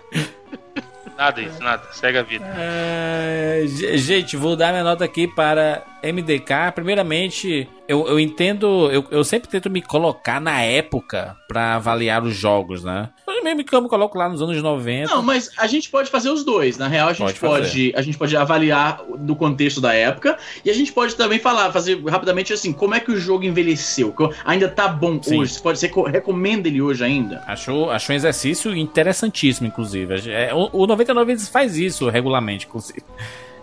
Nada 1.17 1.41
isso, 1.41 1.61
nada. 1.63 1.83
Segue 1.93 2.19
a 2.19 2.23
vida. 2.23 2.45
Ah, 2.47 3.67
ge- 3.67 3.99
gente, 3.99 4.37
vou 4.37 4.55
dar 4.55 4.71
minha 4.71 4.85
nota 4.85 5.05
aqui 5.05 5.27
para 5.27 5.83
MDK. 6.03 6.73
Primeiramente, 6.75 7.69
eu, 7.89 8.07
eu 8.07 8.21
entendo, 8.21 8.91
eu, 8.91 9.05
eu 9.11 9.25
sempre 9.25 9.49
tento 9.49 9.71
me 9.71 9.81
colocar 9.83 10.41
na 10.41 10.61
época 10.61 11.37
para 11.49 11.77
avaliar 11.77 12.23
os 12.23 12.37
jogos, 12.37 12.85
né? 12.85 13.09
Eu 13.27 13.43
mesmo 13.45 13.65
que 13.65 13.75
eu 13.75 13.81
me 13.81 13.89
coloco 13.89 14.19
lá 14.19 14.29
nos 14.29 14.43
anos 14.43 14.61
90. 14.63 15.15
Não, 15.15 15.23
mas 15.23 15.51
a 15.57 15.67
gente 15.67 15.89
pode 15.89 16.11
fazer 16.11 16.29
os 16.29 16.45
dois. 16.45 16.77
Na 16.77 16.89
real, 16.89 17.09
a 17.09 17.13
gente 17.13 17.39
Pode 17.39 17.41
pode, 17.41 17.93
a 17.95 18.03
gente 18.03 18.19
pode 18.19 18.37
avaliar 18.37 19.01
do 19.19 19.35
contexto 19.35 19.81
da 19.81 19.95
época 19.95 20.37
e 20.65 20.71
a 20.71 20.75
gente 20.75 20.93
pode 20.93 21.15
também 21.15 21.39
falar, 21.39 21.73
fazer 21.73 22.03
rapidamente 22.05 22.53
assim, 22.53 22.73
como 22.73 22.95
é 22.95 23.01
que 23.01 23.11
o 23.11 23.17
jogo 23.17 23.45
envelheceu? 23.45 24.15
Ainda 24.45 24.69
tá 24.69 24.89
bom 24.89 25.23
Sim. 25.23 25.41
hoje? 25.41 25.55
Você 25.55 25.61
pode 25.61 25.79
ser 25.79 25.93
recomenda 26.11 26.69
ele 26.69 26.83
hoje 26.83 27.05
ainda? 27.05 27.43
Achou, 27.47 27.91
achou 27.91 28.13
um 28.13 28.17
exercício 28.17 28.75
interessantíssimo, 28.77 29.67
inclusive. 29.67 30.31
É, 30.31 30.53
o, 30.53 30.69
o 30.73 30.87
99 30.87 31.33
vezes 31.33 31.49
faz 31.49 31.77
isso 31.77 32.09
regularmente, 32.09 32.67
inclusive. 32.67 33.05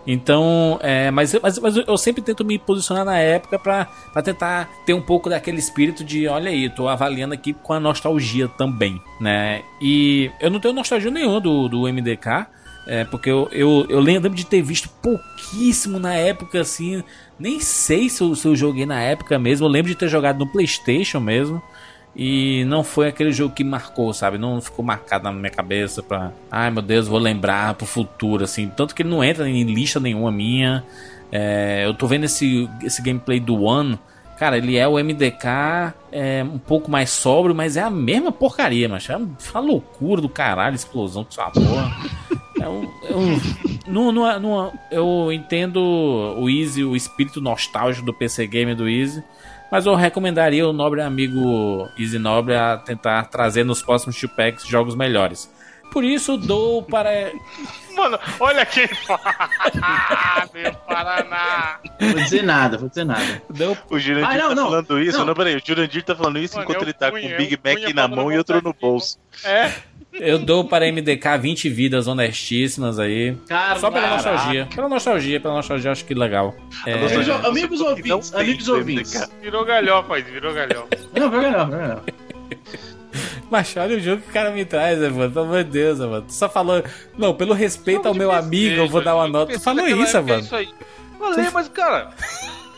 Então, 0.06 0.78
é, 0.82 1.10
mas, 1.10 1.34
mas, 1.42 1.58
mas 1.58 1.76
eu 1.76 1.98
sempre 1.98 2.22
tento 2.22 2.44
me 2.44 2.58
posicionar 2.58 3.04
na 3.04 3.18
época 3.18 3.58
pra 3.58 3.88
tentar 4.22 4.68
ter 4.86 4.94
um 4.94 5.00
pouco 5.00 5.28
daquele 5.28 5.58
espírito 5.58 6.04
de, 6.04 6.28
olha 6.28 6.50
aí, 6.50 6.70
tô 6.70 6.86
avaliando 6.86 7.34
aqui 7.34 7.52
com 7.52 7.72
a 7.72 7.80
nostalgia 7.80 8.46
também, 8.46 9.00
né? 9.20 9.62
E 9.80 10.30
eu 10.40 10.50
não 10.50 10.60
tenho 10.60 10.74
nostalgia 10.74 11.10
nenhuma 11.10 11.40
do, 11.40 11.68
do 11.68 11.88
MDK, 11.88 12.46
é, 12.86 13.04
porque 13.04 13.28
eu, 13.28 13.48
eu, 13.50 13.84
eu 13.88 13.98
lembro 13.98 14.30
de 14.30 14.46
ter 14.46 14.62
visto 14.62 14.88
pouquíssimo 15.02 15.98
na 15.98 16.14
época, 16.14 16.60
assim, 16.60 17.02
nem 17.36 17.58
sei 17.58 18.08
se 18.08 18.22
eu, 18.22 18.34
se 18.36 18.46
eu 18.46 18.54
joguei 18.54 18.86
na 18.86 19.00
época 19.00 19.38
mesmo, 19.40 19.66
eu 19.66 19.70
lembro 19.70 19.90
de 19.90 19.98
ter 19.98 20.08
jogado 20.08 20.38
no 20.38 20.46
Playstation 20.46 21.18
mesmo, 21.18 21.60
e 22.16 22.64
não 22.66 22.82
foi 22.82 23.08
aquele 23.08 23.30
jogo 23.32 23.54
que 23.54 23.62
marcou, 23.62 24.12
sabe? 24.14 24.38
Não 24.38 24.60
ficou 24.60 24.84
marcado 24.84 25.24
na 25.24 25.32
minha 25.32 25.50
cabeça 25.50 26.02
pra. 26.02 26.32
Ai 26.50 26.70
meu 26.70 26.82
Deus, 26.82 27.06
vou 27.06 27.18
lembrar 27.18 27.74
pro 27.74 27.86
futuro, 27.86 28.44
assim. 28.44 28.68
Tanto 28.74 28.94
que 28.94 29.02
ele 29.02 29.10
não 29.10 29.22
entra 29.22 29.48
em 29.48 29.64
lista 29.64 30.00
nenhuma 30.00 30.32
minha. 30.32 30.82
É, 31.30 31.82
eu 31.84 31.92
tô 31.92 32.06
vendo 32.06 32.24
esse, 32.24 32.68
esse 32.82 33.02
gameplay 33.02 33.38
do 33.38 33.60
One. 33.62 33.98
Cara, 34.38 34.58
ele 34.58 34.76
é 34.76 34.86
o 34.86 34.94
MDK 35.02 35.94
é, 36.12 36.44
um 36.44 36.58
pouco 36.58 36.90
mais 36.90 37.08
sóbrio, 37.10 37.54
mas 37.54 37.76
é 37.76 37.80
a 37.82 37.88
mesma 37.90 38.30
porcaria, 38.30 38.86
mas 38.88 39.08
é 39.08 39.16
uma 39.16 39.60
loucura 39.60 40.20
do 40.20 40.28
caralho, 40.28 40.74
explosão 40.76 41.24
com 41.24 41.30
essa 41.30 41.50
porra. 41.50 41.96
Não, 43.86 44.10
não, 44.10 44.40
não- 44.40 44.72
eu 44.90 45.30
entendo 45.32 45.76
o 45.76 46.48
Easy, 46.50 46.82
o 46.82 46.96
espírito 46.96 47.40
nostálgico 47.40 48.04
do 48.04 48.12
PC 48.12 48.46
Game 48.46 48.74
do 48.74 48.88
Easy, 48.88 49.22
mas 49.70 49.86
eu 49.86 49.94
recomendaria 49.94 50.66
o 50.66 50.72
nobre 50.72 51.00
amigo 51.00 51.88
Easy 51.98 52.18
Nobre 52.18 52.54
a 52.54 52.76
tentar 52.76 53.24
trazer 53.26 53.64
nos 53.64 53.82
próximos 53.82 54.18
two 54.18 54.28
packs 54.28 54.66
jogos 54.66 54.94
melhores. 54.94 55.50
Por 55.92 56.04
isso, 56.04 56.36
dou 56.36 56.82
para. 56.82 57.30
Mano, 57.96 58.18
olha 58.40 58.66
quem 58.66 58.86
fala. 58.88 60.48
Meu 60.52 60.74
Paraná. 60.74 61.78
Vou 61.98 62.14
dizer 62.14 62.42
nada, 62.42 62.76
vou 62.76 62.88
dizer 62.88 63.04
nada. 63.04 63.42
Dou, 63.48 63.76
O 63.90 63.98
Jurandir 63.98 64.28
Ah, 64.30 64.36
não, 64.36 64.48
tá 64.50 64.54
não. 64.56 64.64
falando 64.66 65.00
isso. 65.00 65.18
Não. 65.18 65.26
Não, 65.26 65.34
peraí, 65.34 65.56
o 65.56 65.62
Jurandir 65.64 66.02
tá 66.02 66.14
falando 66.14 66.38
isso 66.38 66.54
Mano, 66.56 66.64
enquanto 66.68 66.82
ele 66.82 66.92
tá 66.92 67.10
Cunha, 67.10 67.28
com 67.28 67.34
o 67.34 67.38
Big 67.38 67.58
Mac 67.64 67.94
na 67.94 68.08
mão 68.08 68.30
e 68.32 68.36
outro 68.36 68.60
no 68.62 68.74
bolso. 68.74 69.18
É, 69.44 69.72
eu 70.20 70.38
dou 70.38 70.64
para 70.64 70.90
MDK 70.90 71.38
20 71.40 71.68
vidas 71.68 72.06
honestíssimas 72.06 72.98
aí. 72.98 73.36
Cara, 73.48 73.78
Só 73.78 73.90
pela 73.90 74.08
caraca. 74.08 74.30
nostalgia. 74.30 74.68
Pela 74.74 74.88
nostalgia, 74.88 75.40
pela 75.40 75.54
nostalgia, 75.54 75.92
acho 75.92 76.04
que 76.04 76.14
legal. 76.14 76.54
É, 76.86 76.94
Amigos, 77.44 77.80
não 77.80 77.88
ouvintes, 77.88 78.34
amigos 78.34 78.68
ouvintes. 78.68 79.28
Virou 79.40 79.64
galhofa, 79.64 80.18
isso, 80.18 80.30
virou 80.30 80.54
galhofa. 80.54 80.88
Não, 81.18 81.30
vai 81.30 81.50
não, 81.50 81.70
vai 81.70 81.88
não. 81.88 82.02
Mas 83.50 83.74
olha 83.76 83.96
o 83.96 84.00
jogo 84.00 84.22
que 84.22 84.28
o 84.28 84.32
cara 84.32 84.50
me 84.50 84.64
traz, 84.64 84.98
né, 84.98 85.08
mano? 85.08 85.32
Pelo 85.32 85.44
amor 85.46 85.64
de 85.64 85.70
Deus, 85.70 85.98
né, 85.98 86.06
mano. 86.06 86.22
Tu 86.26 86.34
só 86.34 86.48
falou. 86.48 86.82
Não, 87.16 87.32
pelo 87.34 87.54
respeito 87.54 88.06
ao 88.08 88.14
meu 88.14 88.30
amigo, 88.32 88.74
eu 88.82 88.88
vou 88.88 89.00
dar 89.02 89.14
uma 89.14 89.28
nota. 89.28 89.52
Tu 89.52 89.60
falou 89.60 89.86
isso, 89.86 90.22
mano. 90.22 90.46
É 90.52 90.56
aí. 90.56 90.68
Falei, 91.18 91.50
mas 91.52 91.68
cara, 91.68 92.10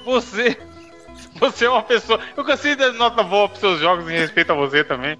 você. 0.04 0.56
Você 1.52 1.64
é 1.66 1.70
uma 1.70 1.82
pessoa. 1.82 2.18
Eu 2.36 2.44
cansei 2.44 2.72
de 2.74 2.82
dar 2.82 2.92
nota 2.94 3.22
boa 3.22 3.48
pros 3.48 3.60
seus 3.60 3.80
jogos 3.80 4.08
em 4.08 4.14
respeito 4.16 4.50
a 4.52 4.54
você 4.54 4.82
também. 4.84 5.16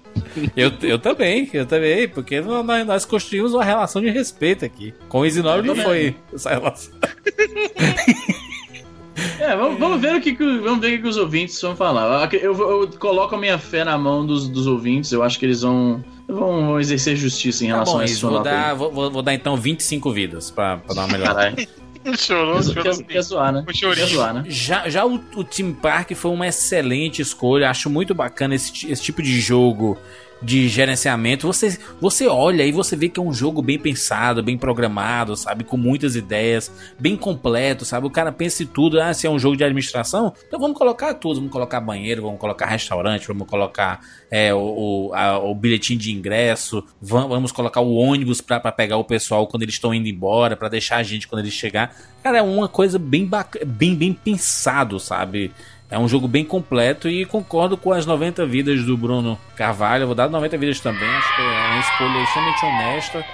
Eu, 0.55 0.71
eu 0.81 0.99
também, 0.99 1.49
eu 1.53 1.65
também, 1.65 2.07
porque 2.07 2.39
nós, 2.41 2.85
nós 2.85 3.05
construímos 3.05 3.53
uma 3.53 3.63
relação 3.63 4.01
de 4.01 4.09
respeito 4.09 4.63
aqui. 4.65 4.93
Com 5.07 5.19
o 5.21 5.25
Isinobre 5.25 5.67
não 5.67 5.75
foi 5.75 6.15
essa 6.33 6.49
relação. 6.51 6.93
É, 9.37 9.53
vamos, 9.55 9.77
vamos 9.79 9.99
ver 10.01 10.15
o 10.15 10.21
que, 10.21 10.31
vamos 10.33 10.79
ver 10.79 10.97
o 10.97 11.01
que, 11.01 11.07
os 11.07 11.17
ouvintes 11.17 11.59
vão 11.61 11.75
falar. 11.75 12.29
Eu, 12.33 12.53
eu- 12.55 12.81
eu 12.83 12.87
coloco 12.99 13.35
a 13.35 13.37
minha 13.37 13.57
fé 13.57 13.83
na 13.83 13.97
mão 13.97 14.25
dos, 14.25 14.47
dos 14.47 14.65
ouvintes. 14.67 15.11
Eu 15.11 15.23
acho 15.23 15.37
que 15.37 15.45
eles 15.45 15.61
vão, 15.61 16.03
vão, 16.27 16.67
vão 16.67 16.79
exercer 16.79 17.15
justiça 17.17 17.65
em 17.65 17.67
Tá 17.67 17.73
relação 17.73 17.95
bom, 17.95 17.99
a 17.99 18.05
Is, 18.05 18.11
esse 18.11 18.21
vou 18.21 18.41
dar, 18.41 18.73
vou, 18.75 18.91
vou- 19.11 19.21
dar 19.21 19.33
então 19.33 19.57
25 19.57 20.11
vidas 20.11 20.49
pra, 20.51 20.77
pra 20.77 20.93
dar 20.95 21.01
uma 21.05 21.17
melhor. 21.17 21.53
Caralho. 22.03 22.17
Chorou, 22.17 22.55
Quer, 22.55 22.63
chorou. 22.93 23.03
quer 23.03 23.21
zoar, 23.21 23.51
né? 23.51 23.65
Quer 23.67 24.05
zoar, 24.07 24.33
né? 24.33 24.43
Já, 24.47 24.87
já 24.89 25.05
o, 25.05 25.15
o 25.35 25.43
Team 25.43 25.73
Park 25.73 26.11
foi 26.13 26.31
uma 26.31 26.47
excelente 26.47 27.21
escolha. 27.21 27.69
Acho 27.69 27.89
muito 27.89 28.15
bacana 28.15 28.55
esse 28.55 28.71
tipo 29.01 29.21
de 29.21 29.39
jogo 29.39 29.97
de 30.41 30.69
gerenciamento, 30.69 31.45
você, 31.45 31.77
você 31.99 32.27
olha 32.27 32.63
e 32.63 32.71
você 32.71 32.95
vê 32.95 33.09
que 33.09 33.19
é 33.19 33.23
um 33.23 33.33
jogo 33.33 33.61
bem 33.61 33.77
pensado, 33.77 34.41
bem 34.41 34.57
programado, 34.57 35.35
sabe? 35.35 35.63
Com 35.63 35.75
muitas 35.75 36.15
ideias, 36.15 36.71
bem 36.97 37.17
completo, 37.17 37.83
sabe? 37.83 38.07
O 38.07 38.09
cara 38.09 38.31
pensa 38.31 38.63
em 38.63 38.65
tudo. 38.65 39.01
Ah, 39.01 39.13
se 39.13 39.27
é 39.27 39.29
um 39.29 39.37
jogo 39.37 39.57
de 39.57 39.63
administração, 39.63 40.33
então 40.47 40.59
vamos 40.59 40.77
colocar 40.77 41.13
tudo. 41.15 41.35
Vamos 41.35 41.51
colocar 41.51 41.81
banheiro, 41.81 42.21
vamos 42.21 42.39
colocar 42.39 42.67
restaurante, 42.67 43.27
vamos 43.27 43.47
colocar 43.47 43.99
é, 44.31 44.53
o, 44.53 44.59
o, 45.09 45.13
a- 45.13 45.39
o 45.39 45.53
bilhetinho 45.53 45.99
de 45.99 46.11
ingresso, 46.13 46.83
vamos, 47.01 47.51
colocar 47.51 47.81
o 47.81 47.93
ônibus 47.95 48.39
pra 48.41 48.59
pegar 48.71 48.97
o 48.97 49.03
pessoal 49.03 49.45
quando 49.47 49.63
eles 49.63 49.75
estão 49.75 49.93
indo 49.93 50.07
embora, 50.07 50.55
pra 50.55 50.69
deixar 50.69 50.97
a 50.97 51.03
gente 51.03 51.27
quando 51.27 51.41
eles 51.41 51.53
chegar. 51.53 51.95
Cara, 52.23 52.37
é 52.37 52.41
uma 52.41 52.67
coisa 52.67 52.97
bem, 52.99 53.29
bem, 53.65 53.95
bem 53.95 54.13
pensado, 54.13 54.99
sabe? 54.99 55.51
É 55.89 55.97
um 55.97 56.07
jogo 56.07 56.27
bem 56.27 56.45
completo 56.45 57.09
e 57.09 57.25
concordo 57.25 57.75
com 57.75 57.91
as 57.91 58.05
90 58.05 58.45
vidas 58.45 58.83
do 58.83 58.95
Bruno 58.95 59.39
Carvalho. 59.55 60.03
Eu 60.03 60.07
vou 60.07 60.15
dar 60.15 60.29
90 60.29 60.57
vidas 60.57 60.79
também. 60.79 61.09
Acho 61.09 61.35
que 61.35 61.41
é 61.41 61.45
uma 61.45 61.79
escolha 61.79 62.23
extremamente 62.23 62.65
honesta 62.65 63.25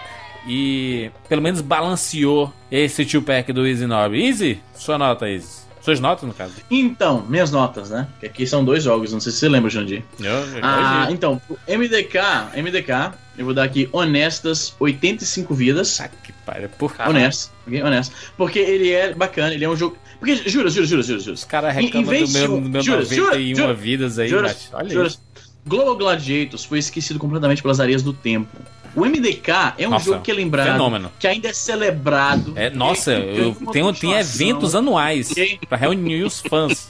e 0.48 1.12
pelo 1.28 1.42
menos 1.42 1.60
balanceou 1.60 2.54
esse 2.72 3.06
tio 3.06 3.22
pack 3.22 3.52
do 3.52 3.68
Easy 3.68 3.86
Nob. 3.86 4.16
Easy, 4.18 4.62
sua 4.74 4.98
nota, 4.98 5.30
Easy. 5.30 5.66
Suas 5.86 6.00
notas, 6.00 6.24
no 6.24 6.34
caso. 6.34 6.54
Então, 6.72 7.24
minhas 7.30 7.52
notas, 7.52 7.92
né? 7.92 8.08
Que 8.20 8.26
aqui 8.26 8.48
são 8.48 8.66
dois 8.66 8.84
jogos, 8.84 9.14
não 9.14 9.20
sei 9.20 9.32
se 9.32 9.38
você 9.38 9.48
lembra, 9.48 9.70
Jandir. 9.70 10.04
Eu, 10.20 10.32
eu 10.32 10.60
Ah, 10.64 11.08
então, 11.12 11.40
MDK, 11.68 12.58
MDK, 12.60 13.14
eu 13.38 13.46
vou 13.46 13.54
dar 13.54 13.66
aqui 13.66 13.88
honestas 13.92 14.76
85 14.80 15.54
vidas. 15.54 16.02
Ah, 16.02 16.08
que 16.08 16.34
pariu. 16.44 16.70
Por 16.70 16.92
Honesto, 17.08 17.52
ok? 17.68 17.84
Honesto. 17.84 18.16
Porque 18.36 18.58
ele 18.58 18.92
é 18.92 19.14
bacana, 19.14 19.54
ele 19.54 19.64
é 19.64 19.70
um 19.70 19.76
jogo. 19.76 19.96
Porque, 20.20 20.36
jura, 20.50 20.70
jura, 20.70 20.86
jura, 20.88 21.02
jura, 21.04 21.20
jura. 21.20 21.34
Os 21.34 21.44
caras 21.44 21.74
reclamam 21.76 22.04
do 22.24 22.28
meu, 22.30 22.48
do 22.62 22.70
meu 22.70 22.82
jura, 22.82 23.00
91 23.04 23.56
jura, 23.56 23.74
vidas 23.74 24.18
aí, 24.20 24.28
Jura. 24.30 24.56
Olha 24.74 24.90
jura. 24.90 25.08
isso. 25.08 25.22
Global 25.68 25.96
Gladiators 25.98 26.64
foi 26.64 26.80
esquecido 26.80 27.20
completamente 27.20 27.62
pelas 27.62 27.80
areias 27.80 28.04
do 28.04 28.14
tempo. 28.14 28.48
O 28.96 29.04
MDK 29.04 29.74
é 29.78 29.88
um 29.88 29.92
Nossa, 29.92 30.06
jogo 30.06 30.22
que 30.22 30.32
é 30.32 30.34
lembrado, 30.34 30.72
fenômeno. 30.72 31.12
que 31.20 31.28
ainda 31.28 31.50
é 31.50 31.54
celebrado. 31.54 32.54
É, 32.56 32.70
nossa, 32.70 33.12
Tem- 33.16 33.34
tem 33.34 33.38
eu 33.44 33.72
tenho, 33.72 33.94
tem 33.94 34.14
eventos 34.14 34.74
anuais 34.76 35.34
pra 35.68 35.78
reunir 35.78 36.24
os 36.24 36.40
fãs. 36.40 36.90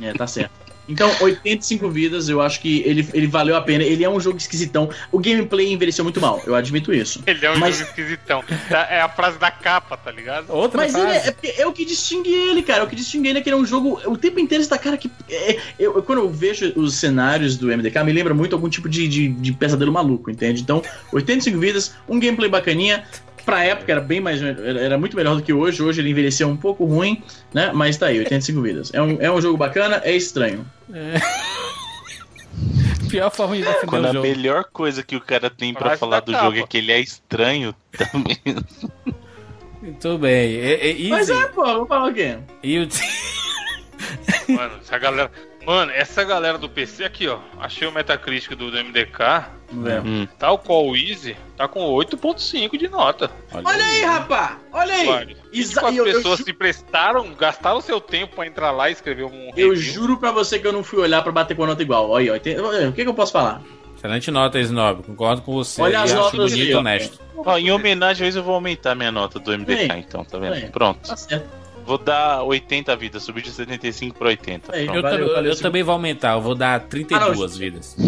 É, 0.00 0.12
tá 0.12 0.26
certo. 0.26 0.50
Então, 0.90 1.10
85 1.20 1.88
vidas, 1.88 2.28
eu 2.28 2.40
acho 2.40 2.60
que 2.60 2.82
ele, 2.84 3.08
ele 3.14 3.26
valeu 3.26 3.56
a 3.56 3.60
pena. 3.62 3.84
Ele 3.84 4.04
é 4.04 4.10
um 4.10 4.20
jogo 4.20 4.36
esquisitão. 4.38 4.90
O 5.12 5.18
gameplay 5.18 5.72
envelheceu 5.72 6.04
muito 6.04 6.20
mal, 6.20 6.42
eu 6.46 6.54
admito 6.54 6.92
isso. 6.92 7.22
Ele 7.26 7.44
é 7.46 7.50
um 7.50 7.58
Mas- 7.58 7.76
jogo 7.78 7.88
esquisitão. 7.90 8.42
Tá- 8.68 8.88
É 8.90 9.00
a 9.00 9.08
frase 9.08 9.38
da 9.38 9.50
capa, 9.50 9.96
tá 9.96 10.10
ligado? 10.10 10.50
Outra 10.50 10.82
Mas 10.82 10.94
ele 10.94 11.02
frase. 11.02 11.26
é, 11.26 11.28
é, 11.28 11.30
porque 11.32 11.54
é 11.58 11.66
o 11.66 11.72
que 11.72 11.84
distingue 11.84 12.32
ele, 12.32 12.62
cara. 12.62 12.84
O 12.84 12.88
que 12.88 12.96
distingue 12.96 13.28
ele 13.28 13.38
é 13.38 13.42
que 13.42 13.48
ele 13.48 13.56
é 13.56 13.58
um 13.58 13.64
jogo. 13.66 14.00
O 14.06 14.16
tempo 14.16 14.40
inteiro 14.40 14.62
está, 14.62 14.76
cara, 14.76 14.96
que. 14.96 15.10
é, 15.30 15.58
eu, 15.78 15.94
eu- 15.96 16.02
quando 16.02 16.18
eu 16.20 16.30
vejo 16.30 16.72
os 16.76 16.94
cenários 16.96 17.56
do 17.56 17.68
MDK, 17.70 18.02
me 18.04 18.12
lembra 18.12 18.34
muito 18.34 18.54
algum 18.54 18.68
tipo 18.68 18.88
de, 18.88 19.06
de, 19.06 19.28
de 19.28 19.52
pesadelo 19.52 19.92
maluco, 19.92 20.30
entende? 20.30 20.62
Então, 20.62 20.82
85 21.12 21.58
vidas, 21.58 21.94
um 22.08 22.18
gameplay 22.18 22.50
bacaninha. 22.50 23.04
Pra 23.44 23.64
época 23.64 23.90
era 23.92 24.00
bem 24.00 24.20
mais. 24.20 24.40
Era, 24.42 24.98
muito 24.98 25.16
melhor 25.16 25.36
do 25.36 25.42
que 25.42 25.52
hoje. 25.52 25.82
Hoje 25.82 26.00
ele 26.00 26.10
envelheceu 26.10 26.48
um 26.48 26.56
pouco 26.56 26.84
ruim, 26.84 27.22
né? 27.52 27.70
Mas 27.72 27.96
tá 27.96 28.06
aí, 28.06 28.18
85 28.18 28.60
vidas. 28.60 28.90
É 28.94 29.00
um, 29.00 29.16
é 29.20 29.30
um 29.30 29.40
jogo 29.40 29.56
bacana, 29.56 30.00
é 30.04 30.14
estranho. 30.14 30.64
Pior 33.08 33.30
forma 33.30 33.56
de 33.56 33.62
defender 33.62 33.86
Quando 33.86 34.04
o 34.04 34.08
a 34.08 34.12
jogo. 34.12 34.26
melhor 34.26 34.64
coisa 34.72 35.02
que 35.02 35.16
o 35.16 35.20
cara 35.20 35.50
tem 35.50 35.72
pra 35.72 35.82
Frase 35.82 36.00
falar 36.00 36.20
do 36.20 36.30
capa. 36.32 36.44
jogo 36.44 36.58
é 36.58 36.66
que 36.66 36.78
ele 36.78 36.92
é 36.92 37.00
estranho, 37.00 37.74
também. 38.12 38.38
Muito 39.82 40.18
bem. 40.18 40.50
E, 40.52 41.06
e, 41.06 41.08
Mas 41.08 41.28
é, 41.28 41.46
pô, 41.48 41.64
vou 41.64 41.86
falar 41.86 42.08
o 42.10 42.14
quê? 42.14 42.38
e 42.62 42.78
o 42.78 42.88
Mano, 44.48 44.74
essa 44.80 44.98
galera. 44.98 45.30
Mano, 45.66 45.92
essa 45.92 46.24
galera 46.24 46.56
do 46.58 46.68
PC 46.68 47.04
aqui, 47.04 47.28
ó. 47.28 47.38
Achei 47.60 47.86
o 47.86 47.92
Metacritic 47.92 48.50
do, 48.56 48.70
do 48.70 48.76
MDK. 48.78 49.46
Vamos 49.70 49.84
ver. 49.84 50.00
Hum. 50.00 50.26
Tal 50.38 50.58
qual 50.58 50.86
o 50.86 50.96
Easy, 50.96 51.36
tá 51.56 51.68
com 51.68 51.80
8.5 51.80 52.76
de 52.78 52.88
nota. 52.88 53.30
Olha 53.52 53.84
aí, 53.84 54.02
rapaz! 54.02 54.56
Olha 54.72 54.94
aí! 54.94 55.06
Mano, 55.06 55.30
Exa- 55.52 55.86
as 55.88 55.96
eu- 55.96 56.06
eu 56.06 56.14
pessoas 56.16 56.38
ju- 56.38 56.44
se 56.44 56.52
prestaram, 56.52 57.32
gastaram 57.34 57.80
seu 57.80 58.00
tempo 58.00 58.34
pra 58.36 58.46
entrar 58.46 58.70
lá 58.72 58.88
e 58.88 58.92
escrever 58.92 59.24
um 59.24 59.50
Eu 59.56 59.70
review. 59.70 59.76
juro 59.76 60.16
pra 60.16 60.32
você 60.32 60.58
que 60.58 60.66
eu 60.66 60.72
não 60.72 60.82
fui 60.82 60.98
olhar 61.00 61.22
pra 61.22 61.30
bater 61.30 61.56
com 61.56 61.64
a 61.64 61.66
nota 61.68 61.82
igual. 61.82 62.10
Olha 62.10 62.32
aí, 62.32 62.38
ó. 62.38 62.38
tem- 62.40 62.58
O 62.88 62.92
que, 62.92 63.02
que 63.02 63.08
eu 63.08 63.14
posso 63.14 63.32
falar? 63.32 63.62
Excelente 63.96 64.30
nota, 64.30 64.58
Snob. 64.58 65.02
Concordo 65.02 65.42
com 65.42 65.52
você. 65.52 65.82
Olha 65.82 66.00
as 66.00 66.12
notas 66.14 66.32
bonito 66.52 66.54
aí, 66.68 66.74
ó. 66.74 66.78
honesto. 66.78 67.20
Ó, 67.36 67.58
em 67.58 67.70
homenagem 67.70 68.24
a 68.26 68.28
isso, 68.28 68.38
eu 68.38 68.42
vou 68.42 68.54
aumentar 68.54 68.94
minha 68.94 69.12
nota 69.12 69.38
do 69.38 69.52
MDK, 69.52 69.92
Aí. 69.92 70.00
então, 70.00 70.24
tá 70.24 70.38
vendo? 70.38 70.54
Aí. 70.54 70.68
Pronto. 70.70 71.06
Tá 71.06 71.16
certo. 71.16 71.59
Vou 71.90 71.98
dar 71.98 72.44
80 72.44 72.94
vidas, 72.94 73.24
subir 73.24 73.42
de 73.42 73.50
75 73.50 74.16
pra 74.16 74.28
80. 74.28 74.72
Aí. 74.76 74.84
Pronto. 74.84 74.96
Eu, 74.98 75.02
Valeu, 75.02 75.18
tam- 75.18 75.28
eu 75.28 75.34
valeu, 75.34 75.56
também 75.56 75.82
vou 75.82 75.92
aumentar. 75.94 76.34
Eu 76.34 76.40
vou 76.40 76.54
dar 76.54 76.78
32 76.78 77.20
Ah, 77.20 77.34
não, 77.34 77.48
vidas. 77.48 77.96
A 77.98 78.02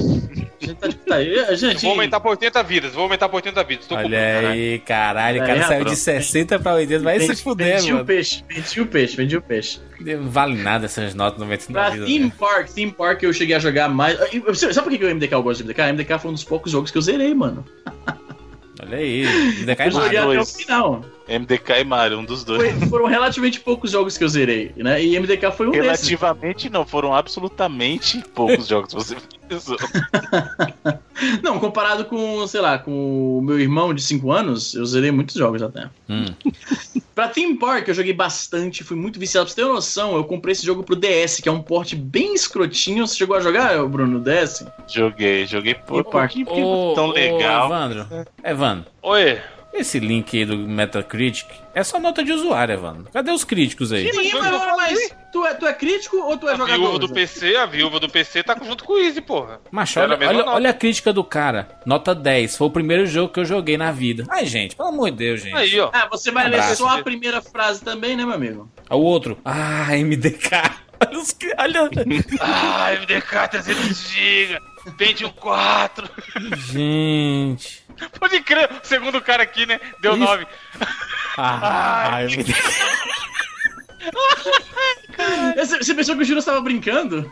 gente 0.64 0.74
tá 0.76 1.18
de. 1.18 1.56
Gente, 1.56 1.82
Vou 1.82 1.90
aumentar 1.90 2.20
pra 2.20 2.30
80 2.30 2.62
vidas, 2.62 2.92
vou 2.92 3.02
aumentar 3.02 3.28
pra 3.28 3.34
80 3.34 3.64
vidas. 3.64 3.86
Tô 3.86 3.96
Olha 3.96 4.50
aí, 4.50 4.78
caralho. 4.78 5.40
O 5.40 5.42
Aí, 5.42 5.46
cara 5.48 5.62
saiu 5.66 5.78
rapaz. 5.80 5.96
de 5.98 6.04
60 6.04 6.60
pra 6.60 6.74
80. 6.74 7.02
Vai 7.02 7.18
se 7.18 7.26
vendi, 7.26 7.42
fuder, 7.42 7.76
vendi 7.78 7.90
o 7.90 7.94
mano. 7.94 8.06
peixe, 8.06 8.44
vendi 8.48 8.80
o 8.80 8.86
peixe, 8.86 9.16
vendi 9.16 9.36
o 9.36 9.42
peixe. 9.42 9.80
Vale 10.28 10.54
nada 10.62 10.84
essas 10.84 11.12
notas 11.12 11.40
99 11.40 11.72
Pra 11.72 11.90
vidas. 11.90 12.06
Theme 12.08 12.24
né? 12.26 12.32
Park, 12.38 12.68
Theme 12.68 12.92
Park 12.92 13.22
eu 13.24 13.32
cheguei 13.32 13.56
a 13.56 13.58
jogar 13.58 13.88
mais. 13.88 14.16
Sabe 14.56 14.88
por 14.90 14.96
que 14.96 15.04
o 15.04 15.12
MDK 15.12 15.32
eu 15.34 15.42
gosto 15.42 15.64
do 15.64 15.66
MDK? 15.66 15.80
O 15.82 15.92
MDK 15.94 16.18
foi 16.20 16.30
um 16.30 16.34
dos 16.34 16.44
poucos 16.44 16.70
jogos 16.70 16.92
que 16.92 16.98
eu 16.98 17.02
zerei, 17.02 17.34
mano. 17.34 17.64
Olha 18.80 18.96
aí. 18.98 19.26
Ainda 19.26 19.74
cai 19.74 19.88
Eu 19.88 19.92
joguei 19.92 20.20
mais. 20.20 20.30
até 20.30 20.40
o 20.40 20.46
final. 20.46 21.04
MDK 21.28 21.80
e 21.80 21.84
Mario, 21.84 22.18
um 22.18 22.24
dos 22.24 22.44
dois. 22.44 22.76
Foi- 22.78 22.88
foram 22.88 23.06
relativamente 23.06 23.60
poucos 23.60 23.90
jogos 23.90 24.16
que 24.18 24.24
eu 24.24 24.28
zerei, 24.28 24.72
né? 24.76 25.02
E 25.02 25.16
MDK 25.18 25.50
foi 25.52 25.68
um 25.68 25.70
desses. 25.70 26.08
Relativamente 26.08 26.68
não, 26.70 26.84
foram 26.84 27.14
absolutamente 27.14 28.22
poucos 28.34 28.66
jogos 28.66 28.88
que 28.92 28.94
você 28.94 29.16
pensou. 29.48 29.76
Não, 31.42 31.58
comparado 31.60 32.04
com, 32.06 32.44
sei 32.48 32.60
lá, 32.60 32.78
com 32.78 33.38
o 33.38 33.42
meu 33.42 33.60
irmão 33.60 33.94
de 33.94 34.02
5 34.02 34.32
anos, 34.32 34.74
eu 34.74 34.84
zerei 34.84 35.12
muitos 35.12 35.36
jogos 35.36 35.62
até. 35.62 35.88
Hum. 36.08 36.24
Pra 37.14 37.28
Theme 37.28 37.56
Park 37.58 37.86
eu 37.86 37.94
joguei 37.94 38.12
bastante, 38.14 38.82
fui 38.82 38.96
muito 38.96 39.20
viciado. 39.20 39.44
Pra 39.46 39.50
você 39.54 39.60
ter 39.60 39.64
uma 39.66 39.74
noção, 39.74 40.16
eu 40.16 40.24
comprei 40.24 40.52
esse 40.52 40.64
jogo 40.64 40.82
pro 40.82 40.96
DS, 40.96 41.40
que 41.40 41.48
é 41.48 41.52
um 41.52 41.62
porte 41.62 41.94
bem 41.94 42.32
escrotinho. 42.34 43.06
Você 43.06 43.16
chegou 43.16 43.36
a 43.36 43.40
jogar, 43.40 43.84
Bruno, 43.86 44.18
no 44.18 44.20
DS? 44.20 44.64
Joguei, 44.88 45.46
joguei 45.46 45.74
por 45.74 46.02
Park? 46.04 46.32
pouquinho, 46.32 46.46
porque 46.46 46.62
Ô, 46.62 46.92
tão 46.94 47.08
ô, 47.10 47.12
legal. 47.12 47.66
Evandro. 47.66 48.06
Evandro, 48.42 48.86
Oi. 49.02 49.38
Esse 49.72 49.98
link 49.98 50.36
aí 50.36 50.44
do 50.44 50.56
Metacritic 50.56 51.46
é 51.74 51.82
só 51.82 51.98
nota 51.98 52.22
de 52.22 52.32
usuário, 52.32 52.74
Evandro. 52.74 53.08
Cadê 53.12 53.30
os 53.30 53.44
críticos 53.44 53.92
aí? 53.92 54.10
Sim, 54.10 54.16
mas, 54.16 54.30
que 54.30 54.36
mas 54.76 55.16
tu, 55.32 55.46
é, 55.46 55.54
tu 55.54 55.66
é 55.66 55.72
crítico 55.72 56.16
ou 56.18 56.36
tu 56.36 56.48
é 56.48 56.52
A 56.52 56.56
jogador? 56.56 56.78
viúva 56.80 56.98
do? 56.98 57.08
PC, 57.08 57.56
a 57.56 57.64
viúva 57.66 57.98
do 57.98 58.08
PC 58.08 58.42
tá 58.42 58.56
junto 58.62 58.84
com 58.84 58.92
o 58.92 58.98
Easy, 58.98 59.20
porra. 59.20 59.60
Macho, 59.70 59.98
olha, 60.00 60.14
a 60.14 60.28
olha, 60.28 60.44
olha 60.46 60.70
a 60.70 60.74
crítica 60.74 61.12
do 61.12 61.24
cara. 61.24 61.68
Nota 61.86 62.14
10. 62.14 62.56
Foi 62.56 62.66
o 62.66 62.70
primeiro 62.70 63.06
jogo 63.06 63.32
que 63.32 63.40
eu 63.40 63.44
joguei 63.44 63.76
na 63.78 63.90
vida. 63.90 64.24
Ai, 64.28 64.44
gente, 64.46 64.76
pelo 64.76 64.90
amor 64.90 65.10
de 65.10 65.16
Deus, 65.16 65.40
gente. 65.42 65.56
Aí, 65.56 65.80
ó. 65.80 65.90
Ah, 65.92 66.06
você 66.10 66.30
vai 66.30 66.48
ler 66.48 66.56
Abraço. 66.60 66.76
só 66.76 66.88
a 66.98 67.02
primeira 67.02 67.40
frase 67.40 67.82
também, 67.82 68.16
né, 68.16 68.24
meu 68.24 68.34
amigo? 68.34 68.70
O 68.90 68.96
outro. 68.96 69.38
Ah, 69.44 69.88
MDK. 69.96 70.50
Olha 71.04 71.18
os 71.18 71.32
cri- 71.32 71.52
Olha. 71.58 71.90
Ah, 72.40 72.90
MDK 73.00 73.48
300 73.50 74.08
GB. 74.10 74.58
Pentium 74.98 75.30
4. 75.30 76.08
gente. 76.72 77.81
Pode 78.18 78.40
crer, 78.42 78.70
o 78.70 78.86
segundo 78.86 79.20
cara 79.20 79.42
aqui, 79.42 79.66
né? 79.66 79.80
Deu. 80.00 80.16
9. 80.16 80.46
Ah, 81.36 82.20
MDK. 82.28 82.52
Você, 84.12 84.50
você 85.56 85.94
pensou 85.94 86.16
que 86.16 86.22
o 86.22 86.24
Júlio 86.24 86.40
estava 86.40 86.60
brincando? 86.60 87.30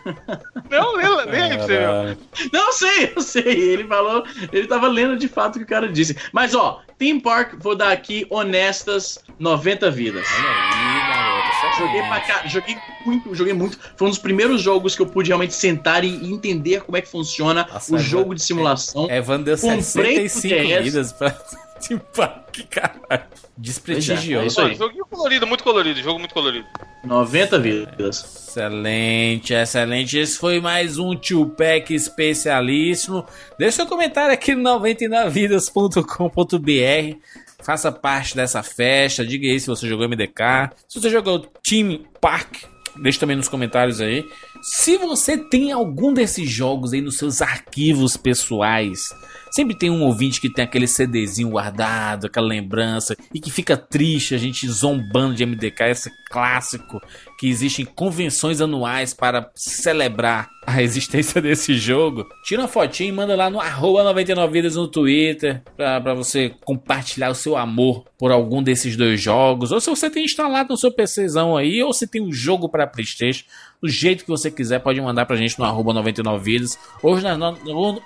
Não, 0.71 0.97
nem, 0.97 1.27
nem 1.27 1.43
aí 1.43 1.57
pra 1.57 1.67
você 1.67 1.79
ver. 1.79 2.19
Não, 2.53 2.67
eu 2.67 2.73
sei, 2.73 3.13
eu 3.17 3.23
sei. 3.23 3.43
Ele 3.45 3.85
falou, 3.85 4.25
ele 4.53 4.67
tava 4.67 4.89
lendo 4.89 5.17
de 5.17 5.29
fato 5.29 5.57
o 5.57 5.59
que 5.59 5.65
o 5.65 5.69
cara 5.69 5.89
disse. 5.89 6.17
Mas 6.33 6.55
ó, 6.55 6.83
Theme 6.99 7.21
Park, 7.21 7.55
vou 7.59 7.75
dar 7.75 7.93
aqui 7.93 8.27
honestas 8.31 9.19
90 9.39 9.91
vidas. 9.91 10.27
Olha 10.39 10.49
aí, 10.49 11.09
garoto. 11.09 11.51
Joguei 11.79 12.03
pra 12.03 12.21
cá, 12.21 12.47
joguei 12.47 12.77
muito, 13.07 13.35
joguei 13.35 13.53
muito. 13.53 13.79
Foi 13.97 14.07
um 14.07 14.11
dos 14.11 14.19
primeiros 14.19 14.61
jogos 14.63 14.97
que 14.97 15.03
eu 15.03 15.07
pude 15.07 15.29
realmente 15.29 15.55
sentar 15.55 16.05
e 16.05 16.09
entender 16.33 16.83
como 16.83 16.97
é 16.97 17.01
que 17.01 17.09
funciona 17.09 17.67
Nossa, 17.71 17.93
o 17.93 17.97
é 17.97 17.99
jogo 18.01 18.35
de 18.35 18.43
simulação. 18.43 19.11
Evan 19.11 19.41
deu 19.43 19.57
Comprei 19.57 20.29
65 20.29 20.55
pro 20.55 20.67
DS. 20.69 20.85
vidas 20.85 21.13
pra 21.13 21.31
Team 21.87 22.01
Park, 22.15 22.57
caralho. 22.71 23.25
Desprestigiou. 23.61 24.43
É 24.43 24.47
isso 24.47 24.61
aí. 24.61 24.75
Joguinho 24.75 25.05
colorido, 25.05 25.47
muito 25.47 25.63
colorido, 25.63 26.01
jogo 26.01 26.19
muito 26.19 26.33
colorido. 26.33 26.67
90 27.05 27.59
vidas. 27.59 28.47
Excelente, 28.49 29.53
excelente. 29.53 30.17
Esse 30.17 30.39
foi 30.39 30.61
mais 30.61 30.97
um 30.97 31.15
Tio 31.15 31.45
Pack 31.47 31.95
especialíssimo. 31.95 33.25
Deixe 33.59 33.77
seu 33.77 33.87
comentário 33.87 34.33
aqui 34.33 34.55
no 34.55 34.81
99vidas.com.br. 34.81 37.19
Faça 37.63 37.93
parte 37.93 38.35
dessa 38.35 38.63
festa. 38.63 39.27
Diga 39.27 39.47
aí 39.47 39.61
se 39.61 39.67
você 39.67 39.87
jogou 39.87 40.09
MDK. 40.09 40.71
Se 40.89 40.99
você 40.99 41.11
jogou 41.11 41.41
Team 41.63 42.01
Park, 42.19 42.63
deixe 43.03 43.19
também 43.19 43.37
nos 43.37 43.49
comentários 43.49 44.01
aí. 44.01 44.25
Se 44.63 44.97
você 44.97 45.37
tem 45.37 45.71
algum 45.71 46.15
desses 46.15 46.49
jogos 46.49 46.95
aí 46.95 47.03
nos 47.03 47.19
seus 47.19 47.43
arquivos 47.43 48.17
pessoais, 48.17 49.11
Sempre 49.51 49.75
tem 49.75 49.91
um 49.91 50.03
ouvinte 50.03 50.41
que 50.41 50.49
tem 50.49 50.65
aquele 50.65 50.87
CDzinho 50.87 51.51
guardado, 51.51 52.27
aquela 52.27 52.47
lembrança, 52.47 53.17
e 53.35 53.41
que 53.41 53.51
fica 53.51 53.77
triste 53.77 54.35
a 54.35 54.39
gente 54.39 54.69
zombando 54.69 55.35
de 55.35 55.45
MDK, 55.45 55.83
esse 55.91 56.11
clássico 56.31 57.01
que 57.41 57.49
existem 57.49 57.87
convenções 57.87 58.61
anuais 58.61 59.15
para 59.15 59.51
celebrar 59.55 60.51
a 60.67 60.83
existência 60.85 61.41
desse 61.41 61.73
jogo. 61.75 62.27
Tira 62.45 62.61
uma 62.61 62.69
fotinha 62.69 63.09
e 63.09 63.13
manda 63.13 63.35
lá 63.35 63.49
no 63.49 63.59
arroba 63.59 64.05
99vidas 64.13 64.75
no 64.75 64.87
Twitter 64.87 65.63
pra 65.75 66.13
você 66.13 66.55
compartilhar 66.67 67.31
o 67.31 67.35
seu 67.35 67.57
amor 67.57 68.05
por 68.19 68.31
algum 68.31 68.63
desses 68.63 68.95
dois 68.95 69.19
jogos. 69.23 69.73
Ou 69.73 69.81
se 69.81 69.89
você 69.89 70.11
tem 70.11 70.27
instalado 70.27 70.69
no 70.69 70.77
seu 70.77 70.93
PCzão 70.93 71.57
aí, 71.57 71.83
ou 71.83 71.95
se 71.95 72.07
tem 72.07 72.21
um 72.21 72.31
jogo 72.31 72.69
para 72.69 72.87
Playstation 72.87 73.47
do 73.83 73.89
jeito 73.89 74.25
que 74.25 74.31
você 74.31 74.51
quiser, 74.51 74.79
pode 74.81 75.01
mandar 75.01 75.25
pra 75.25 75.37
gente 75.37 75.59
no 75.59 75.65
arroba 75.65 75.95
99vidas 75.95 76.77
ou, 77.03 77.15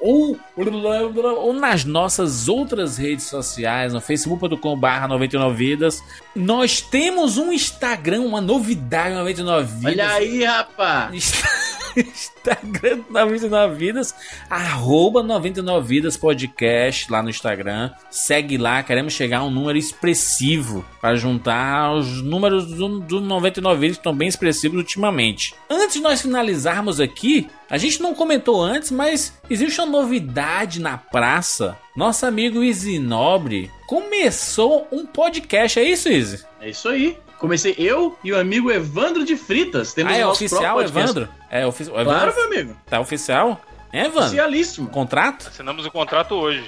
ou, 0.01 0.39
ou, 0.57 1.47
ou 1.47 1.53
nas 1.53 1.85
nossas 1.85 2.49
outras 2.49 2.97
redes 2.97 3.25
sociais, 3.25 3.93
no 3.93 4.01
facebook.com 4.01 4.79
barra 4.79 5.09
99vidas. 5.09 6.01
Nós 6.37 6.81
temos 6.81 7.37
um 7.37 7.53
Instagram, 7.53 8.21
uma 8.21 8.41
novidade 8.41 9.17
99vidas. 9.25 9.85
Olha 9.85 10.11
aí, 10.13 10.45
rapaz. 10.45 11.33
Instagram 11.97 12.99
do 12.99 13.13
99 13.13 13.75
Vidas, 13.77 14.15
arroba 14.51 15.23
99 15.23 15.87
Vidas 15.87 16.17
Podcast 16.17 17.11
lá 17.11 17.23
no 17.23 17.31
Instagram. 17.31 17.91
Segue 18.11 18.59
lá, 18.59 18.83
queremos 18.83 19.13
chegar 19.13 19.39
a 19.39 19.45
um 19.45 19.51
número 19.51 19.79
expressivo 19.79 20.85
para 21.01 21.17
juntar 21.17 21.93
os 21.93 22.23
números 22.23 22.67
do, 22.67 23.01
do 23.01 23.21
99 23.21 23.81
Vidas 23.81 23.97
que 23.97 24.01
estão 24.01 24.15
bem 24.15 24.29
expressivos 24.29 24.79
ultimamente. 24.79 25.55
Antes 25.71 25.95
de 25.95 26.03
nós 26.03 26.21
finalizarmos 26.21 27.01
aqui, 27.01 27.49
a 27.71 27.79
gente 27.79 28.03
não 28.03 28.15
comentou 28.15 28.63
antes, 28.63 28.91
mas 28.91 29.39
existe 29.49 29.81
uma 29.81 29.87
novidade 29.87 30.81
na 30.81 30.99
praça. 30.99 31.79
Nosso 31.97 32.27
amigo 32.27 32.63
Izzy 32.63 32.99
Nobre 32.99 33.71
começou 33.87 34.89
um 34.91 35.07
podcast, 35.07 35.79
é 35.79 35.85
isso, 35.85 36.09
Izzy? 36.09 36.45
É 36.61 36.71
isso 36.71 36.89
aí. 36.89 37.17
Comecei 37.39 37.75
eu 37.79 38.19
e 38.25 38.33
o 38.33 38.39
amigo 38.39 38.71
Evandro 38.71 39.25
de 39.25 39.37
Fritas. 39.37 39.93
Temos 39.93 40.13
Ah, 40.13 40.17
é 40.17 40.25
o 40.25 40.29
nosso 40.29 40.45
oficial. 40.45 40.81
Evandro? 40.81 41.29
É 41.51 41.67
ofi 41.67 41.83
o 41.85 41.87
Evandro? 42.01 42.05
Claro, 42.05 42.35
meu 42.35 42.45
amigo. 42.45 42.77
Tá 42.89 43.01
oficial? 43.01 43.61
É, 43.93 44.01
Evandro? 44.07 44.21
Oficialíssimo. 44.25 44.89
Contrato? 44.89 45.49
Assinamos 45.49 45.85
o 45.87 45.91
contrato 45.91 46.35
hoje. 46.35 46.65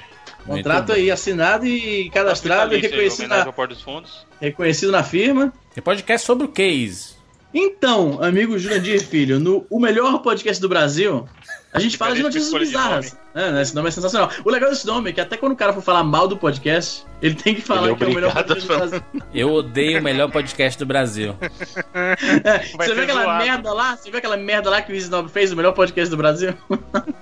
Contrato 0.47 0.93
aí 0.93 1.11
assinado 1.11 1.67
e 1.67 2.09
cadastrado 2.11 2.75
e 2.77 2.81
reconhecido 2.81 3.29
na, 3.29 3.53
reconhecido 4.41 4.93
na 4.93 5.03
firma. 5.03 5.53
Tem 5.75 5.83
podcast 5.83 6.25
sobre 6.25 6.47
o 6.47 6.49
case. 6.49 7.17
Então, 7.53 8.23
amigo 8.23 8.59
Jurandir 8.59 9.05
Filho, 9.05 9.41
no 9.41 9.67
o 9.69 9.81
melhor 9.81 10.21
podcast 10.23 10.61
do 10.61 10.69
Brasil, 10.69 11.27
a 11.77 11.81
gente 11.81 11.97
fala 11.97 12.15
de 12.15 12.23
notícias 12.23 12.53
bizarras. 12.53 13.17
É, 13.35 13.53
né, 13.53 13.63
esse 13.63 13.75
nome 13.75 13.89
é 13.89 13.91
sensacional. 13.91 14.31
O 14.45 14.51
legal 14.51 14.71
desse 14.71 14.87
nome 14.87 15.11
é 15.11 15.13
que 15.13 15.21
até 15.21 15.37
quando 15.37 15.53
o 15.53 15.57
cara 15.57 15.73
for 15.73 15.83
falar 15.83 16.03
mal 16.03 16.27
do 16.27 16.39
podcast, 16.39 17.05
ele 17.21 17.35
tem 17.35 17.55
que 17.55 17.61
falar 17.61 17.83
Ele 17.83 17.93
é 17.93 17.95
que 17.97 18.05
é 18.05 18.07
o 18.07 18.15
melhor 18.15 18.33
podcast 18.33 18.67
do 18.67 18.77
Brasil. 18.77 19.03
Eu 19.35 19.53
odeio 19.53 20.01
o 20.01 20.03
melhor 20.03 20.31
podcast 20.31 20.79
do 20.79 20.87
Brasil. 20.87 21.37
É, 22.45 22.59
você 22.59 22.95
viu 22.95 23.05
aquela 23.05 23.23
zoado. 23.25 23.45
merda 23.45 23.73
lá? 23.73 23.97
Você 23.97 24.11
viu 24.11 24.19
aquela 24.19 24.37
merda 24.37 24.71
lá 24.71 24.83
que 24.83 24.93
o 24.93 24.95
Easy 24.95 25.11
Nobre 25.11 25.33
fez, 25.33 25.53
o 25.53 25.57
melhor 25.57 25.73
podcast 25.73 26.11
do 26.11 26.17
Brasil? 26.17 26.55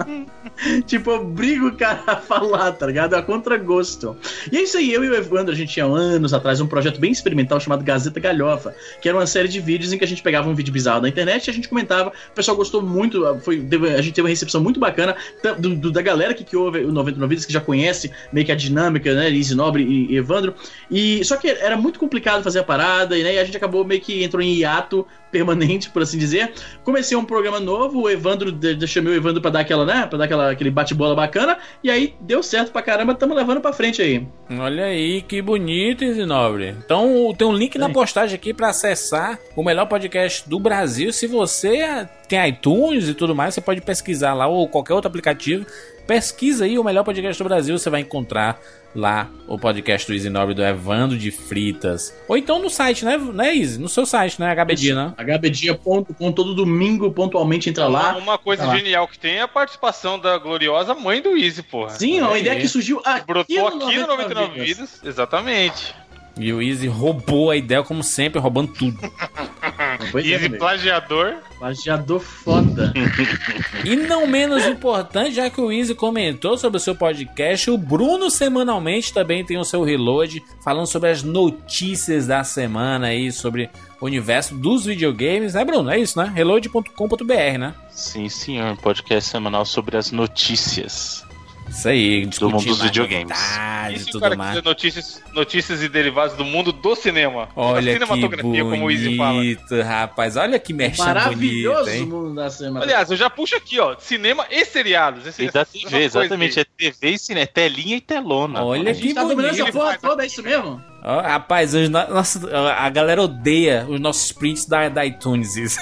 tipo, 0.86 1.10
eu 1.10 1.24
brigo 1.24 1.68
o 1.68 1.76
cara 1.76 2.02
a 2.06 2.16
falar, 2.16 2.72
tá 2.72 2.86
ligado? 2.86 3.14
É 3.14 3.18
a 3.18 3.22
contragosto. 3.22 4.16
E 4.50 4.56
é 4.56 4.62
isso 4.62 4.76
aí, 4.76 4.92
eu 4.92 5.04
e 5.04 5.08
o 5.08 5.14
Evandro, 5.14 5.52
a 5.52 5.56
gente 5.56 5.72
tinha 5.72 5.86
anos 5.86 6.34
atrás 6.34 6.60
um 6.60 6.66
projeto 6.66 7.00
bem 7.00 7.12
experimental 7.12 7.58
chamado 7.60 7.84
Gazeta 7.84 8.20
Galhofa, 8.20 8.74
que 9.00 9.08
era 9.08 9.16
uma 9.16 9.26
série 9.26 9.48
de 9.48 9.60
vídeos 9.60 9.92
em 9.92 9.98
que 9.98 10.04
a 10.04 10.08
gente 10.08 10.22
pegava 10.22 10.48
um 10.48 10.54
vídeo 10.54 10.72
bizarro 10.72 11.02
na 11.02 11.08
internet 11.08 11.46
e 11.46 11.50
a 11.50 11.54
gente 11.54 11.68
comentava. 11.68 12.10
O 12.10 12.34
pessoal 12.34 12.56
gostou 12.56 12.82
muito, 12.82 13.38
foi, 13.40 13.66
a 13.96 14.02
gente 14.02 14.14
teve 14.14 14.26
uma 14.26 14.32
recepção 14.44 14.62
muito 14.62 14.78
bacana 14.78 15.16
do- 15.58 15.74
do- 15.76 15.90
da 15.90 16.02
galera 16.02 16.34
que, 16.34 16.44
que 16.44 16.56
ouve 16.56 16.84
o 16.84 16.92
99 16.92 17.30
Vidas, 17.30 17.44
que 17.44 17.52
já 17.52 17.60
conhece 17.60 18.10
meio 18.32 18.44
que 18.46 18.52
a 18.52 18.54
dinâmica, 18.54 19.14
né? 19.14 19.30
Easy 19.30 19.54
Nobre 19.54 19.82
e, 19.82 20.12
e 20.12 20.16
Evandro. 20.16 20.54
E 20.90 21.24
só 21.24 21.36
que 21.36 21.48
era 21.48 21.76
muito 21.76 21.98
complicado 21.98 22.42
fazer 22.42 22.60
a 22.60 22.64
parada, 22.64 23.18
e, 23.18 23.22
né, 23.22 23.34
e 23.34 23.38
a 23.38 23.44
gente 23.44 23.56
acabou 23.56 23.84
meio 23.84 24.00
que 24.00 24.22
entrou 24.22 24.42
em 24.42 24.54
hiato 24.54 25.06
permanente, 25.34 25.90
por 25.90 26.00
assim 26.00 26.16
dizer. 26.16 26.52
Comecei 26.84 27.16
um 27.16 27.24
programa 27.24 27.58
novo, 27.58 28.02
o 28.02 28.08
Evandro, 28.08 28.52
de, 28.52 28.86
chamei 28.86 29.12
o 29.12 29.16
Evandro 29.16 29.42
pra 29.42 29.50
dar 29.50 29.60
aquela, 29.60 29.84
né, 29.84 30.06
pra 30.06 30.16
dar 30.16 30.26
aquela, 30.26 30.52
aquele 30.52 30.70
bate-bola 30.70 31.16
bacana, 31.16 31.58
e 31.82 31.90
aí 31.90 32.14
deu 32.20 32.40
certo 32.40 32.70
pra 32.70 32.80
caramba, 32.80 33.16
tamo 33.16 33.34
levando 33.34 33.60
pra 33.60 33.72
frente 33.72 34.00
aí. 34.00 34.24
Olha 34.60 34.84
aí, 34.84 35.22
que 35.22 35.42
bonito, 35.42 36.04
Izzy 36.04 36.24
Nobre. 36.24 36.76
Então 36.84 37.34
tem 37.36 37.48
um 37.48 37.52
link 37.52 37.76
na 37.76 37.88
Sim. 37.88 37.92
postagem 37.92 38.36
aqui 38.36 38.54
pra 38.54 38.68
acessar 38.68 39.40
o 39.56 39.64
melhor 39.64 39.86
podcast 39.86 40.48
do 40.48 40.60
Brasil. 40.60 41.12
Se 41.12 41.26
você 41.26 41.78
eh, 41.78 42.08
tem 42.28 42.48
iTunes 42.48 43.08
e 43.08 43.14
tudo 43.14 43.34
mais, 43.34 43.54
você 43.54 43.60
pode 43.60 43.80
pesquisar 43.80 44.34
lá 44.34 44.46
ou 44.46 44.68
qualquer 44.68 44.94
outro 44.94 45.08
aplicativo. 45.08 45.66
Pesquisa 46.06 46.64
aí 46.64 46.78
o 46.78 46.84
melhor 46.84 47.02
podcast 47.02 47.42
do 47.42 47.48
Brasil, 47.48 47.76
você 47.76 47.90
vai 47.90 48.02
encontrar 48.02 48.60
lá 48.94 49.28
o 49.46 49.58
podcast 49.58 50.06
do 50.06 50.14
Izzy 50.14 50.30
Nobre 50.30 50.54
do 50.54 50.62
Evandro 50.62 51.18
de 51.18 51.30
Fritas. 51.30 52.14
Ou 52.28 52.36
então 52.36 52.58
no 52.58 52.70
site, 52.70 53.04
né, 53.04 53.16
né 53.16 53.54
Izzy? 53.54 53.78
No 53.78 53.88
seu 53.88 54.06
site, 54.06 54.40
né? 54.40 54.54
HBD, 54.54 54.94
né? 54.94 55.12
hbdia.com, 55.18 56.32
todo 56.32 56.54
domingo, 56.54 57.10
pontualmente, 57.12 57.68
entra 57.68 57.86
lá. 57.86 58.16
Uma 58.16 58.38
coisa 58.38 58.62
tá 58.62 58.68
lá. 58.68 58.76
genial 58.76 59.06
que 59.08 59.18
tem 59.18 59.36
é 59.36 59.42
a 59.42 59.48
participação 59.48 60.18
da 60.18 60.38
gloriosa 60.38 60.94
mãe 60.94 61.20
do 61.20 61.36
Easy, 61.36 61.62
porra. 61.62 61.90
Sim, 61.90 62.20
é 62.20 62.24
uma 62.24 62.38
ideia 62.38 62.58
que 62.58 62.68
surgiu 62.68 63.02
aqui 63.04 63.26
Brotou 63.26 63.70
no 63.70 63.86
aqui 63.86 63.98
no 63.98 64.06
99 64.06 64.34
99 64.34 64.60
Vidas. 64.60 64.76
Vidas. 64.76 65.00
Exatamente. 65.04 65.94
E 66.38 66.52
o 66.52 66.60
Izzy 66.60 66.88
roubou 66.88 67.50
a 67.50 67.56
ideia, 67.56 67.82
como 67.82 68.02
sempre, 68.02 68.40
roubando 68.40 68.72
tudo. 68.72 68.98
É, 69.62 70.18
Easy 70.18 70.34
amigo. 70.34 70.58
plagiador. 70.58 71.36
Plagiador 71.58 72.20
foda. 72.20 72.92
E 73.84 73.96
não 73.96 74.26
menos 74.26 74.66
importante, 74.66 75.34
já 75.34 75.48
que 75.48 75.60
o 75.60 75.70
Easy 75.70 75.94
comentou 75.94 76.58
sobre 76.58 76.76
o 76.76 76.80
seu 76.80 76.94
podcast, 76.94 77.70
o 77.70 77.78
Bruno 77.78 78.30
semanalmente 78.30 79.12
também 79.12 79.44
tem 79.44 79.58
o 79.58 79.64
seu 79.64 79.82
reload, 79.84 80.42
falando 80.62 80.86
sobre 80.86 81.10
as 81.10 81.22
notícias 81.22 82.26
da 82.26 82.42
semana 82.44 83.08
aí, 83.08 83.30
sobre 83.30 83.70
o 84.00 84.06
universo 84.06 84.54
dos 84.54 84.84
videogames, 84.84 85.54
né, 85.54 85.64
Bruno? 85.64 85.90
É 85.90 85.98
isso, 85.98 86.18
né? 86.18 86.30
Reload.com.br, 86.34 87.58
né? 87.58 87.74
Sim, 87.90 88.28
senhor. 88.28 88.76
Podcast 88.76 89.30
semanal 89.30 89.64
sobre 89.64 89.96
as 89.96 90.10
notícias. 90.10 91.24
Isso 91.68 91.88
aí, 91.88 92.24
discutir 92.26 92.52
mundo 92.52 92.64
dos 92.64 92.80
videogames. 92.82 93.36
Isso 93.94 94.08
e 94.08 94.12
tudo 94.12 94.20
cara 94.22 94.36
mais. 94.36 94.62
notícias, 94.62 95.22
notícias 95.32 95.82
e 95.82 95.88
derivados 95.88 96.36
do 96.36 96.44
mundo 96.44 96.72
do 96.72 96.94
cinema. 96.94 97.48
Olha 97.56 97.74
da 97.74 97.98
que 97.98 98.06
cinematografia, 98.06 98.64
como 98.64 98.86
o 98.86 98.90
Easy 98.90 99.16
fala. 99.16 99.32
bonito, 99.34 99.82
rapaz. 99.82 100.36
Olha 100.36 100.58
que 100.58 100.72
merchan 100.72 101.04
Maravilhoso 101.04 101.90
bonito, 101.90 102.06
mundo 102.06 102.34
da 102.34 102.48
semana. 102.50 102.84
Aliás, 102.84 103.10
eu 103.10 103.16
já 103.16 103.28
puxo 103.28 103.56
aqui, 103.56 103.80
ó. 103.80 103.96
Cinema 103.98 104.46
e 104.50 104.64
seriados. 104.64 105.26
Esse, 105.26 105.44
E 105.44 105.50
da 105.50 105.64
TV, 105.64 106.04
exatamente. 106.04 106.58
aí. 106.60 106.64
É 106.64 106.90
TV 106.90 107.10
e 107.10 107.18
cinema. 107.18 107.42
É 107.44 107.46
telinha 107.46 107.96
e 107.96 108.00
telona. 108.00 108.64
Olha 108.64 108.90
a 108.92 108.94
que 108.94 109.00
gente 109.02 109.14
tá 109.14 109.22
dominando 109.24 109.50
bonito. 109.50 109.68
essa 109.68 109.72
porra 109.78 109.98
toda, 109.98 110.22
é 110.22 110.26
isso 110.26 110.42
mesmo? 110.42 110.80
Ó, 111.02 111.20
rapaz, 111.20 111.74
os 111.74 111.88
no- 111.90 112.08
nossa, 112.08 112.40
a 112.78 112.88
galera 112.88 113.20
odeia 113.22 113.84
os 113.88 114.00
nossos 114.00 114.32
prints 114.32 114.64
da, 114.66 114.88
da 114.88 115.04
iTunes. 115.04 115.56
isso. 115.56 115.78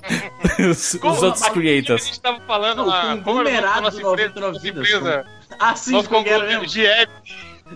os, 0.70 0.94
Como- 1.00 1.14
os 1.14 1.22
outros 1.22 1.42
a- 1.42 1.46
A 1.48 1.50
creators. 1.50 2.06
gente 2.06 2.20
tava 2.20 2.40
falando 2.40 2.84
lá. 2.84 3.14
o 3.14 3.22
Como 3.22 3.40
era 3.40 3.60
conglomerado 3.60 3.82
nossa 3.82 4.00
do 4.00 4.10
empresa? 4.12 4.40
99 4.40 4.52
Nossa 4.52 4.60
Vidas, 4.62 4.88
empresa. 4.88 5.26
Ah, 5.58 5.76
sim, 5.76 5.92
Nosso 5.92 6.10
mesmo? 6.10 6.68
GIEB. 6.68 7.10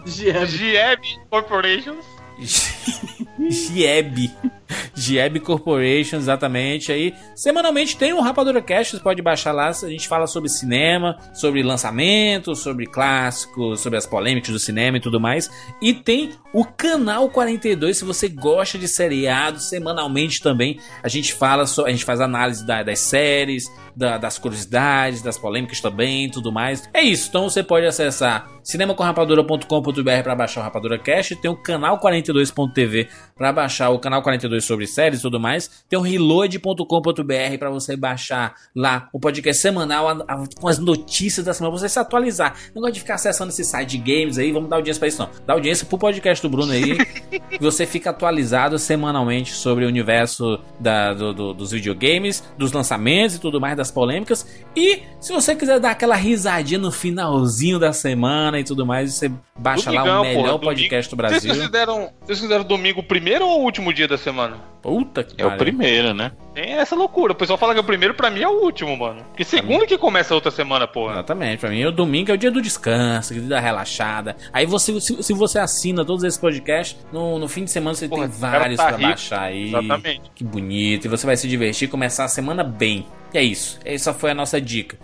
GM. 0.06 0.46
GIEB 0.46 1.00
Corporations. 1.30 2.04
Gieb. 3.50 4.30
Gieb 4.94 5.38
Corporation, 5.40 6.16
exatamente. 6.16 6.92
Aí, 6.92 7.14
semanalmente 7.34 7.96
tem 7.96 8.12
um 8.12 8.20
Rapadura 8.20 8.62
Cast, 8.62 8.96
você 8.96 9.02
pode 9.02 9.20
baixar 9.22 9.52
lá. 9.52 9.68
A 9.68 9.72
gente 9.88 10.08
fala 10.08 10.26
sobre 10.26 10.48
cinema, 10.48 11.16
sobre 11.32 11.62
lançamentos, 11.62 12.60
sobre 12.60 12.86
clássicos, 12.86 13.80
sobre 13.80 13.98
as 13.98 14.06
polêmicas 14.06 14.50
do 14.50 14.58
cinema 14.58 14.96
e 14.96 15.00
tudo 15.00 15.20
mais. 15.20 15.50
E 15.82 15.92
tem 15.92 16.32
o 16.52 16.64
Canal 16.64 17.28
42, 17.30 17.98
se 17.98 18.04
você 18.04 18.28
gosta 18.28 18.78
de 18.78 18.86
seriado, 18.88 19.58
semanalmente 19.60 20.40
também. 20.42 20.78
A 21.02 21.08
gente 21.08 21.32
fala, 21.34 21.64
a 21.64 21.90
gente 21.90 22.04
faz 22.04 22.20
análise 22.20 22.66
da- 22.66 22.82
das 22.82 23.00
séries, 23.00 23.64
da- 23.96 24.18
das 24.18 24.38
curiosidades, 24.38 25.22
das 25.22 25.38
polêmicas 25.38 25.80
também, 25.80 26.28
tudo 26.30 26.52
mais. 26.52 26.88
É 26.92 27.02
isso, 27.02 27.28
então 27.28 27.48
você 27.48 27.62
pode 27.62 27.86
acessar 27.86 28.48
cinemacorrapadura.com.br 28.62 30.22
para 30.22 30.34
baixar 30.34 30.60
o 30.60 30.64
Rapadura 30.64 30.98
Cast, 30.98 31.36
tem 31.36 31.50
o 31.50 31.56
canal 31.56 31.98
42.tv 31.98 33.08
para 33.36 33.52
baixar 33.52 33.90
o 33.90 33.98
canal 33.98 34.22
42 34.22 34.63
sobre 34.64 34.86
séries 34.86 35.18
e 35.20 35.22
tudo 35.22 35.38
mais, 35.40 35.84
tem 35.88 35.98
o 35.98 36.02
reload.com.br 36.02 37.58
para 37.58 37.70
você 37.70 37.96
baixar 37.96 38.54
lá 38.74 39.08
o 39.12 39.18
podcast 39.20 39.60
semanal 39.60 40.08
a- 40.08 40.24
a- 40.28 40.44
com 40.60 40.68
as 40.68 40.78
notícias 40.78 41.44
da 41.44 41.52
semana, 41.54 41.76
você 41.76 41.88
se 41.88 41.98
atualizar. 41.98 42.54
Não 42.74 42.80
gosta 42.82 42.92
de 42.92 43.00
ficar 43.00 43.14
acessando 43.14 43.50
esse 43.50 43.64
site 43.64 43.90
de 43.90 43.98
games 43.98 44.38
aí, 44.38 44.52
vamos 44.52 44.68
dar 44.68 44.76
audiência 44.76 44.98
para 44.98 45.08
isso 45.08 45.18
não. 45.20 45.30
Dá 45.46 45.54
audiência 45.54 45.86
pro 45.86 45.98
podcast 45.98 46.42
do 46.42 46.48
Bruno 46.48 46.72
aí, 46.72 46.96
que 46.96 47.58
você 47.60 47.86
fica 47.86 48.10
atualizado 48.10 48.78
semanalmente 48.78 49.52
sobre 49.52 49.84
o 49.84 49.88
universo 49.88 50.58
da- 50.80 51.14
do- 51.14 51.32
do- 51.32 51.54
dos 51.54 51.70
videogames, 51.72 52.42
dos 52.58 52.72
lançamentos 52.72 53.36
e 53.36 53.40
tudo 53.40 53.60
mais, 53.60 53.76
das 53.76 53.90
polêmicas. 53.90 54.46
E 54.76 55.02
se 55.20 55.32
você 55.32 55.54
quiser 55.54 55.78
dar 55.80 55.90
aquela 55.92 56.16
risadinha 56.16 56.78
no 56.78 56.90
finalzinho 56.90 57.78
da 57.78 57.92
semana 57.92 58.58
e 58.60 58.64
tudo 58.64 58.84
mais, 58.84 59.14
você 59.14 59.30
baixa 59.56 59.90
lá 59.90 60.02
o 60.02 60.04
Domingão, 60.06 60.24
melhor 60.24 60.58
porra, 60.58 60.58
podcast 60.74 61.14
do 61.14 61.16
Vocês 61.20 61.42
Brasil. 61.44 61.54
consideram, 61.62 62.10
vocês 62.24 62.38
consideram 62.40 62.64
domingo 62.64 63.00
o 63.00 63.02
primeiro 63.04 63.46
ou 63.46 63.60
o 63.60 63.64
último 63.64 63.92
dia 63.92 64.08
da 64.08 64.18
semana? 64.18 64.43
Puta 64.82 65.24
que 65.24 65.40
É 65.40 65.46
o 65.46 65.48
pariu. 65.48 65.58
primeiro, 65.64 66.12
né? 66.12 66.32
Tem 66.54 66.72
essa 66.74 66.94
loucura. 66.94 67.32
O 67.32 67.34
pessoal 67.34 67.58
fala 67.58 67.72
que 67.72 67.80
o 67.80 67.84
primeiro 67.84 68.12
pra 68.12 68.28
mim 68.30 68.42
é 68.42 68.48
o 68.48 68.62
último, 68.62 68.94
mano. 68.96 69.22
Porque 69.30 69.42
segundo 69.42 69.86
que 69.86 69.96
começa 69.96 70.34
a 70.34 70.36
outra 70.36 70.50
semana, 70.50 70.86
porra. 70.86 71.12
Exatamente, 71.14 71.58
pra 71.60 71.70
mim 71.70 71.84
o 71.86 71.90
domingo 71.90 72.30
é 72.30 72.34
o 72.34 72.36
dia 72.38 72.50
do 72.50 72.60
descanso, 72.60 73.32
dia 73.32 73.42
da 73.44 73.58
relaxada. 73.60 74.36
Aí 74.52 74.66
você, 74.66 75.00
se, 75.00 75.22
se 75.22 75.32
você 75.32 75.58
assina 75.58 76.04
todos 76.04 76.22
esses 76.22 76.38
podcasts, 76.38 76.98
no, 77.10 77.38
no 77.38 77.48
fim 77.48 77.64
de 77.64 77.70
semana 77.70 77.94
você 77.94 78.06
Porra, 78.08 78.28
tem 78.28 78.36
o 78.36 78.40
cara 78.40 78.58
vários 78.58 78.76
tá 78.76 78.86
pra 78.88 78.96
rico. 78.96 79.08
baixar 79.08 79.40
aí. 79.42 79.68
Exatamente. 79.68 80.30
Que 80.34 80.44
bonito. 80.44 81.06
E 81.06 81.08
você 81.08 81.24
vai 81.24 81.36
se 81.36 81.48
divertir 81.48 81.86
e 81.86 81.90
começar 81.90 82.24
a 82.24 82.28
semana 82.28 82.62
bem. 82.62 83.06
E 83.32 83.38
é 83.38 83.42
isso. 83.42 83.80
Essa 83.84 84.12
foi 84.12 84.30
a 84.30 84.34
nossa 84.34 84.60
dica. 84.60 84.96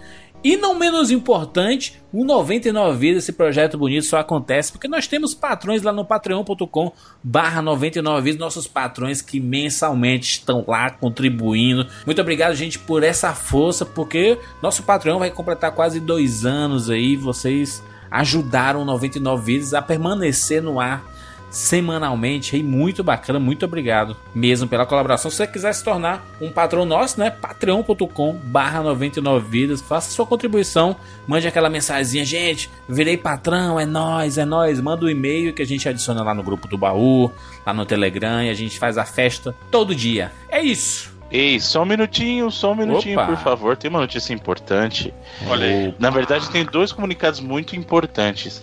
E 0.42 0.56
não 0.56 0.74
menos 0.74 1.10
importante, 1.10 2.00
o 2.10 2.24
99 2.24 2.98
Vidas, 2.98 3.24
esse 3.24 3.32
projeto 3.32 3.76
bonito 3.76 4.06
só 4.06 4.18
acontece 4.18 4.72
porque 4.72 4.88
nós 4.88 5.06
temos 5.06 5.34
patrões 5.34 5.82
lá 5.82 5.92
no 5.92 6.04
patreon.com 6.04 6.92
barra 7.22 7.60
99 7.60 8.22
Vidas, 8.22 8.40
nossos 8.40 8.66
patrões 8.66 9.20
que 9.20 9.38
mensalmente 9.38 10.38
estão 10.38 10.64
lá 10.66 10.88
contribuindo. 10.90 11.86
Muito 12.06 12.20
obrigado, 12.22 12.54
gente, 12.54 12.78
por 12.78 13.02
essa 13.02 13.34
força, 13.34 13.84
porque 13.84 14.38
nosso 14.62 14.82
Patreon 14.82 15.18
vai 15.18 15.30
completar 15.30 15.72
quase 15.72 16.00
dois 16.00 16.46
anos 16.46 16.88
aí. 16.88 17.16
Vocês 17.16 17.82
ajudaram 18.10 18.80
o 18.80 18.84
99 18.86 19.44
Vidas 19.44 19.74
a 19.74 19.82
permanecer 19.82 20.62
no 20.62 20.80
ar 20.80 21.04
semanalmente 21.50 22.56
aí, 22.56 22.62
muito 22.62 23.02
bacana, 23.02 23.38
muito 23.38 23.64
obrigado 23.64 24.16
mesmo 24.34 24.68
pela 24.68 24.86
colaboração. 24.86 25.30
Se 25.30 25.38
você 25.38 25.46
quiser 25.46 25.72
se 25.74 25.84
tornar 25.84 26.24
um 26.40 26.50
patrão 26.50 26.84
nosso, 26.84 27.18
né? 27.18 27.30
patreon.com 27.30 28.34
barra 28.44 28.82
99 28.82 29.48
vidas, 29.48 29.80
faça 29.80 30.10
sua 30.10 30.24
contribuição, 30.24 30.96
mande 31.26 31.48
aquela 31.48 31.68
mensaginha, 31.68 32.24
gente, 32.24 32.70
virei 32.88 33.16
patrão, 33.16 33.78
é 33.78 33.84
nóis, 33.84 34.38
é 34.38 34.44
nóis, 34.44 34.80
manda 34.80 35.04
um 35.04 35.08
e-mail 35.08 35.52
que 35.52 35.62
a 35.62 35.66
gente 35.66 35.88
adiciona 35.88 36.22
lá 36.22 36.32
no 36.32 36.42
grupo 36.42 36.68
do 36.68 36.78
baú, 36.78 37.30
lá 37.66 37.74
no 37.74 37.84
Telegram 37.84 38.42
e 38.42 38.50
a 38.50 38.54
gente 38.54 38.78
faz 38.78 38.96
a 38.96 39.04
festa 39.04 39.54
todo 39.70 39.94
dia. 39.94 40.32
É 40.48 40.60
isso. 40.60 41.20
Ei, 41.30 41.60
só 41.60 41.82
um 41.82 41.86
minutinho, 41.86 42.50
só 42.50 42.72
um 42.72 42.74
minutinho, 42.74 43.16
Opa. 43.16 43.28
por 43.28 43.36
favor. 43.36 43.76
Tem 43.76 43.88
uma 43.88 44.00
notícia 44.00 44.34
importante. 44.34 45.14
Olha 45.46 45.64
aí. 45.64 45.94
Na 45.96 46.10
verdade, 46.10 46.50
tem 46.50 46.64
dois 46.64 46.90
comunicados 46.90 47.38
muito 47.38 47.76
importantes. 47.76 48.60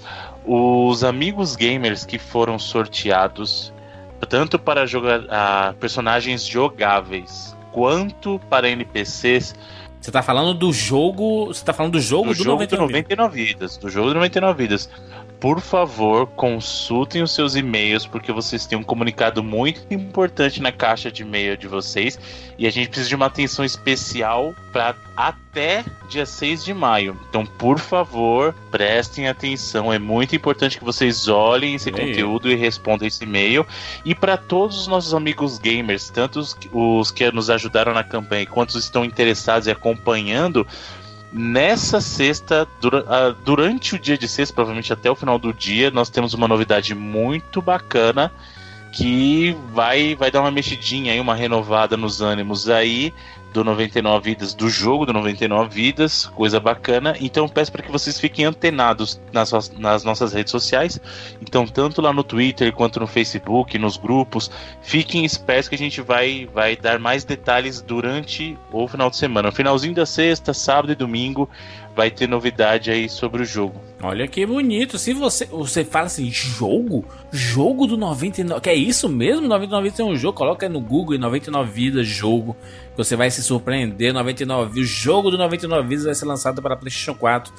Os 0.47 1.03
amigos 1.03 1.55
gamers 1.55 2.05
que 2.05 2.17
foram 2.17 2.57
sorteados 2.57 3.73
tanto 4.29 4.57
para 4.57 4.85
jogar 4.87 5.21
ah, 5.29 5.75
personagens 5.79 6.45
jogáveis 6.45 7.55
quanto 7.71 8.39
para 8.49 8.67
NPCs 8.69 9.53
Você 10.01 10.11
tá 10.11 10.23
falando 10.23 10.53
do 10.53 10.73
jogo, 10.73 11.47
você 11.47 11.63
tá 11.63 11.73
falando 11.73 11.93
do 11.93 11.99
jogo 11.99 12.29
do, 12.29 12.37
do, 12.37 12.43
jogo 12.43 12.61
99 12.61 12.75
do 12.75 12.81
99 12.81 13.45
vidas, 13.45 13.77
do 13.77 13.89
jogo 13.89 14.07
do 14.07 14.13
99 14.15 14.63
vidas. 14.63 14.89
Por 15.39 15.61
favor, 15.61 16.25
consultem 16.27 17.21
os 17.21 17.31
seus 17.31 17.55
e-mails 17.55 18.07
porque 18.07 18.31
vocês 18.31 18.65
têm 18.65 18.77
um 18.77 18.83
comunicado 18.83 19.43
muito 19.43 19.81
importante 19.91 20.59
na 20.61 20.71
caixa 20.71 21.11
de 21.11 21.21
e-mail 21.21 21.55
de 21.55 21.67
vocês 21.67 22.19
e 22.57 22.65
a 22.65 22.71
gente 22.71 22.87
precisa 22.89 23.09
de 23.09 23.15
uma 23.15 23.27
atenção 23.27 23.63
especial 23.63 24.55
para 24.73 24.95
até 25.15 25.83
dia 26.09 26.25
6 26.25 26.63
de 26.65 26.73
maio. 26.73 27.19
Então, 27.29 27.45
por 27.45 27.77
favor, 27.79 28.53
prestem 28.71 29.27
atenção. 29.27 29.91
É 29.93 29.99
muito 29.99 30.35
importante 30.35 30.77
que 30.77 30.83
vocês 30.83 31.27
olhem 31.27 31.75
esse 31.75 31.89
E-mail. 31.89 32.07
conteúdo 32.07 32.51
e 32.51 32.55
respondam 32.55 33.07
esse 33.07 33.23
e-mail. 33.23 33.65
E 34.05 34.15
para 34.15 34.37
todos 34.37 34.77
os 34.81 34.87
nossos 34.87 35.13
amigos 35.13 35.57
gamers, 35.59 36.09
tanto 36.09 36.39
os, 36.39 36.53
que- 36.53 36.69
os 36.71 37.11
que 37.11 37.31
nos 37.31 37.49
ajudaram 37.49 37.93
na 37.93 38.03
campanha 38.03 38.45
quanto 38.47 38.69
os 38.69 38.75
que 38.75 38.81
estão 38.81 39.05
interessados 39.05 39.67
e 39.67 39.71
acompanhando, 39.71 40.65
Nessa 41.31 41.99
sexta, 41.99 42.67
ah, 43.07 43.35
durante 43.43 43.95
o 43.95 43.99
dia 43.99 44.17
de 44.17 44.27
sexta, 44.27 44.53
provavelmente 44.53 44.93
até 44.93 45.11
o 45.11 45.15
final 45.15 45.37
do 45.37 45.53
dia, 45.53 45.91
nós 45.91 46.09
temos 46.09 46.33
uma 46.33 46.47
novidade 46.47 46.95
muito 46.95 47.61
bacana 47.61 48.31
que 48.93 49.55
vai, 49.73 50.15
vai 50.15 50.31
dar 50.31 50.41
uma 50.41 50.51
mexidinha 50.51 51.13
aí, 51.13 51.19
uma 51.19 51.35
renovada 51.35 51.97
nos 51.97 52.21
ânimos 52.21 52.69
aí 52.69 53.13
do 53.57 53.63
99 53.63 54.29
Vidas, 54.29 54.53
do 54.53 54.69
jogo 54.69 55.05
do 55.05 55.13
99 55.13 55.73
Vidas, 55.73 56.27
coisa 56.27 56.59
bacana. 56.59 57.15
Então 57.19 57.49
peço 57.49 57.71
para 57.71 57.81
que 57.81 57.91
vocês 57.91 58.19
fiquem 58.19 58.45
antenados 58.45 59.19
nas, 59.33 59.51
nas 59.77 60.03
nossas 60.03 60.31
redes 60.31 60.51
sociais. 60.51 60.99
Então, 61.41 61.65
tanto 61.65 62.01
lá 62.01 62.13
no 62.13 62.23
Twitter 62.23 62.71
quanto 62.71 62.99
no 62.99 63.07
Facebook, 63.07 63.77
nos 63.79 63.97
grupos, 63.97 64.51
fiquem 64.81 65.25
espertos 65.25 65.67
que 65.67 65.75
a 65.75 65.77
gente 65.77 66.01
vai, 66.01 66.47
vai 66.53 66.75
dar 66.75 66.99
mais 66.99 67.23
detalhes 67.23 67.81
durante 67.81 68.57
o 68.71 68.87
final 68.87 69.09
de 69.09 69.17
semana. 69.17 69.49
No 69.49 69.55
finalzinho 69.55 69.95
da 69.95 70.05
sexta, 70.05 70.53
sábado 70.53 70.91
e 70.91 70.95
domingo, 70.95 71.49
vai 71.97 72.11
ter 72.11 72.27
novidade 72.27 72.91
aí 72.91 73.09
sobre 73.09 73.41
o 73.41 73.45
jogo. 73.45 73.81
Olha 74.03 74.27
que 74.27 74.45
bonito. 74.45 74.99
Se 74.99 75.13
você, 75.13 75.45
você 75.45 75.83
fala 75.83 76.05
assim, 76.05 76.29
jogo? 76.29 77.03
Jogo 77.31 77.87
do 77.87 77.97
99. 77.97 78.61
Que 78.61 78.69
é 78.69 78.75
isso 78.75 79.09
mesmo? 79.09 79.47
99 79.47 79.83
vidas 79.83 79.97
tem 79.97 80.05
um 80.05 80.15
jogo. 80.15 80.37
Coloca 80.37 80.67
aí 80.67 80.71
no 80.71 80.79
Google 80.79 81.15
e 81.15 81.17
99 81.17 81.71
vidas 81.71 82.05
jogo. 82.05 82.55
Você 82.95 83.15
vai 83.15 83.31
se 83.31 83.41
surpreender. 83.41 84.13
99 84.13 84.73
vidas. 84.73 84.89
O 84.89 84.93
jogo 84.93 85.31
do 85.31 85.39
99 85.39 85.87
vidas 85.87 86.05
vai 86.05 86.13
ser 86.13 86.25
lançado 86.25 86.61
para 86.61 86.77
PlayStation 86.77 87.15
4, 87.15 87.51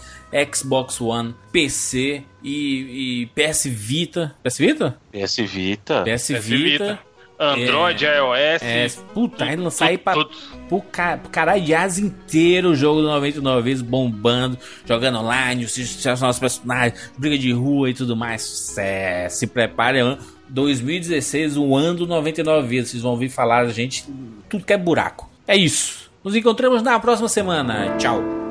Xbox 0.54 1.00
One, 1.00 1.34
PC 1.50 2.22
e, 2.40 3.22
e 3.24 3.26
PS 3.34 3.64
Vita. 3.66 4.36
PS 4.44 4.58
Vita? 4.58 5.00
PS 5.10 5.36
Vita. 5.38 6.04
PS, 6.04 6.26
PS 6.28 6.46
Vita. 6.46 7.07
Android, 7.38 8.04
iOS. 8.04 8.62
É, 8.62 8.86
puta, 9.14 9.44
aí 9.44 9.50
aí 9.50 9.56
tudo, 9.96 10.02
pra, 10.02 10.12
tudo. 10.14 10.30
pro, 10.68 10.80
ca, 10.82 11.16
pro 11.18 11.30
caralhaz 11.30 11.98
inteiro 11.98 12.70
o 12.70 12.74
jogo 12.74 13.00
do 13.00 13.06
99 13.08 13.62
vezes 13.62 13.82
bombando, 13.82 14.58
jogando 14.84 15.18
online, 15.18 15.64
os, 15.64 15.76
os 15.76 16.04
nossos 16.20 16.38
personagens, 16.40 17.12
briga 17.16 17.38
de 17.38 17.52
rua 17.52 17.90
e 17.90 17.94
tudo 17.94 18.16
mais. 18.16 18.76
É, 18.76 19.28
se 19.28 19.46
prepare, 19.46 20.00
an- 20.00 20.18
2016, 20.48 21.56
o 21.56 21.76
ano 21.76 21.98
do 22.00 22.06
99 22.06 22.66
vezes. 22.66 22.90
Vocês 22.90 23.02
vão 23.02 23.12
ouvir 23.12 23.28
falar 23.28 23.66
gente, 23.68 24.04
tudo 24.48 24.64
que 24.64 24.72
é 24.72 24.78
buraco. 24.78 25.30
É 25.46 25.56
isso. 25.56 26.08
Nos 26.24 26.34
encontramos 26.34 26.82
na 26.82 26.98
próxima 26.98 27.28
semana. 27.28 27.96
Tchau. 27.98 28.47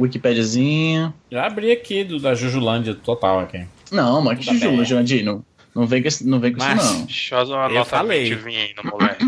Wikipediazinha. 0.00 1.12
Já 1.30 1.46
abri 1.46 1.70
aqui 1.72 2.04
do, 2.04 2.18
da 2.18 2.34
Jujulândia 2.34 2.94
total 2.94 3.40
aqui. 3.40 3.64
Não, 3.92 4.20
mas 4.22 4.38
que 4.38 4.46
bem. 4.50 4.58
Juju, 4.58 4.84
Jandir, 4.84 5.24
não, 5.24 5.44
não 5.74 5.86
vem 5.86 6.00
com, 6.02 6.08
esse- 6.08 6.26
não 6.26 6.38
vem 6.40 6.52
com 6.52 6.58
Mas- 6.58 6.82
isso, 6.84 6.94
não. 6.94 7.04
Deixa 7.04 7.34
eu 7.34 7.38
fazer 7.38 7.52
uma 7.52 7.66
Eu 7.66 7.74
nota 7.74 7.84
falei. 7.90 8.30
20 8.34 8.38
vinha 8.42 8.60
aí 8.64 8.74
no 8.82 8.90
moleque. 8.90 9.24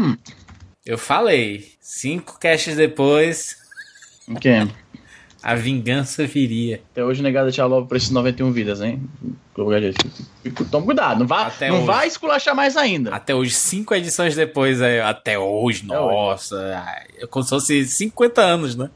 Eu 0.84 0.98
falei. 0.98 1.72
Cinco 1.80 2.38
caches 2.40 2.76
depois, 2.76 3.56
O 4.28 4.34
quê? 4.36 4.66
A 5.42 5.54
vingança 5.54 6.26
viria. 6.26 6.82
Até 6.92 7.04
hoje 7.04 7.22
negada 7.22 7.50
tchau 7.50 7.68
logo 7.68 7.86
pra 7.86 7.96
esses 7.96 8.10
91 8.10 8.50
vidas, 8.52 8.80
hein? 8.80 9.02
Toma 10.70 10.86
cuidado, 10.86 11.20
não 11.20 11.26
vai, 11.26 11.44
Até 11.46 11.68
não 11.68 11.76
hoje. 11.78 11.86
vai 11.86 12.06
esculachar 12.08 12.54
mais 12.56 12.76
ainda. 12.76 13.14
Até 13.14 13.34
hoje, 13.34 13.52
cinco 13.54 13.94
edições 13.94 14.34
depois, 14.34 14.80
aí, 14.80 15.00
até 15.00 15.38
hoje, 15.38 15.84
nossa. 15.86 16.56
ai, 16.86 17.04
É 17.20 17.26
como 17.26 17.42
se 17.44 17.50
fosse 17.50 17.84
50 17.84 18.40
anos, 18.40 18.74
né? 18.76 18.88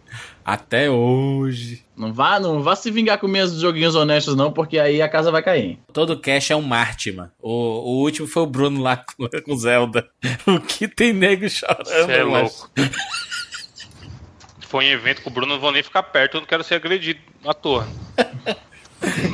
Até 0.44 0.88
hoje. 0.88 1.84
Não 1.96 2.12
vá, 2.12 2.38
não 2.38 2.62
vá 2.62 2.76
se 2.76 2.90
vingar 2.90 3.18
com 3.18 3.26
meus 3.26 3.52
joguinhos 3.60 3.94
honestos, 3.96 4.36
não, 4.36 4.52
porque 4.52 4.78
aí 4.78 5.02
a 5.02 5.08
casa 5.08 5.30
vai 5.30 5.42
cair. 5.42 5.78
Todo 5.92 6.18
cache 6.18 6.52
é 6.52 6.56
um 6.56 6.62
Marte, 6.62 7.10
mano. 7.12 7.30
O, 7.42 7.50
o 7.50 8.02
último 8.02 8.28
foi 8.28 8.42
o 8.44 8.46
Bruno 8.46 8.80
lá 8.80 8.96
com, 8.96 9.28
com 9.44 9.56
Zelda. 9.56 10.06
O 10.46 10.60
que 10.60 10.86
tem 10.88 11.12
nego 11.12 11.48
chorando, 11.50 11.84
Você 11.84 12.12
é 12.12 12.24
mas- 12.24 12.42
louco. 12.42 12.70
Se 12.76 12.90
for 14.66 14.82
em 14.82 14.90
evento 14.90 15.22
com 15.22 15.30
o 15.30 15.32
Bruno, 15.32 15.54
não 15.54 15.60
vou 15.60 15.72
nem 15.72 15.82
ficar 15.82 16.02
perto, 16.02 16.36
eu 16.36 16.40
não 16.40 16.48
quero 16.48 16.64
ser 16.64 16.74
agredido 16.74 17.20
à 17.44 17.54
toa. 17.54 17.86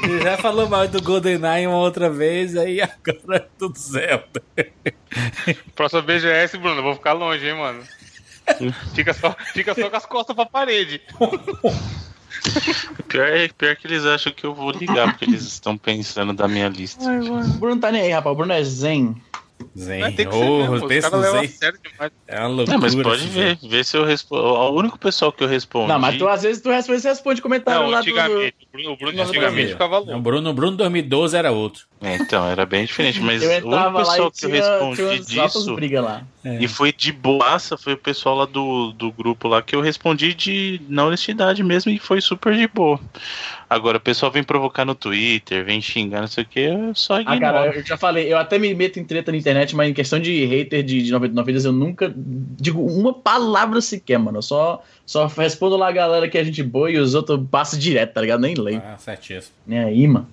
Ele 0.02 0.20
já 0.22 0.36
falou 0.36 0.68
mal 0.68 0.88
do 0.88 1.00
GoldenEye 1.00 1.66
uma 1.66 1.78
outra 1.78 2.10
vez, 2.10 2.56
aí 2.56 2.80
agora 2.80 3.36
é 3.36 3.46
tudo 3.59 3.78
Zelda. 3.78 4.42
Próxima 5.74 6.02
BGS, 6.02 6.59
Bruno, 6.59 6.80
eu 6.80 6.82
vou 6.82 6.94
ficar 6.94 7.12
longe, 7.12 7.46
hein, 7.46 7.54
mano. 7.54 7.82
Fica 8.94 9.14
só, 9.14 9.34
fica 9.54 9.74
só 9.74 9.88
com 9.88 9.96
as 9.96 10.06
costas 10.06 10.34
pra 10.34 10.46
parede. 10.46 11.00
Pior, 13.09 13.28
é, 13.28 13.48
pior 13.48 13.76
que 13.76 13.86
eles 13.86 14.04
acham 14.04 14.32
que 14.32 14.44
eu 14.44 14.52
vou 14.52 14.72
ligar, 14.72 15.10
porque 15.10 15.26
eles 15.26 15.42
estão 15.42 15.78
pensando 15.78 16.32
da 16.32 16.48
minha 16.48 16.68
lista. 16.68 17.04
O 17.04 17.59
Bruno 17.59 17.80
tá 17.80 17.92
nem 17.92 18.02
aí, 18.02 18.10
rapaz. 18.10 18.32
O 18.32 18.36
Bruno 18.36 18.52
é 18.52 18.64
zen. 18.64 19.14
Zen. 19.76 20.01
Mas 20.01 20.14
tem 20.14 20.26
que 20.26 20.34
ser 20.34 20.40
mesmo, 20.51 20.74
os 20.74 20.82
pensa 20.84 21.10
caras 21.10 21.12
no 21.12 21.20
levam 21.24 21.39
a 21.40 21.43
Zen. 21.47 21.56
sério 21.56 21.78
demais. 21.82 22.12
É 22.28 22.39
uma 22.40 22.47
loucura. 22.48 22.72
Não, 22.72 22.80
mas 22.80 22.94
pode 22.94 23.24
esse 23.24 23.26
ver, 23.28 23.59
ver 23.62 23.84
se 23.84 23.97
eu 23.97 24.05
respondo. 24.05 24.43
O 24.43 24.70
único 24.78 24.98
pessoal 24.98 25.32
que 25.32 25.43
eu 25.44 25.48
respondi. 25.48 25.89
Não, 25.89 25.98
mas 25.98 26.16
tu 26.18 26.28
às 26.28 26.43
vezes 26.43 26.62
tu 26.62 26.70
responde, 26.70 27.01
você 27.01 27.09
responde 27.09 27.40
comentário 27.43 27.82
Não, 27.82 27.90
lá 27.90 28.01
do- 28.01 28.02
antigamente, 28.02 28.56
o 28.62 28.72
Bruno, 28.76 28.93
o 28.93 28.97
Bruno 28.97 29.22
antigamente 29.22 29.72
ficava 29.72 29.98
louco. 29.98 30.20
Bruno, 30.20 30.52
Bruno 30.52 30.76
2012 30.76 31.36
era 31.36 31.51
outro. 31.52 31.86
É, 32.02 32.16
então, 32.16 32.48
era 32.48 32.66
bem 32.66 32.84
diferente, 32.84 33.20
mas 33.22 33.42
o 33.42 33.48
pessoal 33.48 34.28
e 34.28 34.38
que 34.38 34.44
eu 34.44 34.50
respondi 34.50 35.18
disso. 35.20 35.76
lá. 36.00 36.24
E 36.60 36.66
foi 36.66 36.92
de 36.92 37.12
boaça, 37.12 37.78
foi 37.78 37.92
o 37.92 37.96
pessoal 37.96 38.34
lá 38.36 38.44
do, 38.44 38.90
do 38.92 39.12
grupo 39.12 39.46
lá 39.46 39.62
que 39.62 39.76
eu 39.76 39.80
respondi 39.80 40.34
de 40.34 40.80
na 40.88 41.06
honestidade 41.06 41.62
mesmo 41.62 41.92
e 41.92 41.98
foi 42.00 42.20
super 42.20 42.56
de 42.56 42.66
boa. 42.66 42.98
Agora 43.70 43.96
o 43.98 44.00
pessoal 44.00 44.30
vem 44.32 44.42
provocar 44.42 44.84
no 44.84 44.94
Twitter, 44.94 45.64
vem 45.64 45.80
xingar, 45.80 46.20
não 46.20 46.26
sei 46.26 46.42
o 46.44 46.46
que, 46.46 46.60
eu 46.60 46.94
só 46.94 47.14
Ah, 47.14 47.20
ignoro. 47.22 47.40
cara, 47.40 47.66
eu 47.74 47.86
já 47.86 47.96
falei, 47.96 48.30
eu 48.30 48.36
até 48.36 48.58
me 48.58 48.74
meto 48.74 48.98
em 48.98 49.04
treta 49.04 49.30
na 49.30 49.38
internet, 49.38 49.74
mas 49.76 49.88
em 49.88 49.94
questão 49.94 50.18
de 50.18 50.44
hater 50.44 50.82
de, 50.82 51.02
de 51.02 51.12
99 51.12 51.46
vidas, 51.46 51.64
eu 51.64 51.72
nunca 51.72 52.12
digo 52.16 52.84
uma 52.84 53.14
palavra 53.14 53.80
sequer, 53.80 54.18
mano. 54.18 54.38
Eu 54.38 54.42
só, 54.42 54.82
só 55.06 55.26
respondo 55.26 55.76
lá 55.76 55.88
a 55.88 55.92
galera 55.92 56.28
que 56.28 56.36
é 56.36 56.44
gente 56.44 56.62
boa 56.62 56.90
e 56.90 56.98
os 56.98 57.14
outros 57.14 57.40
passam 57.50 57.78
direto, 57.78 58.12
tá 58.12 58.20
ligado? 58.20 58.40
Nem 58.40 58.54
leio. 58.54 58.82
Ah, 58.84 58.98
certíssimo. 58.98 59.54
Nem 59.66 59.78
aí, 59.78 60.06
mano. 60.08 60.28